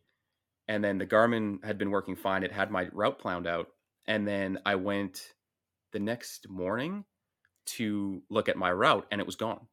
and 0.68 0.84
then 0.84 0.98
the 0.98 1.06
Garmin 1.06 1.64
had 1.64 1.78
been 1.78 1.90
working 1.90 2.16
fine. 2.16 2.42
It 2.42 2.52
had 2.52 2.70
my 2.70 2.90
route 2.92 3.18
planned 3.18 3.46
out, 3.46 3.68
and 4.06 4.28
then 4.28 4.58
I 4.66 4.74
went 4.74 5.32
the 5.92 6.00
next 6.00 6.50
morning 6.50 7.06
to 7.76 8.22
look 8.28 8.50
at 8.50 8.58
my 8.58 8.70
route, 8.70 9.06
and 9.10 9.22
it 9.22 9.26
was 9.26 9.36
gone. 9.36 9.66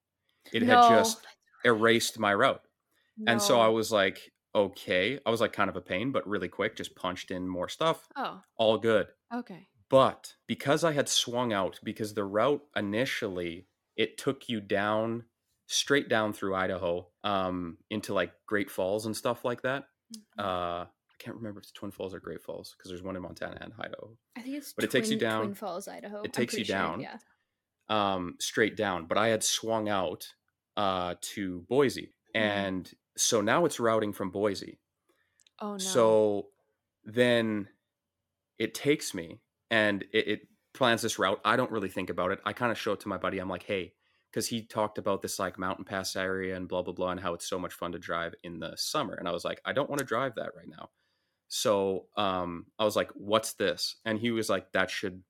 It 0.53 0.63
No. 0.63 0.81
had 0.81 0.89
just 0.99 1.25
erased 1.65 2.19
my 2.19 2.33
route. 2.33 2.61
And 3.25 3.41
so 3.41 3.59
I 3.59 3.67
was 3.69 3.91
like, 3.91 4.31
okay. 4.53 5.19
I 5.25 5.29
was 5.31 5.41
like 5.41 5.51
kind 5.53 5.69
of 5.71 5.75
a 5.75 5.81
pain, 5.81 6.11
but 6.11 6.27
really 6.27 6.47
quick, 6.47 6.75
just 6.75 6.95
punched 6.95 7.31
in 7.31 7.47
more 7.47 7.67
stuff. 7.67 8.07
Oh, 8.15 8.41
All 8.57 8.77
good. 8.77 9.07
okay. 9.33 9.67
But 9.89 10.35
because 10.47 10.83
I 10.83 10.91
had 10.91 11.09
swung 11.09 11.51
out, 11.53 11.79
because 11.83 12.13
the 12.13 12.25
route 12.25 12.61
initially, 12.75 13.67
it 13.95 14.17
took 14.17 14.49
you 14.49 14.59
down, 14.61 15.23
straight 15.67 16.09
down 16.09 16.33
through 16.33 16.53
Idaho, 16.55 17.07
um, 17.23 17.77
into 17.89 18.13
like 18.13 18.33
Great 18.45 18.69
Falls 18.69 19.05
and 19.05 19.15
stuff 19.17 19.43
like 19.45 19.61
that. 19.63 19.85
Mhm. 20.15 20.43
Uh, 20.43 20.85
I 20.85 21.15
can't 21.19 21.37
remember 21.37 21.59
if 21.59 21.63
it's 21.65 21.71
Twin 21.71 21.89
Falls 21.91 22.13
or 22.13 22.19
Great 22.19 22.41
Falls 22.43 22.75
because 22.77 22.89
there's 22.91 23.01
one 23.01 23.15
in 23.15 23.21
Montana 23.23 23.57
and 23.61 23.73
Idaho. 23.79 24.15
I 24.37 24.41
think 24.41 24.57
it's 24.57 24.73
But 24.73 24.83
it 24.83 24.91
takes 24.91 25.09
you 25.09 25.17
down- 25.17 25.43
Twin 25.45 25.55
Falls, 25.55 25.87
Idaho. 25.87 26.21
it 26.21 26.33
takes 26.33 26.53
you 26.53 26.57
pretty 26.59 26.67
sure, 26.71 26.75
down. 26.77 26.99
Yeah. 27.01 27.17
Um, 27.89 28.35
straight 28.39 28.75
down, 28.77 29.05
but 29.07 29.17
I 29.17 29.29
had 29.29 29.43
swung 29.43 29.89
out 29.89 30.33
uh, 30.75 31.15
to 31.21 31.61
Boise, 31.69 32.13
Mhm. 32.35 32.41
and 32.41 32.93
so 33.17 33.41
now 33.41 33.65
it's 33.65 33.79
routing 33.79 34.13
from 34.13 34.29
Boise. 34.31 34.79
Oh 35.59 35.71
no. 35.73 35.77
So 35.77 36.49
then 37.03 37.69
it 38.59 38.73
takes 38.73 39.13
me 39.13 39.41
and 39.69 40.03
it, 40.13 40.27
it 40.27 40.47
plans 40.73 41.01
this 41.01 41.19
route. 41.19 41.39
I 41.45 41.55
don't 41.55 41.71
really 41.71 41.89
think 41.89 42.09
about 42.09 42.31
it. 42.31 42.39
I 42.45 42.53
kind 42.53 42.71
of 42.71 42.77
show 42.77 42.93
it 42.93 42.99
to 43.01 43.07
my 43.07 43.17
buddy. 43.17 43.39
I'm 43.39 43.49
like, 43.49 43.63
hey, 43.63 43.93
because 44.31 44.47
he 44.47 44.63
talked 44.65 44.97
about 44.97 45.21
this 45.21 45.39
like 45.39 45.57
mountain 45.57 45.85
pass 45.85 46.15
area 46.15 46.55
and 46.55 46.67
blah 46.67 46.81
blah 46.83 46.93
blah 46.93 47.09
and 47.11 47.19
how 47.19 47.33
it's 47.33 47.47
so 47.49 47.59
much 47.59 47.73
fun 47.73 47.91
to 47.93 47.99
drive 47.99 48.35
in 48.43 48.59
the 48.59 48.75
summer. 48.77 49.13
And 49.15 49.27
I 49.27 49.31
was 49.31 49.45
like, 49.45 49.61
I 49.65 49.73
don't 49.73 49.89
want 49.89 49.99
to 49.99 50.05
drive 50.05 50.35
that 50.35 50.55
right 50.55 50.67
now. 50.69 50.89
So 51.47 52.07
um, 52.17 52.67
I 52.77 52.85
was 52.85 52.95
like, 52.95 53.11
what's 53.15 53.53
this? 53.53 53.95
And 54.05 54.19
he 54.19 54.31
was 54.31 54.49
like, 54.49 54.71
that 54.73 54.89
should 54.91 55.23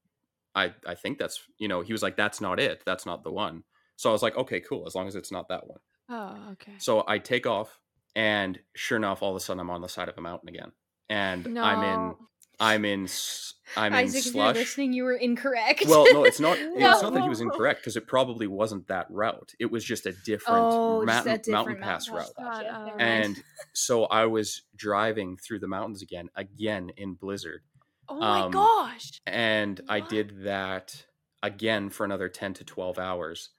I 0.58 0.74
I 0.86 0.95
think 0.95 1.18
that's 1.20 1.41
you 1.58 1.68
know, 1.68 1.82
he 1.82 1.93
was 1.93 2.03
like, 2.03 2.18
that's 2.18 2.41
not 2.41 2.60
it. 2.60 2.82
That's 2.86 3.05
not 3.05 3.24
the 3.24 3.32
one. 3.32 3.64
So 3.95 4.10
I 4.10 4.14
was 4.14 4.24
like, 4.24 4.36
okay, 4.38 4.60
cool, 4.60 4.86
as 4.88 4.95
long 4.95 5.08
as 5.08 5.16
it's 5.16 5.32
not 5.32 5.49
that 5.49 5.68
one. 5.68 5.80
oh, 6.10 6.51
okay. 6.53 6.74
So 6.78 7.03
I 7.08 7.20
take 7.20 7.45
off, 7.47 7.80
and 8.16 8.60
sure 8.76 8.97
enough, 8.97 9.22
all 9.22 9.32
of 9.32 9.36
a 9.36 9.39
sudden 9.39 9.60
I'm 9.60 9.70
on 9.70 9.82
the 9.82 9.89
side 9.89 10.10
of 10.10 10.18
a 10.18 10.22
mountain 10.22 10.49
again, 10.49 10.72
and 11.10 11.53
no. 11.53 11.64
I'm 11.64 11.84
in 11.84 12.16
I'm 12.60 12.86
in 12.86 13.08
I'm 13.76 13.93
in 13.93 13.99
Isaac, 13.99 14.20
if 14.20 14.26
you're 14.26 14.32
slush. 14.32 14.55
listening, 14.55 14.93
you 14.93 15.03
were 15.03 15.14
incorrect. 15.14 15.84
Well, 15.88 16.12
no, 16.12 16.24
it's 16.24 16.39
not. 16.39 16.58
It's 16.78 17.01
not 17.01 17.14
that 17.14 17.24
he 17.24 17.30
was 17.30 17.41
incorrect 17.41 17.82
because 17.82 17.97
it 17.97 18.08
probably 18.08 18.47
wasn't 18.47 18.88
that 18.88 19.08
route. 19.10 19.53
It 19.60 19.72
was 19.72 19.84
just 19.84 20.05
a 20.05 20.12
different, 20.12 20.66
oh, 20.72 21.05
just 21.05 21.26
mountain, 21.26 21.38
different 21.38 21.80
mountain 21.80 21.84
pass 21.84 22.10
route. 22.10 22.32
God, 22.38 22.66
oh. 22.72 22.97
And 22.97 23.41
so 23.74 24.05
I 24.05 24.26
was 24.26 24.64
driving 24.76 25.38
through 25.38 25.60
the 25.60 25.68
mountains 25.68 26.01
again, 26.01 26.30
again 26.36 26.91
in 26.97 27.14
blizzard, 27.14 27.62
oh 28.10 28.26
my 28.26 28.43
um, 28.47 28.51
gosh. 28.51 29.20
and 29.26 29.82
I 29.89 30.01
did 30.01 30.43
that 30.43 31.08
again 31.43 31.89
for 31.89 32.05
another 32.05 32.30
ten 32.30 32.53
to 32.55 32.64
twelve 32.66 32.99
hours. 32.99 33.51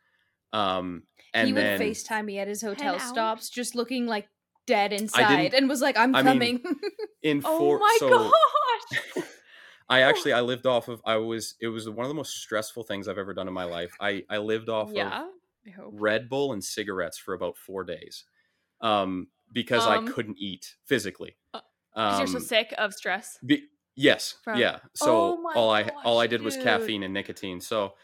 Um, 0.52 1.04
and 1.34 1.46
he 1.46 1.52
would 1.52 1.66
then 1.66 1.74
FaceTime 1.74 2.24
me 2.24 2.38
at 2.38 2.48
his 2.48 2.62
hotel 2.62 2.98
hours? 2.98 2.98
stops, 2.98 3.50
just 3.50 3.74
looking 3.74 4.06
like 4.06 4.28
dead 4.66 4.92
inside, 4.92 5.54
and 5.54 5.68
was 5.68 5.80
like, 5.80 5.96
"I'm 5.96 6.14
I 6.14 6.22
mean, 6.22 6.52
coming." 6.52 6.62
in 7.22 7.42
Oh 7.44 7.72
four, 7.72 7.80
my 7.80 7.98
so 7.98 8.38
gosh. 9.10 9.24
I 9.88 10.02
actually 10.02 10.32
I 10.32 10.40
lived 10.42 10.66
off 10.66 10.88
of 10.88 11.00
I 11.04 11.16
was 11.16 11.56
it 11.60 11.68
was 11.68 11.88
one 11.88 12.04
of 12.04 12.08
the 12.08 12.14
most 12.14 12.36
stressful 12.36 12.84
things 12.84 13.08
I've 13.08 13.18
ever 13.18 13.34
done 13.34 13.48
in 13.48 13.54
my 13.54 13.64
life. 13.64 13.96
I 14.00 14.24
I 14.28 14.38
lived 14.38 14.68
off 14.68 14.94
yeah. 14.94 14.96
of 14.96 15.22
Red 15.90 16.28
Bull 16.28 16.52
and 16.52 16.64
cigarettes 16.64 17.18
for 17.18 17.34
about 17.34 17.56
four 17.58 17.84
days, 17.84 18.24
um, 18.80 19.28
because 19.52 19.86
I 19.86 19.98
Um, 19.98 20.14
couldn't 20.14 20.38
eat 20.38 20.76
physically. 20.84 21.38
uh, 21.54 21.60
'Cause 22.06 22.18
you're 22.18 22.26
so 22.26 22.38
Um, 22.38 22.40
sick 22.40 22.74
of 22.78 22.94
stress. 22.94 23.38
be- 23.46 23.68
yes, 23.98 24.36
From- 24.42 24.58
yeah. 24.58 24.78
So 24.94 25.38
Oh 25.42 25.52
all 25.54 25.70
I 25.70 25.90
all 26.04 26.18
I 26.18 26.26
gosh, 26.26 26.30
did 26.30 26.42
was 26.42 26.54
dude. 26.54 26.64
caffeine 26.64 27.02
and 27.02 27.12
nicotine. 27.12 27.60
So 27.60 27.94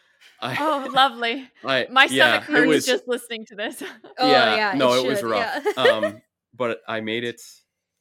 I 0.40 0.56
Oh, 0.60 0.88
lovely. 0.92 1.48
I, 1.64 1.86
My 1.90 2.04
yeah, 2.04 2.42
stomach 2.42 2.48
it 2.48 2.52
hurts 2.52 2.68
was 2.68 2.86
just 2.86 3.08
listening 3.08 3.46
to 3.46 3.54
this. 3.54 3.82
oh 4.18 4.30
yeah, 4.30 4.56
yeah, 4.56 4.78
no, 4.78 4.94
it, 4.94 5.06
was 5.06 5.22
rough. 5.22 5.62
yeah. 5.76 5.82
um, 5.82 6.22
but 6.54 6.80
I 6.88 7.00
made 7.00 7.24
it 7.24 7.40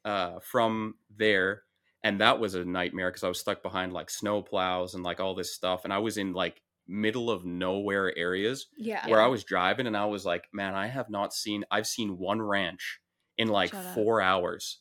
uh, 0.06 0.40
from 0.40 0.96
there, 1.16 1.64
and 2.04 2.20
that 2.22 2.40
was 2.40 2.56
a 2.56 2.66
nightmare 2.66 3.10
because 3.10 3.24
I 3.24 3.30
was 3.30 3.40
stuck 3.40 3.64
behind 3.64 3.94
like 3.94 4.10
snow 4.10 4.42
plows 4.42 4.94
and 4.96 5.04
like 5.04 5.20
all 5.20 5.36
this 5.36 5.54
stuff, 5.54 5.84
and 5.86 5.94
I 5.94 6.00
was 6.00 6.18
in 6.18 6.34
like 6.34 6.62
middle 6.88 7.30
of 7.32 7.46
nowhere 7.46 8.16
areas 8.18 8.68
yeah. 8.78 9.08
where 9.08 9.22
I 9.22 9.28
was 9.28 9.44
driving, 9.46 9.88
and 9.88 9.96
I 9.96 10.06
was 10.06 10.26
like, 10.26 10.46
man, 10.54 10.76
I 10.76 10.88
have 10.88 11.10
not 11.10 11.34
seen. 11.34 11.64
I've 11.72 11.88
seen 11.88 12.18
one 12.18 12.42
ranch 12.42 13.00
in 13.38 13.48
like 13.48 13.72
Shut 13.72 13.86
up. 13.86 13.96
four 13.96 14.22
hours, 14.22 14.80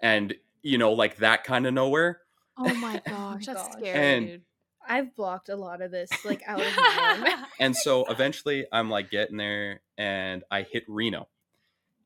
and 0.00 0.34
you 0.62 0.78
know, 0.78 0.92
like 0.92 1.16
that 1.16 1.44
kind 1.44 1.66
of 1.66 1.74
nowhere. 1.74 2.20
Oh 2.56 2.72
my 2.74 3.00
gosh, 3.06 3.46
that's 3.46 3.62
gosh. 3.62 3.72
scary, 3.72 3.98
And- 4.16 4.26
dude. 4.26 4.42
I've 4.86 5.16
blocked 5.16 5.48
a 5.48 5.56
lot 5.56 5.80
of 5.80 5.90
this 5.90 6.10
like 6.26 6.42
out 6.46 6.60
of 6.60 6.66
my 6.76 7.24
own. 7.38 7.44
And 7.58 7.74
so 7.74 8.04
eventually, 8.04 8.66
I'm 8.70 8.90
like 8.90 9.10
getting 9.10 9.38
there, 9.38 9.80
and 9.96 10.44
I 10.50 10.60
hit 10.62 10.84
Reno. 10.88 11.28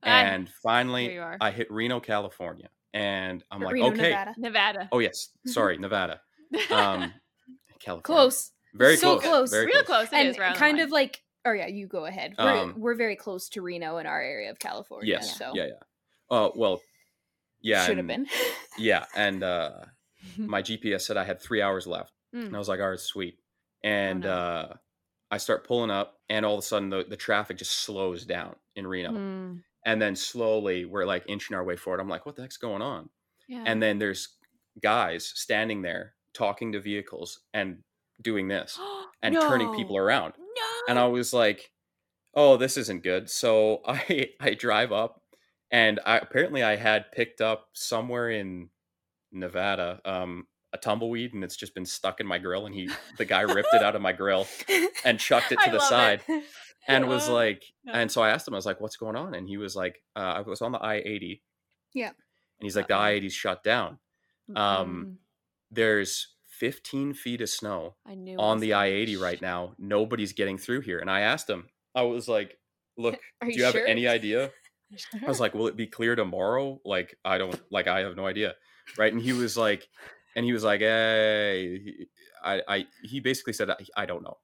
And 0.02 0.48
finally, 0.62 1.04
here 1.06 1.12
you 1.14 1.20
are. 1.22 1.36
I 1.40 1.50
hit 1.50 1.70
Reno, 1.72 1.98
California, 1.98 2.68
and 2.94 3.42
I'm 3.50 3.60
like, 3.62 3.74
Reno, 3.74 3.88
okay, 3.88 4.10
Nevada. 4.10 4.34
Nevada. 4.38 4.88
Oh 4.92 5.00
yes, 5.00 5.30
sorry, 5.44 5.76
Nevada. 5.76 6.20
Um, 6.70 7.12
California. 7.80 8.02
Close. 8.02 8.52
Very 8.74 8.96
So 8.96 9.18
close. 9.18 9.24
close. 9.24 9.50
Very 9.50 9.66
Real 9.66 9.82
close. 9.82 10.06
It 10.06 10.12
and 10.14 10.28
is, 10.28 10.38
right 10.38 10.46
on 10.48 10.52
the 10.52 10.58
kind 10.60 10.78
of 10.80 10.90
like 10.90 11.22
oh 11.46 11.52
yeah 11.52 11.66
you 11.66 11.86
go 11.88 12.04
ahead 12.04 12.34
we're, 12.38 12.44
Um, 12.58 12.74
we're 12.76 12.94
very 12.94 13.16
close 13.16 13.48
to 13.50 13.62
reno 13.62 13.98
in 13.98 14.06
our 14.06 14.20
area 14.20 14.50
of 14.50 14.58
california 14.58 15.08
Yes. 15.14 15.36
so 15.38 15.52
Yeah. 15.54 15.66
Yeah. 15.66 15.72
Oh 16.30 16.52
well. 16.54 16.80
Yeah. 17.60 17.86
should 17.86 17.96
have 17.96 18.06
been 18.06 18.26
Yeah, 18.76 19.04
and 19.16 19.42
uh, 19.42 19.70
my 20.38 20.62
GPS 20.62 21.02
said 21.02 21.16
I 21.16 21.24
had 21.24 21.40
three 21.40 21.62
hours 21.62 21.86
left, 21.86 22.12
Mm. 22.34 22.46
and 22.46 22.54
I 22.56 22.58
was 22.58 22.68
like, 22.68 22.80
"All 22.80 22.90
right, 22.90 22.98
sweet." 23.00 23.38
And 23.84 24.20
no. 24.22 24.30
uh, 24.32 24.74
I 25.30 25.36
start 25.38 25.66
pulling 25.66 25.90
up, 25.90 26.18
and 26.28 26.44
all 26.44 26.54
of 26.54 26.58
a 26.58 26.62
sudden, 26.62 26.90
the, 26.90 27.04
the 27.08 27.16
traffic 27.16 27.58
just 27.58 27.72
slows 27.72 28.24
down 28.24 28.56
in 28.76 28.86
Reno, 28.86 29.10
Mm, 29.12 29.62
and 29.86 30.02
then 30.02 30.14
slowly 30.16 30.84
we're 30.84 31.04
like 31.06 31.24
inching 31.28 31.56
our 31.56 31.64
way 31.64 31.76
forward. 31.76 32.00
I'm 32.00 32.08
like, 32.08 32.26
"What 32.26 32.36
the 32.36 32.42
heck's 32.42 32.56
going 32.56 32.82
on?" 32.82 33.08
yeah. 33.48 33.62
And 33.66 33.82
then 33.82 33.98
there's 33.98 34.36
guys 34.82 35.26
standing 35.34 35.82
there 35.82 36.14
talking 36.34 36.72
to 36.72 36.80
vehicles 36.80 37.40
and 37.54 37.78
doing 38.22 38.48
this 38.48 38.78
and 39.22 39.34
turning 39.34 39.74
people 39.74 39.96
around. 39.96 40.34
No. 40.38 40.64
and 40.88 40.98
I 40.98 41.06
was 41.06 41.32
like, 41.32 41.70
"Oh, 42.34 42.56
this 42.56 42.76
isn't 42.76 43.02
good." 43.02 43.30
So 43.30 43.80
I 43.86 44.30
I 44.40 44.54
drive 44.54 44.92
up, 44.92 45.22
and 45.70 46.00
I 46.04 46.18
apparently 46.18 46.62
I 46.62 46.76
had 46.76 47.10
picked 47.12 47.40
up 47.40 47.68
somewhere 47.72 48.28
in 48.30 48.68
Nevada 49.32 50.00
um, 50.04 50.46
a 50.72 50.78
tumbleweed, 50.78 51.34
and 51.34 51.42
it's 51.44 51.56
just 51.56 51.74
been 51.74 51.86
stuck 51.86 52.20
in 52.20 52.26
my 52.26 52.38
grill. 52.38 52.66
And 52.66 52.74
he 52.74 52.90
the 53.16 53.24
guy 53.24 53.42
ripped 53.42 53.72
it 53.74 53.82
out 53.82 53.96
of 53.96 54.02
my 54.02 54.12
grill 54.12 54.46
and 55.04 55.18
chucked 55.18 55.52
it 55.52 55.58
to 55.60 55.68
I 55.70 55.72
the 55.72 55.80
side, 55.80 56.22
it. 56.28 56.44
and 56.88 57.08
was 57.08 57.28
Uh, 57.28 57.34
like, 57.34 57.62
and 57.92 58.10
so 58.10 58.22
I 58.22 58.30
asked 58.30 58.46
him, 58.48 58.54
I 58.54 58.58
was 58.58 58.66
like, 58.66 58.80
"What's 58.80 58.96
going 58.96 59.16
on?" 59.16 59.34
And 59.34 59.48
he 59.48 59.56
was 59.56 59.74
like, 59.76 60.02
uh, 60.16 60.20
"I 60.36 60.40
was 60.40 60.60
on 60.62 60.72
the 60.72 60.78
I 60.78 60.96
eighty." 60.96 61.42
Yeah. 61.94 62.08
And 62.08 62.64
he's 62.66 62.76
like, 62.76 62.88
"The. 62.88 62.96
I 62.96 63.12
80's 63.12 63.32
shut 63.34 63.62
down. 63.62 63.98
Um, 64.54 64.56
Mm, 64.56 65.16
There's 65.70 66.34
15 66.48 67.14
feet 67.14 67.40
of 67.40 67.48
snow." 67.48 67.96
On 68.38 68.58
the 68.58 68.72
I 68.74 68.86
80 68.86 69.16
right 69.16 69.40
now. 69.40 69.74
Nobody's 69.78 70.32
getting 70.32 70.58
through 70.58 70.80
here. 70.80 70.98
And 70.98 71.10
I 71.10 71.20
asked 71.20 71.48
him, 71.48 71.68
I 71.94 72.02
was 72.02 72.26
like, 72.28 72.58
look, 72.98 73.14
do 73.40 73.48
you 73.48 73.54
you 73.58 73.64
have 73.64 73.74
sure? 73.74 73.86
any 73.86 74.06
idea? 74.08 74.50
I 75.22 75.28
was 75.28 75.38
like, 75.38 75.54
will 75.54 75.68
it 75.68 75.76
be 75.76 75.86
clear 75.86 76.16
tomorrow? 76.16 76.80
Like, 76.84 77.14
I 77.24 77.38
don't, 77.38 77.60
like, 77.70 77.86
I 77.86 78.00
have 78.00 78.16
no 78.16 78.26
idea. 78.26 78.54
Right. 78.96 79.12
And 79.12 79.20
he 79.20 79.32
was 79.32 79.56
like, 79.56 79.88
and 80.36 80.44
he 80.44 80.52
was 80.52 80.64
like, 80.64 80.80
hey, 80.80 81.80
he- 81.84 82.06
I, 82.44 82.62
I, 82.68 82.86
he 83.02 83.18
basically 83.20 83.52
said, 83.52 83.68
I, 83.70 83.76
I 83.96 84.06
don't 84.06 84.22
know. 84.22 84.38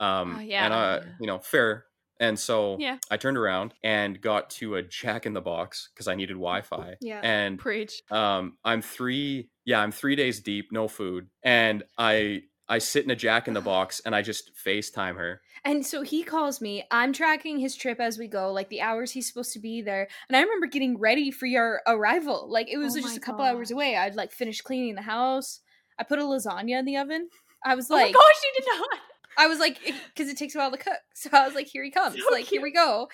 Um, 0.00 0.36
Oh, 0.36 0.40
yeah, 0.40 0.64
and 0.64 0.74
uh, 0.74 1.00
you 1.20 1.26
know, 1.26 1.38
fair. 1.38 1.84
And 2.20 2.36
so 2.38 2.76
Yeah. 2.80 2.98
I 3.12 3.16
turned 3.16 3.38
around 3.38 3.74
and 3.84 4.20
got 4.20 4.50
to 4.50 4.74
a 4.74 4.82
jack 4.82 5.24
in 5.24 5.34
the 5.34 5.40
box 5.40 5.90
because 5.94 6.08
I 6.08 6.16
needed 6.16 6.32
Wi-Fi. 6.34 6.96
Yeah. 7.00 7.20
And 7.22 7.58
Preach. 7.60 8.02
um 8.10 8.58
i'm 8.64 8.82
three 8.82 9.50
yeah 9.64 9.80
i'm 9.80 9.92
three 9.92 10.16
days 10.16 10.40
deep 10.40 10.72
no 10.72 10.88
food 10.88 11.28
and 11.44 11.84
i 11.96 12.42
i 12.68 12.78
sit 12.78 13.04
in 13.04 13.10
a 13.10 13.16
jack 13.16 13.48
in 13.48 13.54
the 13.54 13.60
box 13.60 14.00
and 14.04 14.14
i 14.14 14.22
just 14.22 14.50
facetime 14.54 15.16
her 15.16 15.40
And 15.64 15.84
so 15.84 16.02
he 16.02 16.22
calls 16.22 16.60
me. 16.60 16.84
I'm 16.90 17.12
tracking 17.12 17.58
his 17.58 17.74
trip 17.74 17.98
as 18.00 18.16
we 18.16 18.28
go, 18.28 18.52
like 18.52 18.68
the 18.68 18.80
hours 18.80 19.10
he's 19.10 19.26
supposed 19.26 19.52
to 19.54 19.58
be 19.60 19.82
there. 19.82 20.06
And 20.28 20.36
I 20.36 20.40
remember 20.40 20.66
getting 20.68 20.98
ready 21.00 21.32
for 21.32 21.46
your 21.46 21.80
arrival. 21.84 22.46
Like 22.48 22.68
it 22.70 22.78
was 22.78 22.96
Oh 22.96 23.00
just 23.00 23.16
a 23.16 23.20
couple 23.20 23.44
hours 23.44 23.72
away. 23.72 23.96
I'd 23.96 24.14
like 24.14 24.30
finished 24.32 24.62
cleaning 24.62 24.94
the 24.94 25.02
house. 25.02 25.60
I 25.98 26.04
put 26.04 26.20
a 26.20 26.22
lasagna 26.22 26.78
in 26.78 26.84
the 26.84 26.96
oven. 26.96 27.28
I 27.64 27.74
was 27.74 27.90
oh 27.90 27.94
like, 27.94 28.02
oh 28.02 28.06
like, 28.06 28.14
my 28.14 28.20
gosh, 28.20 28.40
you 28.44 28.52
did 28.56 28.68
not. 28.72 28.98
I 29.36 29.46
was 29.48 29.58
like, 29.58 29.78
because 30.14 30.30
it 30.30 30.38
takes 30.38 30.54
a 30.54 30.58
while 30.58 30.70
to 30.70 30.78
cook. 30.78 30.94
So 31.14 31.30
I 31.32 31.44
was 31.44 31.56
like, 31.56 31.66
here 31.66 31.82
he 31.82 31.90
comes. 31.90 32.16
So 32.16 32.32
like, 32.32 32.46
here 32.46 32.62
we 32.62 32.70
go. 32.72 33.08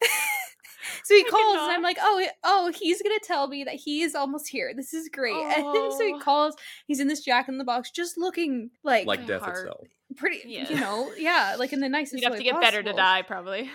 so 1.04 1.14
he 1.14 1.20
I 1.26 1.30
calls, 1.30 1.56
and 1.62 1.72
I'm 1.72 1.82
like, 1.82 1.98
oh, 2.00 2.26
oh, 2.44 2.72
he's 2.74 3.02
gonna 3.02 3.18
tell 3.22 3.48
me 3.48 3.64
that 3.64 3.74
he 3.74 4.02
is 4.02 4.14
almost 4.14 4.48
here. 4.48 4.72
This 4.74 4.92
is 4.94 5.08
great. 5.08 5.34
And 5.56 5.92
so 5.92 6.04
he 6.06 6.14
Oh. 6.14 6.18
calls. 6.20 6.56
He's 6.86 7.00
in 7.00 7.08
this 7.08 7.20
jack 7.24 7.48
in 7.48 7.58
the 7.58 7.64
box, 7.64 7.90
just 7.90 8.16
looking 8.18 8.70
like, 8.82 9.06
like 9.06 9.26
death 9.26 9.42
heart. 9.42 9.58
itself 9.66 9.86
pretty, 10.16 10.42
Yeah. 10.46 10.68
you 10.68 10.80
know, 10.80 11.10
yeah, 11.16 11.54
like 11.58 11.72
in 11.72 11.80
the 11.80 11.88
nicest 11.88 12.14
You'd 12.14 12.24
have 12.24 12.32
way 12.32 12.38
to 12.38 12.44
get 12.44 12.60
better 12.60 12.82
to 12.82 12.92
die, 12.92 13.22
probably. 13.22 13.70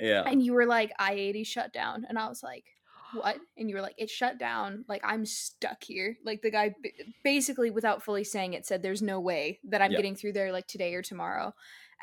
yeah 0.00 0.24
And 0.26 0.42
you 0.44 0.52
were 0.54 0.66
like, 0.66 0.92
I 0.98 1.12
eighty 1.14 1.44
shut 1.44 1.72
down, 1.72 2.04
and 2.08 2.18
I 2.18 2.28
was 2.28 2.42
like, 2.42 2.64
what? 3.14 3.36
And 3.56 3.68
you 3.68 3.76
were 3.76 3.82
like, 3.82 3.94
it 3.98 4.10
shut 4.10 4.38
down. 4.38 4.84
Like 4.88 5.02
I'm 5.04 5.24
stuck 5.26 5.82
here. 5.82 6.16
Like 6.24 6.42
the 6.42 6.50
guy, 6.50 6.74
b- 6.82 6.92
basically, 7.24 7.70
without 7.70 8.02
fully 8.02 8.24
saying 8.24 8.54
it, 8.54 8.66
said, 8.66 8.82
"There's 8.82 9.02
no 9.02 9.20
way 9.20 9.60
that 9.68 9.80
I'm 9.82 9.90
Yeah. 9.92 9.98
getting 9.98 10.16
through 10.16 10.32
there 10.32 10.52
like 10.52 10.66
today 10.66 10.94
or 10.94 11.02
tomorrow." 11.02 11.54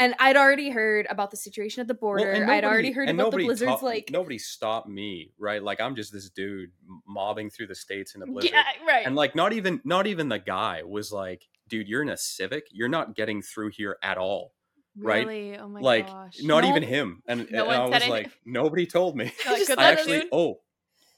And 0.01 0.15
I'd 0.17 0.37
already 0.37 0.69
heard 0.69 1.07
about 1.09 1.29
the 1.29 1.35
situation 1.35 1.81
at 1.81 1.87
the 1.89 1.93
Well, 1.93 2.15
border. 2.15 2.45
I'd 2.49 2.63
already 2.63 2.93
heard 2.93 3.09
about 3.09 3.31
the 3.31 3.37
blizzards. 3.43 3.81
ta- 3.81 3.85
like, 3.85 4.09
nobody 4.11 4.37
stopped 4.37 4.87
me 4.87 5.33
right 5.37 5.61
like 5.61 5.81
i'm 5.81 5.93
just 5.95 6.13
this 6.13 6.29
dude 6.29 6.71
mobbing 7.05 7.49
through 7.49 7.67
the 7.67 7.75
states 7.75 8.15
in 8.15 8.21
a 8.21 8.25
blizzard 8.31 8.51
yeah, 8.53 8.63
right. 8.87 9.05
and 9.05 9.15
like 9.17 9.35
not 9.35 9.51
even 9.51 9.81
not 9.83 10.07
even 10.07 10.29
the 10.29 10.39
guy 10.39 10.83
was 10.83 11.11
like 11.11 11.43
dude 11.67 11.87
you're 11.89 12.01
in 12.01 12.07
a 12.09 12.15
civic 12.15 12.67
you're 12.71 12.87
not 12.87 13.13
getting 13.13 13.41
through 13.41 13.71
here 13.75 13.97
at 14.01 14.17
all 14.17 14.53
right? 14.97 15.27
Really? 15.27 15.57
Oh 15.57 15.67
my 15.67 15.81
like 15.81 16.07
gosh. 16.07 16.37
not 16.43 16.63
even 16.63 16.81
him 16.83 17.21
and, 17.27 17.47
no 17.51 17.65
and 17.65 17.73
i 17.73 17.83
was 17.83 17.91
anything. 17.93 18.09
like 18.09 18.31
nobody 18.45 18.85
told 18.85 19.17
me 19.17 19.25
like, 19.45 19.77
I 19.77 19.91
actually 19.91 20.23
oh, 20.31 20.61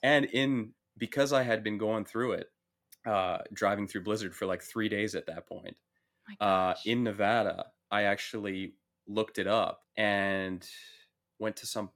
and 0.04 0.26
in 0.26 0.74
because 0.98 1.34
I 1.34 1.44
had 1.44 1.64
been 1.64 1.78
going 1.78 2.06
through 2.06 2.34
it, 2.34 2.48
uh, 3.06 3.40
driving 3.54 3.88
through 3.88 4.04
Blizzard 4.04 4.36
for 4.36 4.46
like 4.46 4.62
three 4.62 4.90
days 4.90 5.16
at 5.16 5.26
that 5.28 5.48
point, 5.48 5.76
My 6.40 6.46
uh, 6.46 6.76
in 6.86 7.04
Nevada, 7.04 7.66
I 7.90 8.04
actually 8.04 8.76
looked 9.08 9.40
it 9.40 9.48
up 9.48 9.82
and 9.98 10.66
went 11.40 11.56
to 11.58 11.66
some 11.66 11.90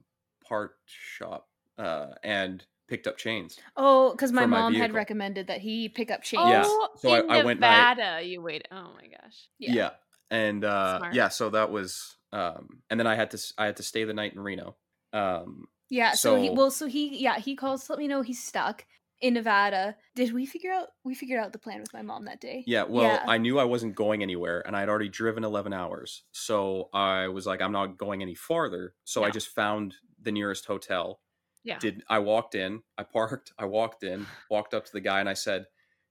part 0.48 0.72
shop 0.86 1.48
uh, 1.78 2.08
and 2.22 2.64
picked 2.88 3.06
up 3.06 3.16
chains. 3.16 3.58
Oh, 3.76 4.12
because 4.12 4.32
my 4.32 4.42
For 4.42 4.48
my 4.48 4.58
mom 4.60 4.74
had 4.74 4.92
recommended 4.94 5.46
that 5.48 5.60
he 5.60 5.88
pick 5.88 6.10
up 6.10 6.22
chains. 6.22 6.48
Yeah. 6.48 6.62
Oh, 6.66 6.88
So 6.96 7.14
in 7.14 7.30
I 7.30 7.44
went 7.44 7.60
by- 7.60 7.68
Nevada. 7.70 8.26
You 8.26 8.42
wait. 8.42 8.66
Oh 8.70 8.90
my 8.94 9.06
gosh. 9.08 9.48
Yeah. 9.58 9.72
yeah. 9.72 9.90
And 10.30 10.64
uh, 10.64 11.00
yeah, 11.12 11.28
so 11.28 11.50
that 11.50 11.70
was, 11.70 12.16
um, 12.32 12.80
and 12.90 12.98
then 12.98 13.06
I 13.06 13.14
had 13.14 13.30
to 13.30 13.38
I 13.56 13.66
had 13.66 13.76
to 13.76 13.84
stay 13.84 14.02
the 14.04 14.14
night 14.14 14.32
in 14.34 14.40
Reno. 14.40 14.76
Um, 15.12 15.66
Yeah. 15.88 16.12
So, 16.12 16.36
he 16.36 16.48
So- 16.48 16.52
well, 16.54 16.70
so 16.70 16.86
he 16.86 17.18
yeah 17.22 17.38
he 17.38 17.54
calls 17.56 17.84
to 17.86 17.92
let 17.92 17.98
me 17.98 18.08
know 18.08 18.22
he's 18.22 18.42
stuck 18.42 18.84
in 19.20 19.34
Nevada. 19.34 19.96
Did 20.14 20.32
we 20.34 20.44
figure 20.46 20.72
out 20.72 20.88
we 21.04 21.14
figured 21.14 21.40
out 21.40 21.52
the 21.52 21.58
plan 21.58 21.80
with 21.80 21.92
my 21.94 22.02
mom 22.02 22.24
that 22.26 22.40
day? 22.40 22.64
Yeah, 22.66 22.82
well, 22.84 23.04
Yeah. 23.04 23.24
I 23.26 23.38
knew 23.38 23.58
I 23.58 23.64
wasn't 23.64 23.94
going 23.94 24.22
anywhere 24.22 24.62
and 24.66 24.76
I'd 24.76 24.88
already 24.90 25.08
driven 25.08 25.42
11 25.44 25.72
hours. 25.72 26.24
So 26.32 26.90
I 26.92 27.28
was 27.28 27.46
like, 27.46 27.62
I'm 27.62 27.72
not 27.72 27.96
going 27.96 28.20
any 28.22 28.34
farther. 28.34 28.94
So 29.04 29.24
I 29.24 29.30
just 29.30 29.48
found 29.48 29.94
the 30.20 30.32
nearest 30.32 30.66
hotel. 30.66 31.20
Yeah. 31.64 31.78
Did 31.78 32.02
I 32.08 32.18
walked 32.18 32.54
in, 32.54 32.82
I 32.98 33.04
parked, 33.04 33.52
I 33.58 33.64
walked 33.64 34.02
in, 34.04 34.26
walked 34.50 34.74
up 34.74 34.84
to 34.84 34.92
the 34.92 35.00
guy 35.00 35.20
and 35.20 35.28
I 35.28 35.34
said, 35.34 35.64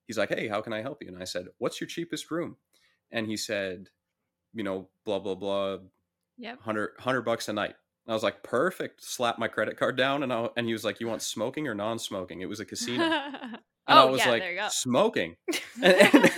he's 0.08 0.18
like, 0.18 0.30
Hey, 0.30 0.48
how 0.48 0.62
can 0.62 0.74
I 0.74 0.82
help 0.82 1.02
you? 1.04 1.08
And 1.10 1.22
I 1.22 1.26
said, 1.26 1.46
What's 1.60 1.80
your 1.80 1.88
cheapest 1.88 2.32
room? 2.32 2.58
And 3.12 3.28
he 3.28 3.38
said, 3.38 3.90
you 4.54 4.64
know, 4.64 4.90
blah, 5.06 5.20
blah, 5.20 5.36
blah, 5.36 5.78
Yep. 6.38 6.58
100, 6.58 6.92
100 6.98 7.22
bucks 7.22 7.48
a 7.50 7.54
night. 7.54 7.76
And 8.06 8.12
I 8.12 8.14
was 8.14 8.24
like, 8.24 8.44
perfect. 8.44 9.04
Slap 9.04 9.40
my 9.40 9.48
credit 9.48 9.78
card 9.78 9.98
down 9.98 10.24
and 10.24 10.32
I, 10.32 10.50
and 10.58 10.68
he 10.68 10.74
was 10.74 10.84
like, 10.84 11.00
you 11.00 11.08
want 11.08 11.22
smoking 11.22 11.68
or 11.68 11.74
non-smoking? 11.76 12.42
It 12.42 12.50
was 12.50 12.60
a 12.60 12.66
casino. 12.66 13.04
And 13.88 14.00
oh 14.00 14.08
I 14.08 14.10
was 14.10 14.22
yeah, 14.26 14.32
like, 14.32 14.42
there 14.42 14.52
you 14.54 14.60
go. 14.62 14.68
smoking. 14.72 15.36
And- 15.84 16.32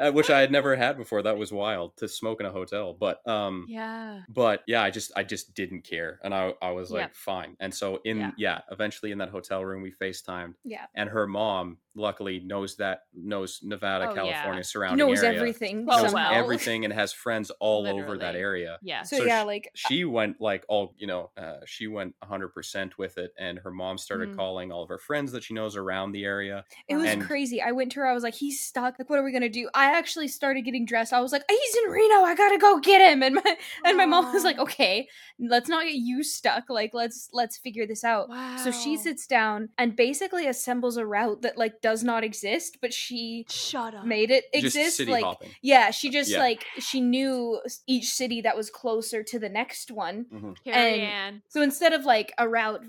uh, 0.00 0.10
which 0.12 0.30
I 0.30 0.40
had 0.40 0.50
never 0.50 0.74
had 0.76 0.96
before. 0.96 1.22
That 1.22 1.36
was 1.36 1.52
wild 1.52 1.96
to 1.98 2.08
smoke 2.08 2.40
in 2.40 2.46
a 2.46 2.50
hotel. 2.50 2.96
But 2.98 3.24
um, 3.28 3.66
yeah. 3.68 4.20
but 4.30 4.62
yeah, 4.66 4.82
I 4.82 4.90
just 4.90 5.12
I 5.14 5.22
just 5.22 5.54
didn't 5.54 5.82
care, 5.82 6.18
and 6.24 6.34
I 6.34 6.54
I 6.62 6.70
was 6.70 6.90
like 6.90 7.02
Yep. 7.02 7.14
fine. 7.14 7.56
And 7.60 7.72
so 7.74 8.00
in 8.04 8.18
Yeah. 8.18 8.30
yeah. 8.38 8.60
eventually 8.70 9.12
in 9.12 9.18
that 9.18 9.28
hotel 9.28 9.62
room 9.64 9.82
we 9.82 9.92
Facetimed, 9.92 10.54
Yeah. 10.64 10.86
and 10.94 11.10
her 11.10 11.26
mom 11.26 11.76
luckily 12.00 12.40
knows 12.40 12.76
that 12.76 13.02
knows 13.14 13.60
Nevada, 13.62 14.06
Oh, 14.06 14.08
yeah. 14.10 14.14
California 14.14 14.64
surrounding 14.64 15.06
knows 15.06 15.22
area, 15.22 15.38
everything. 15.38 15.84
Knows 15.84 16.12
well. 16.12 16.32
everything, 16.32 16.84
and 16.84 16.92
has 16.94 17.12
friends 17.12 17.50
all 17.60 17.86
over 17.86 18.18
that 18.18 18.34
area. 18.34 18.78
Yeah. 18.82 19.02
So, 19.02 19.18
So 19.18 19.24
yeah, 19.24 19.42
sh- 19.42 19.46
like 19.46 19.70
She 19.74 20.04
went 20.04 20.40
like 20.40 20.64
all 20.68 20.94
you 20.98 21.06
know, 21.06 21.30
uh, 21.36 21.58
she 21.66 21.86
went 21.86 22.14
100% 22.24 22.92
with 22.98 23.18
it, 23.18 23.32
and 23.38 23.58
her 23.60 23.70
mom 23.70 23.98
started 23.98 24.30
Mhm. 24.30 24.36
calling 24.36 24.72
all 24.72 24.82
of 24.82 24.88
her 24.88 24.98
friends 24.98 25.32
that 25.32 25.44
she 25.44 25.54
knows 25.54 25.76
around 25.76 26.12
the 26.12 26.24
area. 26.24 26.64
It 26.88 26.96
was 26.96 27.06
And- 27.10 27.22
crazy. 27.22 27.60
I 27.60 27.72
went 27.72 27.92
to 27.92 28.00
her. 28.00 28.06
I 28.06 28.14
was 28.14 28.22
like, 28.22 28.34
"He's 28.34 28.60
stuck. 28.60 28.98
Like, 28.98 29.10
what 29.10 29.18
are 29.18 29.24
we 29.24 29.32
gonna 29.32 29.48
do?" 29.48 29.68
I 29.74 29.96
actually 29.96 30.28
started 30.28 30.62
getting 30.62 30.84
dressed. 30.86 31.12
I 31.12 31.20
was 31.20 31.32
like, 31.32 31.42
"He's 31.48 31.76
in 31.84 31.90
Reno. 31.90 32.22
I 32.22 32.34
gotta 32.34 32.58
go 32.58 32.78
get 32.80 33.00
him." 33.12 33.22
And 33.22 33.34
my 33.36 33.56
and 33.84 33.96
my 33.96 34.06
mom 34.06 34.32
was 34.32 34.44
like, 34.44 34.58
"Okay, 34.58 35.08
let's 35.38 35.68
not 35.68 35.84
get 35.84 35.94
you 35.94 36.22
stuck. 36.22 36.70
Like, 36.70 36.94
let's 36.94 37.28
let's 37.32 37.58
figure 37.58 37.86
this 37.86 38.04
out." 38.04 38.28
Wow. 38.28 38.56
So 38.56 38.70
she 38.70 38.96
sits 38.96 39.26
down 39.26 39.68
and 39.78 39.96
basically 39.96 40.46
assembles 40.46 40.96
a 40.96 41.04
route 41.06 41.42
that 41.42 41.58
like 41.58 41.80
does 41.80 41.89
not 42.02 42.24
exist, 42.24 42.78
but 42.80 42.92
she 42.92 43.46
Shut 43.48 43.94
up. 43.94 44.04
made 44.06 44.30
it 44.30 44.44
Just 44.52 44.76
exist. 44.76 44.96
city 44.96 45.12
like, 45.12 45.24
hopping. 45.24 45.50
yeah, 45.62 45.90
she 45.90 46.10
just 46.10 46.30
Yeah. 46.30 46.38
like 46.38 46.64
she 46.78 47.00
knew 47.00 47.60
each 47.86 48.08
city 48.08 48.40
that 48.42 48.56
was 48.56 48.70
closer 48.70 49.22
to 49.22 49.38
the 49.38 49.48
next 49.48 49.90
one. 49.90 50.26
Mm-hmm. 50.32 50.52
Carrie 50.64 51.00
and- 51.00 51.02
Ann. 51.02 51.42
So 51.48 51.62
instead 51.62 51.92
of 51.92 52.04
like 52.04 52.32
a 52.38 52.48
route 52.48 52.84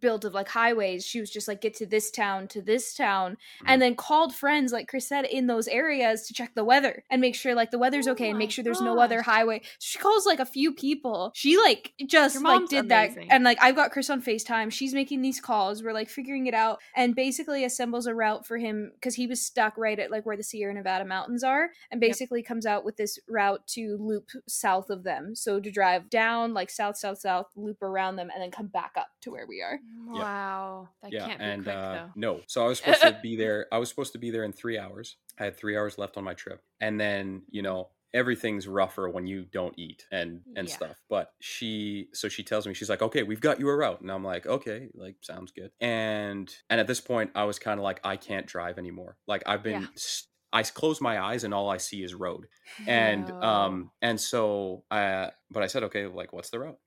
built 0.00 0.24
of 0.24 0.34
like 0.34 0.48
highways, 0.48 1.04
she 1.04 1.20
was 1.20 1.30
just 1.30 1.48
like 1.48 1.60
get 1.60 1.74
to 1.74 1.86
this 1.86 2.10
town 2.10 2.48
to 2.48 2.62
this 2.62 2.94
town, 2.94 3.36
and 3.64 3.78
mm. 3.78 3.84
then 3.84 3.94
called 3.94 4.34
friends 4.34 4.72
like 4.72 4.88
Chris 4.88 5.08
said 5.08 5.24
in 5.24 5.46
those 5.46 5.68
areas 5.68 6.26
to 6.26 6.34
check 6.34 6.54
the 6.54 6.64
weather 6.64 7.04
and 7.10 7.20
make 7.20 7.34
sure 7.34 7.54
like 7.54 7.70
the 7.70 7.78
weather's 7.78 8.08
Oh 8.08 8.12
okay 8.12 8.30
and 8.30 8.38
make 8.38 8.48
oh 8.48 8.52
sure 8.52 8.64
there's 8.64 8.80
no 8.80 8.98
other 9.00 9.16
gosh. 9.16 9.26
highway. 9.26 9.60
So 9.78 9.86
she 9.96 9.98
calls 9.98 10.26
like 10.26 10.40
a 10.40 10.46
few 10.46 10.72
people. 10.72 11.32
She 11.34 11.56
like 11.56 11.92
just 12.06 12.34
Your 12.34 12.42
like 12.44 12.58
mom's 12.60 12.70
did 12.70 12.84
amazing. 12.90 13.28
that 13.28 13.34
and 13.34 13.44
like 13.44 13.58
I've 13.60 13.76
got 13.76 13.90
Chris 13.90 14.10
on 14.10 14.22
FaceTime. 14.22 14.70
She's 14.72 14.94
making 14.94 15.22
these 15.22 15.40
calls. 15.40 15.82
We're 15.82 15.92
like 15.92 16.08
figuring 16.08 16.46
it 16.46 16.54
out 16.54 16.80
and 16.94 17.14
basically 17.14 17.64
assembles 17.64 18.06
a 18.06 18.14
route 18.14 18.35
for 18.44 18.58
him 18.58 18.90
because 18.94 19.14
he 19.14 19.26
was 19.28 19.40
stuck 19.40 19.78
right 19.78 19.98
at 19.98 20.10
like 20.10 20.26
where 20.26 20.36
the 20.36 20.42
Sierra 20.42 20.74
Nevada 20.74 21.04
mountains 21.04 21.44
are 21.44 21.70
and 21.90 22.02
Yep. 22.02 22.10
basically 22.10 22.42
comes 22.42 22.66
out 22.66 22.84
with 22.84 22.96
this 22.96 23.18
route 23.28 23.64
to 23.68 23.96
loop 24.00 24.28
south 24.48 24.90
of 24.90 25.04
them. 25.04 25.36
So 25.36 25.60
to 25.60 25.70
drive 25.70 26.10
down 26.10 26.52
like 26.52 26.68
south, 26.70 26.96
south, 26.96 27.18
south, 27.18 27.46
loop 27.54 27.80
around 27.82 28.16
them 28.16 28.28
and 28.34 28.42
then 28.42 28.50
come 28.50 28.66
back 28.66 28.92
up 28.96 29.08
to 29.22 29.30
where 29.30 29.46
we 29.46 29.62
are. 29.62 29.78
Wow. 30.06 30.88
That 31.02 31.12
yeah, 31.12 31.26
can't 31.26 31.38
be 31.38 31.44
and 31.44 31.62
quick 31.62 31.74
uh, 31.76 31.92
though. 31.94 32.10
no. 32.16 32.40
So 32.48 32.64
I 32.64 32.68
was 32.68 32.78
supposed 32.78 33.00
to 33.02 33.18
be 33.22 33.36
there. 33.42 33.66
I 33.72 33.78
was 33.78 33.88
supposed 33.88 34.12
to 34.12 34.18
be 34.18 34.30
there 34.30 34.44
in 34.44 34.52
three 34.52 34.78
hours. 34.78 35.16
I 35.38 35.44
had 35.44 35.56
three 35.56 35.76
hours 35.76 35.98
left 35.98 36.16
on 36.16 36.24
my 36.24 36.34
trip, 36.34 36.62
and 36.80 36.98
then 36.98 37.42
you 37.50 37.62
know 37.62 37.88
everything's 38.14 38.66
rougher 38.68 39.08
when 39.08 39.26
you 39.26 39.44
don't 39.44 39.74
eat 39.78 40.06
and 40.10 40.44
and 40.54 40.68
Yeah. 40.68 40.70
stuff. 40.70 41.02
But 41.08 41.32
she, 41.40 42.08
so 42.14 42.28
she 42.28 42.42
tells 42.44 42.66
me 42.66 42.74
she's 42.74 42.90
like, 42.90 43.02
okay, 43.02 43.22
we've 43.22 43.40
got 43.40 43.60
you 43.60 43.68
a 43.68 43.76
route, 43.76 44.00
and 44.00 44.10
I'm 44.10 44.24
like, 44.24 44.46
okay, 44.46 44.88
like 44.94 45.16
sounds 45.22 45.52
good. 45.52 45.72
And 45.80 46.54
and 46.70 46.80
at 46.80 46.86
this 46.86 47.00
point, 47.00 47.32
I 47.34 47.44
was 47.44 47.58
kind 47.58 47.78
of 47.78 47.84
like, 47.84 48.00
I 48.04 48.16
can't 48.16 48.46
drive 48.46 48.78
anymore. 48.78 49.18
Like 49.26 49.42
I've 49.46 49.62
been. 49.62 49.82
Yeah. 49.82 49.88
s 49.96 50.28
I 50.52 50.62
close 50.62 51.00
my 51.02 51.20
eyes 51.20 51.44
and 51.44 51.52
all 51.52 51.68
I 51.68 51.76
see 51.76 52.02
is 52.02 52.14
road 52.14 52.46
and 52.86 53.30
um 53.42 53.90
and 54.00 54.18
so 54.18 54.84
uh 54.92 55.28
but 55.50 55.62
i 55.64 55.66
said 55.66 55.82
okay 55.82 56.06
like 56.06 56.32
what's 56.32 56.50
the 56.50 56.60
route 56.60 56.78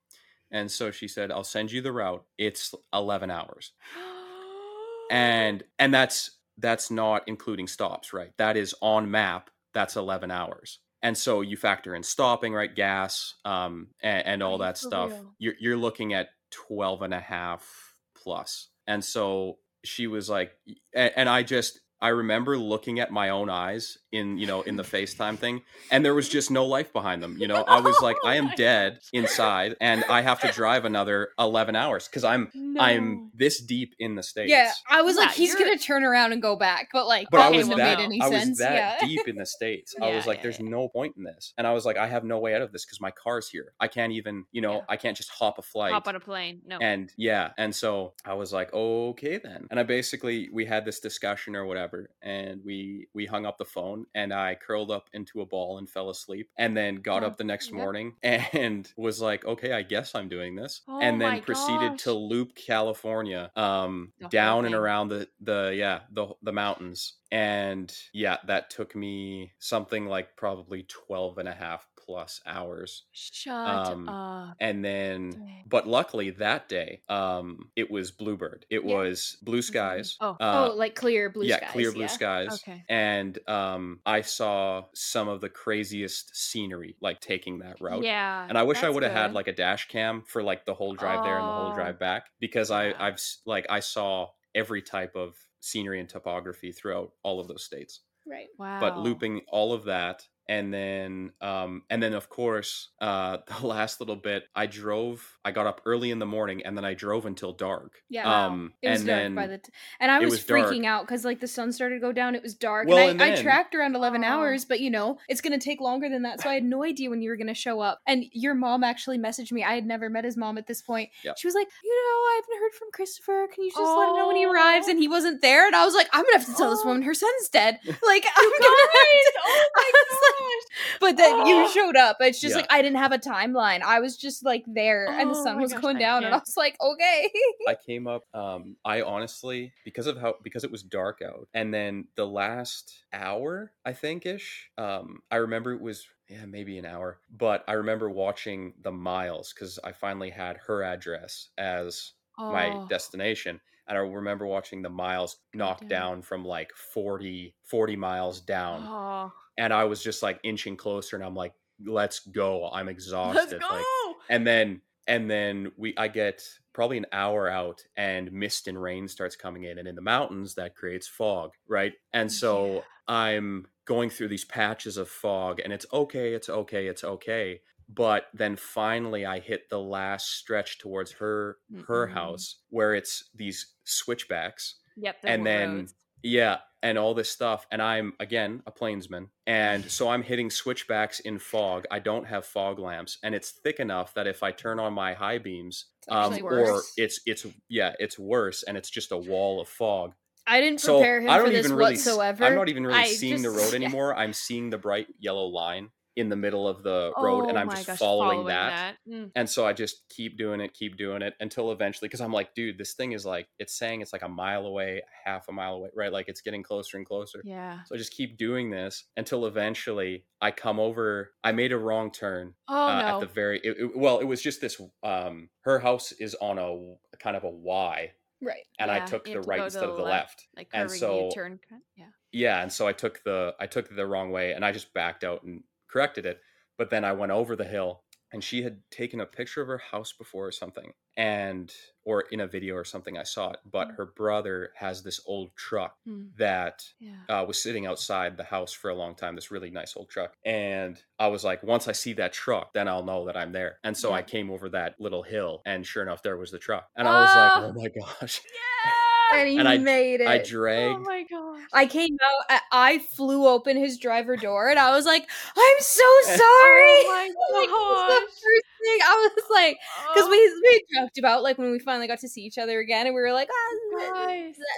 and 0.52 0.72
so 0.72 0.92
she 0.92 1.08
said 1.08 1.32
i'll 1.32 1.44
send 1.44 1.72
you 1.72 1.82
the 1.82 1.92
route 1.92 2.26
it's 2.38 2.74
11 2.94 3.32
hours 3.32 3.74
and 5.10 5.64
and 5.78 5.94
that's 5.94 6.40
that's 6.58 6.92
not 6.92 7.24
including 7.28 7.68
stops 7.68 8.14
right 8.14 8.32
that 8.38 8.58
is 8.58 8.76
on 8.82 9.10
map 9.10 9.50
that's 9.74 9.96
11 9.96 10.32
hours 10.32 10.80
and 11.02 11.18
so 11.18 11.42
you 11.42 11.58
factor 11.58 11.96
in 11.96 12.04
stopping 12.04 12.54
right 12.54 12.76
gas 12.76 13.36
um 13.46 13.88
and, 14.02 14.26
and 14.26 14.44
all 14.44 14.58
that 14.58 14.78
for 14.78 14.88
stuff 14.88 15.12
real? 15.12 15.34
you're, 15.40 15.54
you're 15.60 15.78
looking 15.78 16.14
at 16.14 16.30
12 16.52 17.04
and 17.04 17.14
a 17.14 17.20
half 17.20 17.94
plus 18.16 18.70
and 18.88 19.04
so 19.04 19.58
she 19.84 20.08
was 20.08 20.30
like 20.30 20.52
and, 20.94 21.12
and 21.16 21.30
i 21.30 21.44
just 21.44 21.80
i 22.02 22.08
remember 22.10 22.58
looking 22.58 23.00
at 23.00 23.12
my 23.12 23.30
own 23.30 23.50
eyes 23.50 23.98
in 24.12 24.38
you 24.38 24.48
know 24.48 24.62
in 24.64 24.76
the 24.76 24.84
facetime 24.84 25.38
thing 25.38 25.62
and 25.92 26.04
there 26.04 26.16
was 26.16 26.28
just 26.30 26.50
no 26.50 26.66
life 26.66 26.92
behind 26.94 27.22
them 27.22 27.36
you 27.40 27.48
know 27.48 27.64
i 27.68 27.80
was 27.80 28.00
like 28.02 28.18
i 28.26 28.36
am 28.36 28.50
dead 28.58 29.00
inside 29.14 29.76
and 29.82 30.04
i 30.10 30.22
have 30.22 30.40
to 30.40 30.52
drive 30.52 30.86
another 30.86 31.30
11 31.38 31.76
hours 31.76 32.08
because 32.08 32.24
i'm 32.24 32.50
no. 32.56 32.82
i'm 32.82 33.32
this 33.36 33.62
deep 33.62 33.94
in 34.00 34.16
the 34.16 34.24
states 34.24 34.50
Yeah, 34.50 34.72
I 34.90 35.02
was 35.02 35.16
like, 35.16 35.28
Yeah, 35.30 35.34
he's 35.34 35.54
you're- 35.54 35.64
gonna 35.66 35.78
turn 35.78 36.04
around 36.04 36.34
and 36.34 36.42
go 36.42 36.56
back, 36.58 36.90
but 36.92 37.08
like 37.08 37.28
but 37.32 37.38
that 37.38 37.48
I 37.48 37.50
was 37.50 37.68
wouldn't 37.70 37.78
well, 37.78 37.88
have 37.88 37.98
that 38.00 38.10
made 38.10 38.16
any 38.18 38.22
I 38.22 38.28
was 38.30 38.42
sense. 38.44 38.60
that 38.60 39.02
yeah. 39.02 39.08
deep 39.08 39.28
in 39.28 39.36
the 39.38 39.46
states. 39.46 39.96
I 40.02 40.10
Yeah, 40.10 40.16
was 40.18 40.28
like, 40.28 40.38
yeah, 40.40 40.44
"There's 40.44 40.60
yeah. 40.60 40.70
no 40.70 40.90
point 40.90 41.16
in 41.18 41.24
this," 41.24 41.54
and 41.58 41.66
I 41.66 41.72
was 41.74 41.86
like, 41.86 41.96
"I 41.98 42.08
have 42.08 42.24
no 42.26 42.40
way 42.40 42.54
out 42.56 42.62
of 42.62 42.72
this 42.74 42.86
because 42.86 43.00
my 43.00 43.12
car's 43.12 43.48
here. 43.50 43.74
I 43.80 43.88
can't 43.88 44.12
even, 44.12 44.46
you 44.52 44.62
know, 44.62 44.76
Yeah. 44.78 44.82
I 44.90 44.98
can't 44.98 45.16
just 45.16 45.30
hop 45.30 45.58
a 45.58 45.62
flight." 45.62 45.94
hop 45.94 46.08
on 46.08 46.16
a 46.16 46.20
plane. 46.20 46.62
No. 46.66 46.78
and 46.82 47.12
yeah, 47.18 47.52
and 47.58 47.74
so 47.74 48.14
I 48.26 48.34
was 48.34 48.52
like, 48.52 48.74
"Okay 48.74 49.38
then." 49.38 49.68
And 49.72 49.80
I 49.80 49.84
basically 49.84 50.50
we 50.52 50.66
had 50.66 50.84
this 50.86 51.00
discussion 51.00 51.56
or 51.56 51.66
whatever, 51.66 51.89
and 52.22 52.64
we 52.64 53.08
we 53.14 53.26
hung 53.26 53.46
up 53.46 53.58
the 53.58 53.66
phone, 53.66 54.06
and 54.16 54.34
I 54.34 54.56
curled 54.56 54.92
up 54.92 55.10
into 55.14 55.42
a 55.42 55.46
ball 55.46 55.78
and 55.78 55.90
fell 55.90 56.10
asleep, 56.10 56.50
and 56.58 56.76
then 56.76 56.98
got 56.98 57.24
Oh, 57.24 57.24
up 57.24 57.38
the 57.38 57.44
next 57.44 57.72
yep. 57.72 57.74
morning 57.74 58.16
and 58.24 58.92
was 58.98 59.22
like, 59.22 59.46
"Okay, 59.46 59.72
I 59.74 59.84
guess 59.84 60.16
I'm 60.16 60.30
doing 60.30 60.56
this," 60.56 60.82
Oh 60.88 60.94
and 61.00 61.22
then 61.22 61.40
proceeded 61.40 61.98
gosh. 61.98 62.00
to 62.00 62.14
loop 62.14 62.56
California, 62.56 63.52
um, 63.56 64.14
down 64.28 64.66
and 64.66 64.76
around 64.76 65.10
the 65.10 65.28
the 65.40 65.74
yeah 65.76 66.02
the 66.12 66.28
the 66.42 66.54
mountains 66.54 67.16
and 67.32 67.96
yeah 68.14 68.38
that 68.48 68.70
took 68.70 68.96
me 68.96 69.52
something 69.60 70.06
like 70.08 70.36
probably 70.36 70.84
12 70.84 71.38
and 71.38 71.48
a 71.48 71.54
half 71.54 71.88
plus 71.98 72.42
hours 72.48 73.06
Shut 73.12 73.54
um, 73.56 74.10
up. 74.10 74.56
and 74.60 74.84
then 74.84 75.30
Dang. 75.32 75.64
but 75.68 75.88
luckily 75.88 76.32
that 76.32 76.68
day 76.68 77.04
um 77.08 77.70
it 77.76 77.92
was 77.92 78.10
bluebird 78.12 78.66
it 78.72 78.84
Yeah. 78.84 78.96
was 78.96 79.38
blue 79.44 79.62
skies 79.62 80.18
Oh. 80.20 80.32
uh, 80.40 80.70
oh, 80.72 80.76
like 80.76 80.96
clear 80.96 81.30
blue 81.30 81.46
yeah 81.46 81.58
skies. 81.58 81.72
clear 81.72 81.92
blue 81.92 82.02
yeah. 82.02 82.08
skies 82.08 82.64
Okay. 82.68 82.84
and 82.90 83.38
um 83.48 84.00
i 84.08 84.22
saw 84.22 84.86
some 84.96 85.28
of 85.28 85.40
the 85.42 85.50
craziest 85.50 86.36
scenery 86.36 86.96
like 87.00 87.20
taking 87.20 87.60
that 87.60 87.80
route 87.80 88.04
Yeah. 88.04 88.46
and 88.50 88.58
I 88.58 88.64
wish 88.64 88.82
I 88.84 88.90
would 88.90 89.04
have 89.04 89.12
had 89.12 89.34
like 89.34 89.48
a 89.48 89.54
dash 89.54 89.88
cam 89.88 90.24
for 90.24 90.42
like 90.42 90.66
the 90.66 90.74
whole 90.74 90.96
drive 90.96 91.22
there 91.24 91.38
and 91.38 91.48
the 91.48 91.54
whole 91.54 91.72
Oh, 91.72 91.76
drive 91.76 92.00
back 92.00 92.30
because 92.40 92.72
I 92.72 92.88
yeah. 92.88 92.94
I've 93.00 93.20
like 93.46 93.66
I 93.70 93.80
saw 93.82 94.30
every 94.56 94.82
type 94.82 95.16
of 95.16 95.36
scenery 95.60 96.00
and 96.00 96.10
topography 96.10 96.72
throughout 96.72 97.12
all 97.24 97.40
of 97.40 97.48
those 97.48 97.64
states. 97.64 98.02
Right. 98.28 98.48
wow. 98.58 98.80
But 98.80 99.00
looping 99.00 99.42
all 99.48 99.74
of 99.74 99.86
that 99.86 100.28
and 100.50 100.74
then 100.74 101.32
um 101.42 101.84
and 101.90 102.02
then 102.04 102.14
of 102.14 102.28
course 102.28 102.90
uh 103.00 103.38
the 103.62 103.66
last 103.68 104.00
little 104.02 104.16
bit 104.18 104.44
i 104.56 104.66
drove 104.66 105.38
i 105.46 105.52
got 105.52 105.66
up 105.68 105.80
early 105.86 106.10
in 106.12 106.20
the 106.20 106.26
morning 106.26 106.66
and 106.66 106.76
then 106.76 106.84
i 106.84 106.94
drove 106.94 107.26
until 107.26 107.54
dark 107.54 108.02
Yeah. 108.10 108.46
um 108.46 108.74
It 108.82 108.90
was 108.90 109.00
and 109.02 109.08
dark 109.08 109.20
then 109.22 109.36
by 109.36 109.48
the 109.48 109.58
t- 109.60 109.72
and 110.00 110.12
I 110.12 110.18
it 110.18 110.26
was, 110.26 110.32
was 110.32 110.44
dark. 110.46 110.66
freaking 110.68 110.86
out 110.86 111.06
because 111.06 111.24
like 111.24 111.40
the 111.40 111.48
sun 111.48 111.72
started 111.72 111.96
to 111.96 112.02
go 112.02 112.12
down. 112.12 112.34
It 112.36 112.42
was 112.42 112.56
dark, 112.56 112.88
Well, 112.88 112.98
and, 112.98 113.22
and 113.22 113.22
I, 113.22 113.38
I 113.38 113.42
tracked 113.42 113.76
around 113.76 113.96
eleven 113.96 114.24
Aw. 114.24 114.28
hours. 114.28 114.66
But 114.66 114.80
you 114.80 114.90
know, 114.90 115.18
it's 115.30 115.42
gonna 115.42 115.60
take 115.60 115.80
longer 115.80 116.10
than 116.10 116.24
that. 116.24 116.42
So 116.42 116.50
I 116.50 116.56
had 116.56 116.64
no 116.64 116.84
idea 116.84 117.10
when 117.10 117.22
you 117.22 117.30
were 117.30 117.38
gonna 117.38 117.54
show 117.54 117.80
up. 117.80 118.00
And 118.08 118.26
your 118.32 118.56
mom 118.56 118.84
actually 118.84 119.18
messaged 119.20 119.52
me. 119.52 119.64
I 119.64 119.74
had 119.76 119.86
never 119.86 120.10
met 120.10 120.24
his 120.26 120.36
mom 120.38 120.58
at 120.58 120.66
this 120.68 120.82
point. 120.82 121.10
Yep. 121.24 121.38
She 121.38 121.48
was 121.48 121.54
like, 121.56 121.68
you 121.84 121.92
know, 121.94 122.18
I 122.32 122.42
haven't 122.42 122.60
heard 122.64 122.74
from 122.74 122.88
Christopher. 122.92 123.48
Can 123.54 123.64
you 123.66 123.70
just 123.72 123.80
let 123.82 124.10
him 124.10 124.16
know 124.16 124.28
when 124.28 124.36
he 124.38 124.46
arrives? 124.46 124.88
And 124.88 124.98
he 125.00 125.08
wasn't 125.08 125.42
there. 125.42 125.68
And 125.68 125.76
I 125.76 125.86
was 125.86 125.94
like, 125.94 126.08
I'm 126.14 126.24
gonna 126.24 126.38
have 126.40 126.48
to 126.48 126.56
tell 126.56 126.72
this 126.72 126.84
woman 126.86 127.04
her 127.04 127.14
son's 127.14 127.50
dead. 127.50 127.80
Like 127.86 128.26
I'm 128.36 128.50
gonna. 128.52 128.66
Have 128.66 128.92
to- 128.92 129.40
oh 129.46 129.70
my 129.76 129.84
I 129.86 129.92
like- 130.40 131.00
but 131.00 131.18
then 131.18 131.46
you 131.48 131.56
Oh. 131.66 131.70
showed 131.70 131.96
up. 131.96 132.18
It's 132.20 132.40
just 132.40 132.54
Yeah. 132.56 132.62
like 132.62 132.72
I 132.72 132.82
didn't 132.82 132.98
have 132.98 133.12
a 133.12 133.18
timeline. 133.18 133.82
I 133.82 134.00
was 134.00 134.18
just 134.18 134.44
like 134.46 134.64
there, 134.68 135.08
and 135.08 135.30
the 135.32 135.36
Oh 135.38 135.44
sun 135.44 135.60
was 135.62 135.74
gosh, 135.74 135.82
going 135.82 135.98
I 135.98 136.00
down, 136.00 136.24
and 136.24 136.34
I 136.34 136.38
was 136.38 136.56
like, 136.58 136.76
okay. 136.82 137.32
I 137.68 137.76
came 137.76 138.08
up. 138.08 138.24
Um, 138.34 138.76
I 138.86 139.02
honestly, 139.02 139.74
because 139.86 140.08
of 140.08 140.18
how 140.18 140.36
because 140.44 140.64
it 140.64 140.72
was 140.72 140.84
dark 140.84 141.22
out, 141.22 141.48
and 141.54 141.74
then 141.74 142.08
the 142.16 142.28
last 142.28 143.04
hour, 143.14 143.72
I 143.86 143.94
think 143.94 144.26
ish. 144.26 144.70
Um, 144.78 145.22
I 145.32 145.38
remember 145.38 145.74
it 145.74 145.82
was 145.82 146.08
yeah 146.28 146.46
maybe 146.46 146.78
an 146.78 146.86
hour, 146.86 147.20
but 147.30 147.64
I 147.68 147.74
remember 147.74 148.10
watching 148.10 148.74
the 148.82 148.92
miles 148.92 149.54
because 149.54 149.80
I 149.84 149.92
finally 149.92 150.30
had 150.30 150.58
her 150.68 150.84
address 150.84 151.50
as 151.58 152.14
my 152.38 152.70
Oh. 152.70 152.88
destination. 152.88 153.60
And 153.88 153.98
I 153.98 154.02
remember 154.02 154.46
watching 154.46 154.84
the 154.84 154.90
miles 154.92 155.38
knock 155.56 155.88
down 155.88 156.22
from 156.22 156.46
like 156.46 156.72
40, 156.76 157.56
40 157.64 157.96
miles 157.96 158.40
down. 158.40 158.84
Oh. 158.88 159.34
And 159.60 159.72
I 159.72 159.84
was 159.84 160.02
just 160.02 160.24
like 160.24 160.40
inching 160.44 160.76
closer 160.78 161.16
and 161.16 161.24
I'm 161.24 161.36
like, 161.36 161.54
let's 161.86 162.22
go. 162.22 162.68
I'm 162.72 162.90
exhausted. 162.90 163.36
Let's 163.36 163.54
go. 163.54 163.76
Like, 163.76 163.86
and 164.30 164.48
then 164.48 164.82
and 165.08 165.30
then 165.30 165.72
we 165.78 165.94
I 165.98 166.08
get 166.08 166.42
probably 166.74 166.98
an 166.98 167.08
hour 167.12 167.50
out 167.50 167.82
and 167.98 168.32
mist 168.32 168.68
and 168.68 168.82
rain 168.82 169.08
starts 169.08 169.36
coming 169.36 169.64
in 169.66 169.78
and 169.78 169.88
in 169.88 169.96
the 169.96 170.02
mountains 170.02 170.56
that 170.56 170.76
creates 170.76 171.08
fog, 171.08 171.52
right? 171.68 171.94
And 172.14 172.32
so 172.32 172.74
Yeah. 172.76 172.82
I'm 173.08 173.66
going 173.86 174.10
through 174.12 174.28
these 174.30 174.46
patches 174.46 174.96
of 174.98 175.10
fog 175.10 175.60
and 175.64 175.74
it's 175.74 175.86
okay, 175.92 176.34
it's 176.34 176.48
okay, 176.50 176.88
it's 176.88 177.04
okay. 177.04 177.62
But 177.92 178.28
then 178.36 178.56
finally 178.56 179.26
I 179.26 179.40
hit 179.40 179.70
the 179.70 179.80
last 179.80 180.30
stretch 180.38 180.78
towards 180.80 181.14
her 181.14 181.58
her 181.88 182.08
Mm-mm. 182.08 182.14
house 182.14 182.58
where 182.70 182.94
it's 182.94 183.30
these 183.36 183.74
switchbacks 183.84 184.76
Yep. 184.98 185.16
and 185.24 185.46
then 185.46 185.70
roads. 185.78 185.94
Yeah, 186.24 186.58
and 186.82 186.98
all 186.98 187.14
this 187.14 187.30
stuff. 187.30 187.66
And 187.72 187.82
I'm 187.82 188.14
again 188.20 188.64
a 188.66 188.72
plainsman, 188.72 189.30
and 189.48 189.90
so 189.90 190.10
I'm 190.10 190.24
hitting 190.24 190.50
switchbacks 190.50 191.20
in 191.20 191.40
fog. 191.40 191.86
I 191.92 192.00
don't 192.00 192.26
have 192.26 192.46
fog 192.46 192.80
lamps, 192.80 193.18
and 193.24 193.36
it's 193.36 193.52
thick 193.52 193.80
enough 193.80 194.14
that 194.14 194.28
if 194.28 194.44
I 194.44 194.52
turn 194.52 194.80
on 194.80 194.94
my 194.94 195.14
high 195.14 195.38
beams, 195.38 195.86
It's 196.08 196.16
um, 196.16 196.40
or 196.44 196.82
it's 196.98 197.22
it's 197.26 197.46
yeah, 197.70 197.94
it's 198.00 198.18
worse, 198.18 198.64
and 198.64 198.78
it's 198.78 198.90
just 198.90 199.12
a 199.12 199.18
wall 199.18 199.62
of 199.62 199.68
fog. 199.68 200.14
I 200.48 200.62
didn't 200.62 200.82
So 200.82 200.98
prepare 200.98 201.22
him 201.22 201.30
I 201.30 201.38
don't 201.38 201.48
for 201.48 201.52
this 201.52 201.66
even 201.66 201.78
really, 201.78 201.94
whatsoever. 201.94 202.44
I'm 202.44 202.56
not 202.56 202.70
even 202.70 202.86
really 202.86 203.00
I 203.00 203.06
seeing 203.06 203.44
the 203.44 203.52
road 203.52 203.74
anymore. 203.76 204.16
I'm 204.16 204.34
seeing 204.34 204.72
the 204.72 204.80
bright 204.80 205.08
yellow 205.20 205.46
line 205.46 205.90
in 206.20 206.30
the 206.30 206.36
middle 206.36 206.68
of 206.68 206.84
the 206.84 207.12
road, 207.18 207.48
and 207.48 207.58
Oh 207.58 207.62
I'm 207.62 207.70
just 207.70 207.88
gosh, 207.88 207.98
following, 207.98 208.46
that. 208.48 208.98
Mm. 209.08 209.32
And 209.36 209.50
so 209.50 209.66
I 209.66 209.74
just 209.74 210.04
keep 210.10 210.38
doing 210.38 210.60
it, 210.60 210.74
keep 210.74 210.98
doing 210.98 211.22
it 211.22 211.34
until 211.40 211.72
eventually, 211.72 212.08
because 212.10 212.20
I'm 212.22 212.34
like, 212.34 212.54
dude, 212.54 212.78
this 212.78 212.94
thing 212.94 213.14
is 213.14 213.26
like, 213.26 213.48
it's 213.58 213.78
saying 213.78 214.02
it's 214.02 214.12
like 214.14 214.22
a 214.22 214.28
mile 214.30 214.66
away, 214.66 215.02
half 215.26 215.48
a 215.48 215.52
mile 215.52 215.76
away, 215.76 215.90
right? 215.96 216.12
Like 216.12 216.28
it's 216.28 216.42
getting 216.42 216.62
closer 216.62 216.98
and 216.98 217.06
closer. 217.06 217.42
Yeah. 217.46 217.80
So 217.86 217.96
I 217.96 217.98
just 217.98 218.14
keep 218.14 218.38
doing 218.38 218.70
this 218.70 219.06
until 219.18 219.46
eventually 219.46 220.26
I 220.42 220.52
come 220.52 220.80
over. 220.80 221.32
I 221.44 221.54
made 221.54 221.72
a 221.72 221.78
wrong 221.78 222.12
turn 222.12 222.54
Oh 222.68 222.88
uh, 222.88 223.02
no. 223.02 223.08
at 223.16 223.20
the 223.22 223.26
very, 223.28 223.60
it, 223.64 223.78
it- 223.80 223.98
well, 223.98 224.20
it 224.20 224.26
was 224.26 224.42
just 224.42 224.60
this, 224.62 224.80
um, 225.04 225.50
her 225.62 225.80
house 225.80 226.12
is 226.12 226.36
on 226.42 226.60
a 226.60 227.18
kind 227.18 227.38
of 227.38 227.44
a 227.46 227.50
Y 227.50 228.12
right. 228.42 228.64
and 228.78 228.92
I 228.92 229.06
took 229.06 229.26
the 229.26 229.42
right 229.42 229.60
to 229.60 229.64
instead 229.66 229.84
the 229.84 229.90
of 229.90 229.98
the 229.98 230.04
left, 230.04 230.12
left. 230.12 230.48
like 230.58 230.68
and 230.74 230.92
so- 230.92 231.26
U-turn. 231.26 231.60
Yeah. 231.96 232.06
Yeah. 232.32 232.62
And 232.62 232.72
so 232.72 232.88
I 232.88 232.94
took 232.94 233.24
the, 233.24 233.56
I 233.60 233.66
took 233.66 233.94
the 233.96 234.06
wrong 234.06 234.30
way 234.32 234.52
and 234.52 234.64
I 234.64 234.72
just 234.72 234.94
backed 234.94 235.24
out 235.24 235.42
and 235.44 235.64
corrected 235.90 236.26
it. 236.26 236.40
But 236.78 236.90
then 236.90 237.04
I 237.04 237.12
went 237.14 237.32
over 237.32 237.56
the 237.56 237.66
hill 237.66 238.04
and 238.32 238.44
she 238.44 238.62
had 238.64 238.80
taken 238.92 239.20
a 239.20 239.26
picture 239.26 239.62
of 239.62 239.68
her 239.68 239.80
house 239.92 240.14
before 240.14 240.46
or 240.48 240.52
something 240.52 240.94
and 241.18 241.74
or 242.06 242.22
in 242.32 242.40
a 242.42 242.48
video 242.48 242.76
or 242.76 242.84
something 242.86 243.18
i 243.18 243.24
saw 243.24 243.50
it 243.50 243.58
but 243.70 243.88
Mm. 243.90 243.96
her 243.98 244.06
brother 244.06 244.70
has 244.76 245.02
this 245.02 245.20
old 245.26 245.50
truck 245.56 245.96
Mm. 246.08 246.30
that 246.38 246.84
Yeah. 247.00 247.16
uh, 247.28 247.44
was 247.46 247.62
sitting 247.62 247.88
outside 247.88 248.38
the 248.38 248.44
house 248.44 248.72
for 248.72 248.90
a 248.92 248.94
long 248.94 249.16
time 249.16 249.34
this 249.34 249.50
really 249.50 249.72
nice 249.72 249.98
old 249.98 250.10
truck 250.12 250.36
and 250.46 251.02
i 251.18 251.26
was 251.28 251.44
like 251.44 251.64
once 251.64 251.88
i 251.88 251.92
see 251.92 252.14
that 252.14 252.32
truck 252.32 252.72
then 252.74 252.88
i'll 252.88 253.04
know 253.04 253.26
that 253.26 253.36
i'm 253.36 253.52
there 253.52 253.80
and 253.84 253.98
so 253.98 254.14
i 254.14 254.22
came 254.22 254.52
over 254.52 254.70
that 254.70 254.94
little 255.00 255.24
hill 255.24 255.64
and 255.66 255.86
sure 255.88 256.04
enough 256.04 256.22
there 256.22 256.38
was 256.38 256.52
the 256.52 256.60
truck 256.60 256.88
and 256.96 257.08
i 257.08 257.20
was 257.22 257.36
like 257.36 257.52
Oh. 257.64 257.74
oh 257.76 257.82
my 257.82 257.90
gosh 258.22 258.42
yeah 258.46 259.40
And 259.40 259.50
he 259.50 259.58
And 259.58 259.68
I- 259.68 259.78
made 259.80 260.22
it. 260.22 260.28
i 260.28 260.38
dragged. 260.38 260.96
Oh 260.96 261.00
my 261.00 261.24
gosh. 261.24 261.49
I 261.74 261.86
came 261.86 262.18
out. 262.22 262.60
I, 262.72 263.00
flew 263.00 263.48
open 263.48 263.78
his 263.78 263.98
driver 263.98 264.36
door, 264.36 264.70
and 264.70 264.80
I 264.80 264.92
was 264.96 265.06
like, 265.06 265.24
"I'm 265.58 265.80
so 265.80 266.04
sorry." 266.24 266.40
Oh 266.42 267.06
my 267.08 267.60
Like, 267.60 267.70
the 267.70 268.28
first 268.28 268.66
thing 268.82 269.00
I 269.04 269.30
was 269.38 269.44
like, 269.52 269.78
because 270.14 270.28
Oh, 270.28 270.30
we 270.30 270.62
we 270.62 271.00
talked 271.00 271.18
about 271.18 271.44
like 271.44 271.58
when 271.58 271.72
we 271.72 271.80
finally 271.80 272.08
got 272.08 272.20
to 272.20 272.30
see 272.30 272.42
each 272.42 272.58
other 272.58 272.80
again, 272.80 273.06
and 273.08 273.16
we 273.16 273.22
were 273.22 273.34
like, 273.34 273.50
"Ah, 273.52 273.78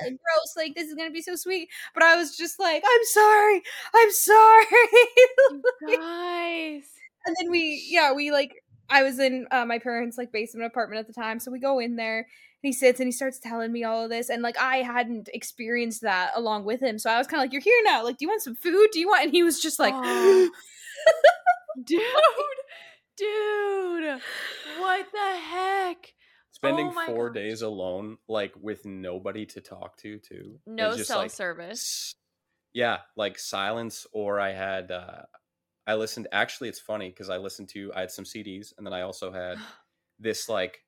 gross. 0.09 0.53
Like 0.57 0.75
this 0.75 0.87
is 0.87 0.95
gonna 0.95 1.11
be 1.11 1.21
so 1.21 1.35
sweet." 1.35 1.69
But 1.93 2.03
I 2.03 2.15
was 2.15 2.35
just 2.37 2.59
like, 2.59 2.83
"I'm 2.85 3.05
sorry. 3.05 3.63
I'm 3.95 4.11
sorry." 4.11 4.65
Guys. 5.95 6.83
and 7.25 7.35
then 7.39 7.51
we 7.51 7.85
yeah 7.89 8.13
we 8.13 8.31
like 8.31 8.51
i 8.89 9.03
was 9.03 9.19
in 9.19 9.45
uh, 9.51 9.65
my 9.65 9.79
parents 9.79 10.17
like 10.17 10.31
basement 10.31 10.65
apartment 10.65 10.99
at 10.99 11.07
the 11.07 11.13
time 11.13 11.39
so 11.39 11.51
we 11.51 11.59
go 11.59 11.79
in 11.79 11.95
there 11.95 12.27
he 12.61 12.71
sits 12.71 12.99
and 12.99 13.07
he 13.07 13.11
starts 13.11 13.39
telling 13.39 13.71
me 13.71 13.83
all 13.83 14.03
of 14.03 14.09
this 14.09 14.29
and 14.29 14.41
like 14.41 14.57
i 14.59 14.77
hadn't 14.77 15.29
experienced 15.33 16.01
that 16.01 16.31
along 16.35 16.63
with 16.63 16.81
him 16.81 16.97
so 16.99 17.09
i 17.09 17.17
was 17.17 17.27
kind 17.27 17.39
of 17.41 17.45
like 17.45 17.53
you're 17.53 17.61
here 17.61 17.81
now 17.83 18.03
like 18.03 18.17
do 18.17 18.25
you 18.25 18.29
want 18.29 18.41
some 18.41 18.55
food 18.55 18.87
do 18.91 18.99
you 18.99 19.07
want 19.07 19.23
and 19.23 19.31
he 19.31 19.43
was 19.43 19.59
just 19.61 19.79
like 19.79 19.93
Dude. 21.83 22.01
Dude. 23.17 24.21
What 24.79 25.05
the 25.11 25.37
heck? 25.39 26.13
spending 26.51 26.87
Oh 26.87 26.93
my 26.93 27.05
four 27.07 27.29
gosh. 27.29 27.35
days 27.35 27.61
alone 27.61 28.17
like 28.27 28.53
with 28.59 28.85
nobody 28.85 29.45
to 29.47 29.61
talk 29.61 29.97
to 29.97 30.19
too 30.19 30.59
No 30.67 30.89
was 30.89 30.97
just, 30.97 31.07
cell 31.07 31.19
like, 31.19 31.31
service. 31.31 32.13
yeah 32.73 32.97
like 33.15 33.39
silence 33.39 34.05
or 34.13 34.39
i 34.39 34.51
had 34.51 34.91
uh 34.91 35.23
i 35.87 35.95
listened 35.95 36.27
actually 36.31 36.69
it's 36.69 36.79
funny 36.79 37.09
because 37.09 37.29
i 37.31 37.37
listened 37.37 37.69
to 37.69 37.91
i 37.95 38.01
had 38.01 38.11
some 38.11 38.25
cds 38.25 38.73
and 38.77 38.85
then 38.85 38.93
i 38.93 39.01
also 39.01 39.31
had 39.31 39.57
this 40.19 40.47
like 40.49 40.83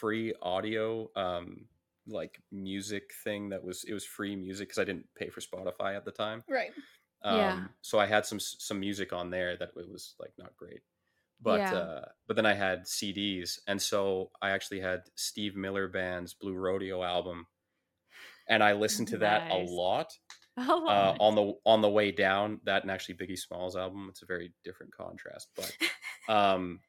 free 0.00 0.34
audio 0.42 1.08
um 1.16 1.66
like 2.06 2.40
music 2.52 3.10
thing 3.24 3.48
that 3.50 3.62
was 3.62 3.84
it 3.84 3.92
was 3.94 4.04
free 4.04 4.36
music 4.36 4.68
because 4.68 4.78
i 4.80 4.84
didn't 4.84 5.06
pay 5.16 5.28
for 5.28 5.40
spotify 5.40 5.96
at 5.96 6.04
the 6.04 6.10
time. 6.12 6.42
Right. 6.48 6.72
Um 7.24 7.36
Yeah. 7.36 7.58
so 7.82 7.98
i 7.98 8.06
had 8.06 8.26
some 8.26 8.38
some 8.40 8.80
music 8.80 9.12
on 9.12 9.30
there 9.30 9.56
that 9.56 9.70
it 9.76 9.90
was 9.90 10.14
like 10.20 10.32
not 10.38 10.56
great. 10.56 10.80
But 11.40 11.60
Yeah. 11.60 11.76
uh 11.78 12.00
but 12.26 12.36
then 12.36 12.46
i 12.46 12.54
had 12.54 12.84
cds 12.84 13.58
and 13.66 13.80
so 13.80 14.30
i 14.40 14.50
actually 14.50 14.80
had 14.80 15.00
steve 15.16 15.54
miller 15.56 15.88
band's 15.88 16.34
blue 16.34 16.54
rodeo 16.54 17.02
album 17.02 17.46
and 18.48 18.62
i 18.62 18.72
listened 18.72 19.08
to 19.08 19.18
that 19.18 19.42
a 19.50 19.56
lot 19.56 20.12
Oh, 20.58 20.86
uh, 20.88 21.14
on 21.20 21.34
the 21.34 21.52
on 21.66 21.82
the 21.82 21.90
way 21.90 22.10
down 22.10 22.60
that 22.64 22.80
and 22.82 22.90
actually 22.90 23.16
biggie 23.16 23.38
smalls 23.38 23.76
album 23.76 24.06
it's 24.08 24.22
a 24.22 24.26
very 24.26 24.54
different 24.64 24.90
contrast 24.94 25.48
but 25.54 25.70
um 26.34 26.80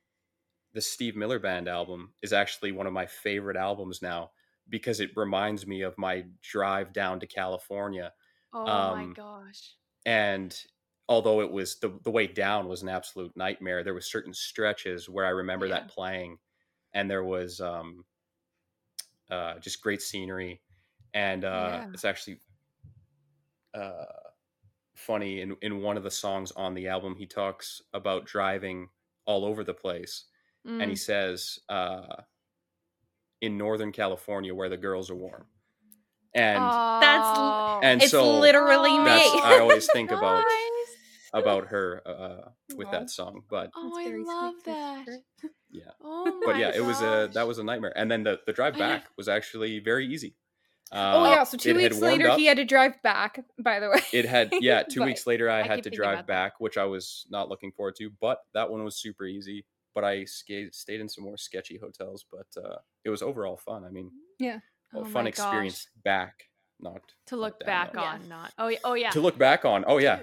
the 0.73 0.81
steve 0.81 1.15
miller 1.15 1.39
band 1.39 1.67
album 1.67 2.13
is 2.21 2.33
actually 2.33 2.71
one 2.71 2.87
of 2.87 2.93
my 2.93 3.05
favorite 3.05 3.57
albums 3.57 4.01
now 4.01 4.31
because 4.69 4.99
it 4.99 5.11
reminds 5.15 5.65
me 5.65 5.81
of 5.81 5.97
my 5.97 6.25
drive 6.41 6.93
down 6.93 7.19
to 7.19 7.27
california 7.27 8.13
oh 8.51 8.81
my 8.81 9.05
um, 9.05 9.15
gosh. 9.15 9.77
and 10.05 10.65
although 11.09 11.41
it 11.41 11.51
was 11.51 11.79
the, 11.79 11.99
the 12.03 12.11
way 12.11 12.27
down 12.27 12.67
was 12.67 12.83
an 12.83 12.89
absolute 12.89 13.35
nightmare 13.37 13.83
there 13.83 13.93
was 13.95 14.09
certain 14.11 14.33
stretches 14.33 15.09
where 15.09 15.25
i 15.25 15.29
remember 15.29 15.67
Yeah. 15.67 15.69
that 15.69 15.89
playing 15.89 16.39
and 16.93 17.09
there 17.11 17.25
was 17.25 17.61
um 17.61 18.05
uh 19.29 19.59
just 19.59 19.81
great 19.81 20.01
scenery 20.01 20.61
and 21.13 21.43
uh 21.43 21.81
Yeah. 21.81 21.93
it's 21.93 22.05
actually 22.05 22.39
uh 23.73 24.05
funny 24.95 25.41
in 25.41 25.57
in 25.61 25.81
one 25.81 25.97
of 25.97 26.03
the 26.03 26.11
songs 26.11 26.51
on 26.53 26.73
the 26.73 26.87
album 26.87 27.15
he 27.15 27.27
talks 27.27 27.81
about 27.93 28.25
driving 28.25 28.89
all 29.25 29.45
over 29.45 29.63
the 29.63 29.73
place 29.73 30.25
and 30.67 30.81
he 30.83 30.95
Mm. 30.95 30.97
says 30.99 31.59
uh 31.69 32.21
in 33.41 33.57
northern 33.57 33.91
california 33.91 34.53
where 34.53 34.69
the 34.69 34.77
girls 34.77 35.09
are 35.09 35.15
warm 35.15 35.45
and 36.33 36.63
Oh. 36.63 37.79
and 37.83 38.01
it's 38.01 38.11
so 38.11 38.39
literally 38.39 38.97
me 38.97 39.05
that's 39.05 39.35
i 39.45 39.59
always 39.59 39.87
think 39.93 40.11
about 40.11 40.43
about 41.33 41.67
her 41.67 42.01
uh, 42.05 42.49
with 42.77 42.87
Aw. 42.87 42.91
that 42.91 43.09
song. 43.09 43.43
But 43.49 43.69
Oh, 43.75 43.83
That's 43.89 43.97
I 43.97 44.03
very 44.05 44.23
sweet, 44.23 44.33
love 44.33 44.53
that. 44.65 45.05
Yeah, 45.69 45.83
Oh 46.01 46.25
my 46.25 46.41
but 46.45 46.57
yeah, 46.57 46.71
it 46.73 46.83
was 46.83 47.01
a 47.01 47.29
that 47.33 47.45
was 47.45 47.59
a 47.59 47.63
nightmare. 47.63 47.91
And 47.95 48.09
then 48.09 48.23
the 48.23 48.39
the 48.47 48.53
drive 48.53 48.77
back 48.77 49.07
was 49.17 49.27
actually 49.27 49.79
very 49.79 50.07
easy. 50.07 50.35
oh 50.93 51.25
Uh, 51.25 51.29
yeah, 51.31 51.43
so 51.43 51.57
two 51.57 51.75
weeks 51.75 51.99
later 51.99 52.29
up. 52.29 52.39
he 52.39 52.45
had 52.45 52.57
to 52.57 52.65
drive 52.65 52.93
back. 53.03 53.43
By 53.59 53.79
the 53.81 53.89
way, 53.89 53.99
It 54.13 54.25
had 54.25 54.53
yeah. 54.61 54.83
Two 54.83 55.03
weeks 55.03 55.27
later, 55.27 55.49
I, 55.49 55.59
I 55.59 55.63
had 55.67 55.83
to 55.83 55.89
drive 55.89 56.13
about 56.19 56.27
that. 56.27 56.51
back, 56.53 56.59
which 56.59 56.77
I 56.77 56.85
was 56.85 57.27
not 57.29 57.49
looking 57.49 57.71
forward 57.73 57.95
to. 57.97 58.09
But 58.21 58.39
that 58.53 58.71
one 58.71 58.83
was 58.85 58.95
super 58.95 59.25
easy. 59.25 59.65
But 59.97 60.03
I 60.03 60.25
ska- 60.25 60.71
stayed 60.73 61.01
in 61.01 61.09
some 61.09 61.23
more 61.23 61.37
sketchy 61.37 61.79
hotels. 61.81 62.23
But 62.31 62.45
uh, 62.63 62.75
it 63.03 63.09
was 63.09 63.23
overall 63.23 63.57
fun. 63.57 63.83
I 63.83 63.89
mean, 63.89 64.11
yeah, 64.37 64.59
a 64.93 64.99
Oh 64.99 65.05
fun 65.05 65.23
my 65.23 65.29
experience 65.29 65.87
back, 66.03 66.35
not 66.79 67.01
to 67.25 67.35
look 67.35 67.59
down 67.61 67.65
back 67.65 67.95
low. 67.95 68.03
Yeah. 68.03 68.09
on, 68.13 68.29
not 68.29 68.53
oh 68.59 68.67
yeah, 68.67 68.77
oh 68.83 68.93
yeah. 68.93 69.09
To 69.09 69.19
look 69.21 69.39
back 69.39 69.65
on. 69.65 69.83
Oh 69.87 69.97
yeah, 69.97 70.19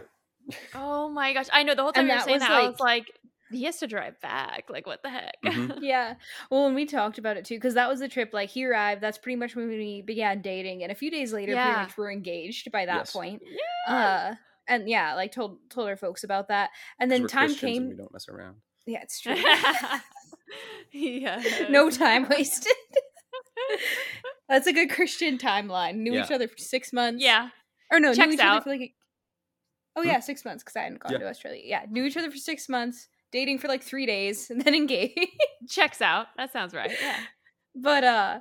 Oh 0.76 1.08
my 1.08 1.32
gosh, 1.32 1.48
I 1.52 1.64
know 1.64 1.74
the 1.74 1.82
whole 1.82 1.90
time 1.92 2.02
And 2.02 2.10
you're 2.10 2.20
saying 2.20 2.34
was 2.34 2.42
that, 2.42 2.50
I 2.52 2.60
like- 2.60 2.70
was 2.70 2.80
like, 2.80 3.06
he 3.50 3.64
has 3.64 3.78
to 3.78 3.86
drive 3.88 4.20
back. 4.20 4.64
Like, 4.68 4.86
what 4.86 5.02
the 5.02 5.10
heck? 5.10 5.34
Mhm. 5.44 5.78
yeah. 5.82 6.14
Well, 6.50 6.66
when 6.66 6.74
we 6.74 6.86
talked 6.86 7.18
about 7.18 7.36
it 7.36 7.44
too, 7.44 7.56
because 7.56 7.74
that 7.74 7.88
was 7.88 7.98
the 7.98 8.08
trip. 8.08 8.30
Like 8.32 8.50
he 8.50 8.64
arrived. 8.66 9.00
That's 9.00 9.18
pretty 9.18 9.36
much 9.36 9.56
when 9.56 9.66
we 9.68 10.02
began 10.02 10.40
dating, 10.40 10.84
and 10.84 10.92
a 10.92 10.94
few 10.94 11.10
days 11.10 11.32
later, 11.32 11.52
Yeah. 11.52 11.64
pretty 11.72 11.80
much 11.88 11.98
we're 11.98 12.12
engaged 12.12 12.70
by 12.70 12.86
that 12.86 12.96
Yes. 12.98 13.12
point. 13.12 13.42
yeah. 13.88 13.94
Uh, 13.94 14.34
and 14.68 14.88
yeah, 14.88 15.14
like 15.14 15.32
told 15.32 15.58
told 15.68 15.88
our 15.88 15.96
folks 15.96 16.22
about 16.24 16.46
that, 16.48 16.70
And 17.00 17.10
then 17.10 17.26
time 17.26 17.48
Christians 17.48 17.62
and 17.62 17.72
came. 17.74 17.88
We 17.90 17.96
don't 17.96 18.12
mess 18.12 18.28
around. 18.28 18.56
Yeah, 18.86 19.00
it's 19.02 19.20
true. 19.20 19.34
yeah. 20.92 21.42
no 21.70 21.90
time 21.90 22.26
wasted. 22.28 22.72
That's 24.48 24.66
a 24.66 24.72
good 24.72 24.90
Christian 24.90 25.38
timeline. 25.38 25.96
Knew 25.96 26.20
each 26.20 26.30
other 26.30 26.48
for 26.48 26.58
six 26.58 26.92
months. 26.92 27.22
Yeah. 27.22 27.48
Or 27.90 27.98
no, 28.00 28.10
knew 28.10 28.14
Checks 28.16 28.34
each 28.34 28.40
other 28.40 28.48
out. 28.48 28.64
for 28.64 28.70
like. 28.70 28.80
A... 28.80 28.94
Oh 29.96 30.02
Hmm? 30.02 30.08
yeah, 30.08 30.20
six 30.20 30.44
months 30.44 30.62
because 30.62 30.76
I 30.76 30.80
hadn't 30.82 31.00
gone 31.00 31.12
Yeah. 31.12 31.18
to 31.18 31.28
Australia. 31.28 31.62
Yeah, 31.64 31.82
knew 31.90 32.04
each 32.04 32.16
other 32.16 32.30
for 32.30 32.36
six 32.36 32.68
months, 32.68 33.08
dating 33.32 33.58
for 33.58 33.68
like 33.68 33.82
three 33.82 34.06
days, 34.06 34.50
and 34.50 34.60
then 34.60 34.74
engaged. 34.74 35.18
Checks 35.68 36.02
out. 36.02 36.26
That 36.36 36.52
sounds 36.52 36.74
right. 36.74 36.90
Yeah. 37.00 37.16
but 37.74 38.04
uh 38.04 38.40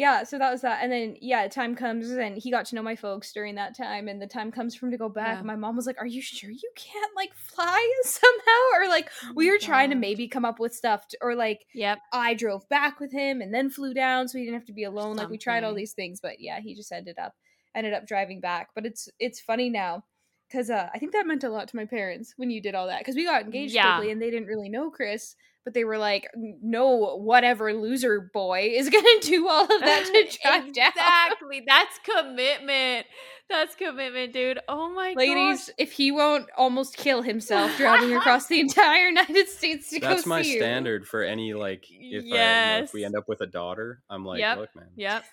yeah 0.00 0.22
so 0.24 0.38
that 0.38 0.50
was 0.50 0.62
that 0.62 0.78
and 0.82 0.90
then 0.90 1.14
yeah 1.20 1.46
time 1.48 1.74
comes 1.74 2.10
and 2.10 2.38
he 2.38 2.50
got 2.50 2.64
to 2.66 2.74
know 2.74 2.82
my 2.82 2.96
folks 2.96 3.32
during 3.32 3.54
that 3.56 3.76
time 3.76 4.08
and 4.08 4.20
the 4.20 4.26
time 4.26 4.50
comes 4.50 4.74
for 4.74 4.86
him 4.86 4.92
to 4.92 4.98
go 4.98 5.08
back 5.08 5.36
Yeah. 5.38 5.42
my 5.42 5.56
mom 5.56 5.76
was 5.76 5.86
like 5.86 6.00
are 6.00 6.06
you 6.06 6.22
sure 6.22 6.50
you 6.50 6.70
can't 6.74 7.12
like 7.14 7.34
fly 7.34 7.80
somehow 8.02 8.62
or 8.82 8.88
like 8.88 9.10
we 9.34 9.48
Oh 9.48 9.52
were 9.52 9.58
trying 9.58 9.90
to 9.90 9.96
maybe 9.96 10.26
come 10.26 10.44
up 10.44 10.58
with 10.58 10.74
stuff 10.74 11.06
to, 11.08 11.18
or 11.20 11.34
like 11.34 11.66
Yep. 11.74 11.98
i 12.12 12.34
drove 12.34 12.68
back 12.68 12.98
with 12.98 13.12
him 13.12 13.40
and 13.42 13.52
then 13.52 13.68
flew 13.70 13.92
down 13.94 14.26
so 14.28 14.38
he 14.38 14.44
didn't 14.44 14.58
have 14.60 14.66
to 14.66 14.72
be 14.72 14.84
alone 14.84 15.16
like 15.16 15.28
we 15.28 15.38
tried 15.38 15.64
all 15.64 15.74
these 15.74 15.92
things 15.92 16.18
but 16.20 16.40
yeah 16.40 16.60
he 16.60 16.74
just 16.74 16.90
ended 16.92 17.18
up 17.18 17.34
ended 17.74 17.92
up 17.92 18.06
driving 18.06 18.40
back 18.40 18.70
but 18.74 18.86
it's 18.86 19.08
it's 19.18 19.40
funny 19.40 19.68
now 19.68 20.02
because 20.48 20.70
uh, 20.70 20.88
i 20.94 20.98
think 20.98 21.12
that 21.12 21.26
meant 21.26 21.44
a 21.44 21.48
lot 21.50 21.68
to 21.68 21.76
my 21.76 21.84
parents 21.84 22.34
when 22.36 22.50
you 22.50 22.60
did 22.60 22.74
all 22.74 22.86
that 22.88 23.00
because 23.00 23.14
we 23.16 23.24
got 23.24 23.42
engaged 23.42 23.74
Yeah. 23.74 23.94
quickly 23.96 24.10
and 24.12 24.20
they 24.20 24.30
didn't 24.30 24.48
really 24.48 24.68
know 24.68 24.90
chris 24.90 25.36
but 25.64 25.74
they 25.74 25.84
were 25.84 25.98
like 25.98 26.26
no 26.62 27.16
whatever 27.16 27.72
loser 27.74 28.30
boy 28.32 28.70
is 28.72 28.88
gonna 28.90 29.20
do 29.20 29.48
all 29.48 29.64
of 29.64 29.80
that 29.80 30.04
to 30.04 30.38
drive 30.42 30.72
down 30.72 30.88
exactly. 30.88 31.62
That's 31.66 31.98
commitment. 32.04 33.06
That's 33.48 33.74
commitment, 33.74 34.32
dude. 34.32 34.60
Oh 34.68 34.90
my 34.94 35.14
god. 35.14 35.18
ladies 35.18 35.66
gosh. 35.66 35.74
if 35.78 35.92
he 35.92 36.12
won't 36.12 36.46
almost 36.56 36.96
kill 36.96 37.22
himself 37.22 37.76
driving 37.76 38.14
across 38.16 38.46
the 38.46 38.60
entire 38.60 39.08
united 39.08 39.48
states 39.48 39.90
to 39.90 39.98
That's 40.00 40.22
go 40.24 40.28
my 40.30 40.42
see 40.42 40.54
you. 40.54 40.60
That's 40.60 40.62
my 40.62 40.66
standard 40.66 41.06
for 41.08 41.22
any 41.22 41.52
like 41.54 41.84
if, 41.90 42.22
I, 42.24 42.26
you 42.26 42.32
know, 42.34 42.80
if 42.84 42.92
we 42.92 43.04
end 43.04 43.16
up 43.16 43.28
with 43.28 43.40
a 43.40 43.46
daughter. 43.46 44.02
I'm 44.08 44.24
like, 44.24 44.38
Yep. 44.40 44.58
look, 44.58 44.76
man, 44.76 44.86
Yep. 44.96 45.24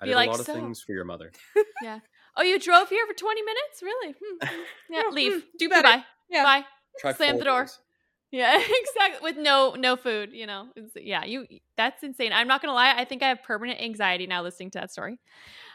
I 0.00 0.04
Be 0.04 0.10
did 0.10 0.16
like, 0.16 0.28
a 0.28 0.30
lot 0.30 0.40
of 0.40 0.46
"So, 0.46 0.54
things 0.54 0.80
for 0.82 0.92
your 0.92 1.04
mother. 1.04 1.32
Yeah. 1.82 1.98
Oh, 2.36 2.42
you 2.42 2.58
drove 2.60 2.88
here 2.88 3.04
for 3.06 3.14
20 3.14 3.42
minutes? 3.42 3.82
Really? 3.82 4.12
Hmm. 4.12 4.46
hmm. 4.46 4.60
Yeah, 4.90 5.02
leave. 5.10 5.32
hmm, 5.32 5.38
do 5.58 5.68
better 5.68 5.82
Goodbye. 5.88 6.04
Yeah. 6.30 6.42
Bye. 6.44 6.64
Try 7.00 7.12
Slam 7.14 7.38
the 7.38 7.44
four 7.44 7.52
door. 7.52 7.62
days. 7.62 7.78
Yeah, 8.30 8.56
exactly. 8.60 9.18
With 9.22 9.38
no 9.38 9.74
no 9.74 9.96
food, 9.96 10.32
you 10.32 10.46
know. 10.46 10.68
It's, 10.76 10.92
yeah, 10.96 11.24
you 11.24 11.46
that's 11.76 12.02
insane. 12.02 12.32
I'm 12.32 12.48
not 12.48 12.60
gonna 12.60 12.74
lie. 12.74 12.94
I 12.96 13.04
think 13.04 13.22
I 13.22 13.28
have 13.28 13.42
permanent 13.42 13.80
anxiety 13.80 14.26
now 14.26 14.42
listening 14.42 14.70
to 14.72 14.80
that 14.80 14.92
story. 14.92 15.18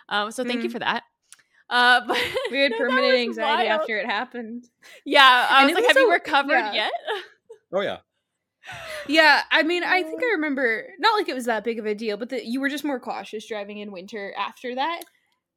Um, 0.10 0.32
so 0.32 0.44
thank 0.46 0.64
you 0.64 0.70
Mhm. 0.70 0.72
for 0.72 0.80
that. 0.80 1.04
Uh, 1.70 2.02
but 2.08 2.20
we 2.50 2.60
had 2.62 2.72
permanent 2.78 3.16
anxiety 3.16 3.68
wild. 3.68 3.68
after 3.68 3.98
it 3.98 4.06
happened 4.08 4.66
Yeah, 5.06 5.48
I 5.52 5.64
And 5.64 5.66
was 5.66 5.74
like, 5.74 5.86
was 5.86 5.88
have 5.88 5.98
you 5.98 6.12
recovered 6.12 6.68
yeah. 6.68 6.74
yet? 6.74 6.92
Oh 7.74 7.82
yeah, 7.82 8.02
Yeah, 9.08 9.44
I 9.52 9.64
mean, 9.64 9.84
I 9.84 10.04
think. 10.04 10.22
I 10.24 10.32
remember 10.36 10.88
not 11.00 11.18
like 11.18 11.28
it 11.30 11.36
was 11.36 11.46
that 11.46 11.64
big 11.64 11.80
of 11.80 11.86
a 11.86 11.96
deal, 11.96 12.18
but 12.18 12.30
that 12.30 12.46
you 12.46 12.60
were 12.62 12.70
just 12.70 12.84
more 12.84 13.00
cautious 13.00 13.48
driving 13.48 13.78
in 13.80 13.92
winter 13.92 14.34
after 14.38 14.76
that. 14.76 15.02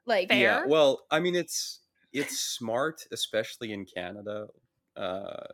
Like, 0.07 0.31
Fair. 0.31 0.35
yeah. 0.35 0.61
Well, 0.65 1.07
I 1.11 1.21
mean, 1.21 1.35
it's 1.35 1.81
it's 2.13 2.39
smart, 2.39 3.03
especially 3.13 3.73
in 3.73 3.85
Canada, 3.87 4.49
uh, 4.97 5.45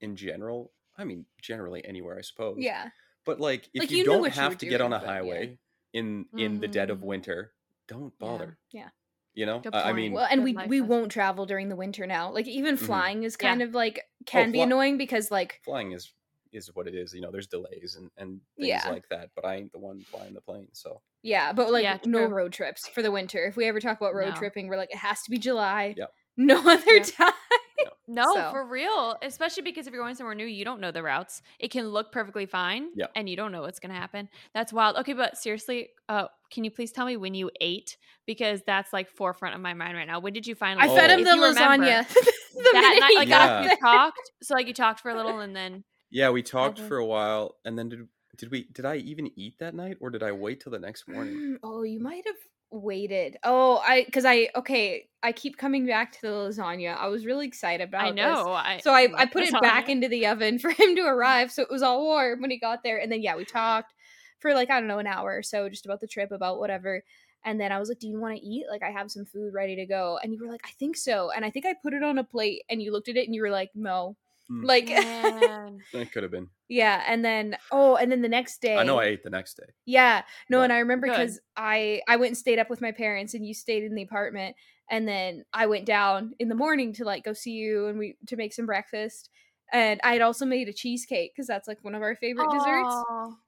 in 0.00 0.16
general. 0.16 0.72
I 0.96 1.04
mean, 1.04 1.24
generally 1.40 1.84
anywhere, 1.84 2.18
I 2.18 2.22
suppose. 2.22 2.56
yeah, 2.58 2.90
But 3.24 3.40
like, 3.40 3.68
if 3.74 3.80
Like, 3.80 3.90
you, 3.90 3.98
you 3.98 4.04
don't 4.04 4.20
what 4.20 4.34
you 4.34 4.40
were 4.40 4.42
have 4.48 4.58
to 4.58 4.66
get 4.66 4.80
on 4.80 4.92
a 4.92 4.98
but 4.98 5.06
yeah. 5.06 5.12
highway 5.12 5.58
in 5.92 6.26
in 6.36 6.60
the 6.60 6.68
dead 6.68 6.90
of 6.90 6.98
Mhm. 6.98 7.02
winter, 7.04 7.52
don't 7.88 8.16
bother. 8.18 8.58
yeah. 8.70 8.88
You 9.34 9.46
know, 9.46 9.60
Good 9.60 9.74
I, 9.74 9.90
I 9.90 9.92
mean, 9.94 10.12
Well, 10.12 10.28
and 10.30 10.44
we 10.44 10.52
we 10.52 10.80
lesson. 10.80 10.88
won't 10.88 11.12
travel 11.12 11.46
during 11.46 11.70
the 11.70 11.76
winter 11.76 12.06
now. 12.06 12.30
Like 12.30 12.46
even 12.46 12.76
Mhm. 12.76 12.80
flying 12.86 13.22
is 13.22 13.36
Yeah. 13.40 13.48
kind 13.48 13.62
of 13.62 13.74
like 13.74 14.02
can 14.26 14.52
be 14.52 14.58
fly- 14.58 14.64
annoying 14.64 14.98
because 14.98 15.30
like 15.30 15.60
flying 15.64 15.92
is 15.92 16.12
is 16.52 16.74
what 16.74 16.86
it 16.86 16.94
is. 16.94 17.14
You 17.14 17.22
know, 17.22 17.30
there's 17.30 17.46
delays 17.46 17.96
and 17.96 18.10
and 18.18 18.42
things 18.58 18.68
Yeah. 18.68 18.86
like 18.90 19.08
that. 19.08 19.30
But 19.34 19.46
I 19.46 19.54
ain't 19.56 19.72
the 19.72 19.78
one 19.78 20.02
flying 20.02 20.34
the 20.34 20.42
plane, 20.42 20.68
so 20.74 21.00
yeah, 21.22 21.52
but 21.54 21.70
like 21.72 21.82
Yeah, 21.84 21.98
no 22.04 22.26
true. 22.26 22.36
road 22.36 22.52
trips 22.52 22.86
for 22.88 23.00
the 23.00 23.10
winter. 23.10 23.46
If 23.46 23.56
we 23.56 23.64
ever 23.66 23.80
talk 23.80 23.98
about 23.98 24.14
road 24.14 24.34
No. 24.34 24.36
tripping, 24.36 24.68
we're 24.68 24.76
like 24.76 24.90
it 24.90 24.98
has 24.98 25.22
to 25.22 25.30
be 25.30 25.38
July. 25.38 25.94
Yep. 25.96 26.12
No 26.36 26.56
other 26.70 26.96
Yeah. 26.96 27.02
time. 27.04 27.32
No, 28.06 28.34
So- 28.34 28.50
for 28.50 28.66
real. 28.66 29.16
Especially 29.22 29.62
because 29.62 29.86
if 29.86 29.92
you're 29.92 30.02
going 30.02 30.14
somewhere 30.14 30.34
new, 30.34 30.46
you 30.46 30.64
don't 30.64 30.80
know 30.80 30.90
the 30.90 31.02
routes. 31.02 31.42
It 31.58 31.70
can 31.70 31.88
look 31.88 32.12
perfectly 32.12 32.46
fine, 32.46 32.90
Yeah. 32.94 33.06
and 33.14 33.28
you 33.28 33.36
don't 33.36 33.52
know 33.52 33.62
what's 33.62 33.78
going 33.78 33.92
to 33.94 33.98
happen. 33.98 34.28
That's 34.54 34.72
wild. 34.72 34.96
Okay, 34.96 35.12
but 35.12 35.36
seriously, 35.36 35.90
uh, 36.08 36.28
can 36.50 36.64
you 36.64 36.70
please 36.70 36.92
tell 36.92 37.06
me 37.06 37.16
when 37.16 37.34
you 37.34 37.50
ate? 37.60 37.96
Because 38.26 38.62
that's 38.66 38.92
like 38.92 39.08
forefront 39.08 39.54
of 39.54 39.60
my 39.60 39.74
mind 39.74 39.96
right 39.96 40.06
now. 40.06 40.20
When 40.20 40.32
did 40.32 40.46
you 40.46 40.54
finally? 40.54 40.88
I 40.88 40.94
fed 40.94 41.10
him 41.10 41.24
the 41.24 41.30
lasagna. 41.30 42.06
the 42.54 42.70
that 42.72 42.98
night, 43.00 43.14
like 43.16 43.28
got 43.28 43.48
after 43.48 43.70
you 43.70 43.76
talked, 43.76 44.30
so 44.42 44.54
like 44.54 44.66
you 44.66 44.74
talked 44.74 45.00
for 45.00 45.10
a 45.10 45.14
little, 45.16 45.40
and 45.40 45.56
then 45.56 45.84
yeah, 46.10 46.30
we 46.30 46.42
talked 46.42 46.78
for 46.78 46.98
a 46.98 47.04
while, 47.06 47.56
and 47.64 47.78
then 47.78 47.88
did 47.88 48.08
did 48.36 48.50
we 48.50 48.64
did 48.72 48.84
I 48.84 48.96
even 48.96 49.30
eat 49.36 49.58
that 49.58 49.74
night, 49.74 49.96
or 50.00 50.10
did 50.10 50.22
I 50.22 50.32
wait 50.32 50.60
till 50.60 50.72
the 50.72 50.78
next 50.78 51.08
morning? 51.08 51.34
Mm, 51.36 51.56
oh, 51.62 51.82
you 51.82 52.00
might 52.00 52.24
have 52.26 52.36
waited. 52.72 53.36
Oh, 53.44 53.82
I 53.86 54.04
because 54.04 54.24
I 54.24 54.48
okay. 54.56 55.08
I 55.22 55.30
keep 55.30 55.56
coming 55.56 55.86
back 55.86 56.12
to 56.12 56.22
the 56.22 56.28
lasagna. 56.28 56.96
I 56.96 57.06
was 57.06 57.24
really 57.24 57.46
excited 57.46 57.88
about 57.88 58.06
I 58.06 58.08
this. 58.08 58.16
know. 58.16 58.52
I 58.52 58.80
So 58.82 58.92
I, 58.92 59.08
I 59.16 59.26
put 59.26 59.44
it 59.44 59.52
back 59.60 59.88
into 59.88 60.08
the 60.08 60.26
oven 60.26 60.58
for 60.60 60.70
him 60.70 60.96
to 60.96 61.02
arrive, 61.02 61.52
so 61.52 61.62
it 61.62 61.70
was 61.70 61.82
all 61.82 62.02
warm 62.02 62.40
when 62.40 62.50
he 62.50 62.58
got 62.58 62.82
there. 62.82 62.98
And 62.98 63.12
then 63.12 63.22
yeah, 63.22 63.36
we 63.36 63.44
talked 63.44 63.94
for 64.40 64.54
like 64.54 64.70
I 64.70 64.80
don't 64.80 64.88
know 64.88 64.98
an 64.98 65.06
hour 65.06 65.36
or 65.36 65.42
so 65.42 65.68
just 65.68 65.86
about 65.86 66.00
the 66.00 66.08
trip, 66.08 66.32
about 66.32 66.58
whatever. 66.58 67.02
And 67.44 67.60
then 67.60 67.72
I 67.72 67.78
was 67.78 67.88
like, 67.88 67.98
"Do 67.98 68.08
you 68.08 68.20
want 68.20 68.36
to 68.36 68.44
eat? 68.44 68.66
Like 68.70 68.82
I 68.82 68.90
have 68.90 69.10
some 69.10 69.24
food 69.24 69.52
ready 69.52 69.76
to 69.76 69.86
go." 69.86 70.18
And 70.22 70.32
you 70.32 70.40
were 70.40 70.50
like, 70.50 70.62
"I 70.64 70.70
think 70.78 70.96
so." 70.96 71.30
And 71.30 71.44
I 71.44 71.50
think 71.50 71.66
I 71.66 71.74
put 71.74 71.94
it 71.94 72.02
on 72.02 72.18
a 72.18 72.24
plate, 72.24 72.62
and 72.70 72.82
you 72.82 72.92
looked 72.92 73.08
at 73.08 73.16
it, 73.16 73.26
and 73.26 73.34
you 73.34 73.42
were 73.42 73.50
like, 73.50 73.70
"No." 73.74 74.16
Mm. 74.50 74.64
Like 74.64 74.88
Man. 74.88 75.78
It 75.92 76.12
could 76.12 76.22
have 76.24 76.32
been. 76.32 76.48
yeah. 76.68 77.02
And 77.06 77.24
then 77.24 77.56
oh, 77.70 77.96
and 77.96 78.10
then 78.10 78.22
the 78.22 78.28
next 78.28 78.60
day, 78.60 78.76
I 78.76 78.82
know 78.82 78.98
I 78.98 79.04
ate 79.04 79.22
the 79.22 79.30
next 79.30 79.54
day. 79.56 79.72
yeah, 79.86 80.22
no, 80.50 80.58
Yeah. 80.58 80.64
and 80.64 80.72
I 80.72 80.78
remember 80.80 81.06
because 81.06 81.40
I 81.56 82.02
I 82.08 82.16
went 82.16 82.30
and 82.30 82.36
stayed 82.36 82.58
up 82.58 82.68
with 82.70 82.80
my 82.80 82.92
parents, 82.92 83.34
and 83.34 83.46
you 83.46 83.54
stayed 83.54 83.84
in 83.84 83.94
the 83.94 84.02
apartment, 84.02 84.56
and 84.90 85.06
then 85.06 85.44
I 85.52 85.66
went 85.66 85.86
down 85.86 86.32
in 86.38 86.48
the 86.48 86.54
morning 86.54 86.92
to 86.94 87.04
like 87.04 87.24
go 87.24 87.32
see 87.32 87.52
you, 87.52 87.86
and 87.86 87.98
we 87.98 88.16
to 88.26 88.36
make 88.36 88.52
some 88.52 88.66
breakfast, 88.66 89.30
and 89.72 90.00
I 90.02 90.12
had 90.14 90.22
also 90.22 90.44
made 90.44 90.68
a 90.68 90.72
cheesecake 90.72 91.32
because 91.34 91.46
that's 91.46 91.68
like 91.68 91.78
one 91.82 91.94
of 91.94 92.02
our 92.02 92.16
favorite 92.16 92.50
desserts. 92.50 92.94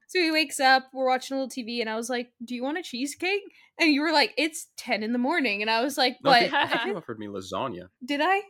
So 0.07 0.19
he 0.19 0.31
wakes 0.31 0.59
up, 0.59 0.83
we're 0.93 1.07
watching 1.07 1.35
a 1.35 1.41
little 1.41 1.49
TV, 1.49 1.81
and 1.81 1.89
I 1.89 1.95
was 1.97 2.09
like, 2.09 2.29
"Do 2.43 2.55
you 2.55 2.63
want 2.63 2.77
a 2.77 2.83
cheesecake?" 2.83 3.41
And 3.79 3.91
you 3.91 4.01
were 4.01 4.11
like, 4.13 4.33
"It's 4.37 4.67
ten 4.77 5.03
in 5.03 5.11
the 5.11 5.19
morning," 5.19 5.61
and 5.61 5.69
I 5.69 5.81
was 5.83 5.97
like, 5.97 6.17
No, 6.23 6.31
I 6.31 6.43
"What? 6.43 6.53
I 6.53 6.67
think 6.67 6.85
you 6.85 6.95
offered 6.95 7.19
me 7.19 7.27
lasagna. 7.27 7.89
Did 8.05 8.21
I?" 8.23 8.41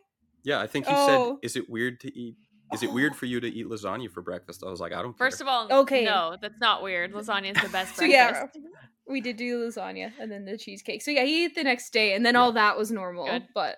Yeah, 0.45 0.61
I 0.61 0.67
think 0.67 0.87
you 0.87 0.95
Oh. 0.95 1.05
said, 1.05 1.37
"Is 1.41 1.55
it 1.55 1.69
weird 1.69 1.99
to 2.01 2.17
eat? 2.17 2.35
Is 2.71 2.81
it 2.83 2.91
weird 2.93 3.15
for 3.19 3.25
you 3.25 3.39
to 3.41 3.47
eat 3.47 3.65
lasagna 3.67 4.09
for 4.11 4.21
breakfast?" 4.21 4.63
I 4.65 4.69
was 4.69 4.79
like, 4.79 4.93
"I 4.93 5.01
don't." 5.01 5.17
First 5.17 5.39
care. 5.39 5.47
of 5.47 5.49
all, 5.71 5.79
Okay. 5.81 6.05
no, 6.05 6.37
that's 6.41 6.59
not 6.61 6.81
weird. 6.83 7.11
Lasagna 7.13 7.55
is 7.55 7.61
the 7.61 7.69
best 7.69 7.95
So 7.95 8.05
breakfast. 8.07 8.55
yeah, 8.55 8.61
we 9.07 9.21
did 9.21 9.37
do 9.37 9.67
lasagna 9.67 10.11
and 10.19 10.31
then 10.31 10.45
the 10.45 10.57
cheesecake. 10.57 11.01
So 11.01 11.11
yeah, 11.11 11.23
he 11.23 11.45
ate 11.45 11.55
the 11.55 11.63
next 11.63 11.91
day, 11.91 12.13
and 12.13 12.25
then 12.25 12.35
all 12.35 12.51
that 12.53 12.77
was 12.77 12.91
normal. 12.91 13.25
Good. 13.25 13.47
But 13.53 13.77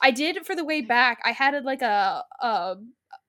I 0.00 0.10
did 0.10 0.46
for 0.46 0.54
the 0.54 0.64
way 0.64 0.80
back. 0.82 1.18
I 1.24 1.32
had 1.32 1.62
like 1.64 1.82
a 1.82 2.22
a, 2.40 2.76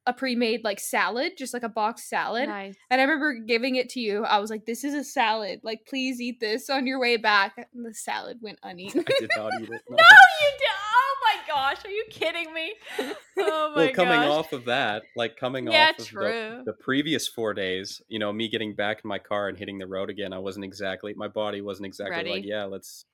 a 0.10 0.14
pre-made 0.14 0.64
like 0.64 0.80
salad, 0.80 1.34
just 1.38 1.53
like 1.53 1.64
a 1.64 1.69
box 1.69 2.10
salad. 2.10 2.49
Nice. 2.49 2.76
And 2.90 2.99
I 2.99 3.03
remember 3.03 3.34
giving 3.36 3.76
it 3.76 3.90
to 3.90 3.99
you. 3.99 4.26
I 4.26 4.40
was 4.40 4.49
like, 4.49 4.65
"This 4.65 4.84
is 4.84 4.94
a 4.94 5.03
salad. 5.03 5.61
Like, 5.64 5.86
please 5.88 6.19
eat 6.19 6.40
this 6.40 6.69
on 6.69 6.88
your 6.88 6.99
way 6.99 7.18
back." 7.18 7.53
And 7.73 7.86
the 7.86 7.94
salad 7.94 8.40
went 8.41 8.60
uneaten. 8.64 9.06
I 9.07 9.19
did 9.19 9.30
not 9.38 9.52
eat 9.61 9.69
it. 9.69 9.81
No. 9.90 9.95
No, 9.98 10.03
you 10.41 10.52
did. 10.57 10.68
Oh 10.69 11.15
my 11.23 11.48
gosh, 11.48 11.86
are 11.86 11.91
you 11.91 12.06
kidding 12.10 12.53
me? 12.53 12.73
Oh 13.41 13.72
my 13.73 13.86
well, 13.86 13.94
coming 13.94 14.19
gosh. 14.19 14.31
off 14.31 14.52
of 14.53 14.65
that, 14.65 15.03
like 15.15 15.38
coming 15.38 15.68
Yeah, 15.68 15.91
off 15.91 15.99
of 15.99 16.10
the, 16.11 16.64
the 16.65 16.73
previous 16.73 17.26
four 17.27 17.53
days, 17.53 18.02
you 18.10 18.19
know, 18.19 18.34
me 18.34 18.49
getting 18.49 18.76
back 18.76 18.99
in 19.03 19.07
my 19.07 19.18
car 19.19 19.48
and 19.48 19.57
hitting 19.57 19.77
the 19.77 19.88
road 19.88 20.10
again, 20.10 20.34
I 20.34 20.40
wasn't 20.40 20.65
exactly, 20.65 21.14
my 21.15 21.30
body 21.30 21.61
wasn't 21.61 21.86
exactly 21.86 22.30
like, 22.30 22.44
yeah, 22.44 22.65
let's 22.65 23.06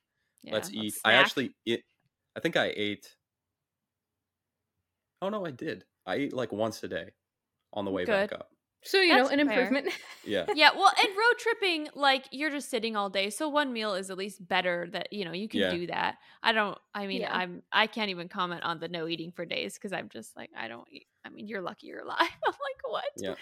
Yeah, 0.42 0.54
let's 0.54 0.72
eat. 0.74 0.96
snack. 0.96 1.14
I 1.14 1.18
actually, 1.18 1.52
it, 1.66 1.82
I 2.36 2.40
think 2.40 2.58
I 2.58 2.74
ate. 2.76 3.16
Oh 5.22 5.30
no, 5.30 5.46
I 5.46 5.52
did. 5.52 5.86
I 6.06 6.18
eat 6.18 6.34
like 6.34 6.52
once 6.52 6.84
a 6.84 6.88
day 6.88 7.10
on 7.74 7.86
the 7.86 7.92
way 7.92 8.06
back 8.06 8.32
up. 8.34 8.50
So 8.84 9.02
you 9.02 9.14
That's 9.16 9.32
know, 9.32 9.40
an 9.40 9.48
fair. 9.48 9.62
improvement. 9.62 9.94
Yeah. 10.28 10.46
yeah, 10.56 10.70
well, 10.76 10.92
and 11.00 11.08
road 11.10 11.38
tripping, 11.40 11.88
like 11.96 12.26
you're 12.32 12.50
just 12.52 12.70
sitting 12.70 12.96
all 12.96 13.10
day, 13.10 13.30
so 13.32 13.48
one 13.50 13.74
meal 13.74 13.94
is 13.96 14.10
at 14.12 14.18
least 14.18 14.48
better. 14.48 14.88
That 14.92 15.12
you 15.12 15.26
know 15.26 15.32
you 15.34 15.48
can 15.48 15.60
Yeah. 15.62 15.72
do 15.72 15.88
that. 15.88 16.18
I 16.44 16.52
don't. 16.52 16.78
I 16.94 17.08
mean, 17.08 17.22
Yeah. 17.22 17.36
I'm. 17.36 17.64
I 17.72 17.88
can't 17.88 18.10
even 18.12 18.28
comment 18.28 18.64
on 18.64 18.80
the 18.80 18.88
no 18.88 19.08
eating 19.08 19.32
for 19.32 19.46
days 19.46 19.74
because 19.76 19.92
I'm 19.94 20.10
just 20.10 20.36
like 20.38 20.52
I 20.58 20.68
don't 20.68 20.88
eat. 20.92 21.08
I 21.26 21.30
mean, 21.30 21.48
you're 21.48 21.62
lucky 21.62 21.88
you're 21.88 22.02
alive. 22.02 22.18
I'm 22.48 22.54
like 22.54 22.82
what? 22.92 23.04
Yeah. 23.18 23.36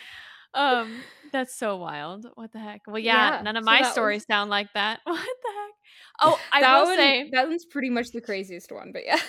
Um, 0.56 0.95
that's 1.31 1.56
so 1.56 1.77
wild. 1.77 2.27
What 2.35 2.52
the 2.53 2.60
heck? 2.60 2.81
Well, 2.88 2.99
yeah, 2.99 3.38
Yeah, 3.38 3.41
none 3.41 3.57
of 3.57 3.64
so 3.64 3.65
my 3.65 3.80
that 3.80 3.85
was- 3.88 3.91
stories 3.94 4.26
sound 4.26 4.49
like 4.49 4.72
that. 4.73 4.99
What 5.06 5.15
the 5.18 5.49
heck? 5.52 5.72
Oh, 6.22 6.40
I 6.53 6.61
that 6.61 6.77
will 6.80 6.85
one, 6.85 6.98
say 6.98 7.30
that 7.34 7.48
one's 7.49 7.65
pretty 7.65 7.90
much 7.90 8.11
the 8.11 8.22
craziest 8.22 8.72
one, 8.72 8.91
but 8.94 9.03
yeah. 9.06 9.19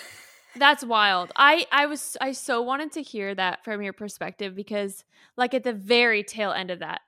That's 0.57 0.85
wild. 0.85 1.31
I 1.35 1.65
I 1.71 1.85
was 1.85 2.15
I 2.21 2.31
so 2.31 2.61
wanted 2.61 2.91
to 2.93 3.01
hear 3.01 3.35
that 3.35 3.63
from 3.65 3.81
your 3.81 3.91
perspective 3.93 4.55
because 4.55 5.03
like 5.35 5.53
at 5.53 5.63
the 5.63 5.73
very 5.73 6.23
tail 6.23 6.51
end 6.51 6.71
of 6.71 6.79
that, 6.79 7.01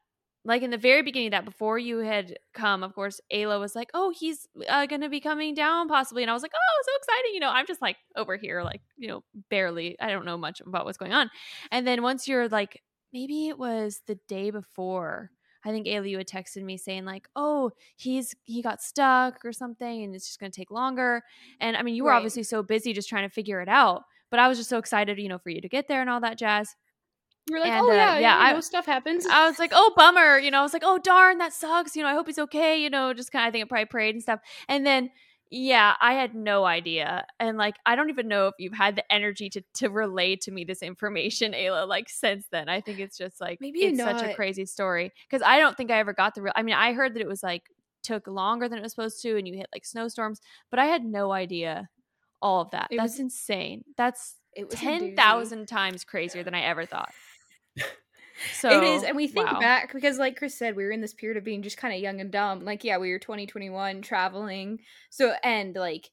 like 0.44 0.64
in 0.64 0.70
the 0.70 0.78
very 0.78 1.02
beginning 1.02 1.28
of 1.28 1.32
that 1.32 1.46
before 1.46 1.80
you 1.80 2.00
had 2.00 2.38
come, 2.54 2.84
of 2.84 2.94
course, 2.94 3.22
Ayla 3.34 3.58
was 3.60 3.74
like, 3.74 3.90
"Oh, 3.94 4.12
he's 4.18 4.48
uh, 4.68 4.86
going 4.86 5.02
to 5.02 5.10
be 5.10 5.22
coming 5.22 5.54
down 5.54 5.88
possibly." 5.88 6.24
And 6.24 6.30
I 6.30 6.34
was 6.34 6.44
like, 6.44 6.52
"Oh, 6.54 6.84
so 6.86 6.92
exciting." 6.98 7.34
You 7.36 7.40
know, 7.40 7.50
I'm 7.50 7.66
just 7.68 7.82
like 7.82 7.96
over 8.18 8.36
here 8.36 8.64
like, 8.64 8.82
you 8.98 9.08
know, 9.08 9.24
barely 9.50 9.98
I 10.00 10.10
don't 10.12 10.26
know 10.26 10.38
much 10.38 10.60
about 10.62 10.84
what's 10.86 10.98
going 10.98 11.14
on. 11.14 11.30
And 11.72 11.88
then 11.88 12.02
once 12.04 12.28
you're 12.28 12.50
like 12.50 12.82
maybe 13.14 13.48
it 13.48 13.58
was 13.58 14.02
the 14.08 14.20
day 14.28 14.52
before 14.52 15.32
I 15.68 15.72
think 15.72 15.88
you 15.88 16.18
had 16.18 16.28
texted 16.28 16.64
me 16.64 16.78
saying 16.78 17.06
like, 17.06 17.28
"Oh, 17.36 17.72
he's 17.96 18.36
he 18.46 18.62
got 18.62 18.82
stuck 18.82 19.44
or 19.46 19.52
something, 19.54 20.04
and 20.04 20.16
it's 20.16 20.28
just 20.28 20.40
going 20.40 20.52
to 20.52 20.56
take 20.60 20.72
longer." 20.72 21.24
And 21.60 21.76
I 21.78 21.84
mean, 21.84 21.96
you 21.96 22.04
were 22.04 22.12
Right. 22.12 22.14
obviously 22.14 22.44
so 22.44 22.64
busy 22.64 22.94
just 22.94 23.10
trying 23.10 23.28
to 23.28 23.34
figure 23.34 23.62
it 23.62 23.70
out, 23.70 24.04
but 24.32 24.40
I 24.40 24.48
was 24.48 24.58
just 24.58 24.70
so 24.70 24.78
excited, 24.78 25.20
you 25.20 25.30
know, 25.30 25.38
for 25.40 25.50
you 25.50 25.62
to 25.62 25.70
get 25.70 25.88
there 25.88 26.02
and 26.02 26.10
all 26.10 26.22
that 26.22 26.38
jazz. 26.38 26.76
You're 27.50 27.62
like, 27.62 27.74
And, 27.74 27.80
oh 27.80 27.92
uh, 27.92 27.94
yeah, 27.94 28.20
yeah, 28.20 28.38
I 28.38 28.54
know 28.54 28.60
stuff 28.62 28.86
happens. 28.86 29.26
I 29.26 29.48
was 29.48 29.58
like, 29.60 29.72
"Oh, 29.74 29.94
bummer," 29.96 30.38
you 30.38 30.52
know. 30.52 30.60
I 30.60 30.64
was 30.64 30.74
like, 30.74 30.84
"Oh, 30.86 30.98
darn, 31.00 31.38
that 31.40 31.54
sucks." 31.54 31.96
You 31.96 32.04
know, 32.04 32.10
I 32.10 32.14
hope 32.14 32.28
he's 32.28 32.40
okay. 32.40 32.82
You 32.82 32.90
know, 32.90 33.14
just 33.14 33.32
kind 33.32 33.46
of 33.46 33.50
I 33.50 33.52
think 33.52 33.66
I 33.66 33.68
probably 33.68 33.86
prayed 33.86 34.16
and 34.16 34.22
stuff. 34.22 34.40
And 34.68 34.86
then, 34.86 35.10
yeah, 35.50 35.96
I 36.02 36.14
had 36.14 36.36
no 36.36 36.66
idea, 36.66 37.26
and 37.40 37.58
like 37.58 37.76
I 37.86 37.96
don't 37.96 38.10
even 38.10 38.28
know 38.28 38.48
if 38.48 38.56
you've 38.60 38.74
had 38.74 38.96
the 38.96 39.12
energy 39.12 39.50
to 39.52 39.62
to 39.76 39.90
relay 39.90 40.36
to 40.38 40.52
me 40.52 40.64
this 40.66 40.82
information, 40.82 41.54
Ayla. 41.54 41.88
Like 41.88 42.10
since 42.10 42.46
then, 42.52 42.70
I 42.70 42.82
think 42.82 43.00
it's 43.00 43.18
just 43.18 43.40
like 43.40 43.60
Maybe 43.62 43.80
it's 43.80 44.00
such 44.00 44.22
a 44.22 44.34
crazy 44.34 44.66
story 44.66 45.12
because 45.30 45.42
I 45.46 45.60
don't 45.60 45.76
think 45.78 45.92
I 45.92 46.00
ever 46.00 46.14
got 46.14 46.36
the 46.36 46.42
real. 46.42 46.54
I 46.56 46.64
mean, 46.64 46.76
I 46.76 46.94
heard 46.94 47.14
that 47.16 47.22
it 47.22 47.28
was 47.28 47.44
like 47.44 47.64
took 48.04 48.28
longer 48.28 48.68
than 48.70 48.80
it 48.80 48.82
was 48.82 48.92
supposed 48.92 49.22
to, 49.22 49.38
and 49.38 49.48
you 49.48 49.56
hit 49.56 49.68
like 49.74 49.86
snowstorms, 49.86 50.40
but 50.70 50.80
I 50.80 50.86
had 50.86 51.04
no 51.04 51.32
idea 51.32 51.90
all 52.42 52.62
of 52.62 52.72
that. 52.72 52.88
It 52.92 52.98
That's 52.98 53.14
was- 53.14 53.20
insane. 53.20 53.84
That's 53.96 54.36
it 54.56 54.66
was 54.66 54.74
a 54.74 54.78
ten 54.78 55.16
doozy. 55.16 55.68
times 55.68 56.04
crazier 56.04 56.44
than 56.44 56.54
I 56.56 56.62
ever 56.62 56.86
thought. 56.86 57.12
So 58.54 58.70
it 58.70 58.84
is, 58.84 59.04
and 59.04 59.16
we 59.16 59.28
think 59.28 59.52
wow. 59.52 59.60
back 59.60 59.94
because, 59.94 60.18
like 60.18 60.38
Chris 60.38 60.56
said, 60.56 60.76
we 60.76 60.84
were 60.84 60.92
in 60.92 61.02
this 61.02 61.14
period 61.14 61.38
of 61.38 61.44
being 61.44 61.62
just 61.62 61.78
kind 61.78 61.94
of 61.94 62.00
young 62.00 62.22
and 62.22 62.32
dumb. 62.32 62.64
Like, 62.64 62.84
yeah, 62.84 62.98
we 62.98 63.12
were 63.12 63.20
2021 63.20 64.02
traveling. 64.02 64.80
So, 65.10 65.34
and 65.44 65.76
like 65.76 66.10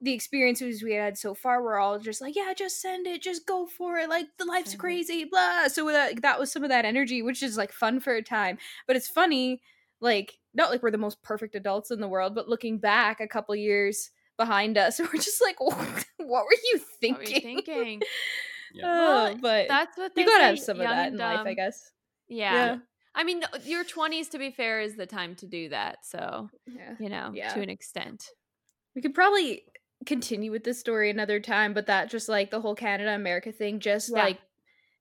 the 0.00 0.12
experiences 0.12 0.82
we 0.82 0.94
had 0.94 1.16
so 1.16 1.34
far 1.34 1.62
were 1.62 1.78
all 1.78 1.98
just 1.98 2.20
like, 2.20 2.34
yeah, 2.34 2.52
just 2.56 2.80
send 2.80 3.06
it, 3.06 3.22
just 3.22 3.46
go 3.46 3.66
for 3.66 3.98
it. 3.98 4.08
Like, 4.08 4.26
the 4.38 4.44
life's 4.44 4.74
it. 4.74 4.78
crazy, 4.78 5.24
blah. 5.24 5.68
So 5.68 5.86
that 5.92 6.22
that 6.22 6.38
was 6.38 6.50
some 6.50 6.64
of 6.64 6.70
that 6.70 6.84
energy, 6.84 7.22
which 7.22 7.42
is 7.42 7.56
like 7.56 7.72
fun 7.72 8.00
for 8.00 8.14
a 8.14 8.22
time. 8.22 8.58
But 8.86 8.96
it's 8.96 9.08
funny, 9.08 9.62
like 10.00 10.38
not 10.54 10.70
like 10.70 10.82
we're 10.82 10.90
the 10.90 10.98
most 10.98 11.22
perfect 11.22 11.54
adults 11.54 11.90
in 11.90 12.00
the 12.00 12.08
world, 12.08 12.34
but 12.34 12.48
looking 12.48 12.78
back 12.78 13.20
a 13.20 13.28
couple 13.28 13.54
years 13.54 14.10
behind 14.36 14.76
us, 14.76 14.98
we're 15.12 15.12
just 15.12 15.42
like, 15.42 15.60
what 15.60 15.78
were 16.18 16.56
you 16.72 16.78
thinking? 17.00 17.14
What 17.14 17.28
were 17.28 17.34
you 17.34 17.40
thinking? 17.40 18.02
Yeah. 18.74 18.84
Oh, 18.86 19.24
Well, 19.24 19.36
but 19.40 19.68
That's 19.68 19.96
what 19.96 20.14
they 20.14 20.22
you 20.22 20.26
gotta 20.26 20.42
say, 20.44 20.48
have 20.48 20.58
some 20.58 20.80
of 20.80 20.86
that 20.88 21.06
and 21.08 21.14
in 21.14 21.20
life, 21.20 21.46
I 21.46 21.54
guess. 21.54 21.90
Yeah. 22.28 22.52
Yeah. 22.54 22.76
I 23.14 23.24
mean, 23.24 23.42
your 23.64 23.84
20s, 23.84 24.30
to 24.30 24.38
be 24.38 24.50
fair, 24.50 24.80
is 24.80 24.96
the 24.96 25.06
time 25.06 25.34
to 25.36 25.46
do 25.46 25.68
that. 25.68 25.98
So, 26.04 26.48
Yeah. 26.66 26.94
you 26.98 27.08
know, 27.10 27.30
Yeah. 27.34 27.52
to 27.52 27.60
an 27.60 27.68
extent. 27.68 28.24
We 28.94 29.02
could 29.02 29.14
probably 29.14 29.64
continue 30.06 30.50
with 30.50 30.64
this 30.64 30.80
story 30.80 31.10
another 31.10 31.38
time, 31.40 31.74
but 31.74 31.86
that 31.86 32.10
just 32.10 32.28
like 32.28 32.50
the 32.50 32.60
whole 32.60 32.74
Canada 32.74 33.14
America 33.14 33.52
thing 33.52 33.80
just 33.80 34.10
Yeah. 34.10 34.24
like 34.24 34.40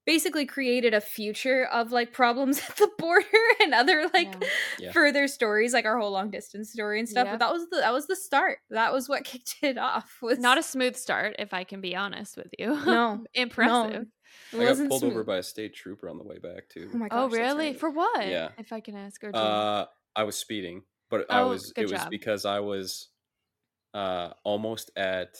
basically 0.06 0.46
created 0.46 0.94
a 0.94 1.02
future 1.02 1.66
of 1.66 1.92
like 1.92 2.12
problems 2.14 2.60
at 2.70 2.76
the 2.78 2.90
border 2.98 3.26
and 3.62 3.74
other 3.74 4.10
like 4.14 4.34
Yeah. 4.42 4.50
Yeah. 4.80 4.92
further 4.92 5.28
stories, 5.28 5.74
like 5.74 5.86
our 5.86 5.98
whole 6.00 6.12
long 6.12 6.32
distance 6.32 6.72
story 6.72 7.00
and 7.00 7.08
stuff. 7.08 7.26
Yep. 7.26 7.34
But 7.40 7.46
that 7.46 7.54
was 7.54 7.70
the 7.70 7.78
that 7.78 7.94
was 7.94 8.08
the 8.08 8.16
start. 8.16 8.60
That 8.70 8.94
was 8.94 9.08
what 9.08 9.24
kicked 9.32 9.58
it 9.62 9.78
off. 9.78 10.18
Was 10.22 10.40
Not 10.40 10.58
a 10.58 10.64
smooth 10.64 10.96
start, 10.96 11.36
if 11.40 11.54
I 11.54 11.64
can 11.64 11.82
be 11.82 11.96
honest 11.96 12.38
with 12.38 12.50
you. 12.58 12.68
no, 12.86 13.24
Impressive. 13.34 14.08
it 14.54 14.56
I 14.56 14.60
got 14.60 14.66
wasn't 14.70 14.90
pulled 14.90 15.04
over 15.04 15.24
by 15.24 15.38
a 15.38 15.44
state 15.44 15.76
trooper 15.76 16.10
on 16.10 16.18
the 16.18 16.24
way 16.24 16.40
back 16.40 16.70
too. 16.70 16.90
Oh 16.94 16.98
my 16.98 17.08
gosh! 17.10 17.18
Oh, 17.18 17.30
really? 17.30 17.68
right. 17.68 17.80
For 17.80 17.90
what? 17.90 18.28
Yeah. 18.28 18.50
If 18.58 18.72
I 18.74 18.80
can 18.80 18.96
ask. 18.96 19.24
Or 19.24 19.32
do 19.32 19.38
Uh, 19.38 19.86
I 20.16 20.24
was 20.24 20.38
speeding, 20.38 20.84
but 21.10 21.26
I 21.30 21.42
Oh, 21.42 21.50
was 21.50 21.72
good 21.74 21.84
it 21.84 21.92
was 21.92 22.02
job. 22.02 22.10
because 22.10 22.46
I 22.46 22.60
was 22.62 23.10
uh 23.94 24.32
almost 24.44 24.90
at 24.96 25.36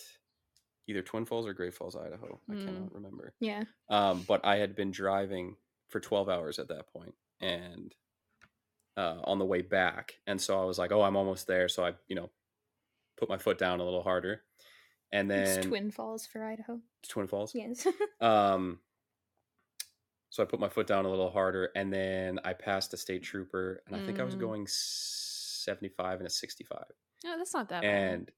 either 0.88 1.02
Twin 1.02 1.26
Falls 1.26 1.48
or 1.48 1.54
Great 1.54 1.74
Falls, 1.74 1.96
Idaho. 1.96 2.40
I 2.50 2.54
Mm. 2.54 2.66
cannot 2.66 2.94
remember. 2.94 3.34
yeah. 3.40 3.64
Um, 3.90 4.24
but 4.28 4.44
I 4.46 4.58
had 4.58 4.76
been 4.76 4.92
driving 4.92 5.56
for 5.90 6.00
12 6.00 6.30
hours 6.30 6.60
at 6.60 6.68
that 6.70 6.88
point 6.92 7.14
and 7.40 7.94
uh, 8.98 9.20
on 9.24 9.40
the 9.40 9.46
way 9.46 9.62
back. 9.62 10.20
And 10.28 10.40
so 10.42 10.62
I 10.62 10.66
was 10.66 10.78
like, 10.78 10.92
oh, 10.92 11.02
I'm 11.02 11.16
almost 11.16 11.48
there. 11.48 11.68
So 11.70 11.86
I, 11.86 11.94
you 12.08 12.16
know, 12.16 12.30
put 13.18 13.30
my 13.30 13.38
foot 13.38 13.58
down 13.58 13.80
a 13.80 13.84
little 13.86 14.04
harder. 14.04 14.44
And 15.14 15.30
then 15.30 15.58
It's 15.60 15.66
Twin 15.68 15.92
Falls 15.92 16.26
for 16.26 16.44
Idaho. 16.44 16.80
Twin 17.08 17.28
Falls. 17.28 17.54
Yes. 17.56 17.86
Um, 18.22 18.80
so 20.30 20.42
I 20.44 20.46
put 20.46 20.60
my 20.62 20.70
foot 20.70 20.88
down 20.88 21.06
a 21.06 21.10
little 21.10 21.30
harder, 21.32 21.72
and 21.76 21.92
then 21.92 22.40
I 22.46 22.54
passed 22.54 22.94
a 22.94 22.98
state 22.98 23.22
trooper, 23.24 23.84
and 23.86 23.96
I 23.96 24.00
think 24.00 24.20
I 24.20 24.24
was 24.24 24.36
Mm. 24.36 24.40
going 24.40 24.68
75 24.68 26.20
and 26.20 26.28
a 26.28 26.30
65. 26.30 26.86
no, 27.26 27.38
that's 27.38 27.54
not 27.54 27.68
that 27.70 27.82
bad. 27.82 28.14
And 28.14 28.32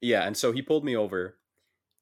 yeah, 0.00 0.22
and 0.26 0.36
so 0.36 0.50
he 0.52 0.62
pulled 0.62 0.84
me 0.84 0.96
over 0.96 1.38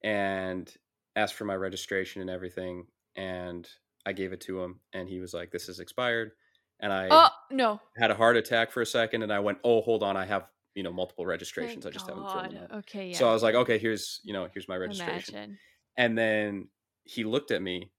and 0.03 0.73
asked 1.17 1.35
for 1.35 1.45
my 1.45 1.57
registration 1.57 2.21
and 2.23 2.31
everything, 2.31 2.89
and 3.17 3.69
I 4.07 4.13
gave 4.13 4.33
it 4.33 4.41
to 4.43 4.63
him, 4.63 4.81
and 4.93 5.09
he 5.09 5.21
was 5.21 5.35
like, 5.35 5.51
"This 5.51 5.69
is 5.69 5.81
expired," 5.81 6.33
and 6.81 6.93
I 6.93 7.11
Oh, 7.11 7.31
no. 7.51 7.81
had 7.97 8.11
a 8.11 8.15
heart 8.17 8.37
attack 8.37 8.71
for 8.73 8.83
a 8.83 8.87
second, 8.87 9.23
and 9.23 9.33
I 9.33 9.41
went, 9.41 9.59
"Oh, 9.65 9.81
hold 9.83 10.03
on, 10.03 10.17
I 10.17 10.27
have 10.27 10.51
you 10.75 10.83
know 10.83 10.93
multiple 10.93 11.27
registrations. 11.27 11.85
Thank 11.85 11.87
I 11.87 11.91
just 11.91 12.09
haven't 12.09 12.31
filled 12.31 12.47
them 12.47 12.59
out." 12.59 12.73
Okay, 12.73 13.11
yeah. 13.11 13.23
So 13.23 13.29
I 13.29 13.33
was 13.33 13.43
like, 13.43 13.55
"Okay, 13.57 13.79
here's 13.79 14.21
you 14.25 14.33
know 14.33 14.49
here's 14.53 14.69
my 14.69 14.77
registration." 14.77 15.37
Imagine. 15.37 15.61
And 15.97 16.19
then 16.19 16.71
he 17.05 17.25
looked 17.25 17.51
at 17.53 17.63
me 17.63 17.93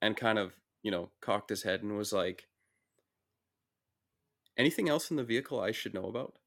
and 0.00 0.16
kind 0.16 0.38
of, 0.38 0.54
you 0.82 0.90
know, 0.90 1.12
cocked 1.20 1.50
his 1.50 1.62
head 1.62 1.82
and 1.82 1.96
was 1.96 2.12
like, 2.12 2.48
anything 4.58 4.90
else 4.90 5.10
in 5.10 5.16
the 5.16 5.24
vehicle 5.24 5.58
I 5.58 5.70
should 5.72 5.94
know 5.94 6.04
about? 6.06 6.38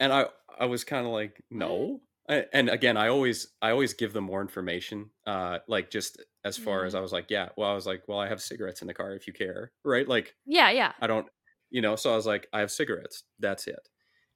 And 0.00 0.12
I 0.12 0.26
I 0.58 0.66
was 0.66 0.84
kind 0.84 1.06
of 1.06 1.12
like, 1.12 1.44
no. 1.50 2.02
And 2.28 2.68
again, 2.68 2.96
I 2.98 3.08
always 3.08 3.54
I 3.62 3.70
always 3.70 3.94
give 3.94 4.12
them 4.12 4.24
more 4.24 4.42
information. 4.42 5.10
Uh 5.26 5.60
like 5.66 5.90
just 5.90 6.22
as 6.44 6.58
far 6.58 6.84
as 6.84 6.94
I 6.94 7.00
was 7.00 7.12
like, 7.12 7.30
yeah, 7.30 7.48
well 7.56 7.70
I 7.70 7.74
was 7.74 7.86
like, 7.86 8.06
well 8.08 8.18
I 8.18 8.28
have 8.28 8.42
cigarettes 8.42 8.82
in 8.82 8.88
the 8.88 8.94
car 8.94 9.14
if 9.14 9.26
you 9.26 9.32
care, 9.32 9.72
right? 9.84 10.06
Like 10.06 10.36
Yeah, 10.46 10.70
yeah. 10.70 10.92
I 11.00 11.06
don't 11.08 11.28
you 11.70 11.82
know, 11.82 11.96
so 11.96 12.12
I 12.12 12.16
was 12.16 12.26
like, 12.26 12.48
I 12.52 12.60
have 12.60 12.70
cigarettes. 12.72 13.24
That's 13.40 13.66
it. 13.68 13.88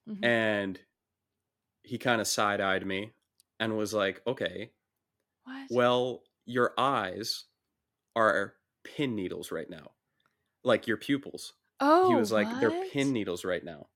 Mhm. 0.09 0.25
And 0.25 0.81
he 1.83 1.99
kind 1.99 2.21
of 2.21 2.27
side-eyed 2.27 2.87
me 2.87 3.15
and 3.61 3.77
was 3.77 3.95
like, 3.95 4.23
"Okay, 4.27 4.73
What? 5.45 5.69
well, 5.69 6.25
your 6.47 6.75
eyes 6.79 7.47
are 8.17 8.57
pin 8.85 9.15
needles 9.17 9.53
right 9.53 9.71
now. 9.71 9.93
Like 10.65 10.87
your 10.89 10.99
pupils. 10.99 11.55
oh, 11.81 12.09
he 12.09 12.15
was 12.17 12.33
like, 12.33 12.61
they're 12.61 12.73
pin 12.73 13.13
needles 13.13 13.45
right 13.45 13.65
now. 13.65 13.91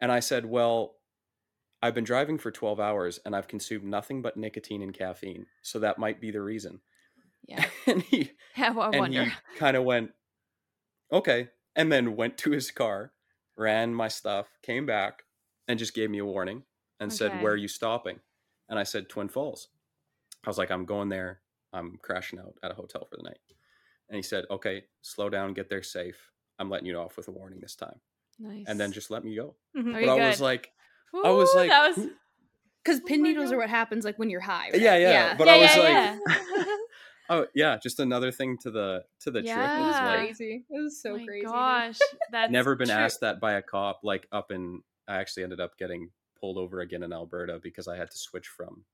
And 0.00 0.12
I 0.12 0.20
said, 0.20 0.46
Well, 0.46 0.97
I've 1.82 1.94
been 1.94 2.04
driving 2.04 2.38
for 2.38 2.50
12 2.50 2.80
hours 2.80 3.20
and 3.24 3.36
I've 3.36 3.48
consumed 3.48 3.84
nothing 3.84 4.20
but 4.22 4.36
nicotine 4.36 4.82
and 4.82 4.92
caffeine. 4.92 5.46
So 5.62 5.78
that 5.80 5.98
might 5.98 6.20
be 6.20 6.30
the 6.30 6.40
reason. 6.42 6.80
Yeah. 7.46 7.64
and 7.86 8.02
he 8.02 8.32
Yeah, 8.56 8.70
well, 8.72 8.86
I 8.86 8.90
and 8.90 8.98
wonder. 9.00 9.24
he 9.24 9.30
kind 9.56 9.76
of 9.76 9.84
went, 9.84 10.10
Okay. 11.12 11.48
And 11.76 11.92
then 11.92 12.16
went 12.16 12.36
to 12.38 12.50
his 12.50 12.70
car, 12.70 13.12
ran 13.56 13.94
my 13.94 14.08
stuff, 14.08 14.48
came 14.62 14.84
back, 14.86 15.22
and 15.68 15.78
just 15.78 15.94
gave 15.94 16.10
me 16.10 16.18
a 16.18 16.24
warning 16.24 16.64
and 16.98 17.12
said, 17.12 17.40
Where 17.42 17.52
are 17.52 17.56
you 17.56 17.68
stopping? 17.68 18.18
And 18.68 18.78
I 18.78 18.82
said, 18.82 19.08
Twin 19.08 19.28
Falls. 19.28 19.68
I 20.44 20.50
was 20.50 20.58
like, 20.58 20.70
I'm 20.70 20.84
going 20.84 21.08
there. 21.08 21.40
I'm 21.72 21.98
crashing 22.02 22.38
out 22.40 22.54
at 22.62 22.70
a 22.72 22.74
hotel 22.74 23.06
for 23.08 23.16
the 23.16 23.22
night. 23.22 23.38
And 24.08 24.16
he 24.16 24.22
said, 24.22 24.44
Okay, 24.50 24.84
slow 25.02 25.30
down, 25.30 25.54
get 25.54 25.68
there 25.70 25.82
safe. 25.82 26.32
I'm 26.58 26.68
letting 26.68 26.86
you 26.86 26.96
off 26.98 27.16
with 27.16 27.28
a 27.28 27.32
warning 27.32 27.60
this 27.60 27.76
time. 27.76 28.00
Nice. 28.40 28.64
And 28.66 28.78
then 28.80 28.90
just 28.92 29.10
let 29.10 29.24
me 29.24 29.36
go. 29.36 29.54
Mhm. 29.76 29.92
But 29.92 30.08
I 30.08 30.28
was 30.28 30.38
good? 30.38 30.44
Like, 31.12 31.24
I 31.26 31.30
was 31.30 31.52
like, 31.54 31.70
that 31.70 31.86
was. 31.88 31.96
who- 31.96 32.10
Because 32.84 33.00
Oh 33.00 33.06
pin 33.06 33.22
needles 33.22 33.50
God. 33.50 33.54
are 33.56 33.58
what 33.58 33.70
happens 33.70 34.04
like 34.04 34.18
when 34.18 34.30
you're 34.30 34.40
high. 34.40 34.70
Right? 34.72 34.80
Yeah, 34.80 34.96
yeah, 34.96 35.34
but 35.36 35.46
yeah, 35.46 35.52
I 35.54 35.58
was 35.58 35.76
yeah, 35.76 36.16
like- 36.26 36.38
yeah. 36.58 36.64
oh 37.30 37.46
yeah, 37.54 37.76
just 37.82 38.00
another 38.00 38.30
thing 38.32 38.56
to 38.62 38.70
the 38.70 39.04
to 39.20 39.30
the 39.30 39.42
trip. 39.42 39.56
it 39.56 39.80
was 39.80 39.94
Is 39.94 40.00
like 40.00 40.18
crazy. 40.20 40.64
It 40.70 40.82
was 40.82 41.02
so 41.02 41.16
My 41.16 41.24
crazy. 41.24 41.40
dude. 41.42 41.50
Gosh, 41.50 41.98
that's 42.32 42.50
never 42.52 42.74
been 42.76 42.88
true. 42.88 42.96
asked 42.96 43.20
that 43.20 43.40
by 43.40 43.54
a 43.54 43.62
cop. 43.62 44.00
Like 44.02 44.26
up 44.32 44.50
in, 44.50 44.82
I 45.06 45.16
actually 45.16 45.42
ended 45.44 45.60
up 45.60 45.76
getting 45.78 46.10
pulled 46.40 46.56
over 46.56 46.80
again 46.80 47.02
in 47.02 47.12
Alberta 47.12 47.58
because 47.62 47.88
I 47.88 47.96
had 47.96 48.10
to 48.10 48.18
switch 48.18 48.46
from 48.48 48.84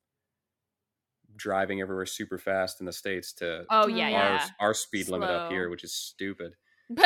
driving 1.36 1.81
everywhere 1.81 2.07
super 2.07 2.39
fast 2.39 2.81
in 2.81 2.86
the 2.86 2.93
states 2.93 3.32
to 3.35 3.65
Oh 3.70 3.86
yeah, 3.89 4.09
Oh, 4.09 4.12
our 4.15 4.35
yeah. 4.35 4.49
our 4.61 4.74
speed 4.74 5.09
limit 5.09 5.31
up 5.31 5.51
here, 5.51 5.69
which 5.69 5.85
is 5.85 5.93
stupid. 5.95 6.55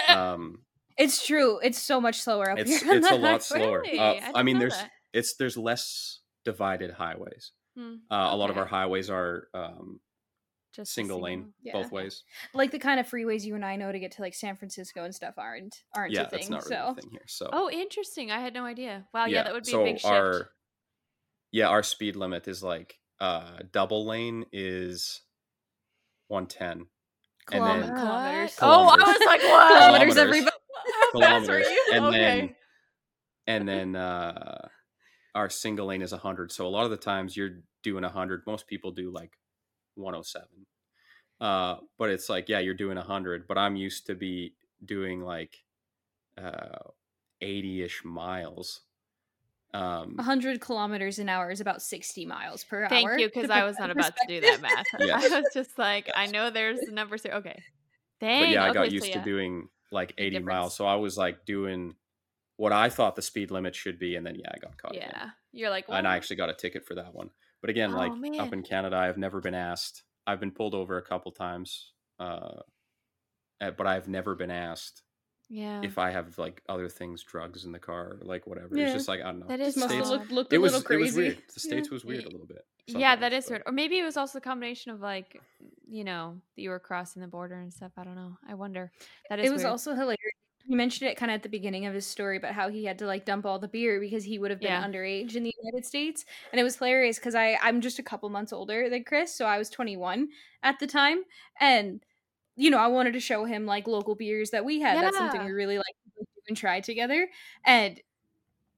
Um, 0.08 0.62
It's 0.96 1.24
true. 1.26 1.58
It's 1.62 1.80
so 1.80 2.00
much 2.00 2.20
slower 2.20 2.50
up 2.50 2.58
it's 2.58 2.82
here. 2.82 2.92
it's 2.96 3.10
a 3.10 3.14
lot 3.14 3.42
slower. 3.42 3.80
Really? 3.82 3.98
Uh, 3.98 4.14
I 4.14 4.32
I, 4.36 4.42
mean, 4.42 4.58
there's 4.58 4.76
that. 4.76 4.90
It's 5.18 5.34
there's 5.38 5.56
less 5.56 6.20
divided 6.44 6.90
highways. 6.92 7.52
Hmm, 7.76 7.96
Uh, 8.10 8.28
a 8.30 8.36
lot 8.36 8.50
of 8.50 8.56
our 8.58 8.66
highways 8.66 9.08
are 9.10 9.48
um, 9.54 10.00
just 10.74 10.90
a 10.90 10.94
single 10.94 11.20
lane 11.20 11.52
Yeah. 11.62 11.72
both 11.74 11.90
ways. 11.92 12.22
Like 12.54 12.70
the 12.70 12.78
kind 12.78 12.98
of 13.00 13.06
freeways 13.08 13.44
you 13.44 13.54
and 13.54 13.64
I 13.64 13.76
know 13.76 13.90
to 13.92 13.98
get 13.98 14.12
to 14.12 14.22
like 14.22 14.34
San 14.34 14.56
Francisco 14.56 15.04
and 15.04 15.14
stuff 15.14 15.34
aren't 15.36 15.74
aren't 15.94 16.12
Yeah, 16.12 16.22
a 16.22 16.28
thing. 16.28 16.38
that's 16.38 16.50
not 16.50 16.64
really 16.64 16.76
so 16.76 16.88
a 16.88 16.94
thing 16.94 17.10
here. 17.10 17.26
So 17.26 17.50
Oh, 17.52 17.70
interesting. 17.70 18.30
I 18.30 18.40
had 18.40 18.54
no 18.54 18.64
idea. 18.64 19.06
Wow, 19.14 19.26
yeah, 19.26 19.42
that 19.44 19.52
would 19.54 19.64
be 19.64 19.70
so 19.72 19.82
a 19.82 19.84
big 19.84 19.98
shift. 20.00 20.12
our 20.12 20.50
yeah 21.52 21.68
our 21.68 21.82
speed 21.82 22.14
limit 22.16 22.46
is 22.48 22.62
like 22.62 22.94
uh 23.20 23.58
double 23.72 24.06
lane 24.06 24.44
is 24.52 25.22
110 26.28 26.86
and 27.52 27.64
then- 27.64 27.94
kilometers. 27.96 28.56
Oh, 28.60 28.88
I 28.88 28.96
was 28.96 29.26
like, 29.26 29.42
what? 29.52 29.68
Kilometers, 29.78 30.14
Kilometers. 30.14 30.16
everybody. 30.18 30.56
How 31.14 31.20
fast 31.20 31.48
were 31.48 31.60
kilometers 31.60 31.68
you? 31.70 31.84
and 31.94 32.04
okay. 32.04 32.18
then 32.18 32.54
and 33.46 33.68
then 33.68 33.96
uh 33.96 34.67
our 35.38 35.48
single 35.48 35.86
lane 35.86 36.02
is 36.02 36.12
100 36.12 36.50
so 36.50 36.66
a 36.66 36.68
lot 36.68 36.84
of 36.84 36.90
the 36.90 36.96
times 36.96 37.36
you're 37.36 37.60
doing 37.82 38.02
100 38.02 38.42
most 38.46 38.66
people 38.66 38.90
do 38.90 39.10
like 39.10 39.38
107 39.94 40.46
uh 41.40 41.76
but 41.98 42.10
it's 42.10 42.28
like 42.28 42.48
yeah 42.48 42.58
you're 42.58 42.74
doing 42.74 42.96
100 42.96 43.46
but 43.46 43.56
i'm 43.56 43.76
used 43.76 44.06
to 44.06 44.14
be 44.14 44.54
doing 44.84 45.22
like 45.22 45.62
uh 46.36 46.78
80ish 47.42 48.04
miles 48.04 48.80
um 49.74 50.16
100 50.16 50.60
kilometers 50.60 51.18
an 51.18 51.28
hour 51.28 51.50
is 51.50 51.60
about 51.60 51.82
60 51.82 52.24
miles 52.24 52.64
per 52.64 52.84
hour. 52.84 52.88
Thank 52.88 53.20
you, 53.20 53.28
because 53.28 53.50
I 53.50 53.64
was 53.64 53.78
not 53.78 53.90
about 53.90 54.16
to 54.16 54.26
do 54.26 54.40
that 54.40 54.62
math. 54.62 54.86
Yes. 54.98 55.30
I 55.30 55.40
was 55.40 55.50
just 55.52 55.78
like, 55.78 56.08
I 56.16 56.24
know 56.24 56.48
there's 56.48 56.80
the 56.80 56.90
numbers 56.90 57.22
here. 57.22 57.34
Okay. 57.34 57.62
Dang. 58.20 58.42
but 58.42 58.48
yeah 58.48 58.64
i 58.64 58.70
okay, 58.70 58.74
got 58.74 58.88
so 58.88 58.92
used 58.92 59.06
to 59.06 59.18
yeah. 59.18 59.24
doing 59.24 59.68
like 59.90 60.12
80 60.18 60.40
miles 60.40 60.74
so 60.74 60.86
i 60.86 60.96
was 60.96 61.16
like 61.16 61.44
doing 61.46 61.94
what 62.58 62.72
i 62.72 62.88
thought 62.90 63.16
the 63.16 63.22
speed 63.22 63.50
limit 63.50 63.74
should 63.74 63.98
be 63.98 64.14
and 64.16 64.24
then 64.26 64.34
yeah 64.36 64.50
i 64.54 64.58
got 64.58 64.76
caught 64.76 64.94
again. 64.94 65.10
Yeah. 65.12 65.30
You're 65.52 65.70
like, 65.70 65.86
and 65.88 66.06
I 66.06 66.14
actually 66.16 66.36
got 66.36 66.50
a 66.50 66.54
ticket 66.54 66.84
for 66.84 66.94
that 66.96 67.14
one. 67.14 67.30
But 67.62 67.70
again, 67.70 67.92
Oh, 67.94 67.96
like 67.96 68.12
up 68.38 68.52
in 68.52 68.62
Canada, 68.62 68.96
I've 68.96 69.16
never 69.16 69.40
been 69.40 69.54
asked. 69.54 70.02
I've 70.26 70.38
been 70.40 70.50
pulled 70.52 70.74
over 70.74 70.98
a 70.98 71.02
couple 71.02 71.32
times, 71.32 71.92
uh, 72.20 72.60
eh, 73.62 73.70
but 73.70 73.86
I've 73.86 74.08
never 74.08 74.34
been 74.34 74.50
asked 74.50 75.02
yeah. 75.48 75.80
if 75.82 75.96
I 75.96 76.10
have 76.10 76.36
like 76.38 76.62
other 76.68 76.88
things, 76.90 77.22
drugs 77.24 77.64
in 77.64 77.72
the 77.72 77.78
car, 77.78 78.18
like 78.22 78.46
whatever. 78.46 78.76
Yeah. 78.76 78.84
It's 78.84 78.92
just 78.92 79.08
like 79.08 79.20
I 79.20 79.24
don't 79.24 79.40
know. 79.40 79.46
That 79.48 79.58
The 79.58 79.64
is 79.64 79.74
Just 79.74 79.86
must 79.86 79.94
have 79.94 80.06
looked, 80.08 80.30
looked 80.32 80.52
a 80.52 80.56
it 80.56 80.58
was 80.58 80.72
little 80.74 80.84
it 80.84 80.86
crazy. 80.86 81.04
was 81.04 81.16
weird. 81.16 81.36
The 81.38 81.42
Yeah. 81.64 81.70
states 81.72 81.90
was 81.90 82.04
weird 82.04 82.24
a 82.24 82.28
little 82.30 82.46
bit. 82.46 82.64
yeah, 82.86 83.16
that 83.16 83.32
is 83.32 83.44
but- 83.46 83.50
weird. 83.52 83.62
Or 83.66 83.72
maybe 83.72 83.98
it 83.98 84.04
was 84.04 84.18
also 84.18 84.36
a 84.38 84.42
combination 84.42 84.92
of 84.92 85.00
like, 85.00 85.40
you 85.88 86.04
know, 86.04 86.36
that 86.56 86.62
you 86.62 86.68
were 86.70 86.78
crossing 86.78 87.22
the 87.22 87.28
border 87.28 87.58
and 87.58 87.72
stuff. 87.72 87.92
I 87.96 88.04
don't 88.04 88.16
know. 88.16 88.36
I 88.46 88.54
wonder. 88.54 88.92
That 89.30 89.40
is 89.40 89.46
it 89.48 89.52
was 89.52 89.62
weird. 89.62 89.70
also 89.70 89.94
hilarious. 89.94 90.18
You 90.70 90.76
mentioned 90.76 91.08
it 91.10 91.16
kind 91.16 91.30
of 91.32 91.36
at 91.36 91.42
the 91.42 91.48
beginning 91.48 91.86
of 91.86 91.94
his 91.94 92.06
story 92.06 92.36
about 92.36 92.52
how 92.52 92.68
he 92.68 92.84
had 92.84 92.98
to 92.98 93.06
like 93.06 93.24
dump 93.24 93.46
all 93.46 93.58
the 93.58 93.68
beer 93.68 93.98
because 94.00 94.24
he 94.24 94.38
would 94.38 94.50
have 94.50 94.60
been 94.60 94.74
Yeah. 94.74 94.82
underage 94.82 95.34
in 95.34 95.42
the 95.42 95.54
United 95.62 95.86
States, 95.86 96.26
and 96.52 96.60
it 96.60 96.64
was 96.64 96.76
hilarious 96.76 97.18
because 97.18 97.34
I 97.34 97.54
I'm 97.62 97.80
just 97.80 97.98
a 97.98 98.02
couple 98.02 98.28
months 98.28 98.52
older 98.52 98.90
than 98.90 99.04
Chris, 99.04 99.34
so 99.34 99.46
I 99.46 99.56
was 99.56 99.70
21 99.70 100.28
at 100.62 100.78
the 100.78 100.86
time, 100.86 101.22
and 101.58 102.04
you 102.56 102.70
know 102.70 102.76
I 102.78 102.88
wanted 102.88 103.12
to 103.14 103.20
show 103.20 103.44
him 103.46 103.64
like 103.66 103.86
local 103.86 104.14
beers 104.14 104.50
that 104.50 104.64
we 104.66 104.80
had. 104.80 105.00
That's 105.00 105.16
something 105.16 105.42
we 105.44 105.52
really 105.52 105.78
like 105.78 105.86
to 106.04 106.10
do 106.20 106.24
and 106.48 106.56
try 106.56 106.80
together, 106.80 107.30
and. 107.64 108.00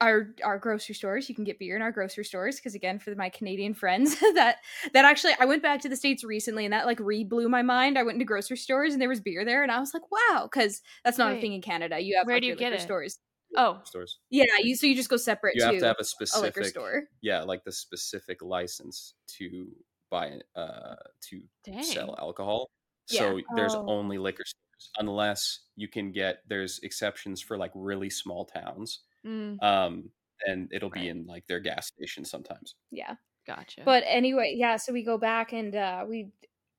Our, 0.01 0.29
our 0.43 0.59
grocery 0.59 0.95
stores 0.95 1.29
you 1.29 1.35
can 1.35 1.45
get 1.45 1.59
beer 1.59 1.77
in 1.77 1.83
our 1.83 1.93
grocery 1.93 2.25
stores 2.25 2.57
because 2.57 2.75
again 2.75 2.99
for 2.99 3.15
my 3.17 3.29
canadian 3.29 3.75
friends 3.75 4.19
that 4.35 4.57
that 4.95 5.05
actually 5.05 5.35
i 5.39 5.45
went 5.45 5.63
back 5.63 5.83
to 5.83 5.91
the 5.91 5.97
states 5.97 6.25
recently 6.25 6.65
and 6.65 6.73
that 6.73 6.87
like 6.87 6.99
re 7.01 7.23
blew 7.23 7.51
my 7.51 7.61
mind 7.61 7.99
i 7.99 8.03
went 8.03 8.15
into 8.15 8.25
grocery 8.25 8.57
stores 8.57 8.95
and 8.95 9.03
there 9.03 9.11
was 9.11 9.21
beer 9.21 9.45
there 9.45 9.63
and 9.63 9.71
i 9.71 9.79
was 9.79 9.93
like 9.93 10.11
wow 10.11 10.49
because 10.51 10.81
that's 11.05 11.19
not 11.19 11.33
a 11.37 11.41
thing 11.41 11.53
in 11.53 11.61
canada 11.61 12.01
you 12.01 12.17
have 12.17 12.27
Where 12.27 12.37
like, 12.37 12.43
do 12.43 12.47
you 12.49 12.57
get 12.57 12.73
liquor 12.73 12.83
it? 12.83 12.87
stores 12.87 13.19
oh, 13.59 13.81
stores. 13.85 14.19
yeah 14.31 14.45
you 14.63 14.75
so 14.75 14.87
you 14.87 14.95
just 14.95 15.11
go 15.11 15.19
separate 15.19 15.55
You 15.55 15.61
to, 15.63 15.67
have 15.67 15.79
to 15.81 15.87
have 15.87 15.97
a 15.99 16.03
a 16.03 16.05
specific, 16.05 16.57
liquor 16.57 16.65
store 16.69 17.03
yeah, 17.21 17.43
like 17.43 17.65
the 17.65 17.73
specific 17.73 18.41
license 18.43 19.15
to 19.39 19.69
buy, 20.11 20.39
uh, 20.57 20.95
to 21.29 21.43
dang. 21.65 21.83
sell 21.83 22.17
alcohol. 22.19 22.71
Yeah. 23.11 23.21
So 23.21 23.41
there's 23.57 23.75
Oh. 23.75 23.85
only 23.87 24.19
liquor 24.19 24.45
stores, 24.47 24.91
unless 24.99 25.61
you 25.77 25.89
can 25.89 26.13
get. 26.13 26.43
There's 26.49 26.79
exceptions 26.83 27.41
for 27.41 27.57
like 27.59 27.73
really 27.75 28.11
small 28.11 28.45
towns. 28.45 29.01
Mm, 29.27 29.63
Um, 29.63 30.11
and 30.47 30.69
it'll 30.73 30.91
be 30.91 31.09
in 31.09 31.27
like 31.27 31.47
their 31.47 31.61
gas 31.61 31.89
station 31.89 32.25
sometimes. 32.25 32.75
yeah 32.91 33.15
gotcha. 33.47 33.83
but 33.85 34.03
anyway 34.07 34.55
yeah 34.57 34.77
so 34.77 34.93
we 34.93 35.03
go 35.03 35.19
back 35.19 35.53
and 35.53 35.75
uh 35.75 36.05
we 36.09 36.29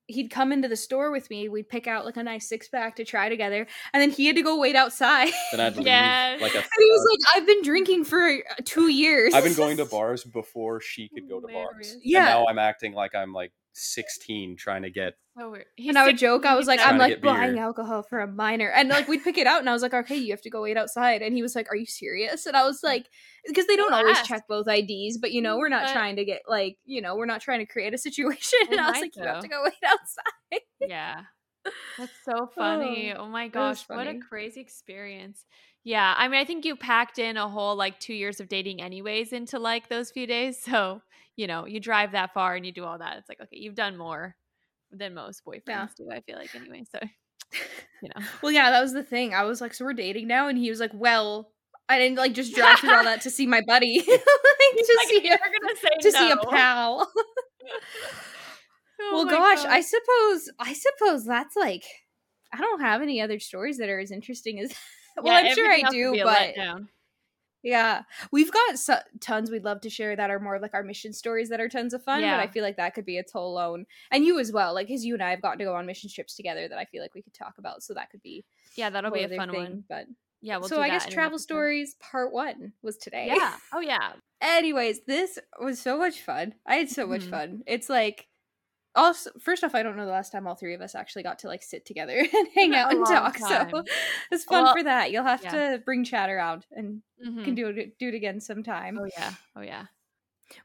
he'd 0.07 0.29
come 0.29 0.51
into 0.51 0.67
the 0.67 0.75
store 0.75 1.11
with 1.11 1.29
me 1.29 1.47
we'd 1.49 1.69
pick 1.69 1.87
out 1.87 2.05
like 2.05 2.17
a 2.17 2.23
nice 2.23 2.49
six 2.49 2.67
pack 2.67 2.95
to 2.95 3.05
try 3.05 3.29
together 3.29 3.65
and 3.93 4.01
then 4.01 4.09
he 4.09 4.25
had 4.27 4.35
to 4.35 4.41
go 4.41 4.57
wait 4.59 4.75
outside 4.75 5.31
Then 5.51 5.59
I'd 5.61 5.75
leave 5.77 5.85
Yes. 5.85 6.41
like 6.41 6.53
a. 6.53 6.57
and 6.57 6.65
he 6.79 6.91
was 6.91 7.07
like 7.11 7.19
i've 7.37 7.47
been 7.47 7.61
drinking 7.63 8.03
for 8.05 8.19
uh, 8.27 8.39
two 8.65 8.87
years 8.89 9.33
I've 9.33 9.43
been 9.43 9.53
going 9.53 9.77
to 9.77 9.85
bars 9.97 10.23
before 10.23 10.81
she 10.81 11.07
could 11.09 11.29
go 11.29 11.39
to 11.39 11.47
bars. 11.47 11.53
Hilarious. 11.53 11.91
And 11.93 12.01
Yeah. 12.03 12.25
now 12.25 12.45
I'm 12.47 12.59
acting 12.59 12.93
like 12.93 13.13
I'm 13.15 13.31
like 13.33 13.51
16 13.73 14.55
trying 14.57 14.83
to 14.83 14.89
get. 14.89 15.13
Oh, 15.37 15.43
so 15.43 15.51
weird. 15.51 15.65
and 15.79 15.97
I 15.97 16.05
would 16.05 16.17
joke, 16.17 16.45
I 16.45 16.55
was 16.55 16.67
like, 16.67 16.79
I'm 16.81 16.97
like 16.97 17.13
get 17.13 17.21
beer. 17.21 17.31
buying 17.33 17.57
alcohol 17.57 18.03
for 18.03 18.19
a 18.19 18.27
minor. 18.27 18.69
And 18.69 18.89
like 18.89 19.07
we'd 19.07 19.23
pick 19.23 19.37
it 19.37 19.47
out 19.47 19.59
and 19.61 19.69
I 19.69 19.73
was 19.73 19.81
like, 19.81 19.93
okay, 19.93 20.17
you 20.17 20.31
have 20.31 20.41
to 20.41 20.49
go 20.49 20.61
wait 20.63 20.75
outside. 20.77 21.21
And 21.21 21.33
he 21.33 21.41
was 21.41 21.55
like, 21.55 21.71
Are 21.71 21.75
you 21.75 21.85
serious? 21.85 22.45
And 22.45 22.57
I 22.57 22.63
was 22.65 22.81
like, 22.83 23.07
because 23.47 23.67
they 23.67 23.75
don't 23.77 23.91
Don't 23.91 23.99
always 24.01 24.17
ask. 24.17 24.27
check 24.27 24.43
both 24.49 24.67
IDs, 24.67 25.17
but 25.19 25.31
you 25.31 25.41
know, 25.41 25.57
we're 25.57 25.69
not 25.69 25.85
But- 25.85 25.93
trying 25.93 26.17
to 26.17 26.25
get 26.25 26.41
like, 26.47 26.77
you 26.85 27.01
know, 27.01 27.15
we're 27.15 27.25
not 27.25 27.41
trying 27.41 27.59
to 27.59 27.65
create 27.65 27.93
a 27.93 27.97
situation. 27.97 28.59
They 28.69 28.75
And 28.77 28.81
I 28.81 28.87
was 28.89 28.93
might, 28.95 29.01
like, 29.03 29.15
You 29.15 29.23
have 29.23 29.39
to 29.41 29.47
go 29.47 29.61
wait 29.63 29.73
outside. 29.85 30.61
yeah. 30.81 31.21
That's 31.97 32.11
so 32.25 32.31
oh, 32.35 32.49
funny. 32.53 33.13
Oh, 33.13 33.27
my 33.27 33.47
gosh, 33.47 33.83
what 33.87 34.07
a 34.07 34.19
crazy 34.19 34.59
experience. 34.61 35.45
Yeah, 35.83 36.13
I 36.17 36.27
mean, 36.27 36.39
I 36.39 36.45
think 36.45 36.65
you 36.65 36.75
packed 36.75 37.17
in 37.19 37.37
a 37.37 37.47
whole 37.49 37.75
like 37.75 37.99
two 37.99 38.13
years 38.13 38.39
of 38.39 38.47
dating, 38.49 38.81
anyways, 38.81 39.31
into 39.33 39.57
like 39.59 39.87
those 39.89 40.11
few 40.11 40.27
days. 40.27 40.61
So 40.61 41.01
you 41.35 41.47
know, 41.47 41.65
you 41.65 41.79
drive 41.79 42.11
that 42.13 42.33
far 42.33 42.55
and 42.55 42.65
you 42.65 42.71
do 42.71 42.83
all 42.85 42.97
that. 42.99 43.17
It's 43.17 43.29
like 43.29 43.41
okay, 43.41 43.57
you've 43.57 43.75
done 43.75 43.97
more 43.97 44.35
than 44.91 45.13
most 45.13 45.43
boyfriends 45.45 45.65
Yeah. 45.67 45.87
do. 45.97 46.09
I 46.11 46.21
feel 46.21 46.37
like 46.37 46.53
anyway. 46.55 46.83
So 46.91 46.99
you 48.01 48.09
know, 48.15 48.21
Well, 48.41 48.51
yeah, 48.51 48.69
that 48.71 48.81
was 48.81 48.93
the 48.93 49.03
thing. 49.03 49.33
I 49.33 49.43
was 49.43 49.61
like, 49.61 49.73
So 49.73 49.85
we're 49.85 49.93
dating 49.93 50.27
now? 50.27 50.47
And 50.47 50.57
he 50.57 50.69
was 50.69 50.79
like, 50.79 50.91
Well, 50.93 51.51
I 51.89 51.97
didn't 51.99 52.17
like 52.17 52.33
just 52.33 52.53
drive 52.55 52.79
through 52.79 52.93
all 52.95 53.03
that 53.03 53.21
to 53.21 53.29
see 53.29 53.47
my 53.47 53.61
buddy. 53.67 53.99
like, 54.07 54.07
to 54.07 54.93
Like, 54.97 55.07
see 55.09 55.29
a, 55.29 55.37
to 56.01 56.11
see 56.11 56.31
a 56.31 56.37
pal. 56.37 57.11
Oh 59.03 59.25
well 59.25 59.25
gosh, 59.25 59.65
I 59.65 59.81
suppose 59.81 60.49
I 60.59 60.73
suppose 60.73 61.25
that's 61.25 61.55
like 61.55 61.83
I 62.53 62.57
don't 62.57 62.81
have 62.81 63.01
any 63.01 63.19
other 63.21 63.39
stories 63.39 63.77
that 63.77 63.89
are 63.89 63.99
as 63.99 64.11
interesting 64.11 64.59
as 64.59 64.71
well, 65.17 65.25
Yeah, 65.41 65.49
I'm 65.49 65.55
sure 65.55 65.71
I 65.71 65.83
do, 65.89 66.19
but. 66.23 66.53
Yeah, 67.63 68.03
we've 68.31 68.51
got 68.51 68.79
so- 68.79 68.99
tons 69.19 69.51
we'd 69.51 69.63
love 69.63 69.81
to 69.81 69.89
share 69.89 70.15
that 70.15 70.29
are 70.29 70.39
more 70.39 70.59
like 70.59 70.73
our 70.73 70.83
mission 70.83 71.13
stories 71.13 71.49
that 71.49 71.59
are 71.61 71.69
tons 71.69 71.93
of 71.93 72.03
fun. 72.03 72.21
But 72.21 72.39
I 72.39 72.47
feel 72.47 72.63
like 72.63 72.77
that 72.77 72.93
could 72.93 73.05
be 73.05 73.17
its 73.17 73.31
whole 73.31 73.57
own, 73.57 73.85
and 74.11 74.25
you 74.25 74.39
as 74.39 74.51
well, 74.51 74.73
like 74.73 74.87
because 74.87 75.05
you 75.05 75.13
and 75.13 75.23
I 75.23 75.29
have 75.31 75.41
gotten 75.41 75.59
to 75.59 75.65
go 75.65 75.75
on 75.75 75.85
mission 75.85 76.09
trips 76.09 76.35
together 76.35 76.67
that 76.67 76.77
I 76.77 76.85
feel 76.85 77.01
like 77.01 77.13
we 77.13 77.21
could 77.21 77.33
talk 77.33 77.55
about. 77.57 77.83
So 77.83 77.93
that 77.93 78.09
could 78.09 78.21
be 78.21 78.43
Yeah, 78.75 78.89
that'll 78.89 79.11
be 79.11 79.23
a 79.23 79.29
fun 79.29 79.51
thing, 79.51 79.59
one. 79.63 79.83
But 79.89 80.05
Yeah, 80.41 80.57
we'll 80.57 80.69
so 80.69 80.77
do 80.77 80.81
I 80.81 80.89
that 80.89 81.03
guess 81.03 81.13
travel 81.13 81.37
stories 81.39 81.95
part 81.99 82.33
one 82.33 82.73
was 82.81 82.97
today. 82.97 83.27
Yeah. 83.27 83.55
Oh 83.73 83.79
yeah. 83.79 84.13
Anyways, 84.41 85.01
this 85.05 85.37
was 85.59 85.79
so 85.79 85.99
much 85.99 86.21
fun. 86.21 86.55
I 86.65 86.75
had 86.75 86.89
so 86.89 87.05
much 87.05 87.21
Mhm. 87.25 87.29
fun. 87.29 87.63
It's 87.67 87.89
like 87.89 88.27
also 88.95 89.29
first 89.39 89.63
off, 89.63 89.73
I 89.75 89.83
don't 89.83 89.95
know 89.95 90.05
the 90.05 90.11
last 90.11 90.31
time 90.31 90.47
all 90.47 90.55
three 90.55 90.73
of 90.73 90.81
us 90.81 90.95
actually 90.95 91.23
got 91.23 91.39
to 91.39 91.47
like 91.47 91.63
sit 91.63 91.85
together 91.85 92.17
and 92.33 92.47
hang 92.55 92.75
out 92.75 92.93
and 92.93 93.05
talk. 93.05 93.37
time. 93.39 93.69
So 93.71 93.83
it's 94.31 94.43
fun 94.43 94.63
Well, 94.65 94.73
for 94.73 94.83
that. 94.83 95.11
You'll 95.11 95.23
have 95.23 95.43
yeah. 95.43 95.71
to 95.73 95.77
bring 95.85 96.03
chat 96.03 96.29
around 96.29 96.65
and 96.71 97.01
Mhm. 97.25 97.43
can 97.45 97.55
do 97.55 97.67
it 97.67 97.97
do 97.99 98.07
it 98.09 98.15
again 98.15 98.39
sometime. 98.39 98.97
Oh 98.99 99.07
yeah. 99.17 99.31
Oh 99.55 99.61
yeah. 99.61 99.85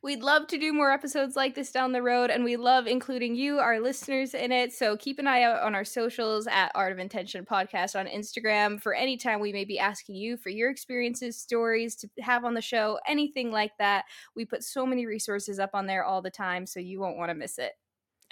We'd 0.02 0.20
love 0.22 0.48
to 0.48 0.58
do 0.58 0.72
more 0.72 0.90
episodes 0.90 1.36
like 1.36 1.54
this 1.54 1.70
down 1.70 1.92
the 1.92 2.02
road, 2.02 2.28
and 2.28 2.42
we 2.42 2.56
love 2.56 2.88
including 2.88 3.36
you, 3.36 3.60
our 3.60 3.78
listeners, 3.78 4.34
in 4.34 4.50
it. 4.50 4.72
So 4.72 4.96
keep 4.96 5.20
an 5.20 5.28
eye 5.28 5.42
out 5.42 5.62
on 5.62 5.76
our 5.76 5.84
socials 5.84 6.48
at 6.48 6.72
Art 6.74 6.90
of 6.90 6.98
Intention 6.98 7.44
Podcast 7.44 7.96
on 7.96 8.06
Instagram 8.08 8.82
for 8.82 8.94
any 8.94 9.16
time 9.16 9.38
we 9.38 9.52
may 9.52 9.64
be 9.64 9.78
asking 9.78 10.16
you 10.16 10.36
for 10.38 10.48
your 10.50 10.70
experiences, 10.70 11.38
stories 11.38 11.94
to 11.96 12.08
have 12.18 12.44
on 12.44 12.54
the 12.54 12.60
show, 12.62 12.98
anything 13.06 13.52
like 13.52 13.76
that. 13.78 14.06
We 14.34 14.44
put 14.44 14.64
so 14.64 14.84
many 14.86 15.06
resources 15.06 15.60
up 15.60 15.70
on 15.72 15.86
there 15.86 16.02
all 16.04 16.20
the 16.20 16.30
time, 16.32 16.66
so 16.66 16.80
you 16.80 16.98
won't 16.98 17.16
want 17.16 17.30
to 17.30 17.34
miss 17.36 17.56
it. 17.56 17.74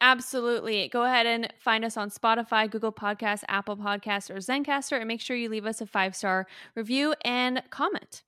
Absolutely. 0.00 0.88
Go 0.88 1.04
ahead 1.04 1.26
and 1.26 1.52
find 1.58 1.84
us 1.84 1.96
on 1.96 2.10
Spotify, 2.10 2.70
Google 2.70 2.92
Podcasts, 2.92 3.44
Apple 3.48 3.76
Podcasts, 3.76 4.30
or 4.30 4.36
Zencaster, 4.36 4.98
and 4.98 5.08
make 5.08 5.20
sure 5.20 5.36
you 5.36 5.48
leave 5.48 5.66
us 5.66 5.80
a 5.80 5.86
five 5.86 6.14
star 6.14 6.46
review 6.74 7.14
and 7.24 7.62
comment. 7.70 8.22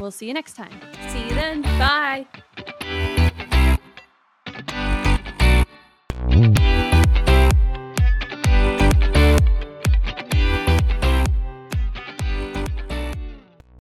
We'll 0.00 0.10
see 0.10 0.26
you 0.26 0.34
next 0.34 0.56
time. 0.56 0.80
See 1.08 1.22
you 1.22 1.34
then. 1.34 1.62
Bye. 1.62 2.26